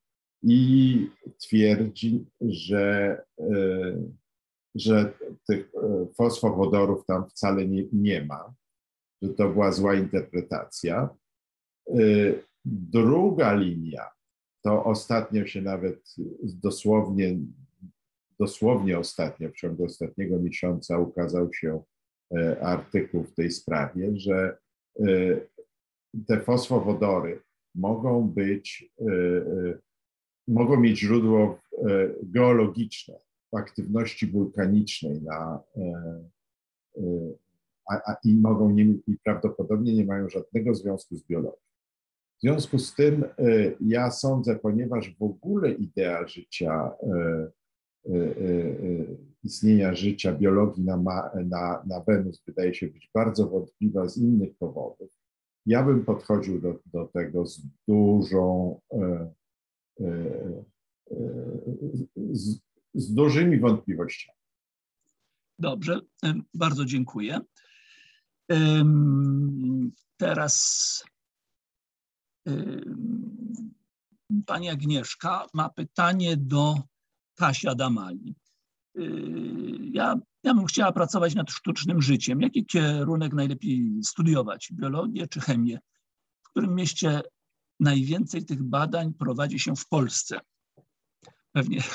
i 0.43 1.09
twierdzi, 1.41 2.25
że, 2.41 3.21
że 4.75 5.13
tych 5.47 5.71
fosfowodorów 6.17 7.05
tam 7.05 7.29
wcale 7.29 7.67
nie, 7.67 7.83
nie 7.93 8.25
ma 8.25 8.53
że 9.23 9.29
to 9.29 9.49
była 9.49 9.71
zła 9.71 9.95
interpretacja. 9.95 11.09
Y, 11.89 12.43
druga 12.65 13.53
linia, 13.53 14.07
to 14.63 14.83
ostatnio 14.83 15.45
się 15.45 15.61
nawet 15.61 16.15
dosłownie, 16.43 17.37
dosłownie 18.39 18.99
ostatnio, 18.99 19.49
w 19.49 19.55
ciągu 19.55 19.85
ostatniego 19.85 20.39
miesiąca 20.39 20.97
ukazał 20.97 21.53
się 21.53 21.83
e, 22.35 22.61
artykuł 22.61 23.23
w 23.23 23.35
tej 23.35 23.51
sprawie, 23.51 24.11
że 24.15 24.57
e, 24.99 25.05
te 26.27 26.41
fosfowodory 26.41 27.41
mogą 27.75 28.27
być, 28.27 28.91
e, 29.01 29.05
mogą 30.47 30.79
mieć 30.79 30.99
źródło 30.99 31.59
geologiczne, 32.23 33.19
aktywności 33.55 34.27
wulkanicznej 34.27 35.21
na, 35.21 35.63
a, 37.89 38.11
a, 38.11 38.15
i 38.23 38.35
mogą 38.35 38.69
nie, 38.69 38.83
i 38.83 39.17
prawdopodobnie 39.23 39.93
nie 39.93 40.05
mają 40.05 40.29
żadnego 40.29 40.75
związku 40.75 41.15
z 41.15 41.23
biologią. 41.23 41.57
W 42.37 42.41
związku 42.41 42.79
z 42.79 42.95
tym 42.95 43.23
y, 43.39 43.77
ja 43.79 44.11
sądzę, 44.11 44.55
ponieważ 44.55 45.15
w 45.17 45.23
ogóle 45.23 45.71
idea 45.71 46.27
życia, 46.27 46.91
y, 48.05 48.11
y, 48.11 49.17
istnienia 49.43 49.95
życia, 49.95 50.33
biologii 50.33 50.83
na, 50.83 50.97
na, 51.45 51.83
na 51.87 51.99
Wenus 52.07 52.43
wydaje 52.47 52.73
się 52.73 52.87
być 52.87 53.09
bardzo 53.13 53.47
wątpliwa 53.47 54.07
z 54.07 54.17
innych 54.17 54.57
powodów, 54.57 55.09
ja 55.65 55.83
bym 55.83 56.05
podchodził 56.05 56.61
do, 56.61 56.79
do 56.85 57.05
tego 57.05 57.45
z 57.45 57.61
dużą, 57.87 58.79
z, 62.15 62.59
z 62.93 63.13
dużymi 63.13 63.59
wątpliwościami. 63.59 64.37
Dobrze, 65.59 65.99
bardzo 66.53 66.85
dziękuję. 66.85 67.39
Teraz 70.17 71.03
pani 74.45 74.69
Agnieszka 74.69 75.47
ma 75.53 75.69
pytanie 75.69 76.37
do 76.37 76.75
Kasia 77.35 77.75
Damali. 77.75 78.35
Ja, 79.93 80.15
ja 80.43 80.53
bym 80.53 80.65
chciała 80.65 80.91
pracować 80.91 81.35
nad 81.35 81.51
sztucznym 81.51 82.01
życiem. 82.01 82.41
Jaki 82.41 82.65
kierunek 82.65 83.33
najlepiej 83.33 83.91
studiować? 84.03 84.69
Biologię 84.73 85.27
czy 85.27 85.41
chemię? 85.41 85.79
W 86.41 86.49
którym 86.49 86.75
mieście 86.75 87.21
najwięcej 87.79 88.45
tych 88.45 88.63
badań 88.63 89.13
prowadzi 89.13 89.59
się 89.59 89.75
w 89.75 89.87
Polsce? 89.87 90.39
Pewnie. 91.51 91.81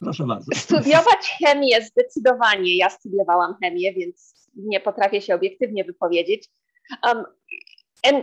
Proszę 0.00 0.24
bardzo. 0.26 0.54
Studiować 0.54 1.36
chemię 1.44 1.82
zdecydowanie. 1.82 2.76
Ja 2.76 2.90
studiowałam 2.90 3.56
chemię, 3.62 3.92
więc 3.92 4.50
nie 4.56 4.80
potrafię 4.80 5.22
się 5.22 5.34
obiektywnie 5.34 5.84
wypowiedzieć. 5.84 6.48
Um, 7.02 7.24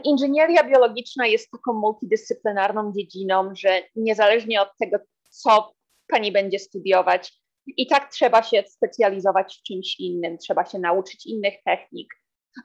inżynieria 0.03 0.63
biologiczna 0.63 1.27
jest 1.27 1.51
taką 1.51 1.73
multidyscyplinarną 1.73 2.93
dziedziną, 2.97 3.55
że 3.55 3.81
niezależnie 3.95 4.61
od 4.61 4.69
tego, 4.79 4.97
co 5.29 5.73
pani 6.07 6.31
będzie 6.31 6.59
studiować, 6.59 7.43
I 7.67 7.87
tak 7.87 8.11
trzeba 8.11 8.43
się 8.43 8.63
specjalizować 8.67 9.57
w 9.57 9.63
czymś 9.63 9.99
innym, 9.99 10.37
trzeba 10.37 10.65
się 10.65 10.79
nauczyć 10.79 11.25
innych 11.25 11.53
technik. 11.65 12.13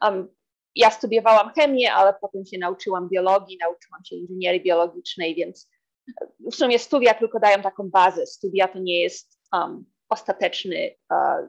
Um, 0.02 0.28
ja 0.76 0.90
studiowałam 0.90 1.52
chemię, 1.54 1.92
ale 1.92 2.14
potem 2.20 2.46
się 2.46 2.58
nauczyłam 2.58 3.08
biologii, 3.08 3.58
nauczyłam 3.60 4.04
się 4.04 4.16
inżynierii 4.16 4.62
biologicznej, 4.62 5.34
więc 5.34 5.70
w 6.50 6.54
sumie 6.54 6.78
studia 6.78 7.14
tylko 7.14 7.40
dają 7.40 7.62
taką 7.62 7.90
bazę. 7.90 8.26
Studia 8.26 8.68
to 8.68 8.78
nie 8.78 9.02
jest 9.02 9.40
um, 9.52 9.84
ostateczny, 10.08 10.94
uh, 11.10 11.48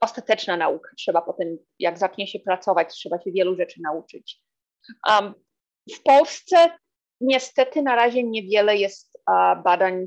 ostateczna 0.00 0.56
nauka. 0.56 0.90
Trzeba 0.96 1.22
potem, 1.22 1.58
jak 1.78 1.98
zacznie 1.98 2.26
się 2.26 2.40
pracować, 2.40 2.94
trzeba 2.94 3.20
się 3.20 3.32
wielu 3.32 3.56
rzeczy 3.56 3.80
nauczyć. 3.82 4.42
Um, 5.08 5.34
w 5.94 6.02
Polsce 6.02 6.56
niestety 7.20 7.82
na 7.82 7.96
razie 7.96 8.22
niewiele 8.24 8.76
jest 8.76 9.18
uh, 9.28 9.62
badań 9.62 10.06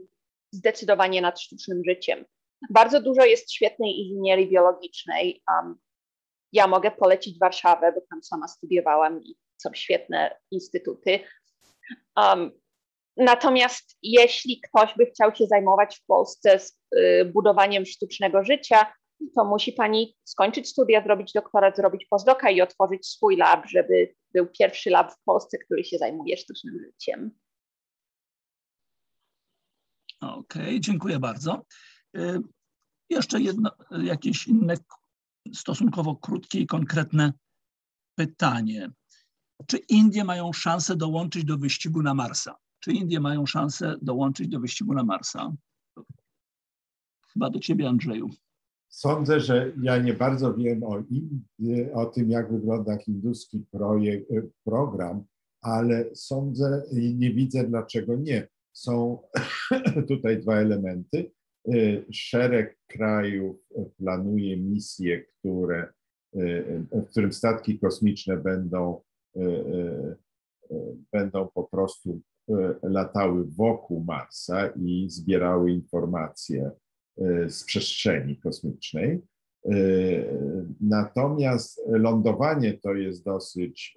zdecydowanie 0.52 1.22
nad 1.22 1.42
sztucznym 1.42 1.82
życiem. 1.90 2.26
Bardzo 2.70 3.02
dużo 3.02 3.26
jest 3.26 3.54
świetnej 3.54 4.00
inżynierii 4.00 4.50
biologicznej. 4.50 5.44
Um, 5.52 5.76
ja 6.54 6.68
mogę 6.68 6.92
polecić 6.92 7.40
Warszawę, 7.40 7.92
bo 7.92 8.02
tam 8.10 8.24
sama 8.24 8.48
studiowałam 8.48 9.24
i 9.24 9.36
są 9.58 9.70
świetne 9.74 10.38
instytuty. 10.52 11.20
Um, 12.18 12.52
natomiast 13.20 13.98
jeśli 14.04 14.62
ktoś 14.62 14.96
by 14.98 15.06
chciał 15.06 15.36
się 15.36 15.46
zajmować 15.48 15.98
w 15.98 16.06
Polsce 16.06 16.60
z 16.60 16.80
y, 16.96 17.32
budowaniem 17.34 17.86
sztucznego 17.86 18.44
życia, 18.44 18.94
to 19.36 19.46
musi 19.46 19.74
pani 19.74 20.18
skończyć 20.24 20.70
studia, 20.70 21.04
zrobić 21.04 21.34
doktorat, 21.34 21.78
zrobić 21.78 22.06
postdoka 22.06 22.50
i 22.50 22.62
otworzyć 22.62 23.08
swój 23.08 23.38
lab, 23.38 23.66
żeby 23.68 24.16
był 24.34 24.48
pierwszy 24.60 24.90
lab 24.90 25.12
w 25.14 25.24
Polsce, 25.26 25.58
który 25.58 25.84
się 25.84 25.98
zajmuje 25.98 26.38
sztucznym 26.38 26.80
życiem. 26.80 27.32
Okej, 30.22 30.62
okay, 30.62 30.80
dziękuję 30.80 31.20
bardzo. 31.20 31.66
Y, 32.18 32.40
jeszcze 33.10 33.42
jedno, 33.42 33.72
jakieś 34.04 34.48
inne 34.48 34.76
stosunkowo 35.54 36.16
krótkie 36.16 36.60
i 36.60 36.68
konkretne 36.68 37.34
pytanie. 38.16 38.92
Czy 39.68 39.78
Indie 39.78 40.24
mają 40.24 40.54
szansę 40.54 40.96
dołączyć 40.96 41.46
do 41.46 41.58
wyścigu 41.58 42.02
na 42.02 42.14
Marsa? 42.14 42.56
Czy 42.80 42.92
Indie 42.92 43.20
mają 43.20 43.46
szansę 43.46 43.96
dołączyć 44.02 44.48
do 44.48 44.60
wyścigu 44.60 44.94
na 44.94 45.04
Marsa? 45.04 45.54
Chyba 47.34 47.50
do 47.50 47.60
ciebie, 47.60 47.90
Andrzeju. 47.90 48.30
Sądzę, 48.90 49.40
że 49.40 49.74
ja 49.82 49.98
nie 49.98 50.14
bardzo 50.14 50.54
wiem 50.54 50.84
o, 50.84 51.04
o 51.94 52.06
tym, 52.06 52.30
jak 52.30 52.52
wygląda 52.52 52.98
hinduski 52.98 53.66
projekt, 53.72 54.32
program, 54.64 55.24
ale 55.62 56.16
sądzę 56.16 56.84
i 56.92 57.16
nie 57.16 57.34
widzę, 57.34 57.64
dlaczego 57.64 58.16
nie. 58.16 58.48
Są 58.74 59.18
tutaj 60.08 60.42
dwa 60.42 60.56
elementy. 60.56 61.32
Y, 61.74 62.06
szereg 62.12 62.78
krajów 62.88 63.56
planuje 63.98 64.58
misje, 64.58 65.24
które, 65.24 65.94
y, 66.36 66.86
w 66.92 67.10
którym 67.10 67.34
statki 67.34 67.80
kosmiczne 67.80 68.38
będą, 68.38 69.02
y, 69.38 70.16
będą 71.12 71.48
po 71.54 71.64
prostu 71.64 72.22
latały 72.84 73.46
wokół 73.46 74.04
Marsa 74.04 74.68
i 74.68 75.10
zbierały 75.10 75.72
informacje 75.72 76.72
z 77.48 77.64
przestrzeni 77.64 78.38
kosmicznej. 78.38 79.22
Natomiast 80.82 81.82
lądowanie 81.88 82.78
to 82.78 82.94
jest 82.94 83.26
dosyć 83.26 83.96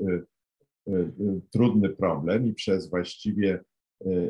trudny 1.53 1.89
problem 1.89 2.47
i 2.47 2.55
przez 2.55 2.91
właściwie 2.91 3.65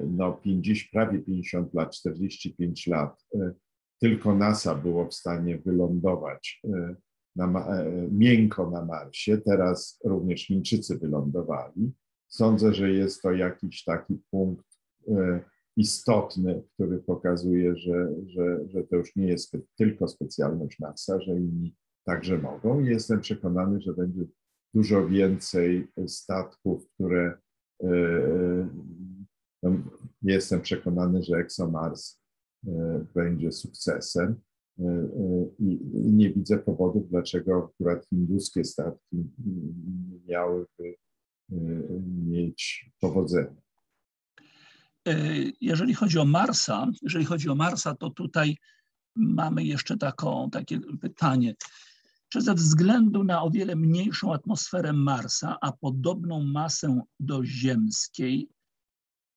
no 0.07 0.33
50, 0.33 0.91
prawie 0.93 1.19
50 1.19 1.75
lat, 1.75 1.95
45 1.95 2.87
lat, 2.87 3.25
e, 3.35 3.53
tylko 4.01 4.35
NASA 4.35 4.75
było 4.75 5.07
w 5.09 5.15
stanie 5.15 5.59
wylądować 5.59 6.61
e, 6.65 6.95
na, 7.37 7.47
e, 7.47 8.09
miękko 8.11 8.71
na 8.71 8.85
Marsie. 8.85 9.39
Teraz 9.39 10.01
również 10.05 10.47
Chińczycy 10.47 10.99
wylądowali. 10.99 11.93
Sądzę, 12.33 12.75
że 12.75 12.91
jest 12.91 13.23
to 13.23 13.33
jakiś 13.33 13.85
taki 13.85 14.23
punkt 14.31 14.67
istotny, 15.77 16.63
który 16.75 16.99
pokazuje, 16.99 17.77
że, 17.77 18.09
że, 18.27 18.69
że 18.69 18.85
to 18.85 18.97
już 18.97 19.17
nie 19.17 19.27
jest 19.27 19.57
tylko 19.79 20.09
specjalność 20.09 20.79
NASA, 20.79 21.21
że 21.21 21.37
inni 21.37 21.77
także 22.05 22.39
mogą. 22.39 22.81
I 22.81 22.87
jestem 22.87 23.21
przekonany, 23.21 23.81
że 23.81 23.93
będzie 23.93 24.25
dużo 24.75 25.09
więcej 25.09 25.89
statków, 26.07 26.89
które 26.95 27.39
no, 29.63 29.71
jestem 30.23 30.61
przekonany, 30.61 31.23
że 31.23 31.37
ExoMars 31.37 32.21
e, 32.67 33.05
będzie 33.15 33.53
sukcesem 33.53 34.41
e, 34.79 34.85
e, 34.85 35.47
i 35.59 35.79
nie 36.13 36.33
widzę 36.33 36.59
powodów, 36.59 37.11
dlaczego 37.11 37.71
akurat 37.75 38.07
hinduskie 38.07 38.65
statki 38.65 39.31
miałyby 40.29 40.97
mieć 42.07 42.91
powodzenie. 43.01 43.57
Jeżeli 45.61 45.95
chodzi 45.95 46.19
o 46.19 46.25
Marsa, 46.25 46.87
jeżeli 47.03 47.25
chodzi 47.25 47.49
o 47.49 47.55
Marsa, 47.55 47.95
to 47.95 48.11
tutaj 48.11 48.57
mamy 49.17 49.65
jeszcze 49.65 49.97
taką, 49.97 50.51
takie 50.51 50.81
pytanie. 50.81 51.55
Czy 52.29 52.41
ze 52.41 52.55
względu 52.55 53.25
na 53.25 53.43
o 53.43 53.51
wiele 53.51 53.77
mniejszą 53.77 54.35
atmosferę 54.35 54.93
Marsa, 54.93 55.57
a 55.61 55.73
podobną 55.73 56.45
masę 56.45 57.01
do 57.21 57.45
Ziemskiej, 57.45 58.49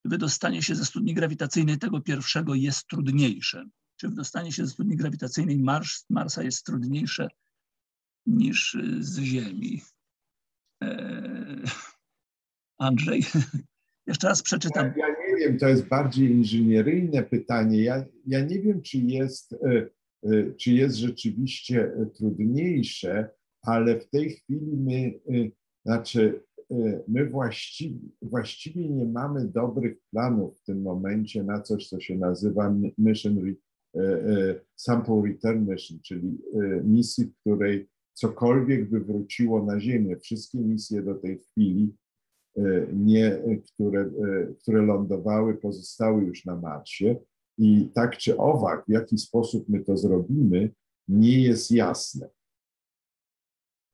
wydostanie 0.05 0.61
się 0.61 0.75
ze 0.75 0.85
studni 0.85 1.13
grawitacyjnej 1.13 1.77
tego 1.77 2.01
pierwszego 2.01 2.55
jest 2.55 2.87
trudniejsze. 2.87 3.65
Czy 3.97 4.09
wydostanie 4.09 4.51
się 4.51 4.65
ze 4.65 4.71
studni 4.71 4.95
grawitacyjnej 4.95 5.59
Mars, 5.59 6.05
Marsa 6.09 6.43
jest 6.43 6.65
trudniejsze 6.65 7.27
niż 8.25 8.75
y, 8.75 9.03
z 9.03 9.19
Ziemi? 9.19 9.81
Eee, 10.81 11.34
Andrzej, 12.77 13.21
jeszcze 14.07 14.27
raz 14.27 14.41
przeczytam. 14.41 14.85
Ja, 14.85 15.07
ja, 15.07 15.15
nie 15.29 15.37
wiem, 15.37 15.57
to 15.57 15.67
jest 15.67 15.87
bardziej 15.87 16.31
inżynieryjne 16.31 17.23
pytanie. 17.23 17.83
Ja, 17.83 18.05
ja 18.27 18.45
nie 18.45 18.59
wiem, 18.59 18.81
czy 18.81 18.97
jest, 18.97 19.53
e, 19.53 19.89
e, 20.23 20.51
czy 20.57 20.71
jest 20.71 20.95
rzeczywiście 20.95 21.91
trudniejsze, 22.17 23.29
ale 23.61 23.99
w 23.99 24.09
tej 24.09 24.29
chwili 24.29 24.77
my, 24.77 25.19
e, 25.29 25.49
znaczy 25.85 26.43
my 27.07 27.29
właściwie, 27.29 27.99
właściwie 28.21 28.89
nie 28.89 29.05
mamy 29.05 29.47
dobrych 29.47 29.97
planów 30.11 30.59
w 30.59 30.63
tym 30.63 30.81
momencie 30.81 31.43
na 31.43 31.61
coś, 31.61 31.89
co 31.89 31.99
się 31.99 32.17
nazywa 32.17 32.75
mission 32.97 33.55
sample 34.75 35.21
return 35.25 35.69
mission, 35.69 35.99
czyli 36.03 36.37
misji, 36.83 37.25
w 37.25 37.39
której 37.39 37.89
cokolwiek 38.13 38.89
by 38.89 38.99
wróciło 38.99 39.65
na 39.65 39.79
Ziemię. 39.79 40.17
Wszystkie 40.17 40.57
misje 40.57 41.01
do 41.01 41.15
tej 41.15 41.39
chwili, 41.39 41.95
nie, 42.93 43.39
które, 43.73 44.09
które 44.61 44.81
lądowały, 44.81 45.55
pozostały 45.55 46.23
już 46.23 46.45
na 46.45 46.55
Marsie. 46.55 47.15
I 47.57 47.89
tak 47.93 48.17
czy 48.17 48.37
owak, 48.37 48.85
w 48.87 48.91
jaki 48.91 49.17
sposób 49.17 49.69
my 49.69 49.83
to 49.83 49.97
zrobimy, 49.97 50.71
nie 51.07 51.41
jest 51.41 51.71
jasne 51.71 52.29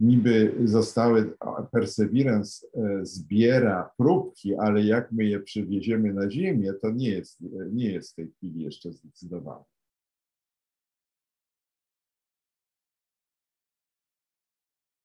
niby 0.01 0.55
zostały, 0.65 1.37
Perseverance 1.71 2.67
e, 2.73 3.05
zbiera 3.05 3.91
próbki, 3.97 4.55
ale 4.55 4.83
jak 4.83 5.11
my 5.11 5.25
je 5.25 5.39
przywieziemy 5.39 6.13
na 6.13 6.31
Ziemię, 6.31 6.73
to 6.73 6.91
nie 6.91 7.09
jest, 7.09 7.39
nie 7.71 7.91
jest 7.91 8.11
w 8.11 8.15
tej 8.15 8.31
chwili 8.31 8.63
jeszcze 8.63 8.91
zdecydowane. 8.91 9.63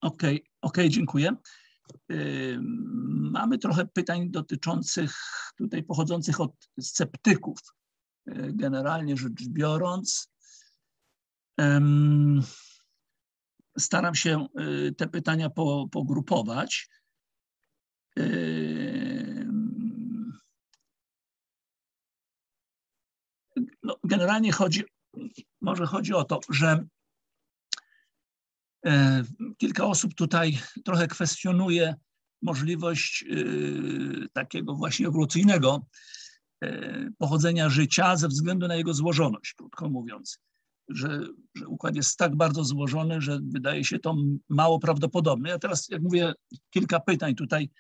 Okej, 0.01 0.37
okay, 0.37 0.51
okay, 0.61 0.89
dziękuję. 0.89 1.37
Mamy 3.33 3.59
trochę 3.59 3.87
pytań 3.87 4.31
dotyczących 4.31 5.17
tutaj 5.57 5.83
pochodzących 5.83 6.41
od 6.41 6.53
sceptyków. 6.81 7.59
E, 8.27 8.53
generalnie 8.53 9.17
rzecz 9.17 9.49
biorąc, 9.49 10.31
staram 13.79 14.15
się 14.15 14.47
y, 14.61 14.95
te 14.95 15.09
pytania 15.09 15.51
po, 15.51 15.89
pogrupować. 15.91 16.89
Y, 18.19 19.47
no, 23.83 23.97
generalnie 24.05 24.53
chodzi, 24.53 24.85
może 25.61 25.87
chodzi 25.87 26.15
o 26.15 26.25
to, 26.25 26.41
że 26.51 26.87
kilka 29.59 29.87
osób 29.87 30.15
tutaj 30.15 30.59
trochę 30.85 31.09
kwestionuje 31.09 31.95
możliwość 32.43 33.25
y, 33.31 34.29
takiego 34.33 34.75
właśnie 34.75 35.07
ewolucyjnego 35.09 35.87
e, 36.61 37.11
pochodzenia 37.19 37.69
życia 37.69 38.17
ze 38.17 38.29
względu 38.29 38.69
na 38.69 38.75
jego 38.75 38.95
złożoność, 38.95 39.55
krótko 39.55 39.89
mówiąc 39.89 40.39
że, 40.89 41.21
że 41.55 41.69
układ 41.69 41.97
jest 41.97 42.17
tak 42.17 42.37
bardzo 42.37 42.65
złożony, 42.65 43.21
że 43.21 43.39
wydaje 43.43 43.85
się 43.85 43.99
to 43.99 44.17
mało 44.49 44.79
prawdopodobne. 44.79 45.49
Ja 45.49 45.59
teraz, 45.59 45.89
jak 45.89 46.03
mówię, 46.03 46.33
kilka 46.71 47.01
pytań 47.01 47.35
tutaj 47.35 47.71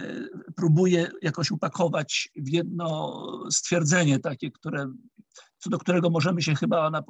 e, 0.00 0.28
próbuję 0.56 1.10
jakoś 1.22 1.50
upakować 1.50 2.28
w 2.36 2.48
jedno 2.48 3.22
stwierdzenie 3.50 4.18
takie, 4.18 4.50
które, 4.50 4.92
co 5.58 5.70
do 5.70 5.78
którego 5.78 6.10
możemy 6.10 6.42
się 6.42 6.54
chyba 6.54 6.90
na, 6.90 7.02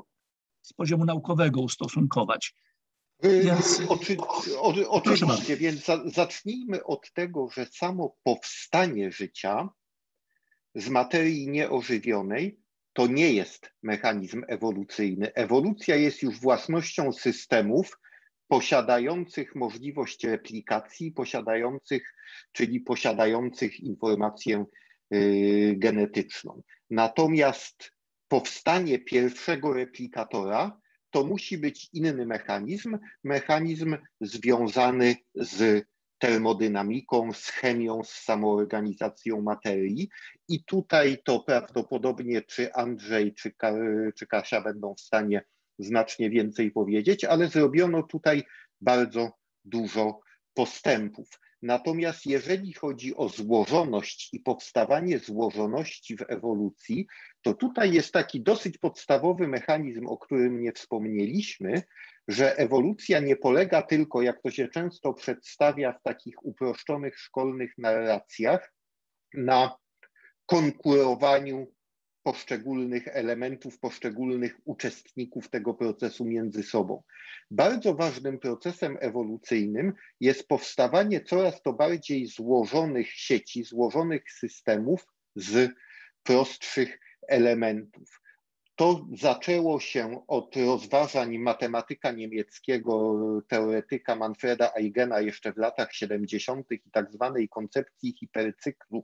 z 0.63 0.73
poziomu 0.73 1.05
naukowego 1.05 1.61
ustosunkować. 1.61 2.55
Oczy, 3.89 4.17
o, 4.59 4.75
oczywiście, 4.89 5.57
więc 5.57 5.85
za, 5.85 6.03
zacznijmy 6.05 6.85
od 6.85 7.13
tego, 7.13 7.49
że 7.51 7.67
samo 7.67 8.17
powstanie 8.23 9.13
życia 9.13 9.69
z 10.75 10.89
materii 10.89 11.49
nieożywionej 11.49 12.59
to 12.93 13.07
nie 13.07 13.33
jest 13.33 13.71
mechanizm 13.83 14.45
ewolucyjny. 14.49 15.35
Ewolucja 15.35 15.97
jest 15.97 16.23
już 16.23 16.41
własnością 16.41 17.13
systemów 17.13 17.99
posiadających 18.49 19.55
możliwość 19.55 20.25
replikacji, 20.25 21.13
posiadających, 21.13 22.15
czyli 22.53 22.81
posiadających 22.81 23.81
informację 23.81 24.65
y, 25.15 25.75
genetyczną. 25.77 26.63
Natomiast 26.91 27.93
powstanie 28.29 28.99
pierwszego 28.99 29.73
replikatora 29.73 30.81
to 31.15 31.25
musi 31.25 31.59
być 31.59 31.89
inny 31.93 32.27
mechanizm, 32.27 32.99
mechanizm 33.25 33.97
związany 34.21 35.17
z 35.35 35.85
termodynamiką, 36.19 37.33
z 37.33 37.49
chemią, 37.49 38.05
z 38.05 38.11
samoorganizacją 38.11 39.43
materii. 39.43 40.09
I 40.49 40.65
tutaj 40.65 41.19
to 41.25 41.41
prawdopodobnie 41.41 42.43
czy 42.43 42.73
Andrzej, 42.73 43.35
czy, 43.35 43.53
czy 44.17 44.27
Kasia 44.27 44.61
będą 44.61 44.95
w 44.95 45.01
stanie 45.01 45.45
znacznie 45.79 46.31
więcej 46.31 46.71
powiedzieć, 46.71 47.25
ale 47.25 47.49
zrobiono 47.49 48.03
tutaj 48.03 48.43
bardzo 48.81 49.33
dużo 49.65 50.21
postępów. 50.55 51.41
Natomiast 51.65 52.27
jeżeli 52.27 52.73
chodzi 52.73 53.17
o 53.17 53.29
złożoność 53.29 54.29
i 54.33 54.41
powstawanie 54.41 55.19
złożoności 55.19 56.17
w 56.17 56.25
ewolucji, 56.29 57.07
to 57.43 57.55
tutaj 57.55 57.93
jest 57.93 58.13
taki 58.13 58.41
dosyć 58.41 58.79
podstawowy 58.79 59.49
mechanizm, 59.49 60.07
o 60.07 60.19
którym 60.19 60.61
nie 60.61 60.73
wspomnieliśmy, 60.73 61.83
że 62.29 62.57
ewolucja 62.57 63.21
nie 63.21 63.37
polega 63.37 63.83
tylko, 63.83 64.23
jak 64.23 64.43
to 64.43 64.51
się 64.51 64.69
często 64.69 65.15
przedstawia 65.15 65.93
w 65.93 66.03
takich 66.03 66.45
uproszczonych 66.45 67.19
szkolnych 67.19 67.79
narracjach, 67.79 68.73
na 69.35 69.77
konkurowaniu 70.47 71.73
poszczególnych 72.25 73.09
elementów, 73.09 73.79
poszczególnych 73.79 74.61
uczestników 74.65 75.51
tego 75.51 75.75
procesu 75.75 76.25
między 76.25 76.63
sobą. 76.63 77.03
Bardzo 77.51 77.95
ważnym 77.95 78.39
procesem 78.39 78.99
ewolucyjnym 79.01 79.93
jest 80.21 80.49
powstawanie 80.49 81.21
coraz 81.21 81.63
to 81.63 81.73
bardziej 81.73 82.27
złożonych 82.27 83.11
sieci, 83.11 83.65
złożonych 83.65 84.33
systemów 84.33 85.07
z 85.37 85.71
prostszych 86.23 87.01
elementów. 87.29 88.21
To 88.77 89.07
zaczęło 89.13 89.81
się 89.81 90.25
od 90.27 90.57
rozważań 90.57 91.39
matematyka 91.39 92.13
niemieckiego, 92.13 93.15
teoretyka 93.49 94.17
Manfreda 94.17 94.73
Eigena 94.75 95.21
jeszcze 95.21 95.53
w 95.53 95.57
latach 95.57 95.93
70. 95.93 96.73
i 96.73 96.91
tak 96.93 97.13
zwanej 97.13 97.49
koncepcji 97.49 98.17
hipercyklu, 98.21 99.03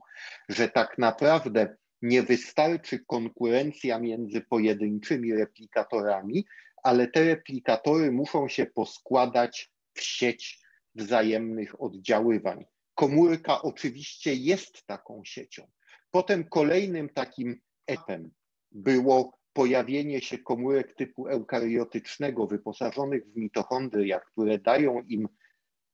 że 0.49 0.69
tak 0.69 0.97
naprawdę 0.97 1.77
nie 2.01 2.23
wystarczy 2.23 2.99
konkurencja 2.99 3.99
między 3.99 4.41
pojedynczymi 4.41 5.33
replikatorami, 5.33 6.45
ale 6.83 7.07
te 7.07 7.23
replikatory 7.23 8.11
muszą 8.11 8.47
się 8.47 8.65
poskładać 8.65 9.71
w 9.93 10.01
sieć 10.01 10.59
wzajemnych 10.95 11.81
oddziaływań. 11.81 12.65
Komórka 12.95 13.61
oczywiście 13.61 14.33
jest 14.33 14.85
taką 14.85 15.21
siecią. 15.25 15.67
Potem 16.11 16.49
kolejnym 16.49 17.09
takim 17.09 17.61
etapem 17.87 18.31
było 18.71 19.37
pojawienie 19.53 20.21
się 20.21 20.37
komórek 20.37 20.95
typu 20.95 21.27
eukariotycznego 21.27 22.47
wyposażonych 22.47 23.25
w 23.25 23.35
mitochondria, 23.35 24.19
które 24.19 24.59
dają 24.59 25.01
im 25.07 25.27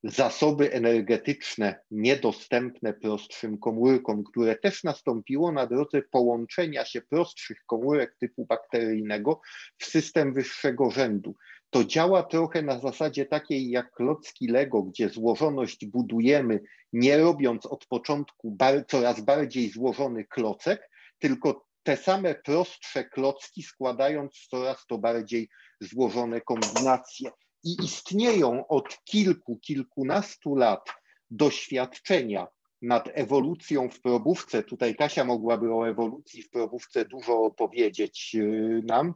zasoby 0.03 0.73
energetyczne 0.73 1.79
niedostępne 1.91 2.93
prostszym 2.93 3.57
komórkom, 3.57 4.23
które 4.23 4.55
też 4.55 4.83
nastąpiło 4.83 5.51
na 5.51 5.67
drodze 5.67 6.01
połączenia 6.01 6.85
się 6.85 7.01
prostszych 7.01 7.57
komórek 7.65 8.15
typu 8.19 8.45
bakteryjnego 8.45 9.41
w 9.77 9.85
system 9.85 10.33
wyższego 10.33 10.91
rzędu. 10.91 11.35
To 11.69 11.83
działa 11.83 12.23
trochę 12.23 12.61
na 12.61 12.79
zasadzie 12.79 13.25
takiej 13.25 13.69
jak 13.69 13.91
klocki 13.91 14.47
Lego, 14.47 14.83
gdzie 14.83 15.09
złożoność 15.09 15.85
budujemy 15.85 16.59
nie 16.93 17.17
robiąc 17.17 17.65
od 17.65 17.85
początku 17.85 18.51
bar 18.51 18.85
coraz 18.87 19.21
bardziej 19.21 19.69
złożony 19.69 20.25
klocek, 20.25 20.89
tylko 21.19 21.67
te 21.83 21.97
same 21.97 22.35
prostsze 22.35 23.03
klocki 23.03 23.63
składając 23.63 24.47
coraz 24.49 24.85
to 24.87 24.97
bardziej 24.97 25.49
złożone 25.81 26.41
kombinacje 26.41 27.31
i 27.67 27.85
istnieją 27.85 28.67
od 28.67 29.03
kilku, 29.03 29.59
kilkunastu 29.59 30.55
lat 30.55 30.89
doświadczenia 31.31 32.47
nad 32.81 33.09
ewolucją 33.13 33.89
w 33.89 34.01
probówce. 34.01 34.63
Tutaj 34.63 34.95
Kasia 34.95 35.23
mogłaby 35.23 35.73
o 35.73 35.89
ewolucji 35.89 36.43
w 36.43 36.49
probówce 36.49 37.05
dużo 37.05 37.41
opowiedzieć 37.41 38.35
y, 38.35 38.81
nam, 38.85 39.13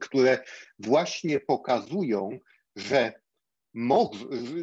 które 0.00 0.44
właśnie 0.78 1.40
pokazują, 1.40 2.38
że, 2.76 3.12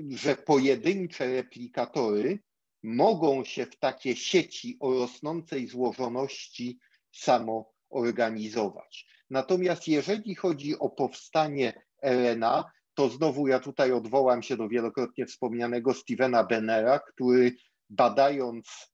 że 0.09 0.35
pojedyncze 0.35 1.27
replikatory 1.27 2.39
mogą 2.83 3.43
się 3.43 3.65
w 3.65 3.79
takie 3.79 4.15
sieci 4.15 4.77
o 4.79 4.93
rosnącej 4.93 5.67
złożoności 5.67 6.79
samoorganizować. 7.11 9.07
Natomiast 9.29 9.87
jeżeli 9.87 10.35
chodzi 10.35 10.79
o 10.79 10.89
powstanie 10.89 11.73
RNA, 12.03 12.71
to 12.93 13.09
znowu 13.09 13.47
ja 13.47 13.59
tutaj 13.59 13.91
odwołam 13.91 14.43
się 14.43 14.57
do 14.57 14.69
wielokrotnie 14.69 15.25
wspomnianego 15.25 15.93
Stevena 15.93 16.43
Bennera, 16.43 16.99
który 16.99 17.55
badając 17.89 18.93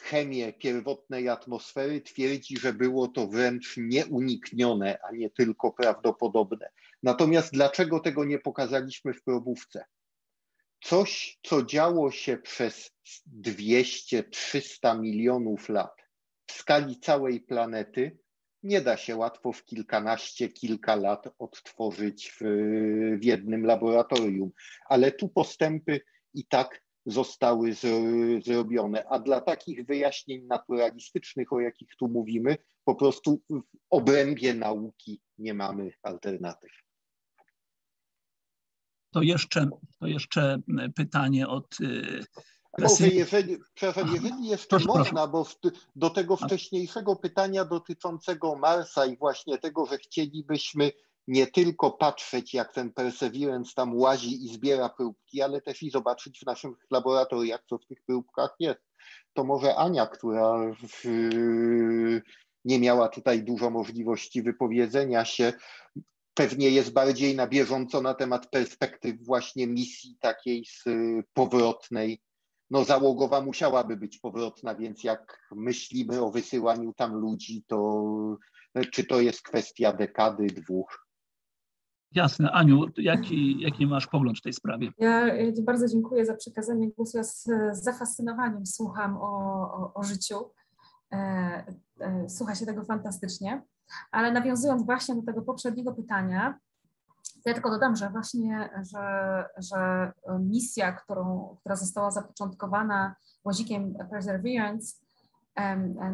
chemię 0.00 0.52
pierwotnej 0.52 1.28
atmosfery 1.28 2.00
twierdzi, 2.00 2.58
że 2.58 2.72
było 2.72 3.08
to 3.08 3.26
wręcz 3.26 3.76
nieuniknione, 3.76 4.98
a 5.02 5.12
nie 5.12 5.30
tylko 5.30 5.72
prawdopodobne. 5.72 6.70
Natomiast 7.02 7.52
dlaczego 7.52 8.00
tego 8.00 8.24
nie 8.24 8.38
pokazaliśmy 8.38 9.14
w 9.14 9.22
probówce? 9.22 9.84
Coś, 10.82 11.38
co 11.42 11.62
działo 11.62 12.10
się 12.10 12.36
przez 12.36 12.90
200-300 13.42 15.00
milionów 15.00 15.68
lat 15.68 15.96
w 16.46 16.52
skali 16.52 17.00
całej 17.00 17.40
planety, 17.40 18.18
nie 18.62 18.80
da 18.80 18.96
się 18.96 19.16
łatwo 19.16 19.52
w 19.52 19.64
kilkanaście, 19.64 20.48
kilka 20.48 20.96
lat 20.96 21.28
odtworzyć 21.38 22.32
w, 22.40 22.44
w 23.20 23.24
jednym 23.24 23.66
laboratorium, 23.66 24.50
ale 24.88 25.12
tu 25.12 25.28
postępy 25.28 26.00
i 26.34 26.46
tak 26.46 26.82
zostały 27.06 27.74
z, 27.74 27.86
zrobione. 28.44 29.04
A 29.08 29.18
dla 29.18 29.40
takich 29.40 29.86
wyjaśnień 29.86 30.46
naturalistycznych, 30.46 31.52
o 31.52 31.60
jakich 31.60 31.96
tu 31.96 32.08
mówimy, 32.08 32.56
po 32.84 32.94
prostu 32.94 33.42
w 33.50 33.62
obrębie 33.90 34.54
nauki 34.54 35.20
nie 35.38 35.54
mamy 35.54 35.92
alternatyw. 36.02 36.70
To 39.10 39.22
jeszcze, 39.22 39.68
to 40.00 40.06
jeszcze 40.06 40.58
pytanie 40.94 41.48
od 41.48 41.80
y, 41.80 42.24
może 42.78 43.08
jeżeli, 43.08 43.58
przepraszam, 43.74 44.14
jeżeli 44.14 44.48
jeszcze 44.48 44.68
proszę, 44.68 44.86
można, 44.86 45.28
proszę. 45.28 45.28
bo 45.28 45.44
w, 45.44 45.56
do 45.96 46.10
tego 46.10 46.36
wcześniejszego 46.36 47.16
pytania 47.16 47.64
dotyczącego 47.64 48.56
Marsa 48.56 49.06
i 49.06 49.16
właśnie 49.16 49.58
tego, 49.58 49.86
że 49.86 49.98
chcielibyśmy 49.98 50.92
nie 51.28 51.46
tylko 51.46 51.90
patrzeć, 51.90 52.54
jak 52.54 52.72
ten 52.72 52.92
Perseverance 52.92 53.72
tam 53.74 53.96
łazi 53.96 54.44
i 54.44 54.48
zbiera 54.48 54.88
próbki, 54.88 55.42
ale 55.42 55.60
też 55.60 55.82
i 55.82 55.90
zobaczyć 55.90 56.40
w 56.40 56.46
naszych 56.46 56.70
laboratoriach, 56.90 57.64
co 57.68 57.78
w 57.78 57.86
tych 57.86 58.02
próbkach 58.02 58.54
jest. 58.60 58.80
To 59.32 59.44
może 59.44 59.76
Ania, 59.76 60.06
która 60.06 60.72
w, 60.88 61.04
nie 62.64 62.80
miała 62.80 63.08
tutaj 63.08 63.42
dużo 63.42 63.70
możliwości 63.70 64.42
wypowiedzenia 64.42 65.24
się, 65.24 65.52
pewnie 66.34 66.70
jest 66.70 66.92
bardziej 66.92 67.36
na 67.36 67.46
bieżąco 67.46 68.02
na 68.02 68.14
temat 68.14 68.50
perspektyw 68.50 69.24
właśnie 69.24 69.66
misji 69.66 70.16
takiej 70.20 70.64
z 70.64 70.84
powrotnej 71.32 72.20
no 72.70 72.84
załogowa 72.84 73.40
musiałaby 73.40 73.96
być 73.96 74.18
powrotna, 74.18 74.74
więc 74.74 75.04
jak 75.04 75.48
myślimy 75.52 76.22
o 76.22 76.30
wysyłaniu 76.30 76.92
tam 76.92 77.14
ludzi, 77.14 77.64
to 77.66 78.38
czy 78.92 79.04
to 79.04 79.20
jest 79.20 79.42
kwestia 79.42 79.92
dekady, 79.92 80.46
dwóch? 80.46 81.06
Jasne. 82.12 82.50
Aniu, 82.50 82.84
jaki, 82.96 83.60
jaki 83.60 83.86
masz 83.86 84.06
pogląd 84.06 84.38
w 84.38 84.42
tej 84.42 84.52
sprawie? 84.52 84.92
Ja 84.98 85.26
bardzo 85.62 85.88
dziękuję 85.88 86.26
za 86.26 86.34
przekazanie 86.34 86.90
głosu. 86.90 87.16
Ja 87.16 87.24
z, 87.24 87.44
z 87.72 87.84
zafascynowaniem 87.84 88.66
słucham 88.66 89.16
o, 89.16 89.28
o, 89.72 89.92
o 89.94 90.02
życiu. 90.02 90.50
E, 91.12 91.16
e, 92.00 92.28
słucha 92.28 92.54
się 92.54 92.66
tego 92.66 92.84
fantastycznie. 92.84 93.62
Ale 94.10 94.32
nawiązując 94.32 94.84
właśnie 94.84 95.14
do 95.14 95.22
tego 95.22 95.42
poprzedniego 95.42 95.94
pytania, 95.94 96.58
ja 97.46 97.54
tylko 97.54 97.70
dodam, 97.70 97.96
że 97.96 98.10
właśnie, 98.10 98.70
że, 98.92 99.44
że 99.58 100.12
misja, 100.40 100.92
którą, 100.92 101.56
która 101.60 101.76
została 101.76 102.10
zapoczątkowana 102.10 103.16
łazikiem 103.44 103.94
Perseverance 104.10 104.96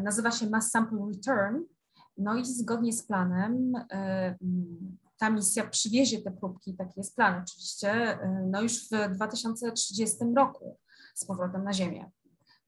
nazywa 0.03 0.31
się 0.31 0.49
Mass 0.49 0.71
Sample 0.71 1.11
Return. 1.15 1.63
No 2.17 2.35
i 2.35 2.45
zgodnie 2.45 2.93
z 2.93 3.03
planem 3.03 3.73
ta 5.17 5.29
misja 5.29 5.67
przywiezie 5.67 6.21
te 6.21 6.31
próbki, 6.31 6.75
taki 6.75 6.93
jest 6.97 7.15
plan 7.15 7.43
oczywiście, 7.43 8.19
no 8.51 8.61
już 8.61 8.89
w 8.89 9.15
2030 9.15 10.17
roku 10.35 10.77
z 11.15 11.25
powrotem 11.25 11.63
na 11.63 11.73
Ziemię. 11.73 12.11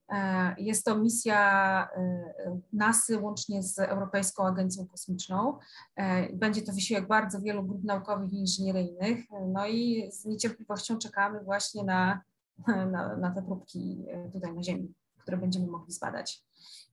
E, 0.10 0.56
jest 0.58 0.86
to 0.86 0.98
misja 0.98 1.90
e, 1.98 2.60
NASA 2.74 3.20
łącznie 3.20 3.64
z 3.64 3.80
Europejską 3.80 4.48
Agencją 4.48 4.88
Kosmiczną. 4.88 5.58
E, 5.96 6.34
będzie 6.34 6.62
to 6.62 6.74
wysiłek 6.74 7.08
bardzo 7.08 7.42
wielu 7.42 7.64
grup 7.64 7.84
naukowych 7.84 8.34
i 8.34 8.40
inżynieryjnych. 8.40 9.26
No 9.48 9.68
i 9.68 10.10
z 10.12 10.26
niecierpliwością 10.26 10.98
czekamy 10.98 11.44
właśnie 11.44 11.84
na, 11.84 12.22
na, 12.92 13.18
na 13.18 13.32
te 13.32 13.42
próbki 13.42 14.06
tutaj 14.34 14.54
na 14.54 14.64
Ziemi, 14.64 14.94
które 15.18 15.38
będziemy 15.38 15.68
mogli 15.68 15.94
zbadać. 15.94 16.44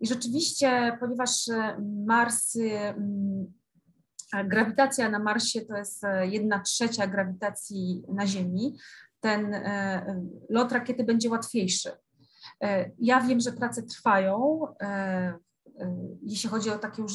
I 0.01 0.06
rzeczywiście, 0.06 0.97
ponieważ 1.01 1.30
Mars, 2.06 2.56
mm, 2.56 3.52
grawitacja 4.44 5.10
na 5.10 5.18
Marsie 5.18 5.60
to 5.60 5.76
jest 5.76 6.02
jedna 6.22 6.60
trzecia 6.60 7.06
grawitacji 7.06 8.02
na 8.09 8.26
Ziemi, 8.26 8.78
ten 9.20 9.55
lot 10.48 10.72
rakiety 10.72 11.05
będzie 11.05 11.30
łatwiejszy 11.30 11.90
ja 12.98 13.20
wiem, 13.20 13.40
że 13.40 13.52
prace 13.52 13.82
trwają, 13.82 14.66
e, 14.81 14.86
e, 14.86 15.97
jeśli 16.23 16.51
chodzi 16.51 16.70
o 16.70 16.78
takie 16.78 17.02
już 17.02 17.12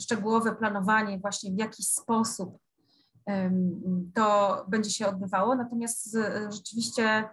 szczegółowe 0.00 0.56
planowanie, 0.56 1.18
właśnie 1.18 1.52
w 1.52 1.58
jaki 1.58 1.82
sposób 1.82 2.58
to 4.14 4.64
będzie 4.68 4.90
się 4.90 5.06
odbywało. 5.06 5.54
Natomiast 5.54 6.16
rzeczywiście 6.52 7.28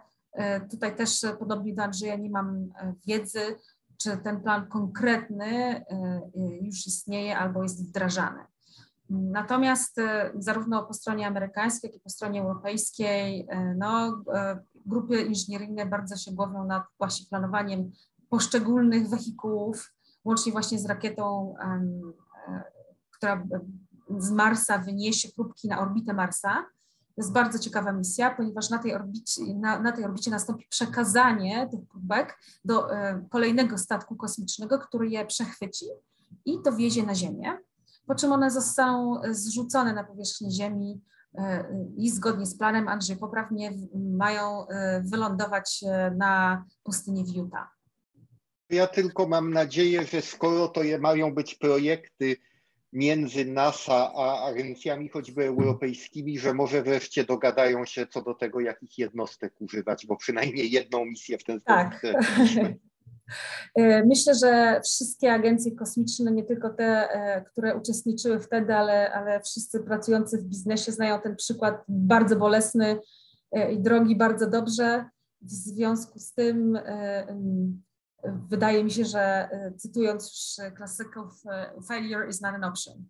tutaj 0.70 0.96
też 0.96 1.26
podobnie 1.38 1.74
do 1.74 1.82
Andrzeja 1.82 2.16
nie 2.16 2.30
mam 2.30 2.72
wiedzy, 3.06 3.40
czy 3.96 4.16
ten 4.16 4.40
plan 4.40 4.66
konkretny 4.66 5.84
już 6.60 6.86
istnieje 6.86 7.38
albo 7.38 7.62
jest 7.62 7.88
wdrażany. 7.88 8.44
Natomiast 9.10 9.96
zarówno 10.34 10.82
po 10.82 10.94
stronie 10.94 11.26
amerykańskiej, 11.26 11.88
jak 11.88 11.96
i 11.96 12.00
po 12.00 12.10
stronie 12.10 12.42
europejskiej, 12.42 13.48
no, 13.76 14.22
grupy 14.86 15.22
inżynieryjne 15.22 15.86
bardzo 15.86 16.16
się 16.16 16.32
głowią 16.32 16.64
nad 16.64 16.82
właśnie 16.98 17.26
planowaniem 17.26 17.90
poszczególnych 18.28 19.08
wehikułów, 19.08 19.92
łącznie 20.24 20.52
właśnie 20.52 20.78
z 20.78 20.86
rakietą, 20.86 21.54
um, 21.60 22.12
która 23.10 23.46
z 24.18 24.30
Marsa 24.30 24.78
wyniesie 24.78 25.28
próbki 25.36 25.68
na 25.68 25.80
orbitę 25.80 26.14
Marsa. 26.14 26.66
To 26.90 27.20
jest 27.20 27.32
bardzo 27.32 27.58
ciekawa 27.58 27.92
misja, 27.92 28.34
ponieważ 28.34 28.70
na 28.70 28.78
tej 28.78 28.94
orbicie, 28.94 29.42
na, 29.54 29.78
na 29.78 29.92
tej 29.92 30.04
orbicie 30.04 30.30
nastąpi 30.30 30.66
przekazanie 30.68 31.68
tych 31.70 31.80
próbek 31.88 32.38
do 32.64 32.92
e, 32.92 33.24
kolejnego 33.30 33.78
statku 33.78 34.16
kosmicznego, 34.16 34.78
który 34.78 35.08
je 35.08 35.26
przechwyci 35.26 35.86
i 36.44 36.62
dowiezie 36.62 37.06
na 37.06 37.14
Ziemię, 37.14 37.58
po 38.06 38.14
czym 38.14 38.32
one 38.32 38.50
zostaną 38.50 39.20
zrzucone 39.30 39.92
na 39.92 40.04
powierzchnię 40.04 40.50
Ziemi 40.50 41.00
i 41.96 42.10
zgodnie 42.10 42.46
z 42.46 42.58
planem, 42.58 42.88
Andrzej 42.88 43.16
poprawnie, 43.16 43.72
mają 43.94 44.68
e, 44.68 45.02
wylądować 45.04 45.84
e, 45.86 46.10
na 46.10 46.64
pustyni 46.82 47.24
w 47.24 47.36
Utah. 47.36 47.78
Ja 48.70 48.86
tylko 48.86 49.28
mam 49.28 49.52
nadzieję, 49.52 50.04
że 50.04 50.22
skoro 50.22 50.68
to 50.68 50.82
je 50.82 50.98
mają 50.98 51.34
być 51.34 51.54
projekty 51.54 52.36
między 52.92 53.44
NASA 53.44 54.12
a 54.14 54.44
agencjami 54.44 55.08
choćby 55.08 55.46
europejskimi, 55.46 56.38
że 56.38 56.54
może 56.54 56.82
wreszcie 56.82 57.24
dogadają 57.24 57.84
się 57.84 58.06
co 58.06 58.22
do 58.22 58.34
tego, 58.34 58.60
jakich 58.60 58.98
jednostek 58.98 59.54
używać, 59.60 60.06
bo 60.06 60.16
przynajmniej 60.16 60.70
jedną 60.70 61.04
misję 61.04 61.38
w 61.38 61.44
ten 61.44 61.60
sposób. 61.60 62.00
Tak. 62.02 62.82
E, 63.74 64.04
myślę, 64.04 64.34
że 64.34 64.80
wszystkie 64.84 65.32
agencje 65.32 65.76
kosmiczne, 65.76 66.32
nie 66.32 66.44
tylko 66.44 66.70
te, 66.70 67.10
e, 67.10 67.44
które 67.44 67.76
uczestniczyły 67.76 68.40
wtedy, 68.40 68.74
ale, 68.74 69.12
ale 69.12 69.40
wszyscy 69.40 69.80
pracujący 69.80 70.38
w 70.38 70.44
biznesie 70.44 70.92
znają 70.92 71.20
ten 71.20 71.36
przykład 71.36 71.84
bardzo 71.88 72.36
bolesny 72.36 73.00
e, 73.52 73.72
i 73.72 73.82
drogi 73.82 74.16
bardzo 74.16 74.50
dobrze. 74.50 75.04
W 75.40 75.50
związku 75.50 76.18
z 76.18 76.34
tym 76.34 76.78
wydaje 78.48 78.84
mi 78.84 78.90
się, 78.90 79.04
że 79.04 79.48
cytując 79.76 80.24
już 80.24 80.68
klasyków, 80.76 81.42
failure 81.88 82.28
is 82.28 82.40
not 82.40 82.54
an 82.54 82.64
option. 82.64 83.08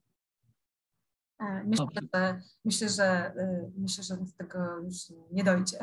Myślę, 1.64 1.86
że, 2.14 2.40
myślę, 2.64 2.88
że, 2.88 3.32
myślę, 3.78 4.04
że 4.04 4.16
do 4.16 4.24
tego 4.38 4.78
już 4.84 4.96
nie 5.32 5.44
dojdzie. 5.44 5.78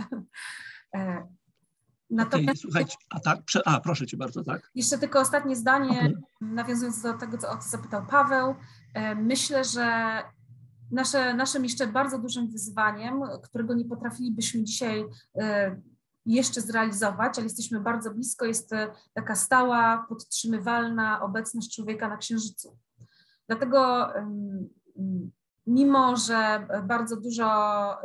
Natomiast, 2.09 2.49
okay, 2.49 2.55
słuchajcie, 2.61 2.95
a 3.09 3.19
tak, 3.19 3.39
a 3.65 3.79
proszę 3.79 4.07
cię 4.07 4.17
bardzo, 4.17 4.43
tak. 4.43 4.71
Jeszcze 4.75 4.97
tylko 4.97 5.19
ostatnie 5.19 5.55
zdanie, 5.55 5.99
okay. 5.99 6.21
nawiązując 6.41 7.01
do 7.01 7.13
tego, 7.13 7.37
co, 7.37 7.49
o 7.49 7.57
co 7.57 7.69
zapytał 7.69 8.05
Paweł. 8.05 8.55
E, 8.93 9.15
myślę, 9.15 9.63
że 9.63 10.17
nasze, 10.91 11.33
naszym 11.33 11.63
jeszcze 11.63 11.87
bardzo 11.87 12.19
dużym 12.19 12.47
wyzwaniem, 12.47 13.21
którego 13.43 13.73
nie 13.73 13.85
potrafilibyśmy 13.85 14.63
dzisiaj 14.63 15.05
e, 15.35 15.81
jeszcze 16.25 16.61
zrealizować, 16.61 17.37
ale 17.37 17.43
jesteśmy 17.43 17.79
bardzo 17.79 18.13
blisko, 18.13 18.45
jest 18.45 18.73
e, 18.73 18.91
taka 19.13 19.35
stała, 19.35 20.05
podtrzymywalna 20.09 21.21
obecność 21.21 21.75
człowieka 21.75 22.09
na 22.09 22.17
Księżycu. 22.17 22.77
Dlatego 23.47 24.09
mimo, 25.67 26.15
że 26.17 26.67
bardzo 26.87 27.15
dużo 27.15 27.47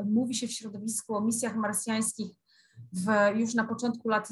mówi 0.05 0.35
się 0.35 0.47
w 0.47 0.53
środowisku 0.53 1.17
o 1.17 1.21
misjach 1.21 1.57
marsjańskich 1.57 2.37
w, 2.95 3.37
już 3.37 3.55
na 3.55 3.65
początku 3.65 4.09
lat 4.09 4.29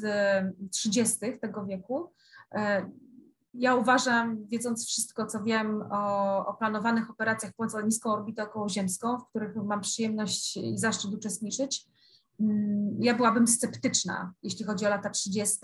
30. 0.71 1.25
E, 1.25 1.37
tego 1.37 1.65
wieku. 1.65 2.11
E, 2.51 2.89
ja 3.53 3.75
uważam, 3.75 4.47
wiedząc 4.47 4.87
wszystko, 4.87 5.25
co 5.25 5.43
wiem 5.43 5.83
o, 5.91 6.45
o 6.45 6.53
planowanych 6.53 7.09
operacjach 7.09 7.51
poza 7.57 7.81
niską 7.81 8.11
orbitę 8.11 8.43
okołoziemską, 8.43 9.19
w 9.19 9.29
których 9.29 9.55
mam 9.55 9.81
przyjemność 9.81 10.57
i 10.57 10.77
zaszczyt 10.77 11.13
uczestniczyć, 11.13 11.85
mm, 12.39 12.97
ja 12.99 13.13
byłabym 13.15 13.47
sceptyczna, 13.47 14.33
jeśli 14.43 14.65
chodzi 14.65 14.85
o 14.85 14.89
lata 14.89 15.09
30. 15.09 15.57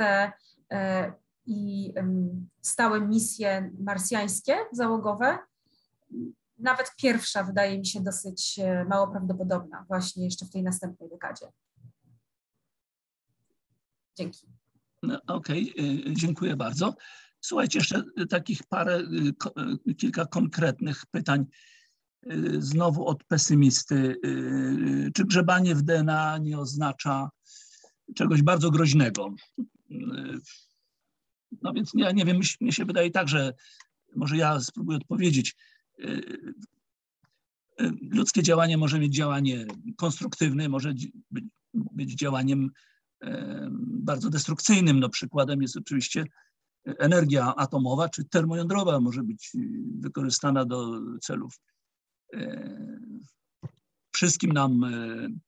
E, 0.71 1.13
i 1.45 1.93
stałe 2.61 3.01
misje 3.01 3.71
marsjańskie, 3.79 4.57
załogowe. 4.71 5.37
Nawet 6.59 6.91
pierwsza 6.97 7.43
wydaje 7.43 7.79
mi 7.79 7.85
się 7.85 8.01
dosyć 8.01 8.59
mało 8.89 9.07
prawdopodobna, 9.07 9.85
właśnie 9.87 10.25
jeszcze 10.25 10.45
w 10.45 10.49
tej 10.49 10.63
następnej 10.63 11.09
dekadzie. 11.09 11.45
Dzięki. 14.19 14.47
No, 15.03 15.21
okej, 15.27 15.73
okay, 15.73 16.13
dziękuję 16.13 16.55
bardzo. 16.55 16.95
Słuchajcie, 17.41 17.79
jeszcze 17.79 18.03
takich 18.29 18.63
parę, 18.63 18.99
y, 18.99 19.33
y, 19.89 19.95
kilka 19.95 20.25
konkretnych 20.25 21.05
pytań. 21.05 21.45
Y, 22.31 22.61
znowu 22.61 23.07
od 23.07 23.23
pesymisty. 23.23 24.15
Czy 25.13 25.25
grzebanie 25.25 25.75
w 25.75 25.81
DNA 25.81 26.37
nie 26.37 26.59
oznacza 26.59 27.29
czegoś 28.15 28.41
bardzo 28.41 28.71
groźnego? 28.71 29.35
No 31.61 31.73
więc 31.73 31.91
ja 31.93 32.11
nie 32.11 32.25
wiem, 32.25 32.39
mi 32.61 32.73
się 32.73 32.85
wydaje 32.85 33.11
tak, 33.11 33.27
że 33.27 33.53
może 34.15 34.37
ja 34.37 34.59
spróbuję 34.59 34.97
odpowiedzieć. 34.97 35.55
Ludzkie 38.01 38.43
działanie 38.43 38.77
może 38.77 38.99
mieć 38.99 39.15
działanie 39.15 39.65
konstruktywne, 39.97 40.69
może 40.69 40.93
być 41.73 42.15
działaniem 42.15 42.69
bardzo 43.81 44.29
destrukcyjnym. 44.29 44.99
No, 44.99 45.09
przykładem 45.09 45.61
jest 45.61 45.77
oczywiście 45.77 46.25
energia 46.85 47.55
atomowa 47.55 48.09
czy 48.09 48.25
termojądrowa 48.25 48.99
może 48.99 49.23
być 49.23 49.51
wykorzystana 49.99 50.65
do 50.65 51.01
celów 51.21 51.59
wszystkim 54.19 54.51
nam 54.51 54.83
e, 54.83 54.89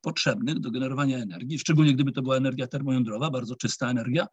potrzebnych 0.01 0.59
do 0.59 0.71
generowania 0.71 1.17
energii, 1.17 1.59
szczególnie 1.59 1.93
gdyby 1.93 2.11
to 2.11 2.21
była 2.21 2.37
energia 2.37 2.67
termojądrowa, 2.67 3.29
bardzo 3.29 3.55
czysta 3.55 3.89
energia, 3.89 4.27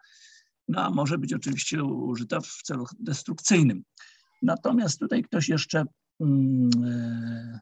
no, 0.69 0.83
a 0.83 0.91
może 0.91 1.19
być 1.19 1.33
oczywiście 1.33 1.85
użyta 1.85 2.41
w 2.41 2.63
celu 2.65 2.85
destrukcyjnym. 3.01 3.83
Natomiast 4.43 4.99
tutaj 4.99 5.23
ktoś 5.23 5.49
jeszcze 5.49 5.85
mm, 6.21 6.71
e, 6.85 7.61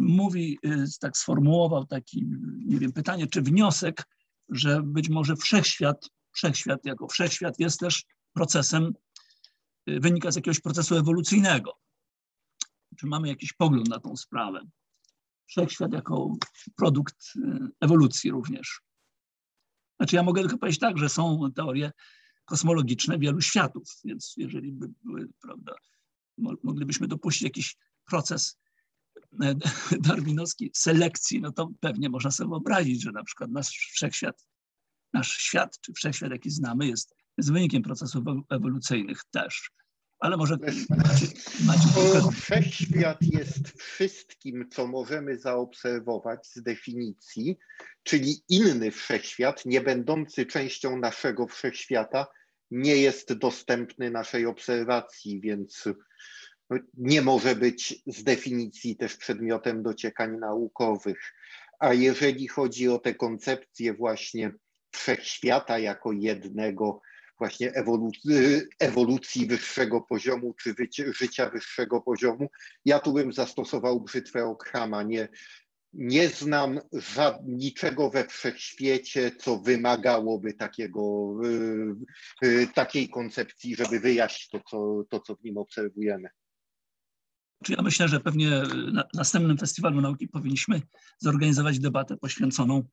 mówi, 0.00 0.58
e, 0.64 0.84
tak 1.00 1.16
sformułował 1.16 1.86
taki, 1.86 2.26
nie 2.66 2.78
wiem, 2.78 2.92
pytanie 2.92 3.26
czy 3.26 3.42
wniosek, 3.42 4.04
że 4.48 4.82
być 4.82 5.08
może 5.08 5.36
wszechświat, 5.36 6.10
wszechświat 6.32 6.84
jako 6.84 7.08
wszechświat 7.08 7.54
jest 7.58 7.80
też 7.80 8.04
procesem, 8.32 8.92
y, 9.88 10.00
wynika 10.00 10.30
z 10.30 10.36
jakiegoś 10.36 10.60
procesu 10.60 10.96
ewolucyjnego. 10.96 11.72
Czy 12.96 13.06
mamy 13.06 13.28
jakiś 13.28 13.52
pogląd 13.52 13.88
na 13.88 14.00
tą 14.00 14.16
sprawę? 14.16 14.60
Wszechświat 15.46 15.92
jako 15.92 16.36
produkt 16.76 17.16
y, 17.36 17.68
ewolucji 17.80 18.30
również. 18.30 18.80
Znaczy 19.96 20.16
ja 20.16 20.22
mogę 20.22 20.42
tylko 20.42 20.58
powiedzieć 20.58 20.80
tak, 20.80 20.98
że 20.98 21.08
są 21.08 21.52
teorie 21.54 21.92
kosmologiczne 22.44 23.18
wielu 23.18 23.40
światów, 23.40 23.82
więc 24.04 24.34
jeżeli 24.36 24.72
by 24.72 24.88
były, 25.04 25.28
prawda, 25.42 25.74
moglibyśmy 26.62 27.08
dopuścić 27.08 27.42
jakiś 27.42 27.76
proces 28.04 28.58
darwinowskiej 30.08 30.70
selekcji, 30.74 31.40
no 31.40 31.52
to 31.52 31.70
pewnie 31.80 32.08
można 32.08 32.30
sobie 32.30 32.50
wyobrazić, 32.50 33.02
że 33.02 33.12
na 33.12 33.24
przykład 33.24 33.50
nasz 33.50 33.68
wszechświat, 33.68 34.46
nasz 35.12 35.36
świat, 35.36 35.80
czy 35.80 35.92
wszechświat, 35.92 36.30
jaki 36.30 36.50
znamy, 36.50 36.86
jest, 36.86 37.14
jest 37.38 37.52
wynikiem 37.52 37.82
procesów 37.82 38.24
ewolucyjnych 38.50 39.20
też. 39.30 39.70
Ale 40.18 40.36
może 40.36 40.56
macie, 40.88 41.26
macie 41.66 42.30
Wszechświat 42.40 43.18
jest 43.22 43.82
wszystkim, 43.82 44.68
co 44.70 44.86
możemy 44.86 45.38
zaobserwować 45.38 46.46
z 46.46 46.62
definicji, 46.62 47.56
czyli 48.02 48.42
inny 48.48 48.90
wszechświat, 48.90 49.66
nie 49.66 49.80
będący 49.80 50.46
częścią 50.46 50.98
naszego 50.98 51.46
wszechświata, 51.46 52.26
nie 52.70 52.96
jest 52.96 53.32
dostępny 53.32 54.10
naszej 54.10 54.46
obserwacji, 54.46 55.40
więc 55.40 55.84
nie 56.94 57.22
może 57.22 57.56
być 57.56 58.02
z 58.06 58.24
definicji 58.24 58.96
też 58.96 59.16
przedmiotem 59.16 59.82
dociekań 59.82 60.38
naukowych. 60.38 61.34
A 61.78 61.94
jeżeli 61.94 62.48
chodzi 62.48 62.88
o 62.88 62.98
te 62.98 63.14
koncepcje 63.14 63.94
właśnie 63.94 64.52
wszechświata 64.90 65.78
jako 65.78 66.12
jednego, 66.12 67.00
właśnie 67.38 67.72
ewolucji, 67.72 68.32
ewolucji 68.78 69.46
wyższego 69.46 70.00
poziomu 70.00 70.54
czy 70.54 70.74
życia 71.18 71.50
wyższego 71.50 72.00
poziomu, 72.00 72.48
ja 72.84 72.98
tu 72.98 73.12
bym 73.12 73.32
zastosował 73.32 74.00
brzytwę 74.00 74.44
Okrama. 74.44 75.02
Nie, 75.02 75.28
nie 75.92 76.28
znam 76.28 76.80
niczego 77.46 78.10
we 78.10 78.26
wszechświecie, 78.26 79.30
co 79.38 79.58
wymagałoby 79.58 80.54
takiego, 80.54 81.34
y, 82.42 82.46
y, 82.46 82.68
takiej 82.74 83.08
koncepcji, 83.08 83.76
żeby 83.76 84.00
wyjaśnić 84.00 84.48
to 84.48 84.60
co, 84.70 85.04
to, 85.10 85.20
co 85.20 85.36
w 85.36 85.44
nim 85.44 85.58
obserwujemy. 85.58 86.28
Ja 87.68 87.82
myślę, 87.82 88.08
że 88.08 88.20
pewnie 88.20 88.62
na 88.92 89.04
następnym 89.14 89.58
Festiwalu 89.58 90.00
Nauki 90.00 90.28
powinniśmy 90.28 90.82
zorganizować 91.18 91.78
debatę 91.78 92.16
poświęconą 92.16 92.84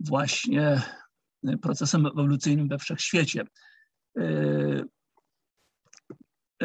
właśnie 0.00 0.82
procesem 1.62 2.06
ewolucyjnym 2.06 2.68
we 2.68 2.78
wszechświecie. 2.78 3.44
Y, 4.18 4.84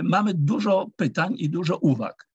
mamy 0.03 0.33
dużo 0.33 0.87
pytań 0.95 1.35
i 1.37 1.49
dużo 1.49 1.77
uwag. 1.77 2.27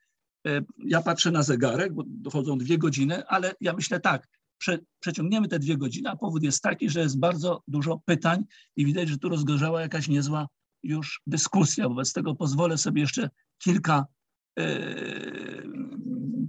E, 0.46 0.62
ja 0.78 1.02
patrzę 1.02 1.30
na 1.30 1.42
zegarek, 1.42 1.94
bo 1.94 2.02
dochodzą 2.06 2.58
dwie 2.58 2.78
godziny, 2.78 3.26
ale 3.26 3.54
ja 3.60 3.72
myślę 3.72 4.00
tak, 4.00 4.28
prze, 4.58 4.78
przeciągniemy 5.00 5.48
te 5.48 5.58
dwie 5.58 5.76
godziny, 5.76 6.10
a 6.10 6.16
powód 6.16 6.42
jest 6.42 6.62
taki, 6.62 6.90
że 6.90 7.00
jest 7.00 7.18
bardzo 7.18 7.62
dużo 7.68 8.00
pytań 8.04 8.44
i 8.76 8.86
widać, 8.86 9.08
że 9.08 9.18
tu 9.18 9.28
rozgorzała 9.28 9.80
jakaś 9.80 10.08
niezła 10.08 10.48
już 10.82 11.22
dyskusja. 11.26 11.88
Wobec 11.88 12.12
tego 12.12 12.34
pozwolę 12.34 12.78
sobie 12.78 13.00
jeszcze 13.00 13.30
kilka 13.58 14.06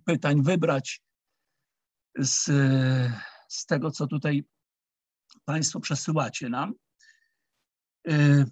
pytań 0.06 0.44
wybrać 0.44 1.02
z, 2.20 2.46
z 3.48 3.66
tego, 3.66 3.92
co 3.92 4.08
tutaj 4.08 4.44
Państwo 5.46 5.80
przesyłacie 5.80 6.50
nam. 6.50 6.74
Y, 8.08 8.46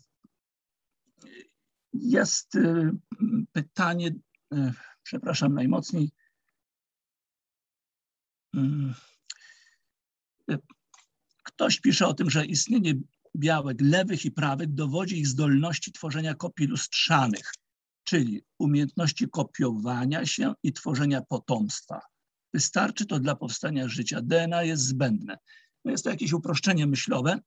jest 1.93 2.57
pytanie 3.51 4.11
przepraszam 5.03 5.53
najmocniej. 5.53 6.11
Ktoś 11.43 11.79
pisze 11.79 12.07
o 12.07 12.13
tym, 12.13 12.29
że 12.29 12.45
istnienie 12.45 12.93
białek 13.35 13.77
lewych 13.81 14.25
i 14.25 14.31
prawych 14.31 14.73
dowodzi 14.73 15.19
ich 15.19 15.27
zdolności 15.27 15.91
tworzenia 15.91 16.35
kopii 16.35 16.67
lustrzanych, 16.67 17.51
czyli 18.03 18.41
umiejętności 18.59 19.29
kopiowania 19.29 20.25
się 20.25 20.53
i 20.63 20.73
tworzenia 20.73 21.21
potomstwa. 21.21 21.99
Wystarczy 22.53 23.05
to 23.05 23.19
dla 23.19 23.35
powstania 23.35 23.87
życia. 23.87 24.21
DNA 24.21 24.63
jest 24.63 24.83
zbędne. 24.83 25.37
No 25.85 25.91
jest 25.91 26.03
to 26.03 26.09
jakieś 26.09 26.33
uproszczenie 26.33 26.87
myślowe. 26.87 27.39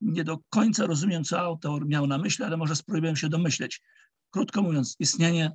Nie 0.00 0.24
do 0.24 0.38
końca 0.50 0.86
rozumiem, 0.86 1.24
co 1.24 1.40
autor 1.40 1.86
miał 1.86 2.06
na 2.06 2.18
myśli, 2.18 2.44
ale 2.44 2.56
może 2.56 2.76
spróbuję 2.76 3.16
się 3.16 3.28
domyśleć. 3.28 3.80
Krótko 4.30 4.62
mówiąc, 4.62 4.96
istnienie 4.98 5.52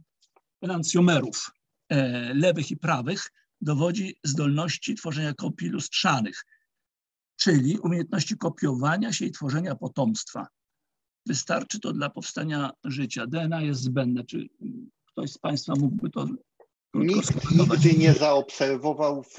enancjomerów 0.61 1.51
e, 1.89 2.33
lewych 2.33 2.71
i 2.71 2.77
prawych 2.77 3.31
dowodzi 3.61 4.19
zdolności 4.23 4.95
tworzenia 4.95 5.33
kopii 5.33 5.69
lustrzanych, 5.69 6.45
czyli 7.35 7.79
umiejętności 7.79 8.37
kopiowania 8.37 9.13
się 9.13 9.25
i 9.25 9.31
tworzenia 9.31 9.75
potomstwa. 9.75 10.47
Wystarczy 11.25 11.79
to 11.79 11.93
dla 11.93 12.09
powstania 12.09 12.71
życia. 12.83 13.27
DNA 13.27 13.61
jest 13.61 13.81
zbędne. 13.81 14.23
Czy 14.23 14.49
ktoś 15.05 15.31
z 15.31 15.37
Państwa 15.37 15.73
mógłby 15.77 16.09
to 16.09 16.27
Nikt 16.93 17.51
nigdy 17.51 17.93
nie 17.93 18.13
zaobserwował 18.13 19.23
w, 19.23 19.37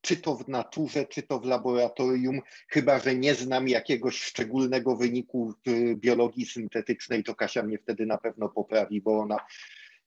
czy 0.00 0.16
to 0.16 0.36
w 0.36 0.48
naturze, 0.48 1.06
czy 1.06 1.22
to 1.22 1.40
w 1.40 1.44
laboratorium, 1.44 2.40
chyba 2.68 2.98
że 2.98 3.14
nie 3.14 3.34
znam 3.34 3.68
jakiegoś 3.68 4.22
szczególnego 4.22 4.96
wyniku 4.96 5.54
w 5.66 5.94
biologii 5.94 6.46
syntetycznej, 6.46 7.24
to 7.24 7.34
Kasia 7.34 7.62
mnie 7.62 7.78
wtedy 7.78 8.06
na 8.06 8.18
pewno 8.18 8.48
poprawi, 8.48 9.00
bo 9.00 9.20
ona 9.20 9.36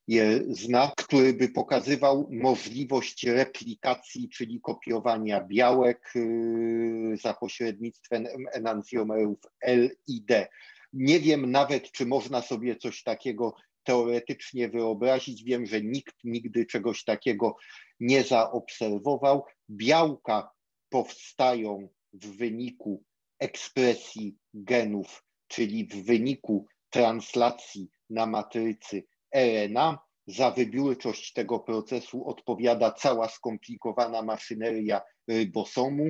je 0.08 0.44
zna, 0.48 0.92
który 0.96 1.32
by 1.32 1.48
pokazywał 1.48 2.28
możliwość 2.30 3.26
replikacji, 3.26 4.28
czyli 4.28 4.60
kopiowania 4.60 5.44
białek 5.44 6.12
y, 6.16 7.16
za 7.22 7.34
pośrednictwem 7.34 8.26
enancjomerów 8.52 9.38
L 9.60 9.90
i 10.06 10.22
D. 10.22 10.46
Nie 10.92 11.20
wiem 11.20 11.50
nawet, 11.50 11.92
czy 11.92 12.06
można 12.06 12.42
sobie 12.42 12.76
coś 12.76 13.02
takiego 13.02 13.54
teoretycznie 13.84 14.68
wyobrazić. 14.68 15.44
Wiem, 15.44 15.66
że 15.66 15.80
nikt 15.82 16.14
nigdy 16.24 16.66
czegoś 16.66 17.04
takiego 17.04 17.56
nie 18.00 18.22
zaobserwował. 18.22 19.44
Białka 19.70 20.50
powstają 20.88 21.88
w 22.12 22.36
wyniku 22.36 23.02
ekspresji 23.38 24.36
genów, 24.54 25.24
czyli 25.48 25.86
w 25.86 26.04
wyniku 26.04 26.66
translacji 26.90 27.90
na 28.10 28.26
matrycy 28.26 29.04
RNA. 29.34 29.98
Za 30.26 30.50
wybiórczość 30.50 31.32
tego 31.32 31.58
procesu 31.58 32.28
odpowiada 32.28 32.92
cała 32.92 33.28
skomplikowana 33.28 34.22
maszyneria 34.22 35.02
rybosomu. 35.28 36.04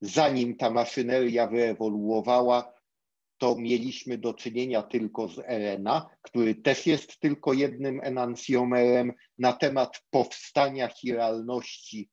Zanim 0.00 0.56
ta 0.56 0.70
maszyneria 0.70 1.46
wyewoluowała, 1.46 2.72
to 3.38 3.56
mieliśmy 3.56 4.18
do 4.18 4.34
czynienia 4.34 4.82
tylko 4.82 5.28
z 5.28 5.38
RNA, 5.38 6.10
który 6.22 6.54
też 6.54 6.86
jest 6.86 7.20
tylko 7.20 7.52
jednym 7.52 8.00
enancjomerem. 8.02 9.12
Na 9.38 9.52
temat 9.52 10.02
powstania 10.10 10.88
chiralności 10.88 12.10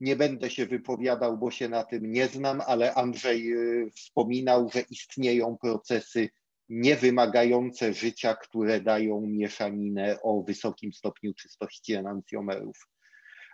nie 0.00 0.16
będę 0.16 0.50
się 0.50 0.66
wypowiadał, 0.66 1.38
bo 1.38 1.50
się 1.50 1.68
na 1.68 1.84
tym 1.84 2.12
nie 2.12 2.28
znam, 2.28 2.62
ale 2.66 2.94
Andrzej 2.94 3.52
y, 3.52 3.90
wspominał, 3.90 4.70
że 4.74 4.80
istnieją 4.80 5.56
procesy 5.58 6.28
niewymagające 6.68 7.94
życia, 7.94 8.34
które 8.34 8.80
dają 8.80 9.20
mieszaninę 9.20 10.18
o 10.22 10.42
wysokim 10.42 10.92
stopniu 10.92 11.34
czystości 11.34 11.94
enancjomerów. 11.94 12.88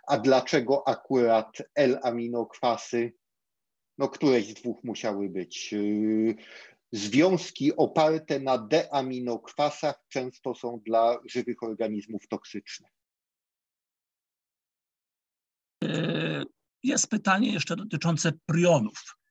A 0.07 0.17
dlaczego 0.17 0.87
akurat 0.87 1.57
L-aminokwasy? 1.75 3.13
No, 3.97 4.09
któreś 4.09 4.49
z 4.49 4.53
dwóch 4.53 4.83
musiały 4.83 5.29
być. 5.29 5.73
Y, 5.73 6.35
związki 6.91 7.75
oparte 7.75 8.39
na 8.39 8.57
D-aminokwasach 8.57 10.05
często 10.09 10.55
są 10.55 10.79
dla 10.85 11.19
żywych 11.25 11.63
organizmów 11.63 12.27
toksyczne. 12.27 12.87
E, 15.83 16.43
jest 16.83 17.07
pytanie 17.07 17.53
jeszcze 17.53 17.75
dotyczące 17.75 18.31
prionów. 18.45 19.22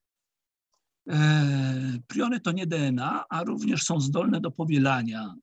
E, 1.10 1.98
priony 2.06 2.40
to 2.40 2.52
nie 2.52 2.66
DNA, 2.66 3.24
a 3.28 3.44
również 3.44 3.82
są 3.82 4.00
zdolne 4.00 4.40
do 4.40 4.50
powielania. 4.50 5.34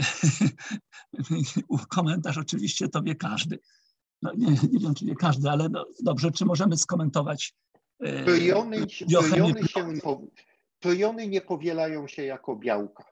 Komentarz 1.88 2.38
oczywiście 2.38 2.88
to 2.88 3.02
wie 3.02 3.14
każdy. 3.14 3.58
No, 4.22 4.32
nie, 4.36 4.46
nie, 4.46 4.80
wiem, 4.80 4.94
czy 4.94 5.06
wie 5.06 5.14
każdy, 5.14 5.50
ale 5.50 5.68
no, 5.68 5.86
dobrze, 6.02 6.30
czy 6.30 6.44
możemy 6.44 6.76
skomentować 6.76 7.54
e, 8.00 8.24
priony, 8.24 8.86
priony, 9.06 9.68
się, 9.68 9.76
priony 10.80 11.28
nie 11.28 11.40
powielają 11.40 12.08
się 12.08 12.24
jako 12.24 12.56
białka. 12.56 13.04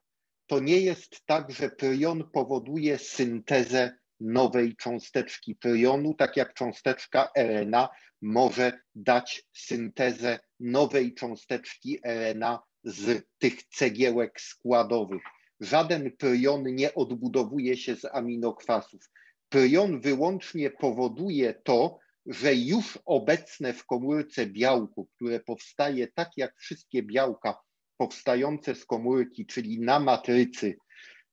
To 0.46 0.60
nie 0.60 0.80
jest 0.80 1.26
tak, 1.26 1.52
że 1.52 1.70
prion 1.70 2.30
powoduje 2.32 2.98
syntezę 2.98 3.98
nowej 4.20 4.76
cząsteczki 4.76 5.54
prionu, 5.54 6.14
tak 6.14 6.36
jak 6.36 6.54
cząsteczka 6.54 7.28
RNA 7.36 7.88
może 8.22 8.80
dać 8.94 9.44
syntezę 9.52 10.38
nowej 10.60 11.14
cząsteczki 11.14 11.98
RNA 12.04 12.62
z 12.84 13.22
tych 13.38 13.62
cegiełek 13.62 14.40
składowych. 14.40 15.22
Żaden 15.60 16.16
prion 16.16 16.74
nie 16.74 16.94
odbudowuje 16.94 17.76
się 17.76 17.96
z 17.96 18.04
aminokwasów. 18.04 19.00
Prion 19.48 20.00
wyłącznie 20.00 20.70
powoduje 20.70 21.54
to, 21.54 21.98
że 22.26 22.54
już 22.54 22.98
obecne 23.04 23.72
w 23.72 23.86
komórce 23.86 24.46
białku, 24.46 25.08
które 25.16 25.40
powstaje 25.40 26.08
tak 26.08 26.30
jak 26.36 26.58
wszystkie 26.58 27.02
białka 27.02 27.58
powstające 27.96 28.74
z 28.74 28.86
komórki, 28.86 29.46
czyli 29.46 29.80
na 29.80 30.00
matrycy, 30.00 30.76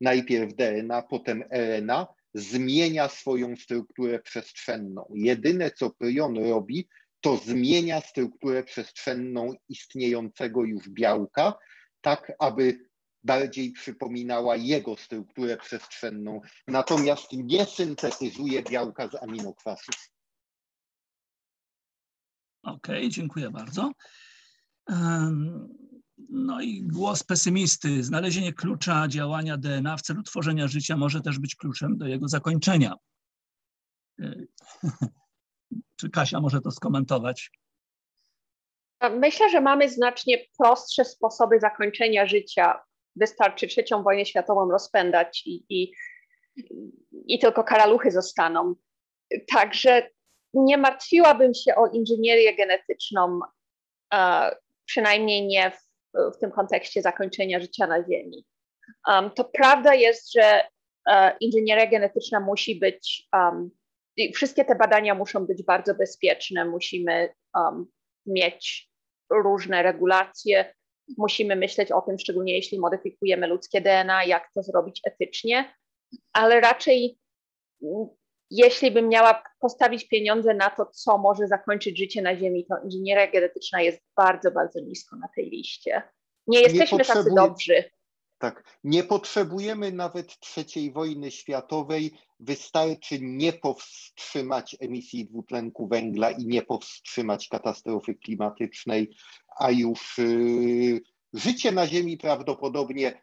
najpierw 0.01 0.55
DNA, 0.55 1.01
potem 1.01 1.43
RNA, 1.51 2.07
zmienia 2.33 3.09
swoją 3.09 3.55
strukturę 3.55 4.19
przestrzenną. 4.19 5.11
Jedyne, 5.13 5.71
co 5.71 5.89
prion 5.89 6.37
robi, 6.37 6.87
to 7.21 7.37
zmienia 7.37 8.01
strukturę 8.01 8.63
przestrzenną 8.63 9.53
istniejącego 9.69 10.63
już 10.63 10.89
białka, 10.89 11.53
tak 12.01 12.31
aby 12.39 12.89
bardziej 13.23 13.71
przypominała 13.71 14.55
jego 14.55 14.97
strukturę 14.97 15.57
przestrzenną, 15.57 16.41
natomiast 16.67 17.27
nie 17.33 17.65
syntetyzuje 17.65 18.63
białka 18.63 19.07
z 19.07 19.15
aminokwasów. 19.15 19.95
Okej, 22.63 22.97
okay, 22.97 23.09
dziękuję 23.09 23.49
bardzo. 23.49 23.91
No 26.29 26.61
i 26.61 26.81
głos 26.81 27.23
pesymisty. 27.23 28.03
Znalezienie 28.03 28.53
klucza 28.53 29.07
działania 29.07 29.57
DNA 29.57 29.97
w 29.97 30.01
celu 30.01 30.23
tworzenia 30.23 30.67
życia 30.67 30.97
może 30.97 31.21
też 31.21 31.39
być 31.39 31.55
kluczem 31.55 31.97
do 31.97 32.07
jego 32.07 32.27
zakończenia. 32.27 32.95
Czy 35.99 36.09
Kasia 36.09 36.41
może 36.41 36.61
to 36.61 36.71
skomentować? 36.71 37.51
Myślę, 39.19 39.49
że 39.49 39.61
mamy 39.61 39.89
znacznie 39.89 40.37
prostsze 40.57 41.05
sposoby 41.05 41.59
zakończenia 41.59 42.27
życia. 42.27 42.81
Wystarczy 43.15 43.67
trzecią 43.67 44.03
wojnę 44.03 44.25
światową 44.25 44.71
rozpędać 44.71 45.43
i, 45.45 45.65
i, 45.69 45.93
i 47.27 47.39
tylko 47.39 47.63
karaluchy 47.63 48.11
zostaną. 48.11 48.75
Także 49.53 50.09
nie 50.53 50.77
martwiłabym 50.77 51.53
się 51.53 51.75
o 51.75 51.87
inżynierię 51.87 52.55
genetyczną, 52.55 53.39
przynajmniej 54.85 55.47
nie 55.47 55.71
w, 55.71 55.88
w 56.13 56.37
tym 56.39 56.51
kontekście 56.51 57.01
zakończenia 57.01 57.59
życia 57.59 57.87
na 57.87 58.03
Ziemi. 58.03 58.45
Um, 59.07 59.31
to 59.31 59.43
prawda 59.43 59.93
jest, 59.93 60.33
że 60.33 60.63
uh, 61.07 61.31
inżynieria 61.39 61.87
genetyczna 61.87 62.39
musi 62.39 62.75
być, 62.75 63.27
um, 63.33 63.69
wszystkie 64.33 64.65
te 64.65 64.75
badania 64.75 65.15
muszą 65.15 65.45
być 65.45 65.63
bardzo 65.63 65.95
bezpieczne, 65.95 66.65
musimy 66.65 67.33
um, 67.55 67.85
mieć 68.25 68.89
różne 69.29 69.83
regulacje, 69.83 70.73
musimy 71.17 71.55
myśleć 71.55 71.91
o 71.91 72.01
tym, 72.01 72.19
szczególnie 72.19 72.53
jeśli 72.53 72.79
modyfikujemy 72.79 73.47
ludzkie 73.47 73.81
DNA, 73.81 74.23
jak 74.23 74.51
to 74.53 74.63
zrobić 74.63 75.01
etycznie, 75.05 75.73
ale 76.33 76.59
raczej 76.59 77.19
jeśli 78.49 78.91
bym 78.91 79.07
miała 79.07 79.43
postawić 79.59 80.07
pieniądze 80.07 80.53
na 80.53 80.69
to, 80.69 80.85
co 80.85 81.17
może 81.17 81.47
zakończyć 81.47 81.97
życie 81.97 82.21
na 82.21 82.37
Ziemi, 82.37 82.65
to 82.65 82.75
inżynieria 82.83 83.31
genetyczna 83.31 83.81
jest 83.81 84.01
bardzo, 84.15 84.51
bardzo 84.51 84.79
nisko 84.79 85.15
na 85.15 85.27
tej 85.35 85.49
liście. 85.49 86.01
Nie 86.47 86.61
jesteśmy 86.61 86.97
nie 86.97 87.05
tacy 87.05 87.29
dobrzy. 87.35 87.83
Tak, 88.37 88.63
nie 88.83 89.03
potrzebujemy 89.03 89.91
nawet 89.91 90.39
trzeciej 90.39 90.91
wojny 90.91 91.31
światowej. 91.31 92.11
Wystarczy 92.39 93.19
nie 93.21 93.53
powstrzymać 93.53 94.75
emisji 94.79 95.25
dwutlenku 95.25 95.87
węgla 95.87 96.31
i 96.31 96.45
nie 96.45 96.61
powstrzymać 96.61 97.47
katastrofy 97.47 98.15
klimatycznej, 98.15 99.15
a 99.59 99.71
już 99.71 100.17
yy, 100.17 101.01
życie 101.33 101.71
na 101.71 101.87
Ziemi 101.87 102.17
prawdopodobnie 102.17 103.21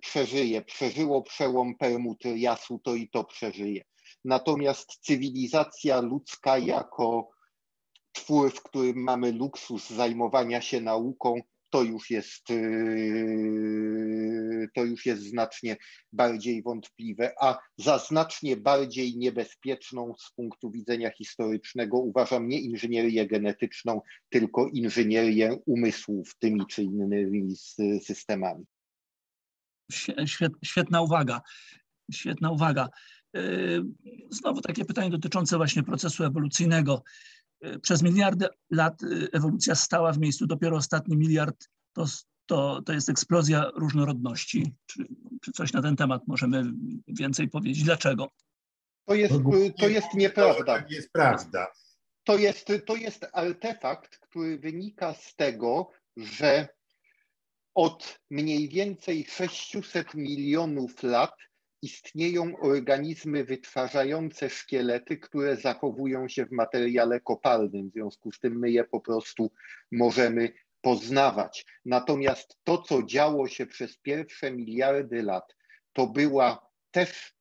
przeżyje. 0.00 0.62
Przeżyło 0.62 1.22
przełom 1.22 1.74
Permu-Triasu, 1.80 2.78
to 2.84 2.94
i 2.94 3.08
to 3.08 3.24
przeżyje. 3.24 3.82
Natomiast 4.24 4.98
cywilizacja 5.00 6.00
ludzka 6.00 6.58
jako 6.58 7.30
twór, 8.12 8.52
w 8.52 8.62
którym 8.62 8.96
mamy 9.02 9.32
luksus 9.32 9.90
zajmowania 9.90 10.60
się 10.60 10.80
nauką, 10.80 11.40
to 11.70 11.82
już 11.82 12.10
jest, 12.10 12.50
yy, 12.50 13.88
to 14.74 14.84
już 14.84 15.06
jest 15.06 15.22
znacznie 15.22 15.76
bardziej 16.12 16.62
wątpliwe, 16.62 17.32
a 17.40 17.58
za 17.76 17.98
znacznie 17.98 18.56
bardziej 18.56 19.16
niebezpieczną 19.16 20.14
z 20.18 20.32
punktu 20.32 20.70
widzenia 20.70 21.10
historycznego 21.10 21.98
uważam 21.98 22.48
nie 22.48 22.60
inżynierię 22.60 23.26
genetyczną, 23.26 24.00
tylko 24.28 24.68
inżynierię 24.68 25.56
umysłów 25.66 26.36
tymi 26.38 26.66
czy 26.66 26.82
innymi 26.82 27.56
systemami. 28.04 28.64
Świetna 30.64 31.02
uwaga. 31.02 31.40
Świetna 32.12 32.50
uwaga. 32.50 32.88
Yy, 33.34 33.84
znowu 34.30 34.60
takie 34.60 34.84
pytanie 34.84 35.10
dotyczące 35.10 35.56
właśnie 35.56 35.82
procesu 35.82 36.24
ewolucyjnego. 36.24 37.02
Yy, 37.60 37.78
przez 37.78 38.02
miliardy 38.02 38.46
lat 38.70 39.02
yy, 39.02 39.28
ewolucja 39.32 39.74
stała 39.74 40.12
w 40.12 40.18
miejscu, 40.18 40.46
dopiero 40.46 40.76
ostatni 40.76 41.16
miliard 41.16 41.68
to, 41.92 42.04
to, 42.46 42.82
to 42.82 42.92
jest 42.92 43.08
eksplozja 43.08 43.70
różnorodności. 43.74 44.72
Czy, 44.86 45.04
czy 45.42 45.52
coś 45.52 45.72
na 45.72 45.82
ten 45.82 45.96
temat 45.96 46.22
możemy 46.26 46.64
więcej 47.08 47.48
powiedzieć? 47.48 47.84
Dlaczego? 47.84 48.28
To 49.04 49.14
jest, 49.14 49.34
to 49.78 49.88
jest 49.88 50.14
nieprawda. 50.14 50.82
To 50.82 50.88
jest 50.88 51.12
prawda. 51.12 51.72
To 52.24 52.38
jest, 52.38 52.72
to 52.86 52.96
jest 52.96 53.26
artefakt, 53.32 54.18
który 54.18 54.58
wynika 54.58 55.14
z 55.14 55.34
tego, 55.34 55.90
że 56.16 56.68
od 57.74 58.18
mniej 58.30 58.68
więcej 58.68 59.26
600 59.28 60.14
milionów 60.14 61.02
lat 61.02 61.34
istnieją 61.82 62.56
organizmy 62.60 63.44
wytwarzające 63.44 64.50
szkielety, 64.50 65.18
które 65.18 65.56
zachowują 65.56 66.28
się 66.28 66.46
w 66.46 66.52
materiale 66.52 67.20
kopalnym. 67.20 67.90
W 67.90 67.92
związku 67.92 68.32
z 68.32 68.38
tym 68.38 68.58
my 68.58 68.70
je 68.70 68.84
po 68.84 69.00
prostu 69.00 69.50
możemy 69.92 70.52
poznawać. 70.80 71.66
Natomiast 71.84 72.56
to, 72.64 72.82
co 72.82 73.02
działo 73.02 73.48
się 73.48 73.66
przez 73.66 73.96
pierwsze 73.96 74.52
miliardy 74.52 75.22
lat, 75.22 75.56
to 75.92 76.06
była 76.06 76.70
też 76.90 77.34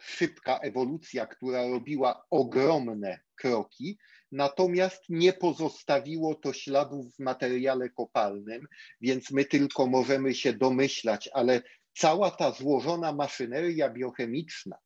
szybka 0.00 0.58
ewolucja, 0.58 1.26
która 1.26 1.68
robiła 1.68 2.26
ogromne 2.30 3.20
kroki, 3.34 3.98
natomiast 4.32 5.04
nie 5.08 5.32
pozostawiło 5.32 6.34
to 6.34 6.52
śladów 6.52 7.14
w 7.14 7.18
materiale 7.18 7.90
kopalnym, 7.90 8.68
więc 9.00 9.30
my 9.30 9.44
tylko 9.44 9.86
możemy 9.86 10.34
się 10.34 10.52
domyślać, 10.52 11.28
ale 11.32 11.62
cała 11.94 12.30
ta 12.30 12.52
złożona 12.52 13.12
maszyneria 13.12 13.90
biochemiczna, 13.90 14.76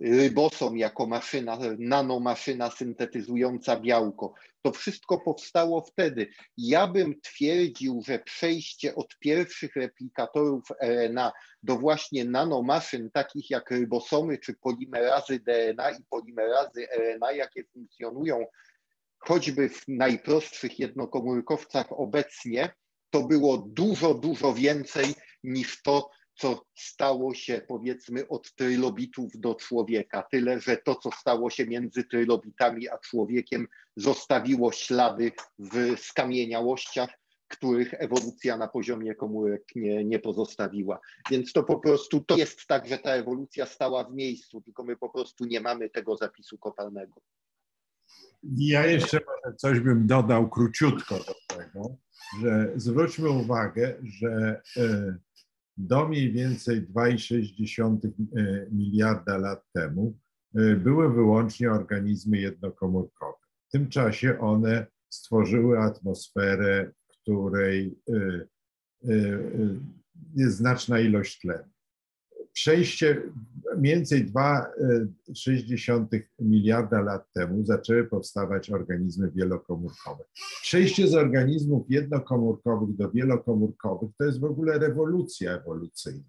rybosom 0.00 0.76
jako 0.76 1.06
maszyna, 1.06 1.58
nanomaszyna 1.78 2.70
syntetyzująca 2.70 3.80
białko. 3.80 4.34
To 4.62 4.72
wszystko 4.72 5.20
powstało 5.20 5.82
wtedy. 5.82 6.26
Ja 6.56 6.86
bym 6.86 7.20
twierdził, 7.20 8.02
że 8.06 8.18
przejście 8.18 8.94
od 8.94 9.18
pierwszych 9.18 9.76
replikatorów 9.76 10.62
RNA 10.80 11.32
do 11.62 11.76
właśnie 11.76 12.24
nanomaszyn, 12.24 13.10
takich 13.10 13.50
jak 13.50 13.70
rybosomy 13.70 14.38
czy 14.38 14.54
polimerazy 14.54 15.40
DNA 15.40 15.90
i 15.90 16.04
polimerazy 16.10 16.86
RNA, 16.96 17.32
jakie 17.32 17.64
funkcjonują 17.64 18.44
choćby 19.18 19.68
w 19.68 19.88
najprostszych 19.88 20.78
jednokomórkowcach 20.78 21.86
obecnie, 21.90 22.70
to 23.10 23.22
było 23.22 23.58
dużo, 23.58 24.14
dużo 24.14 24.54
więcej 24.54 25.14
niż 25.44 25.82
to, 25.82 26.10
co 26.34 26.66
stało 26.74 27.34
się 27.34 27.60
powiedzmy 27.68 28.28
od 28.28 28.54
trylobitów 28.54 29.30
do 29.34 29.54
człowieka. 29.54 30.22
Tyle, 30.30 30.60
że 30.60 30.76
to, 30.76 30.94
co 30.94 31.10
stało 31.10 31.50
się 31.50 31.66
między 31.66 32.04
trylobitami 32.04 32.88
a 32.88 32.98
człowiekiem, 32.98 33.68
zostawiło 33.96 34.72
ślady 34.72 35.32
w 35.58 36.00
skamieniałościach, 36.00 37.10
których 37.48 37.94
ewolucja 37.94 38.56
na 38.56 38.68
poziomie 38.68 39.14
komórek 39.14 39.62
nie, 39.76 40.04
nie 40.04 40.18
pozostawiła. 40.18 41.00
Więc 41.30 41.52
to 41.52 41.62
po 41.62 41.78
prostu 41.78 42.20
to 42.20 42.36
jest 42.36 42.66
tak, 42.66 42.86
że 42.86 42.98
ta 42.98 43.10
ewolucja 43.10 43.66
stała 43.66 44.04
w 44.04 44.14
miejscu, 44.14 44.60
tylko 44.60 44.84
my 44.84 44.96
po 44.96 45.10
prostu 45.10 45.44
nie 45.44 45.60
mamy 45.60 45.90
tego 45.90 46.16
zapisu 46.16 46.58
kopalnego. 46.58 47.20
Ja 48.42 48.86
jeszcze 48.86 49.20
coś 49.56 49.80
bym 49.80 50.06
dodał 50.06 50.50
króciutko 50.50 51.18
do 51.18 51.56
tego, 51.56 51.96
że 52.40 52.72
zwróćmy 52.76 53.30
uwagę, 53.30 53.94
że 54.02 54.62
y, 54.76 55.18
do 55.76 56.08
mniej 56.08 56.32
więcej 56.32 56.88
2,6 56.88 57.98
e, 58.36 58.66
miliarda 58.70 59.38
lat 59.38 59.64
temu 59.72 60.18
e, 60.54 60.76
były 60.76 61.14
wyłącznie 61.14 61.70
organizmy 61.70 62.38
jednokomórkowe. 62.38 63.38
W 63.68 63.72
tym 63.72 63.88
czasie 63.88 64.38
one 64.38 64.86
stworzyły 65.08 65.78
atmosferę, 65.78 66.92
w 67.08 67.20
której 67.20 67.98
e, 68.08 68.46
jest 70.34 70.56
znaczna 70.56 71.00
ilość 71.00 71.40
tlenu 71.40 71.72
przejście 72.52 73.22
mniej 73.76 73.94
więcej 73.94 74.26
2,6 74.26 76.20
miliarda 76.38 77.00
lat 77.00 77.32
temu 77.32 77.64
zaczęły 77.64 78.04
powstawać 78.04 78.70
organizmy 78.70 79.30
wielokomórkowe. 79.30 80.24
Przejście 80.62 81.08
z 81.08 81.14
organizmów 81.14 81.86
jednokomórkowych 81.88 82.96
do 82.96 83.10
wielokomórkowych 83.10 84.10
to 84.18 84.24
jest 84.24 84.40
w 84.40 84.44
ogóle 84.44 84.78
rewolucja 84.78 85.52
ewolucyjna. 85.52 86.24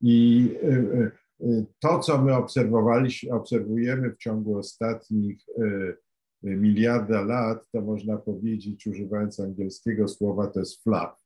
I 0.00 0.48
y, 0.62 1.12
y, 1.40 1.66
to, 1.80 1.98
co 1.98 2.22
my 2.24 2.34
obserwowaliśmy, 2.34 3.32
obserwujemy 3.32 4.10
w 4.10 4.16
ciągu 4.16 4.58
ostatnich 4.58 5.48
y, 5.48 5.96
miliarda 6.42 7.22
lat, 7.22 7.70
to 7.72 7.80
można 7.80 8.16
powiedzieć, 8.16 8.86
używając 8.86 9.40
angielskiego 9.40 10.08
słowa, 10.08 10.46
to 10.46 10.60
jest 10.60 10.82
fluff 10.82 11.20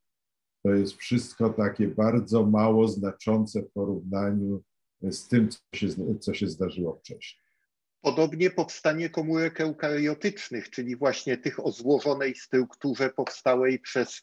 to 0.64 0.74
jest 0.74 0.96
wszystko 0.96 1.50
takie 1.50 1.88
bardzo 1.88 2.46
mało 2.46 2.88
znaczące 2.88 3.62
w 3.62 3.72
porównaniu 3.72 4.62
z 5.02 5.28
tym, 5.28 5.48
co 5.48 5.58
się, 5.74 5.88
co 6.20 6.34
się 6.34 6.48
zdarzyło 6.48 6.96
wcześniej. 6.96 7.44
Podobnie 8.00 8.50
powstanie 8.50 9.10
komórek 9.10 9.60
eukariotycznych, 9.60 10.70
czyli 10.70 10.96
właśnie 10.96 11.36
tych 11.36 11.66
o 11.66 11.72
złożonej 11.72 12.34
strukturze 12.34 13.10
powstałej 13.10 13.78
przez 13.78 14.22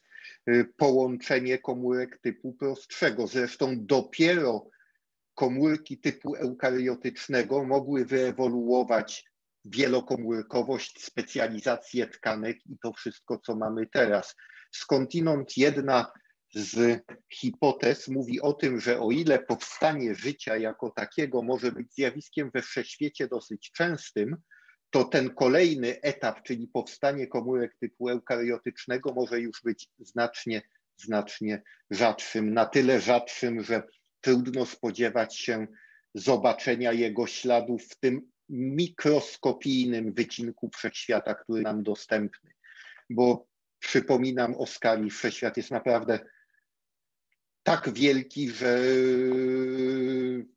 y, 0.49 0.73
połączenie 0.77 1.59
komórek 1.59 2.19
typu 2.21 2.53
prostszego. 2.53 3.27
Zresztą 3.27 3.85
dopiero 3.85 4.69
komórki 5.33 5.97
typu 5.97 6.35
eukariotycznego 6.35 7.63
mogły 7.63 8.05
wyewoluować 8.05 9.25
wielokomórkowość, 9.65 11.03
specjalizację 11.03 12.07
tkanek 12.07 12.57
i 12.65 12.77
to 12.83 12.93
wszystko, 12.93 13.37
co 13.37 13.55
mamy 13.55 13.87
teraz. 13.87 14.35
Skądinąd 14.71 15.57
jedna 15.57 16.11
z 16.53 17.01
hipotez 17.33 18.07
mówi 18.07 18.41
o 18.41 18.53
tym, 18.53 18.79
że 18.79 18.99
o 18.99 19.11
ile 19.11 19.39
powstanie 19.39 20.15
życia 20.15 20.57
jako 20.57 20.89
takiego 20.89 21.41
może 21.41 21.71
być 21.71 21.93
zjawiskiem 21.93 22.51
we 22.53 22.61
wszechświecie 22.61 23.27
dosyć 23.27 23.71
częstym, 23.71 24.37
to 24.89 25.03
ten 25.03 25.35
kolejny 25.35 26.01
etap, 26.01 26.43
czyli 26.43 26.67
powstanie 26.67 27.27
komórek 27.27 27.75
typu 27.79 28.09
eukariotycznego, 28.09 29.13
może 29.13 29.39
już 29.39 29.61
być 29.63 29.89
znacznie, 29.99 30.61
znacznie 30.97 31.61
rzadszym. 31.89 32.53
Na 32.53 32.65
tyle 32.65 33.01
rzadszym, 33.01 33.63
że 33.63 33.83
trudno 34.21 34.65
spodziewać 34.65 35.37
się 35.37 35.67
zobaczenia 36.13 36.93
jego 36.93 37.27
śladów 37.27 37.83
w 37.83 37.99
tym 37.99 38.21
mikroskopijnym 38.49 40.13
wycinku 40.13 40.69
wszechświata, 40.75 41.35
który 41.35 41.61
nam 41.61 41.83
dostępny. 41.83 42.51
Bo 43.09 43.47
przypominam 43.79 44.55
o 44.55 44.65
skali, 44.65 45.09
wszechświat 45.09 45.57
jest 45.57 45.71
naprawdę 45.71 46.19
tak 47.63 47.93
wielki, 47.93 48.49
że 48.49 48.79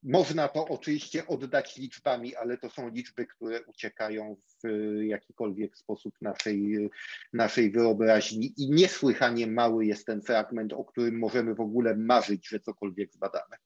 można 0.03 0.49
to 0.49 0.69
oczywiście 0.69 1.27
oddać 1.27 1.77
liczbami, 1.77 2.37
ale 2.37 2.59
to 2.59 2.71
są 2.71 2.89
liczby, 2.89 3.27
które 3.27 3.63
uciekają 3.63 4.37
w 4.65 4.69
jakikolwiek 5.03 5.79
sposób 5.79 6.15
naszej, 6.21 6.91
naszej 7.33 7.71
wyobraźni 7.71 8.55
i 8.57 8.71
niesłychanie 8.71 9.47
mały 9.47 9.87
jest 9.87 10.07
ten 10.07 10.23
fragment, 10.23 10.73
o 10.73 10.85
którym 10.85 11.19
możemy 11.19 11.55
w 11.55 11.61
ogóle 11.61 11.97
marzyć, 11.97 12.49
że 12.49 12.61
cokolwiek 12.61 13.13
zbadamy. 13.13 13.57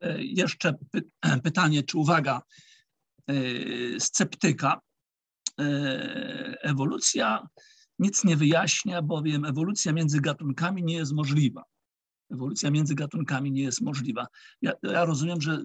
E, 0.00 0.22
jeszcze 0.22 0.74
py 0.92 1.02
pytanie 1.44 1.82
czy 1.82 1.98
uwaga 1.98 2.42
e, 3.26 3.34
sceptyka. 4.00 4.80
E, 5.60 5.64
ewolucja 6.62 7.46
nic 7.98 8.24
nie 8.24 8.36
wyjaśnia, 8.36 9.02
bowiem 9.02 9.44
ewolucja 9.44 9.92
między 9.92 10.20
gatunkami 10.20 10.84
nie 10.84 10.94
jest 10.94 11.12
możliwa. 11.12 11.64
Ewolucja 12.30 12.70
między 12.70 12.94
gatunkami 12.94 13.52
nie 13.52 13.62
jest 13.62 13.80
możliwa. 13.80 14.26
Ja, 14.62 14.72
ja 14.82 15.04
rozumiem, 15.04 15.40
że, 15.40 15.64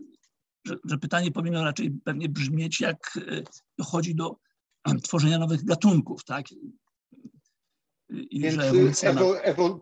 że, 0.65 0.75
że, 0.85 0.97
pytanie 0.97 1.31
powinno 1.31 1.63
raczej 1.63 1.91
pewnie 2.03 2.29
brzmieć, 2.29 2.81
jak 2.81 3.19
dochodzi 3.77 4.15
do 4.15 4.35
tworzenia 5.03 5.39
nowych 5.39 5.65
gatunków, 5.65 6.23
tak? 6.23 6.45
I 8.09 8.39
Więc 8.39 8.59
ewolucja... 8.59 9.15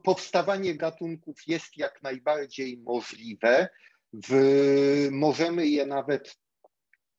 powstawanie 0.04 0.76
gatunków 0.76 1.48
jest 1.48 1.78
jak 1.78 2.04
najbardziej 2.04 2.78
możliwe. 2.78 3.70
W, 4.14 5.08
możemy 5.12 5.68
je 5.68 5.86
nawet 5.86 6.38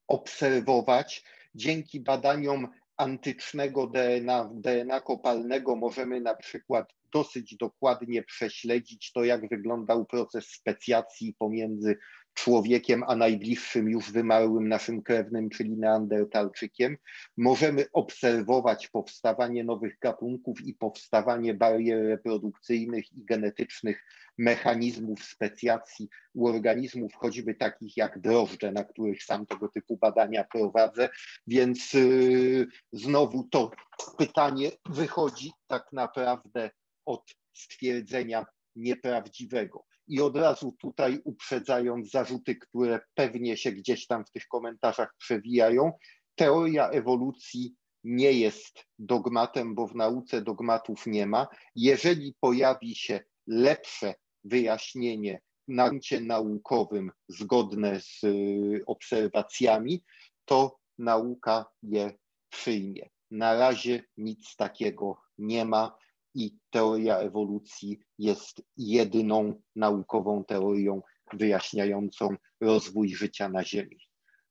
obserwować 0.09 1.25
dzięki 1.55 2.01
badaniom 2.01 2.69
antycznego 3.01 3.87
DNA, 3.87 4.51
DNA 4.55 5.01
kopalnego 5.01 5.77
możemy 5.77 6.21
na 6.21 6.35
przykład 6.35 6.93
dosyć 7.13 7.57
dokładnie 7.57 8.23
prześledzić 8.23 9.13
to, 9.13 9.25
jak 9.25 9.49
wyglądał 9.49 10.07
proces 10.07 10.47
specjacji 10.47 11.35
pomiędzy 11.39 11.99
człowiekiem, 12.45 13.05
a 13.07 13.17
najbliższym 13.17 13.89
już 13.91 14.13
wymarłym 14.13 14.69
naszym 14.69 15.03
krewnym, 15.03 15.51
czyli 15.51 15.77
neandertalczykiem. 15.77 16.97
Możemy 17.37 17.85
obserwować 17.93 18.89
powstawanie 18.89 19.65
nowych 19.65 19.99
gatunków 19.99 20.61
i 20.61 20.75
powstawanie 20.75 21.55
barier 21.55 22.07
reprodukcyjnych 22.07 23.13
i 23.13 23.25
genetycznych 23.25 24.05
mechanizmów 24.39 25.25
specjacji 25.25 26.09
u 26.35 26.47
organizmów, 26.47 27.13
choćby 27.15 27.55
takich 27.55 27.97
jak 27.97 28.21
drożdże, 28.21 28.73
na 28.73 28.85
których 28.85 29.23
sam 29.23 29.47
tego 29.47 29.69
typu 29.69 29.97
badania 29.97 30.45
prowadzę. 30.45 31.09
Więc 31.47 31.93
yy, 31.93 32.67
znowu 32.93 33.45
to 33.45 33.71
pytanie 34.19 34.71
wychodzi 34.89 35.53
tak 35.67 35.93
naprawdę 35.93 36.71
od 37.05 37.35
stwierdzenia 37.53 38.47
nieprawdziwego. 38.77 39.90
I 40.11 40.21
od 40.21 40.37
razu 40.37 40.77
tutaj 40.79 41.21
uprzedzając 41.25 42.11
zarzuty, 42.11 42.57
które 42.57 43.01
pewnie 43.15 43.57
się 43.57 43.73
gdzieś 43.73 44.07
tam 44.07 44.25
w 44.25 44.31
tych 44.31 44.47
komentarzach 44.47 45.15
przewijają, 45.19 45.93
teoria 46.35 46.89
ewolucji 46.89 47.75
nie 48.05 48.33
jest 48.33 48.85
dogmatem, 48.99 49.75
bo 49.75 49.87
w 49.87 49.95
nauce 49.95 50.43
dogmatów 50.43 51.07
nie 51.07 51.27
ma. 51.27 51.47
Jeżeli 51.75 52.35
pojawi 52.41 52.95
się 52.95 53.21
lepsze 53.47 54.15
wyjaśnienie 54.45 55.41
na 55.69 55.89
gruncie 55.89 56.21
naukowym 56.21 57.11
zgodne 57.29 58.01
z 58.01 58.25
y, 58.25 58.83
obserwacjami, 58.87 60.05
to 60.45 60.79
nauka 60.99 61.67
je 61.83 62.11
przyjmie. 62.49 63.09
Na 63.31 63.55
razie 63.55 64.05
nic 64.17 64.57
takiego 64.57 65.21
nie 65.39 65.65
ma 65.65 65.97
i 66.35 66.57
teoria 66.71 67.19
ewolucji 67.19 67.99
jest 68.19 68.63
jedyną 68.77 69.63
naukową 69.77 70.45
teorią 70.45 71.03
wyjaśniającą 71.33 72.37
rozwój 72.61 73.15
życia 73.15 73.49
na 73.49 73.65
Ziemi. 73.65 73.99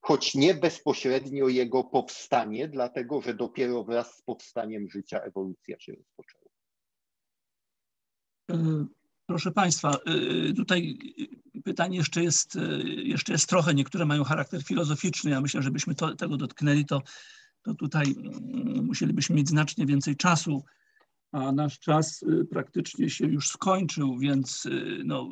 Choć 0.02 0.36
nie 0.36 0.54
bezpośrednio 0.54 1.48
jego 1.48 1.84
powstanie, 1.84 2.68
dlatego 2.68 3.22
że 3.22 3.34
dopiero 3.34 3.84
wraz 3.84 4.18
z 4.18 4.22
powstaniem 4.22 4.90
życia 4.90 5.20
ewolucja 5.20 5.80
się 5.80 5.94
rozpoczęła. 5.94 6.50
E, 8.52 8.86
proszę 9.26 9.52
Państwa, 9.52 9.92
e, 9.92 10.54
tutaj 10.54 10.98
pytanie 11.64 11.98
jeszcze 11.98 12.24
jest, 12.24 12.56
e, 12.56 12.84
jeszcze 12.84 13.32
jest 13.32 13.50
trochę, 13.50 13.74
niektóre 13.74 14.06
mają 14.06 14.24
charakter 14.24 14.64
filozoficzny. 14.64 15.32
Ja 15.32 15.42
myślę, 15.42 15.62
żebyśmy 15.62 15.96
to, 15.96 16.16
tego 16.16 16.38
dotknęli, 16.38 16.86
to, 16.86 17.02
to 17.64 17.74
tutaj 17.74 18.16
musielibyśmy 18.84 19.36
mieć 19.36 19.50
znacznie 19.50 19.86
więcej 19.86 20.16
czasu 20.16 20.64
a 21.32 21.52
nasz 21.52 21.80
czas 21.80 22.22
y, 22.24 22.46
praktycznie 22.46 23.10
się 23.10 23.26
już 23.26 23.50
skończył, 23.50 24.18
więc 24.18 24.66
y, 24.66 25.02
no, 25.06 25.30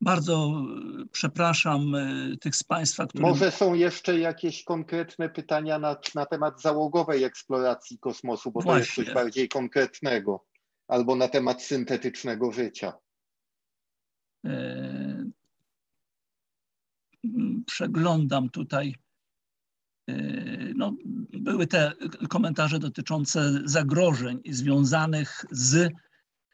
bardzo 0.00 0.64
przepraszam 1.12 1.94
y, 1.94 2.36
tych 2.40 2.56
z 2.56 2.64
Państwa, 2.64 3.06
którzy... 3.06 3.22
Może 3.22 3.50
są 3.50 3.74
jeszcze 3.74 4.18
jakieś 4.18 4.64
konkretne 4.64 5.28
pytania 5.28 5.78
na, 5.78 5.96
na 6.14 6.26
temat 6.26 6.62
załogowej 6.62 7.24
eksploracji 7.24 7.98
kosmosu, 7.98 8.52
bo 8.52 8.60
Właśnie. 8.60 8.74
to 8.74 8.80
jest 8.80 8.94
coś 8.94 9.14
bardziej 9.14 9.48
konkretnego, 9.48 10.44
albo 10.88 11.16
na 11.16 11.28
temat 11.28 11.62
syntetycznego 11.62 12.52
życia. 12.52 12.92
E, 14.46 15.24
przeglądam 17.66 18.50
tutaj 18.50 18.94
no, 20.74 20.92
były 21.32 21.66
te 21.66 21.92
komentarze 22.28 22.78
dotyczące 22.78 23.60
zagrożeń 23.64 24.40
związanych 24.50 25.44
z 25.50 25.92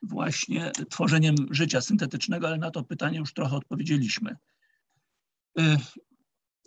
właśnie 0.02 0.72
tworzeniem 0.90 1.34
życia 1.50 1.80
syntetycznego, 1.80 2.46
ale 2.46 2.58
na 2.58 2.70
to 2.70 2.84
pytanie 2.84 3.18
już 3.18 3.32
trochę 3.32 3.56
odpowiedzieliśmy. 3.56 4.36
Yy, 5.56 5.76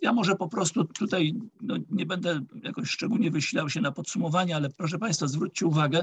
ja 0.02 0.12
może 0.12 0.34
po 0.34 0.48
prostu 0.48 0.84
tutaj 0.84 1.34
no, 1.62 1.76
nie 1.90 2.06
będę 2.06 2.40
jakoś 2.62 2.90
szczególnie 2.90 3.30
wysilał 3.30 3.70
się 3.70 3.80
na 3.80 3.92
podsumowanie, 3.92 4.56
ale 4.56 4.70
proszę 4.70 4.98
Państwa, 4.98 5.26
zwróćcie 5.26 5.66
uwagę, 5.66 6.00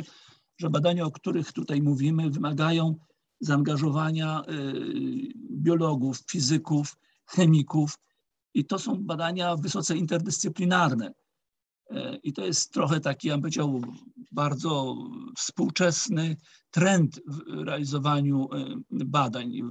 że 0.57 0.69
badania, 0.69 1.05
o 1.05 1.11
których 1.11 1.53
tutaj 1.53 1.81
mówimy, 1.81 2.29
wymagają 2.29 2.95
zaangażowania 3.39 4.41
yy, 4.47 5.33
biologów, 5.51 6.19
fizyków, 6.29 6.97
chemików, 7.25 7.97
i 8.53 8.65
to 8.65 8.79
są 8.79 9.03
badania 9.03 9.55
wysoce 9.55 9.97
interdyscyplinarne. 9.97 11.13
E, 11.89 12.15
I 12.23 12.33
to 12.33 12.45
jest 12.45 12.73
trochę 12.73 12.99
taki, 12.99 13.27
ja 13.27 13.33
bym 13.33 13.41
powiedział, 13.41 13.81
bardzo 14.31 14.95
współczesny 15.37 16.37
trend 16.71 17.21
w 17.27 17.63
realizowaniu 17.63 18.49
e, 18.53 18.75
badań, 18.91 19.61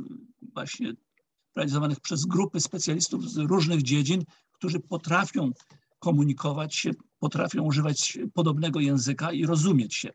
właśnie 0.54 0.92
realizowanych 1.56 2.00
przez 2.00 2.26
grupy 2.26 2.60
specjalistów 2.60 3.30
z 3.30 3.36
różnych 3.36 3.82
dziedzin, 3.82 4.24
którzy 4.52 4.80
potrafią 4.80 5.50
komunikować 5.98 6.74
się, 6.74 6.90
potrafią 7.18 7.62
używać 7.62 8.18
podobnego 8.34 8.80
języka 8.80 9.32
i 9.32 9.46
rozumieć 9.46 9.94
się. 9.94 10.10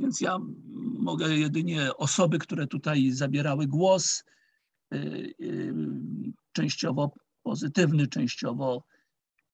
Więc 0.00 0.20
ja 0.20 0.38
mogę 0.98 1.36
jedynie 1.36 1.96
osoby, 1.96 2.38
które 2.38 2.66
tutaj 2.66 3.10
zabierały 3.10 3.66
głos, 3.66 4.24
e, 4.92 4.98
częściowo 6.52 7.12
pozytywny, 7.42 8.06
częściowo 8.06 8.82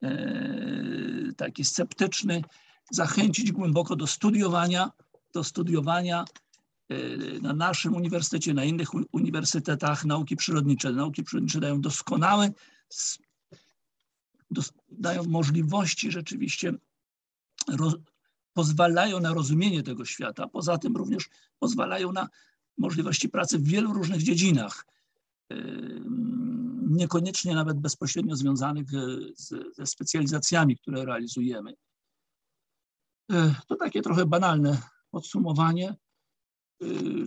e, 0.03 1.33
taki 1.37 1.65
sceptyczny, 1.65 2.43
zachęcić 2.91 3.53
głęboko 3.53 3.97
do 3.97 4.07
studiowania, 4.07 4.91
do 5.33 5.45
studiowania 5.45 6.25
e, 6.89 6.97
na 7.41 7.53
naszym 7.53 7.95
uniwersytecie, 7.95 8.55
na 8.55 8.65
innych 8.65 8.89
uniwersytetach 9.13 10.05
nauki 10.05 10.37
przyrodnicze. 10.37 10.93
Nauki 10.93 11.23
przyrodnicze 11.23 11.61
dają 11.61 11.81
doskonałe, 11.81 12.51
dają 14.89 15.25
możliwości 15.25 16.11
rzeczywiście, 16.11 16.73
roz, 17.69 17.95
pozwalają 18.53 19.21
na 19.21 19.35
rozumienie 19.35 19.83
tego 19.83 20.05
świata. 20.05 20.49
Poza 20.49 20.79
tym 20.79 20.97
również 20.97 21.29
pozwalają 21.59 22.13
na 22.13 22.29
możliwości 22.79 23.29
pracy 23.29 23.59
w 23.59 23.65
wielu 23.65 23.93
różnych 23.93 24.23
dziedzinach, 24.23 24.87
niekoniecznie 26.91 27.55
nawet 27.55 27.81
bezpośrednio 27.81 28.37
związanych 28.37 28.87
z, 29.37 29.77
ze 29.77 29.87
specjalizacjami, 29.87 30.77
które 30.77 31.05
realizujemy. 31.05 31.75
To 33.69 33.77
takie 33.77 34.03
trochę 34.03 34.27
banalne 34.27 34.79
podsumowanie. 35.11 35.95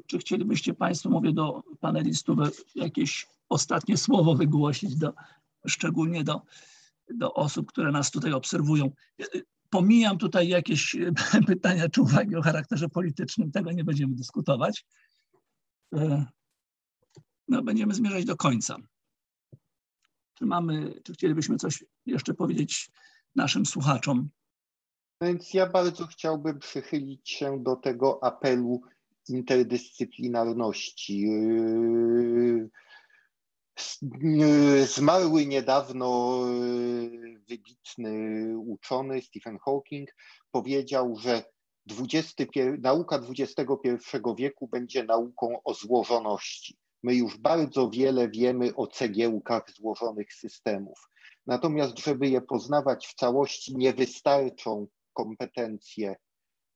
Czy 0.08 0.18
chcielibyście 0.18 0.74
Państwo, 0.74 1.10
mówię 1.10 1.34
do 1.34 1.64
panelistów, 1.80 2.40
jakieś 2.76 3.28
ostatnie 3.50 3.98
słowo 3.98 4.36
wygłosić, 4.36 4.96
do, 4.96 5.14
szczególnie 5.68 6.24
do, 6.24 6.42
do 7.14 7.34
osób, 7.34 7.68
które 7.68 7.92
nas 7.92 8.12
tutaj 8.12 8.34
obserwują? 8.34 8.92
Pomijam 9.70 10.18
tutaj 10.18 10.48
jakieś 10.48 10.96
pytania 11.48 11.90
czy 11.90 12.02
uwagi 12.02 12.36
o 12.36 12.42
charakterze 12.42 12.90
politycznym, 12.90 13.52
tego 13.52 13.72
nie 13.72 13.84
będziemy 13.84 14.16
dyskutować. 14.16 14.86
No, 17.48 17.64
będziemy 17.64 17.94
zmierzać 17.94 18.26
do 18.26 18.36
końca. 18.36 18.78
Czy 20.38 20.46
mamy, 20.46 21.02
czy 21.04 21.14
chcielibyśmy 21.14 21.58
coś 21.58 21.86
jeszcze 22.06 22.34
powiedzieć 22.34 22.92
naszym 23.36 23.66
słuchaczom? 23.66 24.30
Więc 25.22 25.54
ja 25.54 25.70
bardzo 25.70 26.08
chciałbym 26.08 26.60
przychylić 26.60 27.30
się 27.30 27.64
do 27.64 27.76
tego 27.76 28.24
apelu 28.24 28.82
interdyscyplinarności. 29.30 31.22
Yy, 31.22 32.70
zmarły 34.86 35.46
niedawno 35.46 36.40
yy, 36.48 37.40
wybitny 37.50 38.54
uczony 38.58 39.22
Stephen 39.22 39.58
Hawking 39.66 40.10
powiedział, 40.52 41.16
że 41.20 41.44
21, 41.86 42.82
nauka 42.82 43.16
XXI 43.16 43.90
wieku 44.38 44.68
będzie 44.68 45.04
nauką 45.04 45.64
o 45.64 45.74
złożoności. 45.74 46.78
My 47.04 47.16
już 47.16 47.38
bardzo 47.38 47.90
wiele 47.90 48.30
wiemy 48.30 48.76
o 48.76 48.88
cegiełkach 48.88 49.72
złożonych 49.72 50.34
systemów. 50.34 51.10
Natomiast, 51.48 52.00
żeby 52.00 52.28
je 52.28 52.42
poznawać 52.42 53.08
w 53.08 53.16
całości, 53.16 53.78
nie 53.78 53.94
wystarczą 53.94 54.88
kompetencje 55.14 56.16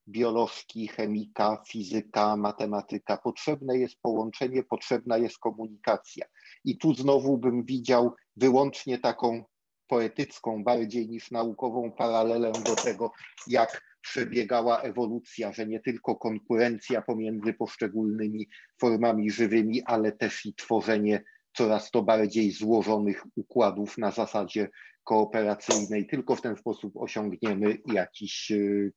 biolożki, 0.07 0.87
chemika, 0.87 1.63
fizyka, 1.67 2.37
matematyka. 2.37 3.17
Potrzebne 3.17 3.77
jest 3.77 3.95
połączenie, 4.01 4.63
potrzebna 4.63 5.17
jest 5.17 5.37
komunikacja. 5.37 6.25
I 6.65 6.77
tu 6.77 6.93
znowu 6.93 7.37
bym 7.37 7.63
widział 7.63 8.13
wyłącznie 8.35 8.99
taką 8.99 9.43
poetycką, 9.87 10.63
bardziej 10.63 11.09
niż 11.09 11.31
naukową 11.31 11.91
paralelę 11.91 12.51
do 12.51 12.75
tego, 12.75 13.11
jak 13.47 13.90
przebiegała 14.01 14.81
ewolucja, 14.81 15.53
że 15.53 15.67
nie 15.67 15.79
tylko 15.79 16.15
konkurencja 16.15 17.01
pomiędzy 17.01 17.53
poszczególnymi 17.53 18.47
formami 18.79 19.31
żywymi, 19.31 19.83
ale 19.85 20.11
też 20.11 20.45
i 20.45 20.53
tworzenie 20.53 21.23
coraz 21.53 21.91
to 21.91 22.03
bardziej 22.03 22.51
złożonych 22.51 23.23
układów 23.35 23.97
na 23.97 24.11
zasadzie 24.11 24.69
kooperacyjnej. 25.03 26.07
Tylko 26.07 26.35
w 26.35 26.41
ten 26.41 26.55
sposób 26.55 26.97
osiągniemy 26.97 27.77
jakiś 27.93 28.51
y, 28.51 28.93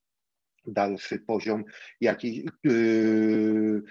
dalszy 0.66 1.18
poziom 1.18 1.64
jakiś, 2.01 2.43
yy, 2.64 3.82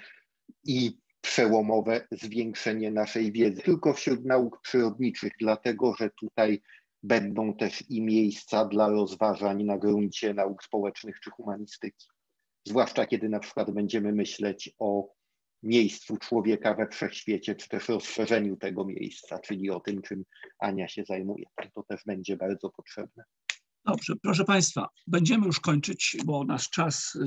i 0.65 0.97
przełomowe 1.21 2.07
zwiększenie 2.11 2.91
naszej 2.91 3.31
wiedzy. 3.31 3.61
Tylko 3.61 3.93
wśród 3.93 4.25
nauk 4.25 4.61
przyrodniczych, 4.61 5.31
dlatego 5.39 5.95
że 5.99 6.09
tutaj 6.19 6.61
będą 7.03 7.53
też 7.53 7.83
i 7.89 8.01
miejsca 8.01 8.65
dla 8.65 8.89
rozważań 8.89 9.63
na 9.63 9.77
gruncie 9.77 10.33
nauk 10.33 10.63
społecznych 10.63 11.19
czy 11.19 11.29
humanistyki. 11.31 12.07
Zwłaszcza 12.67 13.05
kiedy 13.05 13.29
na 13.29 13.39
przykład 13.39 13.71
będziemy 13.71 14.13
myśleć 14.13 14.75
o 14.79 15.13
miejscu 15.63 16.17
człowieka 16.17 16.73
we 16.73 16.87
wszechświecie, 16.87 17.55
czy 17.55 17.69
też 17.69 17.89
rozszerzeniu 17.89 18.57
tego 18.57 18.85
miejsca, 18.85 19.39
czyli 19.39 19.69
o 19.69 19.79
tym, 19.79 20.01
czym 20.01 20.23
Ania 20.59 20.87
się 20.87 21.03
zajmuje. 21.07 21.45
To 21.75 21.83
też 21.83 22.01
będzie 22.05 22.37
bardzo 22.37 22.69
potrzebne. 22.69 23.23
Dobrze, 23.85 24.13
proszę 24.21 24.45
Państwa, 24.45 24.87
będziemy 25.07 25.45
już 25.45 25.59
kończyć, 25.59 26.17
bo 26.25 26.43
nasz 26.43 26.69
czas 26.69 27.15
y, 27.15 27.19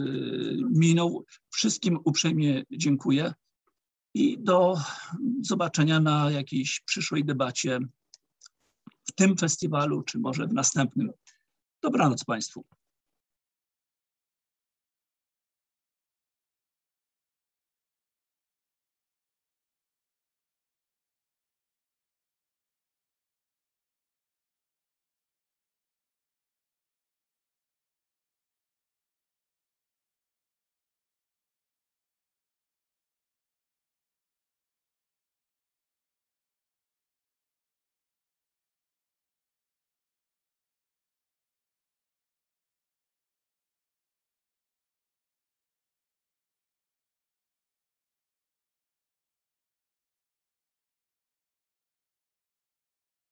minął. 0.71 1.25
Wszystkim 1.51 1.99
uprzejmie 2.05 2.63
dziękuję 2.71 3.33
i 4.15 4.39
do 4.39 4.75
zobaczenia 5.41 6.01
na 6.01 6.31
jakiejś 6.31 6.81
przyszłej 6.81 7.25
debacie 7.25 7.79
w 9.07 9.13
tym 9.13 9.37
festiwalu, 9.37 10.03
czy 10.03 10.19
może 10.19 10.47
w 10.47 10.53
następnym. 10.53 11.13
Dobranoc 11.83 12.25
Państwu. 12.25 12.65